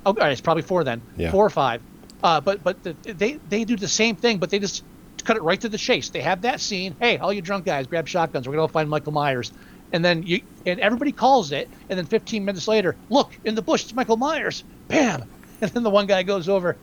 Oh, 0.06 0.12
all 0.12 0.14
right, 0.14 0.32
it's 0.32 0.42
probably 0.42 0.62
four 0.62 0.84
then. 0.84 1.02
Yeah. 1.18 1.32
Four 1.32 1.44
or 1.44 1.50
five. 1.50 1.82
Uh, 2.22 2.40
but 2.40 2.64
but 2.64 2.84
the, 2.84 2.94
they 3.02 3.40
they 3.50 3.64
do 3.64 3.76
the 3.76 3.88
same 3.88 4.16
thing, 4.16 4.38
but 4.38 4.52
they 4.52 4.60
just 4.60 4.84
cut 5.24 5.38
it 5.38 5.42
right 5.42 5.60
to 5.62 5.70
the 5.70 5.80
chase. 5.80 6.10
They 6.10 6.22
have 6.22 6.44
that 6.44 6.62
scene. 6.62 6.96
Hey, 7.00 7.18
all 7.18 7.34
you 7.34 7.42
drunk 7.42 7.66
guys, 7.66 7.88
grab 7.88 8.08
shotguns. 8.08 8.48
We're 8.48 8.54
gonna 8.54 8.68
go 8.68 8.72
find 8.72 8.92
Michael 8.92 9.14
Myers. 9.14 9.52
And 9.92 10.06
then 10.06 10.22
you 10.22 10.42
and 10.68 10.80
everybody 10.80 11.14
calls 11.14 11.52
it. 11.52 11.68
And 11.90 11.98
then 11.98 12.06
15 12.06 12.46
minutes 12.46 12.68
later, 12.68 12.96
look 13.10 13.32
in 13.44 13.56
the 13.56 13.64
bush, 13.64 13.86
it's 13.86 13.96
Michael 13.96 14.18
Myers. 14.18 14.64
Bam. 14.88 15.24
And 15.62 15.70
then 15.70 15.84
the 15.84 15.92
one 15.92 16.08
guy 16.08 16.24
goes 16.24 16.50
over. 16.50 16.76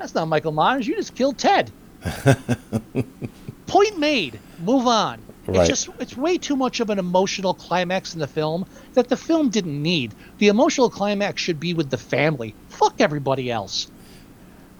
That's 0.00 0.14
not 0.14 0.28
Michael 0.28 0.52
Myers. 0.52 0.86
You 0.86 0.96
just 0.96 1.14
killed 1.14 1.36
Ted. 1.36 1.70
Point 3.66 3.98
made. 3.98 4.40
Move 4.64 4.86
on. 4.86 5.20
Right. 5.46 5.60
It's 5.60 5.68
just 5.68 6.00
it's 6.00 6.16
way 6.16 6.38
too 6.38 6.56
much 6.56 6.80
of 6.80 6.88
an 6.88 6.98
emotional 6.98 7.52
climax 7.52 8.14
in 8.14 8.20
the 8.20 8.26
film 8.26 8.64
that 8.94 9.08
the 9.08 9.16
film 9.16 9.50
didn't 9.50 9.80
need. 9.80 10.14
The 10.38 10.48
emotional 10.48 10.88
climax 10.88 11.42
should 11.42 11.60
be 11.60 11.74
with 11.74 11.90
the 11.90 11.98
family. 11.98 12.54
Fuck 12.70 13.00
everybody 13.00 13.50
else. 13.50 13.88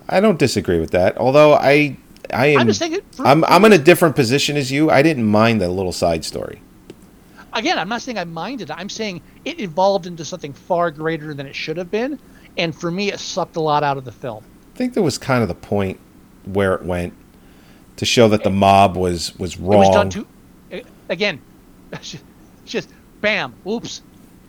I 0.08 0.20
don't 0.20 0.38
disagree 0.38 0.80
with 0.80 0.92
that. 0.92 1.18
Although 1.18 1.52
I 1.52 1.98
I 2.32 2.46
am 2.46 2.60
I'm 2.60 2.66
just 2.66 2.80
thinking. 2.80 3.02
For, 3.12 3.26
I'm 3.26 3.44
I'm 3.44 3.64
in 3.66 3.74
a 3.74 3.78
different 3.78 4.16
position 4.16 4.56
as 4.56 4.72
you. 4.72 4.90
I 4.90 5.02
didn't 5.02 5.26
mind 5.26 5.60
that 5.60 5.68
little 5.68 5.92
side 5.92 6.24
story. 6.24 6.62
again. 7.52 7.78
I'm 7.78 7.90
not 7.90 8.00
saying 8.00 8.16
I 8.16 8.24
minded. 8.24 8.70
I'm 8.70 8.88
saying 8.88 9.20
it 9.44 9.60
evolved 9.60 10.06
into 10.06 10.24
something 10.24 10.54
far 10.54 10.90
greater 10.90 11.34
than 11.34 11.46
it 11.46 11.54
should 11.54 11.76
have 11.76 11.90
been, 11.90 12.18
and 12.56 12.74
for 12.74 12.90
me, 12.90 13.12
it 13.12 13.20
sucked 13.20 13.56
a 13.56 13.60
lot 13.60 13.82
out 13.82 13.98
of 13.98 14.06
the 14.06 14.12
film. 14.12 14.44
I 14.80 14.82
think 14.82 14.94
that 14.94 15.02
was 15.02 15.18
kind 15.18 15.42
of 15.42 15.48
the 15.48 15.54
point 15.54 16.00
where 16.46 16.72
it 16.74 16.82
went 16.82 17.12
to 17.96 18.06
show 18.06 18.28
that 18.28 18.42
the 18.44 18.50
mob 18.50 18.96
was 18.96 19.38
was 19.38 19.56
It 19.56 19.60
wrong. 19.60 19.80
was 19.80 19.90
done 19.90 20.08
too. 20.08 20.26
Again, 21.10 21.38
just 22.64 22.88
bam, 23.20 23.52
oops. 23.66 24.00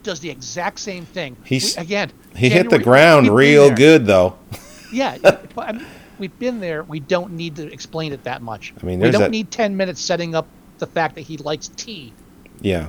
does 0.03 0.21
the 0.21 0.29
exact 0.29 0.79
same 0.79 1.03
thing. 1.05 1.35
He's- 1.43 1.75
We- 1.75 1.81
again. 1.83 2.13
He 2.33 2.47
hit 2.47 2.69
the 2.69 2.79
ground 2.79 3.27
real 3.27 3.67
there. 3.67 3.75
good 3.75 4.05
though. 4.05 4.37
Yeah, 4.93 5.17
but 5.19 5.49
I 5.57 5.71
mean, 5.73 5.85
we've 6.19 6.37
been 6.39 6.59
there. 6.61 6.83
We 6.83 6.99
don't 7.01 7.33
need 7.33 7.55
to 7.57 7.69
explain 7.71 8.11
it 8.13 8.23
that 8.25 8.41
much. 8.41 8.73
I 8.81 8.85
mean, 8.85 8.99
we 9.01 9.09
don't 9.11 9.21
that- 9.21 9.31
need 9.31 9.51
ten 9.51 9.75
minutes 9.75 9.99
setting 10.01 10.33
up 10.33 10.47
the 10.79 10.85
fact 10.87 11.15
that 11.15 11.21
he 11.21 11.35
likes 11.37 11.67
tea. 11.75 12.13
Yeah. 12.61 12.87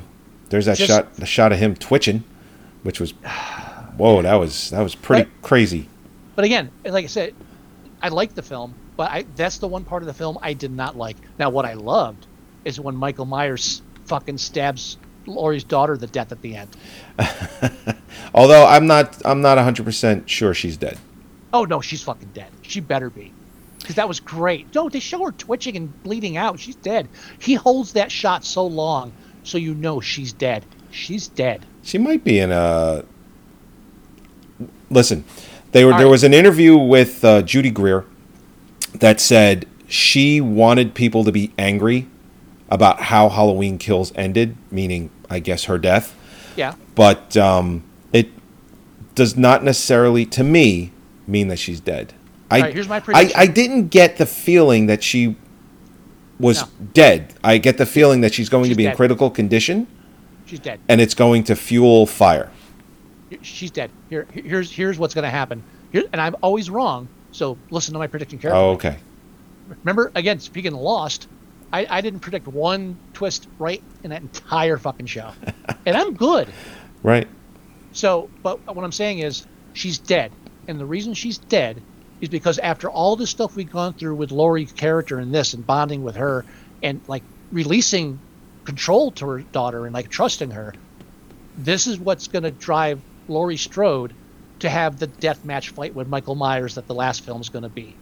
There's 0.51 0.67
that 0.67 0.77
Just- 0.77 0.89
shot 0.91 1.15
the 1.15 1.27
shot 1.27 1.51
of 1.51 1.59
him 1.59 1.75
twitching, 1.75 2.23
which 2.85 3.01
was 3.01 3.11
whoa, 3.97 4.23
that 4.23 4.35
was 4.35 4.71
that 4.71 4.81
was 4.83 4.95
pretty 4.95 5.25
Right. 5.25 5.43
crazy. 5.43 5.89
But 6.35 6.45
again, 6.45 6.71
like 6.85 7.05
I 7.05 7.09
said, 7.09 7.35
I 8.01 8.09
like 8.09 8.35
the 8.35 8.43
film, 8.43 8.75
but 8.97 9.11
I 9.11 9.27
that's 9.37 9.59
the 9.59 9.69
one 9.69 9.85
part 9.85 10.03
of 10.03 10.07
the 10.07 10.15
film 10.15 10.39
I 10.43 10.55
did 10.55 10.73
not 10.73 10.97
like. 10.97 11.17
Now, 11.39 11.51
what 11.51 11.65
I 11.65 11.75
loved 11.75 12.27
is 12.65 12.81
when 12.81 12.97
Michael 12.97 13.27
Myers 13.27 13.83
fucking 14.07 14.39
stabs 14.39 14.97
Laurie's 15.27 15.65
daughter 15.65 15.97
to 15.97 16.07
death 16.07 16.33
at 16.33 16.43
the 16.43 16.57
end. 16.57 16.77
Although 18.35 18.67
I'm 18.67 18.87
not 18.87 19.21
I'm 19.25 19.43
not 19.43 19.59
100% 19.59 20.29
sure 20.29 20.55
she's 20.55 20.77
dead. 20.77 20.99
Oh 21.53 21.65
no, 21.65 21.81
she's 21.81 22.03
fucking 22.03 22.31
dead. 22.35 22.51
She 22.63 22.81
better 22.81 23.11
be. 23.11 23.33
Because 23.79 23.97
that 23.97 24.09
was 24.09 24.21
great. 24.21 24.73
No, 24.75 24.89
they 24.89 25.01
show 25.01 25.25
her 25.25 25.33
twitching 25.33 25.77
and 25.77 26.03
bleeding 26.03 26.37
out. 26.37 26.61
She's 26.61 26.77
dead. 26.77 27.09
He 27.41 27.55
holds 27.55 27.95
that 27.95 28.13
shot 28.13 28.45
so 28.45 28.67
long, 28.67 29.13
so 29.43 29.59
you 29.59 29.75
know 29.75 30.01
she's 30.01 30.33
dead. 30.33 30.65
She's 30.93 31.27
dead. 31.29 31.67
She 31.83 31.99
might 31.99 32.23
be 32.23 32.39
in 32.39 32.53
a. 32.53 33.05
Listen, 34.89 35.25
they 35.73 35.85
were 35.85 35.93
All 35.93 35.99
there 35.99 36.07
right. 36.07 36.11
was 36.11 36.25
an 36.25 36.35
interview 36.35 36.77
with 36.77 37.25
uh, 37.25 37.43
Judy 37.43 37.71
Greer 37.71 38.05
that 38.95 39.21
said 39.21 39.67
she 39.89 40.41
wanted 40.41 40.95
people 40.95 41.25
to 41.25 41.33
be 41.33 41.53
angry 41.59 42.07
about 42.71 43.01
how 43.03 43.29
Halloween 43.29 43.79
Kills 43.79 44.13
ended, 44.15 44.57
meaning 44.71 45.11
I 45.29 45.39
guess 45.39 45.65
her 45.65 45.79
death, 45.79 46.15
Yeah. 46.57 46.75
but 46.95 47.37
um, 47.37 47.85
it 48.13 48.29
does 49.15 49.37
not 49.37 49.63
necessarily, 49.65 50.25
to 50.27 50.43
me, 50.45 50.93
mean 51.27 51.49
that 51.49 51.59
she's 51.59 51.81
dead. 51.81 52.15
I, 52.51 52.57
All 52.57 52.63
right, 52.65 52.75
here's 52.75 52.89
my 52.89 52.97
I, 52.97 53.01
prediction. 53.01 53.41
I 53.41 53.47
didn't 53.47 53.89
get 53.89 54.17
the 54.19 54.27
feeling 54.27 54.87
that 54.87 55.03
she 55.03 55.37
was 56.39 56.63
No. 56.63 56.69
dead. 56.93 57.35
I 57.45 57.59
get 57.59 57.79
the 57.79 57.87
feeling 57.87 58.21
that 58.23 58.35
she's 58.35 58.49
going 58.49 58.65
to 58.65 58.71
She's 58.71 58.77
be 58.77 58.87
in 58.87 58.97
critical 58.97 59.31
condition 59.31 59.87
She's 60.47 60.59
dead. 60.61 60.81
and 60.89 61.01
it's 61.01 61.15
going 61.15 61.45
to 61.45 61.57
fuel 61.57 62.05
fire. 62.07 62.51
She's 63.43 63.71
dead. 63.71 63.91
Here, 64.11 64.27
here's 64.33 64.71
here's 64.71 64.99
what's 64.99 65.15
going 65.15 65.25
to 65.25 65.31
happen. 65.31 65.63
Here, 65.93 66.05
and 66.13 66.21
I'm 66.21 66.37
always 66.43 66.71
wrong. 66.71 67.09
So 67.33 67.57
listen 67.71 67.95
to 67.95 67.99
my 67.99 68.07
prediction 68.07 68.39
carefully. 68.39 68.63
Oh, 68.63 68.71
okay. 68.73 68.99
Remember, 69.69 70.13
again, 70.15 70.39
speaking 70.41 70.73
of 70.73 70.81
Lost, 70.81 71.29
I, 71.73 71.87
I 71.89 72.01
didn't 72.01 72.21
predict 72.21 72.47
one 72.47 72.97
twist 73.15 73.49
right 73.59 73.83
in 74.03 74.11
that 74.11 74.21
entire 74.21 74.77
fucking 74.77 75.07
show, 75.07 75.33
and 75.87 75.97
I'm 75.97 76.15
good. 76.15 76.49
Right. 77.03 77.27
So, 77.93 78.29
but 78.43 78.65
what 78.75 78.85
I'm 78.85 78.93
saying 78.93 79.21
is, 79.21 79.47
she's 79.73 79.99
dead, 79.99 80.33
and 80.69 80.79
the 80.79 80.85
reason 80.85 81.15
she's 81.15 81.39
dead 81.39 81.81
is 82.21 82.29
because 82.29 82.59
after 82.59 82.89
all 82.89 83.17
the 83.17 83.27
stuff 83.27 83.57
we've 83.57 83.71
gone 83.71 83.95
through 83.95 84.15
with 84.15 84.31
Laurie's 84.31 84.73
character 84.73 85.19
in 85.21 85.33
this, 85.33 85.55
and 85.55 85.67
bonding 85.67 86.05
with 86.05 86.17
her, 86.17 86.45
and 86.83 87.01
like 87.09 87.23
releasing 87.51 88.19
control 88.65 89.11
to 89.11 89.27
her 89.27 89.41
daughter 89.41 89.87
and 89.87 89.95
like 89.95 90.09
trusting 90.09 90.51
her, 90.51 90.75
this 91.57 91.87
is 91.87 91.99
what's 91.99 92.29
going 92.29 92.45
to 92.45 92.51
drive 92.51 93.01
Laurie 93.29 93.57
Strode 93.57 94.13
to 94.61 94.69
have 94.71 94.99
the 94.99 95.07
death 95.07 95.45
match 95.45 95.71
fight 95.71 95.95
with 95.95 96.09
Michael 96.09 96.35
Myers 96.35 96.77
that 96.77 96.87
the 96.87 96.95
last 96.95 97.25
film 97.25 97.41
is 97.41 97.49
going 97.49 97.65
to 97.65 97.69
be. 97.69 97.95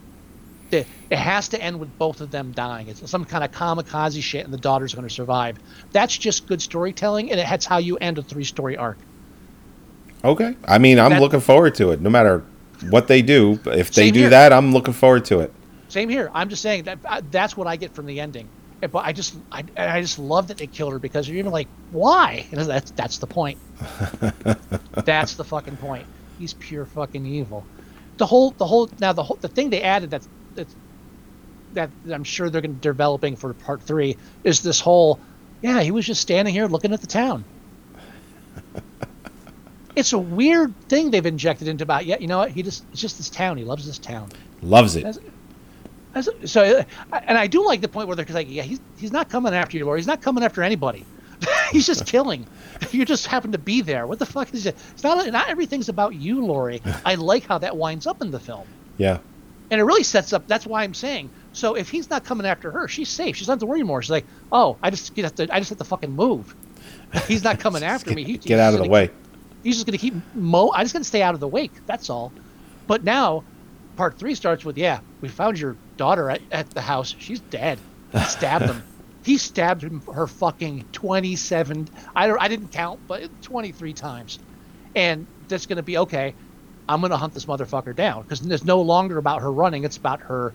It, 0.70 0.86
it 1.10 1.18
has 1.18 1.48
to 1.48 1.60
end 1.60 1.80
with 1.80 1.96
both 1.98 2.20
of 2.20 2.30
them 2.30 2.52
dying. 2.52 2.88
It's 2.88 3.08
some 3.10 3.24
kind 3.24 3.42
of 3.42 3.50
kamikaze 3.50 4.22
shit, 4.22 4.44
and 4.44 4.52
the 4.54 4.58
daughter's 4.58 4.94
going 4.94 5.08
to 5.08 5.12
survive. 5.12 5.58
That's 5.90 6.16
just 6.16 6.46
good 6.46 6.62
storytelling, 6.62 7.30
and 7.32 7.40
it's 7.40 7.66
how 7.66 7.78
you 7.78 7.96
end 7.96 8.18
a 8.18 8.22
three-story 8.22 8.76
arc. 8.76 8.98
Okay. 10.22 10.54
I 10.68 10.78
mean, 10.78 10.98
I'm 11.00 11.10
That- 11.10 11.20
looking 11.20 11.40
forward 11.40 11.74
to 11.76 11.90
it. 11.90 12.00
No 12.00 12.10
matter 12.10 12.44
what 12.88 13.08
they 13.08 13.22
do, 13.22 13.58
if 13.66 13.90
they 13.92 14.10
do 14.10 14.20
here. 14.20 14.28
that, 14.30 14.52
I'm 14.52 14.72
looking 14.72 14.94
forward 14.94 15.24
to 15.26 15.40
it. 15.40 15.52
Same 15.88 16.08
here. 16.08 16.30
I'm 16.32 16.48
just 16.48 16.62
saying 16.62 16.84
that 16.84 16.98
I, 17.08 17.20
that's 17.20 17.56
what 17.56 17.66
I 17.66 17.76
get 17.76 17.94
from 17.94 18.06
the 18.06 18.20
ending. 18.20 18.48
But 18.80 19.04
I 19.04 19.12
just, 19.12 19.36
I, 19.52 19.64
I 19.76 20.00
just 20.00 20.18
love 20.18 20.48
that 20.48 20.58
they 20.58 20.66
killed 20.66 20.92
her 20.92 20.98
because 20.98 21.28
you're 21.28 21.38
even 21.38 21.52
like, 21.52 21.68
why? 21.90 22.46
And 22.50 22.60
that's 22.68 22.90
that's 22.92 23.18
the 23.18 23.26
point. 23.26 23.58
that's 25.04 25.34
the 25.34 25.44
fucking 25.44 25.76
point. 25.76 26.06
He's 26.38 26.54
pure 26.54 26.86
fucking 26.86 27.26
evil. 27.26 27.64
The 28.16 28.26
whole, 28.26 28.50
the 28.50 28.66
whole, 28.66 28.88
now 28.98 29.12
the 29.12 29.22
whole, 29.22 29.36
the 29.40 29.48
thing 29.48 29.70
they 29.70 29.82
added 29.82 30.10
that's 30.10 30.28
that's 30.54 30.74
that 31.74 31.90
I'm 32.10 32.24
sure 32.24 32.50
they're 32.50 32.60
going 32.60 32.74
to 32.74 32.80
developing 32.80 33.36
for 33.36 33.52
part 33.54 33.82
three 33.82 34.16
is 34.44 34.60
this 34.62 34.80
whole, 34.80 35.20
yeah, 35.62 35.80
he 35.82 35.90
was 35.90 36.06
just 36.06 36.20
standing 36.20 36.52
here 36.52 36.66
looking 36.66 36.92
at 36.92 37.00
the 37.00 37.06
town. 37.06 37.44
it's 39.96 40.12
a 40.12 40.18
weird 40.18 40.74
thing 40.88 41.10
they've 41.10 41.24
injected 41.24 41.68
into 41.68 41.84
about. 41.84 42.06
Yeah, 42.06 42.18
you 42.18 42.26
know 42.26 42.38
what? 42.38 42.50
He 42.50 42.62
just, 42.62 42.84
it's 42.92 43.00
just 43.00 43.18
this 43.18 43.30
town. 43.30 43.56
He 43.56 43.64
loves 43.64 43.86
this 43.86 43.98
town. 43.98 44.30
Loves 44.62 44.96
it. 44.96 45.04
That's- 45.04 45.24
so, 46.44 46.62
uh, 46.62 46.84
and 47.26 47.38
I 47.38 47.46
do 47.46 47.64
like 47.64 47.80
the 47.80 47.88
point 47.88 48.08
where 48.08 48.16
they're 48.16 48.26
like, 48.34 48.48
yeah, 48.50 48.62
he's 48.62 48.80
he's 48.98 49.12
not 49.12 49.28
coming 49.28 49.54
after 49.54 49.76
you, 49.76 49.86
or 49.88 49.96
he's 49.96 50.06
not 50.06 50.22
coming 50.22 50.42
after 50.44 50.62
anybody. 50.62 51.04
he's 51.70 51.86
just 51.86 52.06
killing. 52.06 52.46
If 52.80 52.94
you 52.94 53.04
just 53.04 53.26
happen 53.26 53.52
to 53.52 53.58
be 53.58 53.80
there. 53.80 54.06
What 54.06 54.18
the 54.18 54.26
fuck 54.26 54.52
is 54.52 54.66
it? 54.66 54.76
It's 54.92 55.02
not 55.02 55.26
not 55.32 55.48
everything's 55.48 55.88
about 55.88 56.14
you, 56.14 56.44
Laurie. 56.44 56.82
I 57.04 57.14
like 57.14 57.44
how 57.46 57.58
that 57.58 57.76
winds 57.76 58.06
up 58.06 58.20
in 58.22 58.30
the 58.30 58.40
film, 58.40 58.66
Yeah. 58.98 59.18
and 59.70 59.80
it 59.80 59.84
really 59.84 60.02
sets 60.02 60.32
up. 60.32 60.46
That's 60.48 60.66
why 60.66 60.82
I'm 60.82 60.94
saying. 60.94 61.30
So 61.52 61.74
if 61.74 61.88
he's 61.90 62.10
not 62.10 62.24
coming 62.24 62.46
after 62.46 62.70
her, 62.70 62.86
she's 62.88 63.08
safe. 63.08 63.36
She 63.36 63.42
doesn't 63.42 63.52
have 63.54 63.58
to 63.60 63.66
worry 63.66 63.80
anymore. 63.80 64.02
She's 64.02 64.10
like, 64.10 64.26
oh, 64.52 64.76
I 64.82 64.90
just 64.90 65.14
get 65.14 65.34
to, 65.36 65.52
I 65.54 65.58
just 65.58 65.70
have 65.70 65.78
to 65.78 65.84
fucking 65.84 66.12
move. 66.12 66.54
He's 67.26 67.42
not 67.42 67.58
coming 67.58 67.82
after 67.82 68.12
me. 68.12 68.22
He, 68.24 68.38
Get 68.38 68.60
out 68.60 68.68
of 68.68 68.74
the 68.74 68.84
gonna 68.84 68.90
way. 68.90 69.10
he's 69.64 69.74
just 69.74 69.84
going 69.86 69.98
to 69.98 70.00
keep 70.00 70.14
mo. 70.34 70.70
I 70.70 70.84
just 70.84 70.92
going 70.92 71.02
to 71.02 71.08
stay 71.08 71.22
out 71.22 71.34
of 71.34 71.40
the 71.40 71.48
wake. 71.48 71.72
That's 71.86 72.08
all. 72.08 72.32
But 72.86 73.02
now, 73.02 73.42
part 73.96 74.16
three 74.16 74.36
starts 74.36 74.64
with, 74.64 74.78
yeah, 74.78 75.00
we 75.20 75.28
found 75.28 75.58
your 75.58 75.76
daughter 76.00 76.30
at, 76.30 76.40
at 76.50 76.70
the 76.70 76.80
house. 76.80 77.14
She's 77.18 77.40
dead. 77.40 77.78
He 78.12 78.20
stabbed 78.20 78.64
him. 78.64 78.82
He 79.22 79.36
stabbed 79.36 79.82
him 79.82 80.00
her 80.14 80.26
fucking 80.26 80.86
twenty-seven. 80.92 81.90
I 82.16 82.26
don't. 82.26 82.40
I 82.40 82.48
didn't 82.48 82.68
count, 82.68 83.00
but 83.06 83.28
twenty-three 83.42 83.92
times. 83.92 84.38
And 84.96 85.26
that's 85.46 85.66
going 85.66 85.76
to 85.76 85.82
be 85.82 85.98
okay. 85.98 86.34
I'm 86.88 87.00
going 87.00 87.10
to 87.10 87.18
hunt 87.18 87.34
this 87.34 87.44
motherfucker 87.44 87.94
down 87.94 88.22
because 88.22 88.44
it's 88.44 88.64
no 88.64 88.80
longer 88.80 89.18
about 89.18 89.42
her 89.42 89.52
running. 89.52 89.84
It's 89.84 89.98
about 89.98 90.22
her. 90.22 90.54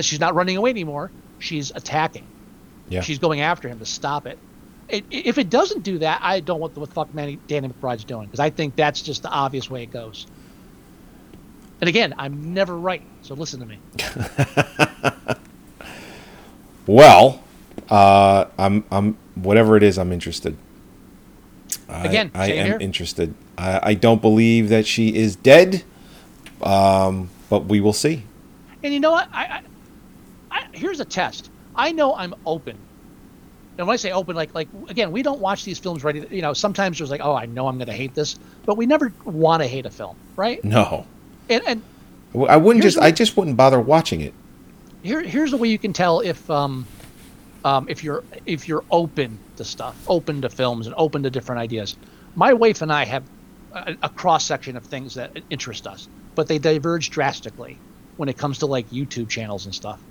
She's 0.00 0.20
not 0.20 0.34
running 0.34 0.56
away 0.56 0.70
anymore. 0.70 1.12
She's 1.38 1.70
attacking. 1.70 2.26
Yeah. 2.88 3.02
She's 3.02 3.18
going 3.18 3.42
after 3.42 3.68
him 3.68 3.78
to 3.78 3.86
stop 3.86 4.26
it. 4.26 4.38
it 4.88 5.04
if 5.10 5.36
it 5.36 5.50
doesn't 5.50 5.82
do 5.82 5.98
that, 5.98 6.20
I 6.22 6.40
don't 6.40 6.60
what 6.60 6.74
the 6.74 6.86
fuck 6.86 7.14
Manny, 7.14 7.38
Danny 7.46 7.68
McBride's 7.68 8.04
doing 8.04 8.24
because 8.24 8.40
I 8.40 8.48
think 8.48 8.74
that's 8.74 9.02
just 9.02 9.22
the 9.22 9.30
obvious 9.30 9.68
way 9.68 9.82
it 9.82 9.92
goes. 9.92 10.26
And 11.80 11.88
again, 11.88 12.14
I'm 12.18 12.52
never 12.52 12.76
right, 12.76 13.02
so 13.22 13.34
listen 13.34 13.60
to 13.60 13.66
me. 13.66 13.78
Well, 16.86 17.42
uh, 17.88 18.46
I'm 18.58 18.84
I'm 18.90 19.16
whatever 19.36 19.76
it 19.76 19.82
is, 19.84 19.96
I'm 19.98 20.12
interested. 20.12 20.56
I, 21.88 22.06
Again, 22.06 22.30
I 22.34 22.46
same 22.48 22.58
am 22.58 22.66
here. 22.66 22.78
interested. 22.80 23.34
I, 23.56 23.80
I 23.90 23.94
don't 23.94 24.20
believe 24.20 24.70
that 24.70 24.86
she 24.86 25.14
is 25.14 25.36
dead, 25.36 25.84
um, 26.62 27.30
but 27.48 27.66
we 27.66 27.80
will 27.80 27.92
see. 27.92 28.24
And 28.82 28.92
you 28.92 28.98
know 28.98 29.12
what? 29.12 29.28
I, 29.32 29.44
I, 29.44 29.62
I 30.50 30.66
here's 30.72 31.00
a 31.00 31.04
test. 31.04 31.50
I 31.76 31.92
know 31.92 32.14
I'm 32.16 32.34
open. 32.46 32.76
And 33.78 33.86
when 33.86 33.94
I 33.94 33.96
say 33.96 34.10
open, 34.10 34.34
like 34.34 34.52
like 34.54 34.68
again, 34.88 35.12
we 35.12 35.22
don't 35.22 35.40
watch 35.40 35.64
these 35.64 35.78
films 35.78 36.02
ready. 36.02 36.26
You 36.30 36.42
know, 36.42 36.54
sometimes 36.54 36.98
there's 36.98 37.10
like, 37.10 37.20
oh, 37.22 37.34
I 37.34 37.46
know 37.46 37.68
I'm 37.68 37.76
going 37.76 37.86
to 37.86 37.92
hate 37.92 38.14
this, 38.14 38.38
but 38.66 38.76
we 38.76 38.86
never 38.86 39.12
want 39.24 39.62
to 39.62 39.68
hate 39.68 39.86
a 39.86 39.90
film, 39.90 40.16
right? 40.34 40.64
No, 40.64 41.06
And 41.50 41.62
and 41.66 41.84
I 42.48 42.56
wouldn't 42.58 42.84
just. 42.84 42.96
what- 42.98 43.06
I 43.06 43.12
just 43.12 43.36
wouldn't 43.36 43.58
bother 43.58 43.80
watching 43.80 44.22
it. 44.22 44.34
here 45.02 45.22
here's 45.22 45.50
the 45.52 45.58
way 45.58 45.68
you 45.68 45.78
can 45.78 45.92
tell 45.92 46.20
if 46.20 46.48
um 46.50 46.88
um 47.64 47.86
if 47.88 48.04
you're 48.04 48.24
if 48.46 48.68
you're 48.68 48.84
open 48.90 49.40
to 49.56 49.64
stuff 49.64 49.98
open 50.08 50.42
to 50.42 50.50
films 50.50 50.86
and 50.86 50.94
open 50.98 51.22
to 51.24 51.30
different 51.30 51.60
ideas 51.60 51.96
my 52.34 52.52
wife 52.54 52.82
and 52.82 52.92
i 52.92 53.04
have 53.04 53.30
a, 53.72 53.96
a 54.02 54.10
cross 54.10 54.46
section 54.46 54.76
of 54.76 54.86
things 54.86 55.14
that 55.14 55.32
interest 55.50 55.86
us 55.86 56.08
but 56.36 56.48
they 56.48 56.58
diverge 56.58 57.10
drastically 57.10 57.82
when 58.16 58.28
it 58.30 58.38
comes 58.38 58.58
to 58.60 58.66
like 58.66 58.90
youtube 58.90 59.28
channels 59.30 59.66
and 59.66 59.74
stuff 59.74 60.04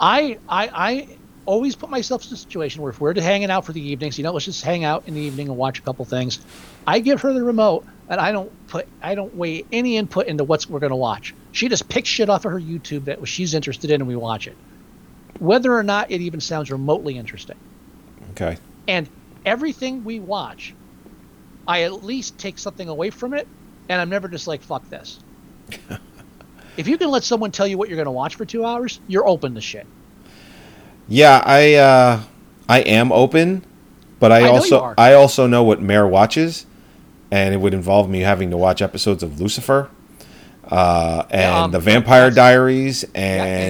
i 0.00 0.38
i 0.48 0.70
i 0.74 1.18
always 1.46 1.76
put 1.76 1.90
myself 1.90 2.24
in 2.30 2.34
a 2.34 2.38
situation 2.38 2.82
where 2.82 2.90
if 2.90 3.00
we're 3.00 3.14
hanging 3.20 3.50
out 3.50 3.64
for 3.66 3.72
the 3.72 3.80
evenings 3.82 4.18
you 4.18 4.24
know 4.24 4.32
let's 4.32 4.44
just 4.46 4.64
hang 4.64 4.84
out 4.84 5.06
in 5.06 5.14
the 5.14 5.22
evening 5.22 5.48
and 5.48 5.56
watch 5.56 5.78
a 5.78 5.82
couple 5.82 6.04
things 6.04 6.40
i 6.86 6.98
give 7.00 7.20
her 7.22 7.32
the 7.34 7.42
remote 7.42 7.86
and 8.08 8.20
i 8.20 8.32
don't 8.32 8.50
put 8.68 8.86
i 9.02 9.14
don't 9.14 9.34
weigh 9.34 9.64
any 9.72 9.96
input 9.96 10.26
into 10.26 10.44
what's 10.44 10.68
we're 10.68 10.80
going 10.80 10.90
to 10.90 10.96
watch. 10.96 11.34
She 11.52 11.68
just 11.68 11.88
picks 11.88 12.08
shit 12.08 12.28
off 12.28 12.44
of 12.44 12.52
her 12.52 12.60
youtube 12.60 13.06
that 13.06 13.26
she's 13.26 13.54
interested 13.54 13.90
in 13.90 14.00
and 14.02 14.08
we 14.08 14.16
watch 14.16 14.46
it. 14.46 14.56
Whether 15.38 15.74
or 15.74 15.82
not 15.82 16.10
it 16.10 16.20
even 16.20 16.40
sounds 16.40 16.70
remotely 16.70 17.16
interesting. 17.18 17.56
Okay. 18.32 18.58
and 18.88 19.08
everything 19.44 20.04
we 20.04 20.20
watch 20.20 20.74
i 21.66 21.82
at 21.82 22.04
least 22.04 22.36
take 22.38 22.58
something 22.58 22.88
away 22.88 23.10
from 23.10 23.32
it 23.34 23.48
and 23.88 24.00
i'm 24.00 24.10
never 24.10 24.28
just 24.28 24.46
like 24.46 24.62
fuck 24.62 24.88
this. 24.90 25.20
If 26.76 26.86
you 26.88 26.98
can 26.98 27.10
let 27.10 27.24
someone 27.24 27.52
tell 27.52 27.66
you 27.66 27.78
what 27.78 27.88
you're 27.88 27.96
going 27.96 28.04
to 28.04 28.10
watch 28.10 28.34
for 28.34 28.44
two 28.44 28.64
hours 28.64 29.00
you're 29.08 29.26
open 29.26 29.54
to 29.54 29.60
shit. 29.62 29.86
Yeah, 31.08 31.42
I 31.44 31.74
uh, 31.74 32.20
I 32.68 32.80
am 32.80 33.12
open, 33.12 33.64
But 34.18 34.32
I, 34.32 34.40
I 34.40 34.48
also. 34.48 34.94
I 34.98 35.14
also 35.14 35.46
know 35.46 35.62
what 35.62 35.80
Mare 35.80 36.06
watches, 36.06 36.66
and 37.30 37.54
it 37.54 37.58
would 37.58 37.74
involve 37.74 38.08
me 38.08 38.20
having 38.20 38.50
to 38.50 38.56
watch 38.56 38.80
episodes 38.82 39.22
of 39.22 39.40
Lucifer, 39.40 39.88
uh, 40.70 41.24
and 41.30 41.40
Yeah, 41.40 41.62
um, 41.64 41.70
the 41.70 41.78
Vampire. 41.80 42.30
Diaries, 42.30 43.04
and- 43.14 43.14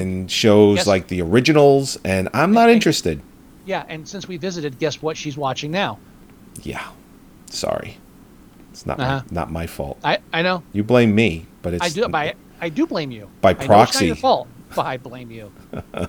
and 0.01 0.31
shows 0.31 0.87
like 0.87 1.09
the 1.09 1.21
originals, 1.23 1.99
and 2.05 2.29
I'm 2.35 2.53
not 2.53 2.69
And- 2.69 2.73
interested. 2.77 3.21
Yeah, 3.65 3.85
and 3.89 4.07
since 4.09 4.29
we 4.29 4.37
visited, 4.37 4.79
guess 4.79 5.03
what 5.03 5.17
she's 5.17 5.37
watching 5.37 5.71
now? 5.73 5.99
Yeah, 6.63 6.85
sorry, 7.51 7.99
it's 8.71 8.87
not 8.87 9.01
Uh-huh. 9.01 9.23
my, 9.29 9.35
not 9.35 9.51
my 9.51 9.67
fault. 9.67 9.99
I 10.05 10.19
I 10.33 10.43
know. 10.43 10.63
You 10.73 10.85
blame 10.85 11.15
me, 11.15 11.47
but 11.63 11.75
it's 11.75 11.85
I 11.85 11.89
do. 11.89 12.07
I, 12.15 12.35
I 12.61 12.69
do 12.69 12.87
blame 12.87 13.11
you. 13.11 13.29
By 13.41 13.51
I 13.51 13.53
know 13.55 13.59
it's 13.59 13.67
proxy. 13.67 13.99
not 14.05 14.07
your 14.07 14.17
fault, 14.17 14.49
but 14.75 14.87
I 14.87 14.97
blame 14.99 15.31
you. 15.31 15.51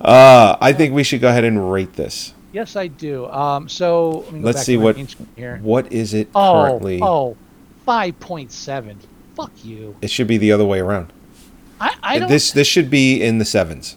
Uh, 0.00 0.56
I 0.60 0.72
think 0.72 0.94
we 0.94 1.04
should 1.04 1.20
go 1.20 1.28
ahead 1.28 1.44
and 1.44 1.70
rate 1.70 1.92
this. 1.92 2.32
Yes, 2.52 2.74
I 2.76 2.88
do. 2.88 3.26
Um, 3.28 3.68
so 3.68 4.10
let 4.10 4.32
me 4.32 4.40
go 4.40 4.46
Let's 4.46 4.58
back 4.58 4.64
see 4.66 4.76
what 4.76 4.96
what 5.60 5.92
is 5.92 6.14
it 6.14 6.28
Oh, 6.34 6.64
currently. 6.66 7.00
oh, 7.02 7.36
5.7. 7.86 8.96
Fuck 9.36 9.52
you. 9.64 9.96
It 10.02 10.10
should 10.10 10.26
be 10.26 10.36
the 10.36 10.52
other 10.52 10.64
way 10.64 10.80
around. 10.80 11.12
I, 11.80 11.94
I 12.02 12.18
don't. 12.18 12.28
This 12.28 12.50
this 12.52 12.66
should 12.66 12.90
be 12.90 13.22
in 13.22 13.38
the 13.38 13.44
sevens. 13.44 13.96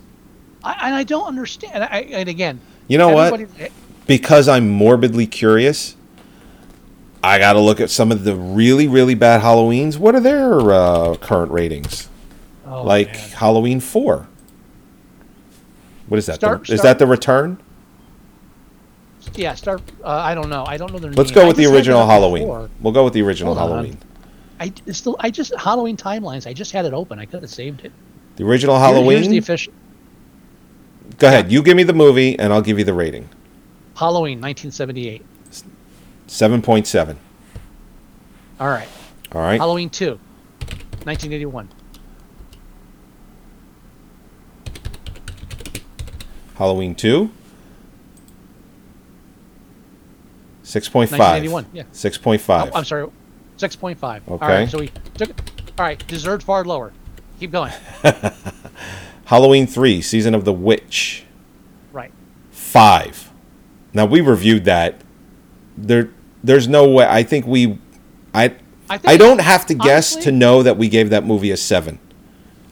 I, 0.64 0.88
and 0.88 0.96
I 0.96 1.04
don't 1.04 1.28
understand. 1.28 1.84
I, 1.84 2.00
and 2.12 2.30
again, 2.30 2.62
You 2.88 2.98
know 2.98 3.10
what? 3.10 3.50
because 4.08 4.48
I'm 4.48 4.70
morbidly 4.70 5.28
curious, 5.28 5.96
I 7.22 7.40
got 7.40 7.54
to 7.54 7.60
look 7.60 7.82
at 7.82 7.90
some 7.90 8.12
of 8.12 8.24
the 8.24 8.36
really, 8.36 8.88
really 8.88 9.16
bad 9.16 9.42
Halloweens. 9.42 9.98
What 9.98 10.16
are 10.16 10.22
their 10.22 10.72
uh, 10.72 11.16
current 11.18 11.52
ratings? 11.52 12.08
Oh, 12.66 12.84
like 12.84 13.14
man. 13.14 13.30
Halloween 13.32 13.80
4. 13.82 14.28
What 16.08 16.18
is 16.18 16.26
that? 16.28 16.40
The- 16.40 16.48
Start- 16.48 16.70
is 16.70 16.82
that 16.82 17.00
the 17.00 17.08
return? 17.08 17.58
Yeah, 19.36 19.56
start. 19.56 19.82
Uh, 20.04 20.08
I 20.10 20.36
don't 20.36 20.50
know. 20.50 20.66
I 20.66 20.78
don't 20.78 20.92
know 20.92 21.00
their 21.00 21.12
Let's 21.12 21.30
name. 21.30 21.36
go 21.36 21.44
I 21.44 21.48
with 21.48 21.58
the 21.58 21.66
original 21.66 22.06
Halloween. 22.06 22.44
before. 22.44 22.70
We'll 22.82 22.94
go 22.94 23.04
with 23.04 23.14
the 23.14 23.22
original 23.22 23.56
Hold 23.56 23.72
on. 23.72 23.78
Halloween. 23.78 23.98
I 24.60 24.74
it's 24.86 25.00
still. 25.00 25.16
I 25.20 25.30
just 25.30 25.54
Halloween 25.56 25.98
timelines. 25.98 26.48
I 26.48 26.54
just 26.54 26.72
had 26.72 26.86
it 26.86 26.94
open. 26.94 27.20
I 27.20 27.26
could 27.26 27.42
have 27.42 27.50
saved 27.50 27.84
it. 27.86 27.92
The 28.36 28.46
original 28.46 28.78
Halloween. 28.78 29.18
Here's 29.18 29.30
the 29.30 29.38
official 29.38 29.74
go 31.18 31.28
ahead. 31.28 31.52
You 31.52 31.64
give 31.64 31.78
me 31.78 31.84
the 31.84 31.94
movie, 31.94 32.38
and 32.38 32.52
I'll 32.54 32.62
give 32.62 32.78
you 32.78 32.86
the 32.86 32.94
rating. 32.94 33.30
Halloween 33.96 34.42
1978. 34.42 35.24
7.7. 36.28 37.18
All 38.60 38.68
right. 38.68 38.88
All 39.34 39.42
right. 39.42 39.60
Halloween 39.60 39.90
2, 39.90 40.12
1981. 41.04 41.70
Halloween 46.56 46.96
2. 50.74 50.80
6.5. 50.80 50.96
1981, 51.20 51.66
yeah. 51.74 51.84
6.5. 51.94 52.70
Oh, 52.74 52.78
I'm 52.78 52.84
sorry, 52.86 53.08
6.5. 53.58 54.22
All 54.28 54.36
Okay. 54.36 54.46
right, 54.48 54.70
so 54.70 54.80
we 54.80 54.92
took 55.16 55.30
it. 55.30 55.52
All 55.78 55.86
right, 55.86 56.08
deserved 56.08 56.44
far 56.44 56.64
lower. 56.66 56.92
Keep 57.40 57.52
going. 57.52 57.72
Halloween 59.26 59.68
3, 59.68 60.02
Season 60.02 60.36
of 60.36 60.46
the 60.46 60.54
Witch. 60.54 61.26
right. 61.92 62.12
5. 62.52 63.32
Now 63.94 64.06
we 64.06 64.22
reviewed 64.22 64.66
that. 64.66 65.02
There 65.78 66.10
there's 66.44 66.68
no 66.68 66.88
way 66.90 67.06
I 67.08 67.24
think 67.24 67.48
we 67.48 67.80
I 68.34 68.46
I, 68.90 68.98
think 68.98 69.08
I 69.08 69.18
don't 69.18 69.40
have 69.42 69.66
to 69.68 69.74
guess 69.74 70.14
honestly- 70.14 70.22
to 70.24 70.32
know 70.38 70.64
that 70.64 70.78
we 70.78 70.88
gave 70.90 71.10
that 71.12 71.26
movie 71.26 71.52
a 71.52 71.58
7. 71.58 72.00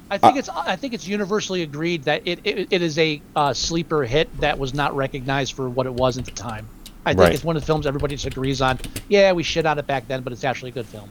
I 0.10 0.18
think 0.18 0.36
it's 0.38 0.50
I 0.50 0.76
think 0.76 0.94
it's 0.94 1.08
universally 1.08 1.62
agreed 1.62 2.04
that 2.04 2.24
it, 2.28 2.40
it, 2.44 2.68
it 2.70 2.82
is 2.82 2.98
a 3.00 3.22
uh, 3.36 3.54
sleeper 3.54 4.04
hit 4.04 4.36
that 4.42 4.60
was 4.60 4.74
not 4.74 4.94
recognized 4.96 5.54
for 5.54 5.70
what 5.70 5.86
it 5.86 5.94
was 5.94 6.18
at 6.18 6.26
the 6.26 6.32
time. 6.32 6.68
I 7.06 7.12
think 7.12 7.20
Right. 7.20 7.34
it's 7.34 7.44
one 7.44 7.56
of 7.56 7.62
the 7.62 7.66
films 7.66 7.88
everybody 7.88 8.16
just 8.16 8.28
agrees 8.28 8.62
on. 8.62 8.80
Yeah, 9.10 9.32
we 9.32 9.44
shit 9.44 9.66
on 9.66 9.80
it 9.80 9.88
back 9.88 10.08
then, 10.08 10.22
but 10.22 10.32
it's 10.34 10.44
actually 10.44 10.70
a 10.70 10.74
good 10.74 10.86
film. 10.86 11.10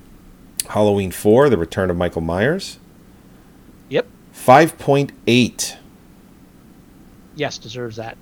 Halloween 0.69 1.11
4, 1.11 1.49
The 1.51 1.57
Return 1.59 1.91
of 1.91 1.97
Michael 1.97 2.21
Myers. 2.21 2.79
Yep. 3.89 4.07
5.8. 4.33 5.77
Yes, 7.35 7.59
deserves 7.59 7.97
that. 7.97 8.17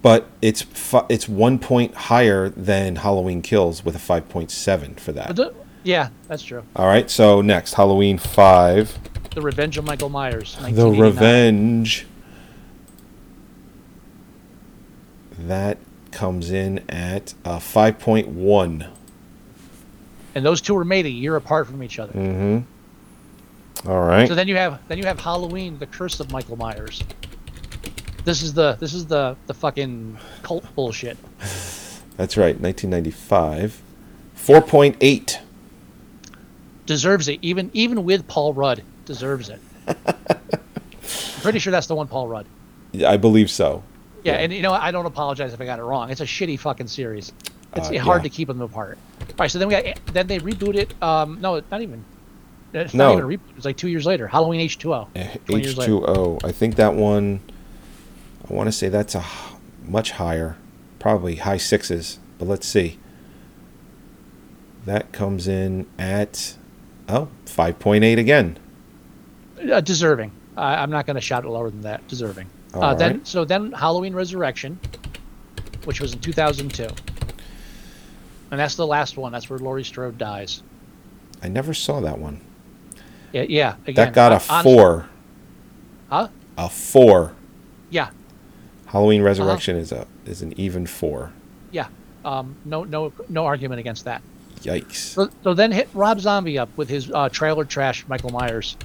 But 0.00 0.26
it's 0.42 0.62
fi- 0.62 1.04
it's 1.08 1.28
1 1.28 1.58
point 1.58 1.94
higher 1.94 2.48
than 2.50 2.96
Halloween 2.96 3.42
Kills 3.42 3.84
with 3.84 3.96
a 3.96 3.98
5.7 3.98 4.98
for 5.00 5.12
that. 5.12 5.34
The, 5.36 5.54
yeah, 5.82 6.08
that's 6.28 6.42
true. 6.42 6.62
All 6.76 6.86
right, 6.86 7.10
so 7.10 7.40
next 7.42 7.74
Halloween 7.74 8.16
5, 8.18 8.98
The 9.34 9.42
Revenge 9.42 9.76
of 9.78 9.84
Michael 9.84 10.08
Myers. 10.10 10.56
The 10.70 10.88
Revenge. 10.90 12.06
That 15.38 15.78
comes 16.14 16.50
in 16.50 16.78
at 16.88 17.34
uh, 17.44 17.58
5.1. 17.58 18.90
And 20.34 20.46
those 20.46 20.60
two 20.60 20.74
were 20.74 20.84
made 20.84 21.06
a 21.06 21.10
year 21.10 21.36
apart 21.36 21.66
from 21.66 21.82
each 21.82 21.98
other. 21.98 22.12
Mm-hmm. 22.12 23.88
All 23.88 24.02
right. 24.02 24.26
So 24.26 24.34
then 24.34 24.48
you 24.48 24.56
have 24.56 24.80
then 24.88 24.98
you 24.98 25.04
have 25.04 25.20
Halloween, 25.20 25.78
The 25.78 25.86
Curse 25.86 26.18
of 26.20 26.32
Michael 26.32 26.56
Myers. 26.56 27.02
This 28.24 28.42
is 28.42 28.54
the 28.54 28.76
this 28.80 28.94
is 28.94 29.06
the 29.06 29.36
the 29.46 29.54
fucking 29.54 30.16
cult 30.42 30.64
bullshit. 30.74 31.18
That's 32.16 32.36
right, 32.36 32.58
1995. 32.58 33.82
4.8. 34.36 35.38
Deserves 36.86 37.28
it. 37.28 37.38
Even 37.42 37.70
even 37.74 38.04
with 38.04 38.26
Paul 38.26 38.54
Rudd, 38.54 38.82
deserves 39.04 39.48
it. 39.48 39.60
I'm 39.86 41.42
pretty 41.42 41.58
sure 41.58 41.70
that's 41.70 41.86
the 41.86 41.94
one 41.94 42.08
Paul 42.08 42.28
Rudd. 42.28 42.46
Yeah, 42.92 43.10
I 43.10 43.16
believe 43.16 43.50
so. 43.50 43.82
Yeah, 44.24 44.32
Yeah. 44.32 44.38
and 44.38 44.52
you 44.52 44.62
know 44.62 44.72
what? 44.72 44.82
I 44.82 44.90
don't 44.90 45.06
apologize 45.06 45.52
if 45.52 45.60
I 45.60 45.64
got 45.64 45.78
it 45.78 45.82
wrong. 45.82 46.10
It's 46.10 46.20
a 46.20 46.24
shitty 46.24 46.58
fucking 46.58 46.88
series. 46.88 47.32
It's 47.76 47.88
Uh, 47.90 47.98
hard 47.98 48.20
yeah. 48.22 48.28
to 48.28 48.28
keep 48.30 48.48
them 48.48 48.60
apart. 48.60 48.98
All 49.20 49.26
right, 49.40 49.50
so 49.50 49.58
then 49.58 49.68
we 49.68 49.74
got 49.74 49.84
then 50.12 50.26
they 50.26 50.38
reboot 50.38 50.74
it. 50.76 50.94
Um, 51.02 51.38
no, 51.40 51.60
not 51.70 51.82
even. 51.82 52.04
It's 52.72 52.94
No. 52.94 53.08
not 53.14 53.18
even 53.18 53.24
reboot. 53.38 53.56
It's 53.56 53.64
like 53.64 53.76
two 53.76 53.88
years 53.88 54.06
later. 54.06 54.26
Halloween 54.26 54.60
H 54.60 54.78
two 54.78 54.92
O. 54.94 55.08
Eh, 55.14 55.36
20 55.46 55.62
years 55.62 55.76
later. 55.78 55.92
H2O. 55.92 56.38
I 56.44 56.52
think 56.52 56.76
that 56.76 56.94
one, 56.94 57.40
I 58.48 58.52
want 58.52 58.66
to 58.68 58.72
say 58.72 58.88
that's 58.88 59.14
a 59.14 59.24
much 59.86 60.12
higher. 60.12 60.56
Probably 60.98 61.36
high 61.36 61.56
sixes, 61.58 62.18
but 62.38 62.48
let's 62.48 62.66
see. 62.66 62.98
That 64.86 65.12
comes 65.12 65.48
in 65.48 65.86
at, 65.98 66.56
oh, 67.08 67.28
5.8 67.46 68.18
again. 68.18 68.58
Uh, 69.72 69.80
deserving. 69.80 70.30
I 70.56 70.76
I'm 70.76 70.90
not 70.90 71.06
going 71.06 71.14
to 71.16 71.20
shout 71.22 71.44
it 71.44 71.48
lower 71.48 71.70
than 71.70 71.82
that. 71.82 72.06
Deserving. 72.08 72.46
Uh, 72.74 72.80
All 72.80 72.96
then 72.96 73.24
so 73.24 73.44
then 73.44 73.72
Halloween 73.72 74.14
Resurrection, 74.14 74.78
which 75.84 76.00
was 76.00 76.12
in 76.12 76.18
2002, 76.20 76.84
and 78.50 78.60
that's 78.60 78.74
the 78.76 78.86
last 78.86 79.16
one. 79.16 79.32
That's 79.32 79.48
where 79.48 79.58
Laurie 79.58 79.84
Strode 79.84 80.18
dies. 80.18 80.62
I 81.42 81.48
never 81.48 81.74
saw 81.74 82.00
that 82.00 82.18
one. 82.18 82.40
Yeah, 83.32 83.42
yeah. 83.48 83.74
Again, 83.86 83.94
That 83.96 84.12
got 84.14 84.32
a 84.32 84.38
hon- 84.38 84.62
four. 84.62 85.08
Huh? 86.08 86.28
A 86.58 86.68
four. 86.68 87.32
Yeah, 87.90 88.10
Halloween 88.86 89.20
Uh-huh. 89.20 89.26
Resurrection 89.28 89.76
is 89.76 89.92
a 89.92 90.06
is 90.26 90.42
an 90.42 90.52
even 90.58 90.86
four. 90.86 91.32
yeah. 91.70 91.86
Um, 92.24 92.56
no, 92.64 92.84
no, 92.84 93.12
no 93.28 93.44
argument 93.44 93.80
against 93.80 94.06
that. 94.06 94.22
Yikes. 94.62 94.94
So, 94.94 95.28
so 95.42 95.52
then 95.52 95.70
hit 95.70 95.90
Rob 95.92 96.18
Zombie 96.20 96.58
up 96.58 96.70
with 96.74 96.88
his 96.88 97.10
uh, 97.10 97.28
trailer 97.28 97.66
trash 97.66 98.02
Michael 98.08 98.30
Myers, 98.30 98.78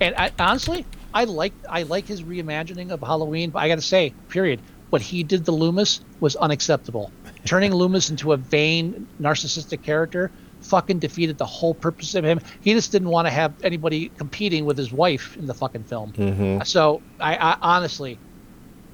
and 0.00 0.14
I, 0.14 0.30
honestly, 0.38 0.86
I 1.14 1.24
like 1.24 1.52
I 1.70 1.84
like 1.84 2.06
his 2.06 2.22
reimagining 2.22 2.90
of 2.90 3.00
Halloween. 3.00 3.50
But 3.50 3.60
I 3.60 3.68
got 3.68 3.76
to 3.76 3.80
say, 3.82 4.12
period, 4.28 4.60
what 4.90 5.00
he 5.00 5.22
did 5.22 5.44
to 5.46 5.52
Loomis 5.52 6.00
was 6.20 6.36
unacceptable. 6.36 7.10
Turning 7.46 7.72
Loomis 7.72 8.10
into 8.10 8.32
a 8.32 8.36
vain, 8.36 9.06
narcissistic 9.20 9.82
character 9.82 10.30
fucking 10.60 10.98
defeated 10.98 11.36
the 11.38 11.44
whole 11.46 11.74
purpose 11.74 12.14
of 12.14 12.24
him. 12.24 12.40
He 12.62 12.72
just 12.72 12.90
didn't 12.90 13.08
want 13.10 13.26
to 13.26 13.30
have 13.30 13.52
anybody 13.62 14.08
competing 14.16 14.64
with 14.64 14.78
his 14.78 14.92
wife 14.92 15.36
in 15.36 15.46
the 15.46 15.52
fucking 15.54 15.84
film. 15.84 16.12
Mhm. 16.14 16.66
So 16.66 17.02
I, 17.20 17.36
I 17.36 17.56
honestly, 17.60 18.18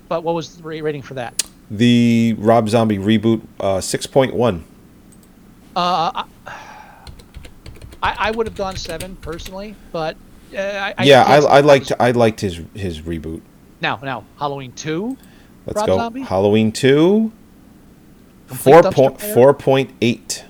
but 0.09 0.23
what 0.25 0.35
was 0.35 0.57
the 0.57 0.63
rating 0.65 1.03
for 1.03 1.15
that? 1.15 1.43
The 1.71 2.35
Rob 2.39 2.69
Zombie 2.69 2.99
reboot, 2.99 3.41
uh, 3.61 3.81
six 3.81 4.05
point 4.07 4.35
one. 4.35 4.65
Uh, 5.77 6.25
I, 8.03 8.17
I 8.19 8.31
would 8.33 8.47
have 8.49 8.57
gone 8.57 8.77
seven 8.77 9.15
personally, 9.17 9.77
but 9.93 10.17
uh, 10.55 10.59
I, 10.61 10.95
I 10.99 11.05
Yeah, 11.05 11.23
I, 11.23 11.37
I 11.39 11.61
liked 11.61 11.93
I 12.01 12.11
liked 12.13 12.41
his 12.41 12.61
his 12.75 13.01
reboot. 13.01 13.41
Now, 13.81 13.99
now, 14.03 14.25
Halloween 14.39 14.73
two. 14.73 15.17
Let's 15.67 15.77
Rob 15.79 15.87
go. 15.87 15.97
Zombie? 15.97 16.21
Halloween 16.23 16.73
two. 16.73 17.33
Complete 18.49 18.83
Four 18.83 18.93
point 18.93 19.21
four 19.21 19.55
point 19.55 19.91
eight. 20.01 20.45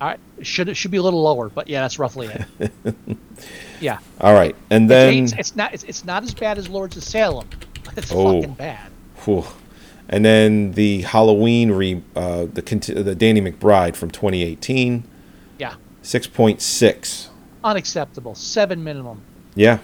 All 0.00 0.08
right, 0.08 0.20
should 0.42 0.68
it 0.68 0.76
should 0.76 0.90
be 0.90 0.96
a 0.96 1.02
little 1.02 1.22
lower, 1.22 1.48
but 1.48 1.68
yeah, 1.68 1.82
that's 1.82 1.98
roughly 1.98 2.28
it. 2.58 2.72
yeah, 3.80 3.98
All 4.20 4.32
right, 4.34 4.56
and 4.70 4.90
then 4.90 5.24
it's, 5.24 5.32
it's 5.34 5.56
not 5.56 5.74
it's, 5.74 5.84
it's 5.84 6.04
not 6.04 6.22
as 6.24 6.34
bad 6.34 6.58
as 6.58 6.68
Lords 6.68 6.96
of 6.96 7.04
Salem. 7.04 7.48
but 7.84 7.98
It's 7.98 8.10
Oh. 8.12 8.40
fucking 8.40 8.54
bad. 8.54 8.90
whew. 9.24 9.44
and 10.08 10.24
then 10.24 10.72
the 10.72 11.02
Halloween 11.02 11.70
re 11.72 12.02
uh, 12.16 12.46
the 12.52 12.62
the 13.02 13.14
Danny 13.14 13.40
McBride 13.40 13.94
from 13.94 14.10
2018, 14.10 15.04
Yeah, 15.58 15.74
six 16.02 16.26
point 16.26 16.60
six. 16.62 17.28
unacceptable. 17.62 18.34
Seven 18.34 18.82
minimum. 18.82 19.20
Yeah, 19.54 19.78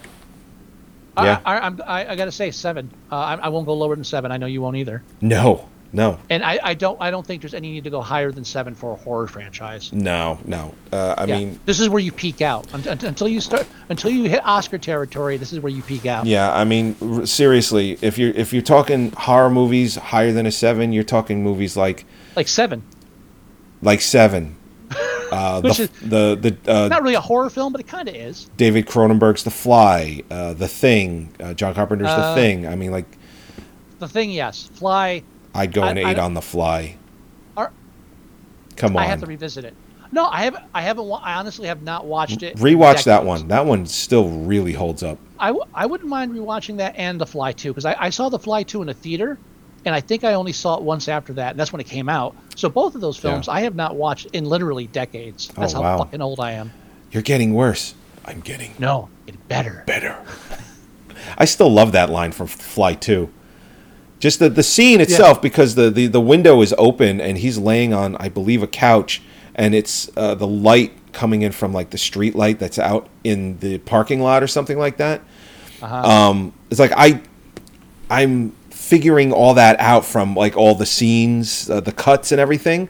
I- 1.17 1.25
Yeah. 1.25 1.41
I, 1.45 1.59
I'm, 1.61 1.81
I, 1.87 2.07
I 2.09 2.17
gotta 2.17 2.33
say 2.33 2.51
seven. 2.51 2.91
Uh, 3.11 3.17
I, 3.17 3.35
I 3.35 3.49
won't 3.49 3.67
go 3.67 3.75
lower 3.75 3.95
than 3.95 4.05
seven. 4.05 4.33
I 4.33 4.37
know 4.37 4.47
you 4.47 4.63
won't 4.63 4.77
either. 4.77 5.03
no, 5.21 5.69
no, 5.93 6.21
And 6.31 6.45
I, 6.45 6.61
I 6.63 6.75
don't 6.75 7.01
I 7.01 7.11
don't 7.11 7.27
think 7.27 7.43
there's 7.43 7.53
any 7.53 7.73
need 7.73 7.83
to 7.83 7.91
go 7.91 8.01
higher 8.01 8.31
than 8.31 8.45
seven 8.45 8.77
for 8.77 8.93
a 8.93 8.95
horror 8.95 9.27
franchise. 9.27 9.93
no, 9.93 10.39
no. 10.45 10.73
Uh, 10.93 11.17
I 11.19 11.25
Yeah. 11.25 11.39
mean, 11.39 11.61
this 11.67 11.81
is 11.81 11.89
where 11.89 11.99
you 12.01 12.13
peak 12.13 12.41
out 12.43 12.73
Un- 12.73 12.87
un- 12.89 13.05
until 13.05 13.27
you 13.27 13.41
start 13.41 13.67
until 13.89 14.11
you 14.13 14.25
hit 14.31 14.41
Oscar 14.47 14.79
territory. 14.79 15.37
This 15.37 15.53
is 15.53 15.59
where 15.59 15.73
you 15.73 15.83
peak 15.83 16.07
out. 16.07 16.27
yeah, 16.27 16.53
I 16.55 16.63
mean, 16.65 16.95
r- 17.03 17.27
seriously, 17.27 17.99
if 18.03 18.19
you're 18.19 18.31
if 18.35 18.53
you're 18.53 18.63
talking 18.63 19.11
horror 19.13 19.51
movies 19.51 19.97
higher 19.97 20.31
than 20.33 20.47
a 20.47 20.53
seven, 20.53 20.93
you're 20.93 21.03
talking 21.03 21.43
movies 21.43 21.77
like 21.77 22.05
Like 22.37 22.47
seven, 22.47 22.85
like 23.83 24.01
seven. 24.01 24.55
Uh, 24.91 25.61
Which 25.65 25.77
the, 25.77 25.83
is- 25.85 25.91
the 26.01 26.57
the 26.65 26.73
uh, 26.73 26.89
not 26.89 27.03
really 27.03 27.15
a 27.15 27.21
horror 27.21 27.51
film, 27.51 27.73
but 27.73 27.81
it 27.81 27.87
kind 27.87 28.09
of 28.09 28.15
is. 28.15 28.51
David 28.57 28.87
Cronenberg's 28.87 29.45
The 29.45 29.51
Fly, 29.51 30.23
uh, 30.31 30.55
The 30.55 30.69
Thing, 30.69 31.33
uh, 31.41 31.55
John 31.55 31.75
Carpenter's 31.75 32.09
Uh, 32.09 32.35
The 32.35 32.41
Thing. 32.41 32.67
I 32.67 32.75
mean, 32.77 32.91
like 32.91 33.07
The 33.99 34.09
thing, 34.09 34.31
yes, 34.31 34.71
Fly. 34.75 35.23
I'd 35.55 35.73
go 35.73 35.83
I- 35.83 35.91
and 35.91 35.99
I 35.99 36.11
eight 36.11 36.15
don't- 36.15 36.25
on 36.27 36.35
The 36.35 36.43
Fly. 36.43 36.97
Are- 37.57 37.73
Come 38.77 38.97
I 38.97 39.05
have 39.07 39.21
to 39.21 39.27
revisit 39.27 39.65
it. 39.65 39.75
No, 40.13 40.27
I 40.27 40.43
haven't. 40.43 40.65
I 40.75 40.83
haven't. 40.83 41.05
wa- 41.07 41.21
I 41.23 41.35
honestly 41.35 41.69
have 41.69 41.83
not 41.83 42.05
watched 42.05 42.43
it. 42.43 42.57
rewatch 42.57 43.05
that 43.05 43.25
one. 43.25 43.47
That 43.47 43.65
one 43.65 43.87
still 43.87 44.29
really 44.29 44.73
holds 44.73 45.05
up. 45.05 45.19
I, 45.39 45.49
w- 45.49 45.65
I 45.73 45.87
wouldn't 45.87 46.11
mind 46.11 46.33
rewatching 46.33 46.79
that 46.79 46.97
and 46.97 47.21
The 47.21 47.27
Fly 47.27 47.53
too 47.53 47.71
because 47.71 47.85
I, 47.85 47.95
I 47.97 48.11
saw 48.11 48.29
The 48.29 48.39
Fly 48.39 48.65
2 48.65 48.83
in 48.83 48.89
a 48.89 48.95
theater, 48.95 49.39
and 49.85 49.95
I 49.95 50.01
think 50.01 50.25
I 50.25 50.35
only 50.35 50.53
saw 50.53 50.77
it 50.77 50.83
once 50.83 51.09
after 51.09 51.33
that, 51.35 51.51
and 51.51 51.59
that's 51.61 51.73
when 51.73 51.81
it 51.81 51.87
came 51.87 52.09
out. 52.09 52.37
So 52.57 52.69
both 52.69 52.95
of 52.95 53.01
those 53.01 53.17
films 53.17 53.47
Yeah. 53.47 53.55
I 53.55 53.61
have 53.63 53.75
not 53.75 53.97
watched 53.97 54.27
in 54.33 54.45
literally 54.45 54.87
decades. 54.87 55.49
That's 55.49 55.75
Oh, 55.75 55.79
how 55.79 55.83
wow. 55.83 55.99
fucking 55.99 56.21
old 56.21 56.41
I 56.41 56.53
am. 56.53 56.73
You're 57.13 57.23
getting 57.23 57.55
worse. 57.55 57.95
I'm 58.25 58.41
getting 58.41 58.73
No, 58.79 59.09
it's 59.27 59.37
better. 59.49 59.83
better. 59.87 60.17
I 61.39 61.45
still 61.45 61.71
love 61.71 61.93
that 61.93 62.11
line 62.11 62.33
from 62.33 62.47
Fly 62.47 62.95
2. 62.95 63.29
Just 64.19 64.39
the, 64.39 64.51
the 64.51 64.63
scene 64.63 65.01
itself, 65.01 65.41
because 65.41 65.75
the, 65.75 65.91
the, 65.91 66.07
the 66.07 66.21
window 66.21 66.61
is 66.61 66.75
open 66.77 67.21
and 67.21 67.39
he's 67.39 67.57
laying 67.57 67.95
on, 67.95 68.17
I 68.17 68.29
believe, 68.29 68.63
a 68.63 68.67
couch, 68.67 69.23
and 69.55 69.75
it's 69.75 70.11
uh, 70.17 70.35
the 70.35 70.47
light 70.47 70.93
coming 71.13 71.41
in 71.43 71.53
from 71.53 71.73
like 71.73 71.91
the 71.91 71.99
street 71.99 72.35
light 72.37 72.59
that's 72.59 72.79
out 72.79 73.09
in 73.25 73.59
the 73.59 73.79
parking 73.79 74.21
lot 74.21 74.43
or 74.43 74.47
something 74.47 74.79
like 74.79 74.99
that. 74.99 75.23
Um, 75.83 76.53
it's 76.71 76.79
like 76.79 76.93
I, 76.95 77.23
I'm 78.11 78.53
figuring 78.91 79.33
all 79.33 79.55
that 79.55 79.79
out 79.79 80.05
from 80.05 80.35
like 80.35 80.57
all 80.57 80.75
the 80.75 80.85
scenes, 80.87 81.71
uh, 81.71 81.81
the 81.81 81.93
cuts, 81.93 82.33
and 82.33 82.41
everything. 82.41 82.89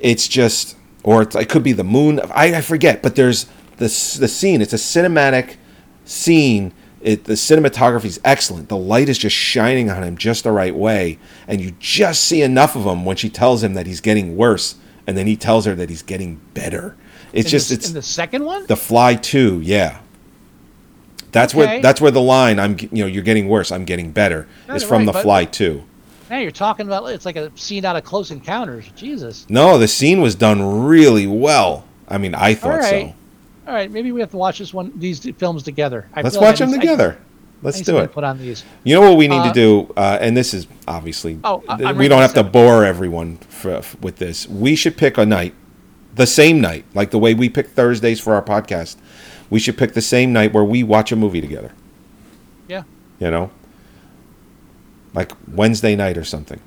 It's 0.00 0.28
just, 0.28 0.76
or 1.02 1.22
it's, 1.22 1.34
it 1.34 1.48
could 1.48 1.64
be 1.64 1.72
the 1.72 1.84
moon. 1.84 2.20
I, 2.32 2.56
I 2.56 2.60
forget, 2.60 3.02
but 3.02 3.16
there's 3.16 3.44
the 3.76 3.86
the 4.20 4.28
scene. 4.28 4.62
It's 4.62 4.72
a 4.72 4.76
cinematic 4.76 5.56
scene. 6.04 6.72
It, 7.00 7.24
the 7.24 7.34
cinematography 7.34 8.06
is 8.06 8.20
excellent. 8.24 8.68
The 8.70 8.76
light 8.78 9.08
is 9.10 9.18
just 9.18 9.36
shining 9.36 9.90
on 9.90 10.02
him 10.02 10.16
just 10.16 10.44
the 10.44 10.52
right 10.52 10.74
way, 10.74 11.18
and 11.48 11.60
you 11.60 11.72
just 11.80 12.24
see 12.24 12.40
enough 12.40 12.76
of 12.76 12.84
him 12.86 13.04
when 13.04 13.16
she 13.16 13.28
tells 13.28 13.62
him 13.62 13.74
that 13.74 13.86
he's 13.86 14.00
getting 14.00 14.36
worse, 14.36 14.76
and 15.06 15.16
then 15.18 15.26
he 15.26 15.36
tells 15.36 15.66
her 15.66 15.74
that 15.74 15.90
he's 15.90 16.02
getting 16.02 16.40
better. 16.54 16.96
It's 17.32 17.46
In 17.48 17.50
just 17.50 17.68
the, 17.68 17.74
it's 17.74 17.88
in 17.88 17.94
the 17.94 18.00
second 18.02 18.44
one. 18.44 18.66
the 18.68 18.76
Fly 18.76 19.16
Two, 19.16 19.60
yeah. 19.60 20.00
That's 21.34 21.54
where 21.54 21.80
that's 21.82 22.00
where 22.00 22.10
the 22.10 22.20
line 22.22 22.58
I'm 22.58 22.76
you 22.80 22.88
know 22.92 23.06
you're 23.06 23.22
getting 23.22 23.48
worse, 23.48 23.70
I'm 23.70 23.84
getting 23.84 24.10
better 24.12 24.48
No, 24.68 24.74
is 24.74 24.82
from 24.82 25.00
right, 25.00 25.06
the 25.06 25.12
but- 25.12 25.22
Fly 25.22 25.44
Two. 25.44 25.82
now 26.30 26.38
you're 26.38 26.50
talking 26.50 26.86
about 26.86 27.04
it's 27.06 27.26
like 27.26 27.36
a 27.36 27.50
scene 27.56 27.84
out 27.84 27.96
of 27.96 28.04
Close 28.04 28.30
Encounters. 28.30 28.88
Jesus. 28.96 29.44
No, 29.50 29.76
the 29.76 29.88
scene 29.88 30.20
was 30.22 30.34
done 30.34 30.86
really 30.86 31.26
well. 31.26 31.84
I 32.08 32.16
mean, 32.18 32.34
I 32.34 32.54
thought 32.54 32.78
right. 32.80 33.08
so. 33.08 33.14
All 33.66 33.74
right, 33.74 33.90
maybe 33.90 34.12
we 34.12 34.20
have 34.20 34.30
to 34.30 34.36
watch 34.36 34.58
this 34.58 34.72
one, 34.74 34.92
these 34.96 35.20
films 35.38 35.62
together. 35.62 36.06
I 36.14 36.20
Let's 36.22 36.34
feel 36.36 36.42
like 36.42 36.50
watch 36.52 36.58
them 36.60 36.70
I- 36.70 36.76
together. 36.78 37.18
I 37.20 37.24
Let's 37.62 37.80
do 37.80 37.96
it. 37.96 38.12
Put 38.12 38.24
on 38.24 38.36
these. 38.38 38.62
You 38.84 38.94
know 38.94 39.00
what 39.00 39.16
we 39.16 39.26
need 39.26 39.38
Uh, 39.38 39.48
to 39.48 39.52
do, 39.54 39.92
uh, 39.96 40.18
and 40.20 40.36
this 40.36 40.52
is 40.52 40.66
obviously 40.86 41.38
Oh, 41.44 41.62
I- 41.66 41.92
we 41.94 42.08
don't 42.08 42.20
have 42.20 42.34
to 42.34 42.42
bore 42.44 42.84
everyone 42.84 43.38
for, 43.48 43.76
f- 43.76 43.96
with 44.02 44.16
this. 44.16 44.46
We 44.46 44.76
should 44.76 44.98
pick 44.98 45.16
a 45.16 45.24
night, 45.24 45.54
the 46.14 46.26
same 46.26 46.60
night, 46.60 46.84
like 46.92 47.10
the 47.10 47.18
way 47.18 47.32
we 47.32 47.48
pick 47.48 47.68
Thursdays 47.68 48.20
for 48.20 48.34
our 48.34 48.42
podcast. 48.42 48.96
We 49.50 49.60
should 49.60 49.76
pick 49.78 49.92
the 49.94 50.00
same 50.02 50.32
night 50.32 50.52
where 50.52 50.64
we 50.64 50.82
watch 50.82 51.12
a 51.12 51.16
movie 51.16 51.40
together. 51.40 51.72
Yeah. 52.68 52.82
You 53.20 53.30
know, 53.30 53.50
like 55.14 55.32
Wednesday 55.52 55.94
night 55.96 56.16
or 56.18 56.24
something. 56.24 56.60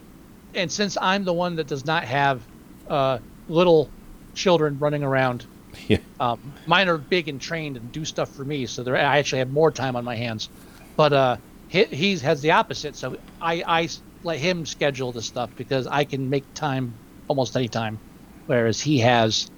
and 0.55 0.71
since 0.71 0.97
I'm 1.01 1.23
the 1.25 1.33
one 1.33 1.55
that 1.57 1.67
does 1.67 1.85
not 1.85 2.03
have 2.05 2.41
uh, 2.89 3.19
little 3.49 3.89
children 4.33 4.77
running 4.79 5.03
around, 5.03 5.45
Yeah. 5.87 5.97
um, 6.19 6.39
mine 6.65 6.87
are 6.87 6.97
big 6.97 7.27
and 7.27 7.39
trained 7.41 7.77
and 7.77 7.91
do 7.91 8.05
stuff 8.05 8.29
for 8.29 8.43
me, 8.45 8.65
so 8.65 8.83
they're, 8.83 8.95
I 8.95 9.17
actually 9.19 9.39
have 9.39 9.51
more 9.51 9.71
time 9.71 9.95
on 9.95 10.03
my 10.05 10.15
hands. 10.15 10.49
But 10.95 11.13
uh, 11.13 11.37
he 11.67 11.83
he's, 11.85 12.21
has 12.21 12.41
the 12.41 12.51
opposite, 12.51 12.95
so 12.95 13.17
I 13.41 13.89
let 14.23 14.39
him 14.39 14.65
schedule 14.65 15.11
the 15.11 15.21
stuff 15.21 15.49
because 15.57 15.85
I 15.87 16.05
can 16.05 16.29
make 16.29 16.51
time 16.53 16.93
almost 17.27 17.55
any 17.55 17.67
time, 17.67 17.99
whereas 18.47 18.79
he 18.81 18.99
has 18.99 19.51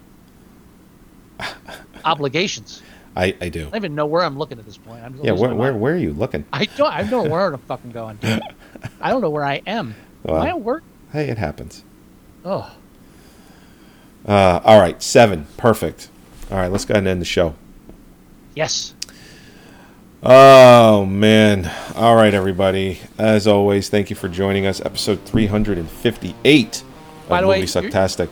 obligations. 2.04 2.82
I, 3.20 3.36
I 3.40 3.48
do. 3.50 3.60
I 3.60 3.64
don't 3.64 3.76
even 3.76 3.94
know 3.94 4.06
where 4.06 4.22
I'm 4.22 4.38
looking 4.38 4.58
at 4.58 4.64
this 4.64 4.78
point. 4.78 5.04
I'm 5.04 5.18
Yeah, 5.22 5.32
where, 5.32 5.54
where 5.54 5.74
where 5.74 5.92
are 5.92 5.98
you 5.98 6.12
looking? 6.14 6.46
I 6.52 6.64
don't. 6.64 6.90
I 6.90 7.02
don't 7.02 7.10
know 7.10 7.30
where 7.30 7.52
I'm 7.52 7.58
fucking 7.68 7.90
going. 7.90 8.18
I 9.00 9.10
don't 9.10 9.20
know 9.20 9.28
where 9.30 9.44
I 9.44 9.60
am. 9.66 9.94
Well. 10.22 10.36
am 10.36 10.42
I 10.42 10.48
at 10.48 10.60
work? 10.60 10.82
Hey, 11.12 11.28
it 11.28 11.36
happens. 11.38 11.84
Oh. 12.44 12.74
Uh, 14.26 14.60
all 14.64 14.80
right, 14.80 15.02
seven, 15.02 15.46
perfect. 15.56 16.08
All 16.50 16.56
right, 16.56 16.70
let's 16.72 16.84
go 16.84 16.92
ahead 16.92 17.02
and 17.02 17.08
end 17.08 17.20
the 17.20 17.26
show. 17.26 17.54
Yes. 18.54 18.94
Oh 20.22 21.04
man! 21.06 21.70
All 21.94 22.14
right, 22.16 22.32
everybody. 22.32 23.00
As 23.18 23.46
always, 23.46 23.88
thank 23.88 24.10
you 24.10 24.16
for 24.16 24.28
joining 24.28 24.66
us. 24.66 24.80
Episode 24.80 25.24
three 25.24 25.46
hundred 25.46 25.78
and 25.78 25.88
fifty-eight 25.88 26.82
of 26.82 27.28
By 27.28 27.40
the 27.40 27.46
way, 27.46 27.60
Movie 27.60 27.72
you're- 27.80 27.90
Sucktastic. 27.90 28.28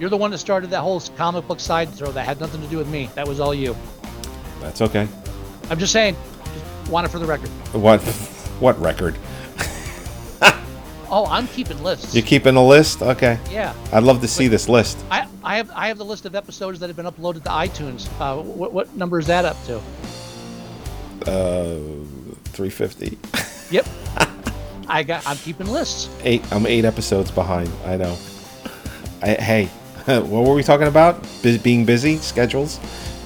You're 0.00 0.10
the 0.10 0.16
one 0.16 0.30
that 0.30 0.38
started 0.38 0.70
that 0.70 0.80
whole 0.80 0.98
comic 1.16 1.46
book 1.46 1.60
side 1.60 1.90
throw. 1.90 2.10
That 2.10 2.24
had 2.24 2.40
nothing 2.40 2.62
to 2.62 2.66
do 2.68 2.78
with 2.78 2.88
me. 2.88 3.10
That 3.14 3.28
was 3.28 3.38
all 3.38 3.54
you. 3.54 3.76
That's 4.60 4.80
okay. 4.82 5.08
I'm 5.70 5.78
just 5.78 5.92
saying. 5.92 6.16
Just 6.52 6.90
want 6.90 7.06
it 7.06 7.10
for 7.10 7.18
the 7.18 7.26
record. 7.26 7.48
What 7.72 8.00
what 8.60 8.80
record? 8.80 9.16
Oh, 11.12 11.26
I'm 11.26 11.48
keeping 11.48 11.82
lists. 11.82 12.14
You're 12.14 12.24
keeping 12.24 12.54
a 12.54 12.64
list? 12.64 13.02
Okay. 13.02 13.36
yeah. 13.50 13.74
I'd 13.92 14.04
love 14.04 14.20
to 14.20 14.28
see 14.28 14.46
this 14.46 14.68
list. 14.68 14.96
I, 15.10 15.26
I 15.42 15.56
have 15.56 15.70
I 15.74 15.88
have 15.88 15.98
the 15.98 16.04
list 16.04 16.24
of 16.24 16.36
episodes 16.36 16.78
that 16.78 16.86
have 16.86 16.94
been 16.94 17.06
uploaded 17.06 17.42
to 17.42 17.50
iTunes. 17.50 18.08
Uh, 18.20 18.40
what, 18.40 18.72
what 18.72 18.94
number 18.94 19.18
is 19.18 19.26
that 19.26 19.44
up 19.44 19.56
to? 19.64 19.80
Uh, 21.28 21.78
Three 22.44 22.70
fifty. 22.70 23.18
Yep. 23.70 23.86
I 24.88 25.04
got. 25.04 25.24
I'm 25.28 25.36
keeping 25.36 25.68
lists. 25.68 26.10
Eight. 26.24 26.42
I'm 26.52 26.66
eight 26.66 26.84
episodes 26.84 27.30
behind. 27.30 27.70
I 27.84 27.96
know. 27.96 28.16
I, 29.22 29.34
hey, 29.34 29.66
what 30.06 30.44
were 30.44 30.54
we 30.54 30.64
talking 30.64 30.88
about? 30.88 31.22
Bus 31.40 31.56
being 31.56 31.84
busy, 31.84 32.16
schedules, 32.16 32.80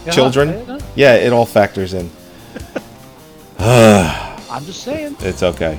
Yeah, 0.04 0.12
children. 0.12 0.73
Yeah, 0.94 1.14
it 1.14 1.32
all 1.32 1.46
factors 1.46 1.94
in. 1.94 2.10
I'm 3.58 4.64
just 4.64 4.82
saying. 4.82 5.16
It's 5.20 5.42
okay. 5.42 5.78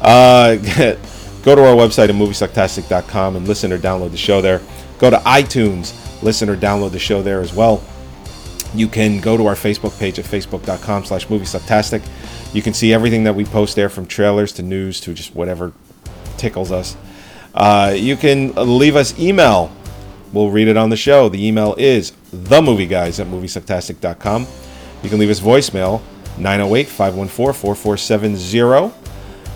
Uh, 0.00 0.56
go 1.42 1.54
to 1.54 1.64
our 1.64 1.74
website 1.76 2.08
at 2.08 2.14
moviesucktastic.com 2.14 3.36
and 3.36 3.46
listen 3.46 3.72
or 3.72 3.78
download 3.78 4.10
the 4.10 4.16
show 4.16 4.40
there. 4.40 4.60
Go 4.98 5.10
to 5.10 5.18
iTunes, 5.18 6.22
listen 6.22 6.48
or 6.48 6.56
download 6.56 6.92
the 6.92 6.98
show 6.98 7.22
there 7.22 7.40
as 7.40 7.54
well. 7.54 7.82
You 8.74 8.88
can 8.88 9.20
go 9.20 9.36
to 9.36 9.46
our 9.46 9.54
Facebook 9.54 9.98
page 9.98 10.18
at 10.18 10.24
facebook.com 10.24 11.04
slash 11.04 11.26
moviesucktastic. 11.26 12.06
You 12.54 12.62
can 12.62 12.72
see 12.72 12.92
everything 12.92 13.24
that 13.24 13.34
we 13.34 13.44
post 13.44 13.76
there 13.76 13.88
from 13.88 14.06
trailers 14.06 14.52
to 14.54 14.62
news 14.62 15.00
to 15.00 15.12
just 15.14 15.34
whatever 15.34 15.72
tickles 16.36 16.70
us. 16.70 16.96
Uh, 17.54 17.94
you 17.96 18.16
can 18.16 18.54
leave 18.54 18.96
us 18.96 19.18
email. 19.18 19.72
We'll 20.32 20.50
read 20.50 20.68
it 20.68 20.76
on 20.76 20.90
the 20.90 20.96
show. 20.96 21.28
The 21.28 21.44
email 21.44 21.74
is 21.76 22.12
themovieguys 22.32 23.18
at 23.18 23.26
moviesucktastic.com. 23.26 24.46
You 25.02 25.08
can 25.10 25.18
leave 25.18 25.30
us 25.30 25.40
voicemail 25.40 26.02
908 26.38 26.88
514 26.88 27.54
4470. 27.54 28.94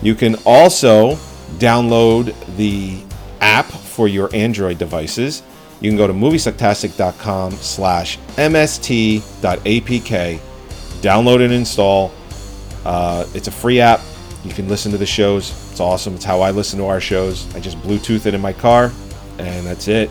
You 0.01 0.15
can 0.15 0.35
also 0.45 1.15
download 1.57 2.35
the 2.57 3.01
app 3.39 3.65
for 3.65 4.07
your 4.07 4.29
Android 4.35 4.77
devices. 4.77 5.43
You 5.81 5.89
can 5.89 5.97
go 5.97 6.07
to 6.07 6.13
moviesucktastic.com 6.13 7.51
slash 7.53 8.17
mst.apk, 8.35 9.21
download 11.01 11.43
and 11.43 11.53
install. 11.53 12.11
Uh, 12.83 13.25
it's 13.33 13.47
a 13.47 13.51
free 13.51 13.79
app. 13.79 14.01
You 14.43 14.51
can 14.51 14.67
listen 14.67 14.91
to 14.91 14.97
the 14.97 15.05
shows. 15.05 15.51
It's 15.71 15.79
awesome. 15.79 16.15
It's 16.15 16.25
how 16.25 16.41
I 16.41 16.51
listen 16.51 16.77
to 16.79 16.85
our 16.85 17.01
shows. 17.01 17.53
I 17.55 17.59
just 17.59 17.77
Bluetooth 17.79 18.25
it 18.25 18.33
in 18.33 18.41
my 18.41 18.53
car, 18.53 18.91
and 19.39 19.65
that's 19.65 19.87
it. 19.87 20.09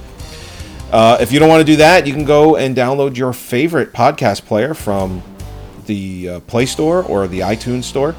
Uh, 0.95 1.19
if 1.21 1.33
you 1.33 1.41
don't 1.41 1.49
want 1.49 1.59
to 1.59 1.65
do 1.65 1.75
that, 1.75 2.07
you 2.07 2.13
can 2.13 2.25
go 2.25 2.55
and 2.55 2.77
download 2.77 3.17
your 3.17 3.33
favorite 3.33 3.93
podcast 3.93 4.45
player 4.45 4.75
from 4.75 5.25
the 5.87 6.29
uh, 6.29 6.41
Play 6.41 6.67
Store 6.67 7.03
or 7.03 7.27
the 7.27 7.41
iTunes 7.41 7.83
Store, 7.83 8.15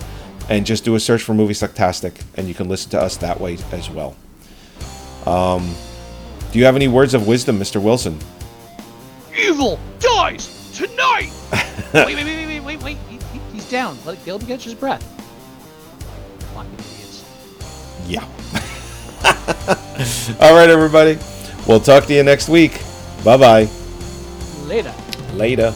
and 0.49 0.65
just 0.65 0.83
do 0.83 0.93
a 0.95 0.99
search 0.99 1.23
for 1.23 1.33
Movie 1.33 1.53
Sucktastic, 1.53 2.21
and 2.35 2.49
you 2.49 2.53
can 2.53 2.67
listen 2.67 2.91
to 2.91 2.99
us 2.99 3.15
that 3.15 3.39
way 3.39 3.57
as 3.71 3.89
well. 3.89 4.17
Um, 5.25 5.73
do 6.51 6.59
you 6.59 6.65
have 6.65 6.75
any 6.75 6.89
words 6.89 7.13
of 7.13 7.25
wisdom, 7.25 7.57
Mr. 7.57 7.81
Wilson? 7.81 8.19
Evil 9.39 9.79
dies 9.99 10.69
tonight. 10.75 11.31
wait, 11.93 12.07
wait, 12.07 12.25
wait, 12.25 12.45
wait, 12.45 12.59
wait, 12.59 12.83
wait. 12.83 12.97
He, 13.07 13.15
he, 13.31 13.39
he's 13.53 13.69
down. 13.69 13.97
Let 14.05 14.17
him 14.17 14.41
catch 14.41 14.65
his 14.65 14.73
breath. 14.73 15.01
Idiots. 16.73 17.23
Yeah. 18.05 18.25
All 20.41 20.53
right, 20.53 20.69
everybody. 20.69 21.17
We'll 21.67 21.79
talk 21.79 22.05
to 22.05 22.13
you 22.13 22.23
next 22.23 22.49
week. 22.49 22.79
Bye 23.23 23.37
bye. 23.37 23.69
Later. 24.65 24.93
Later. 25.33 25.73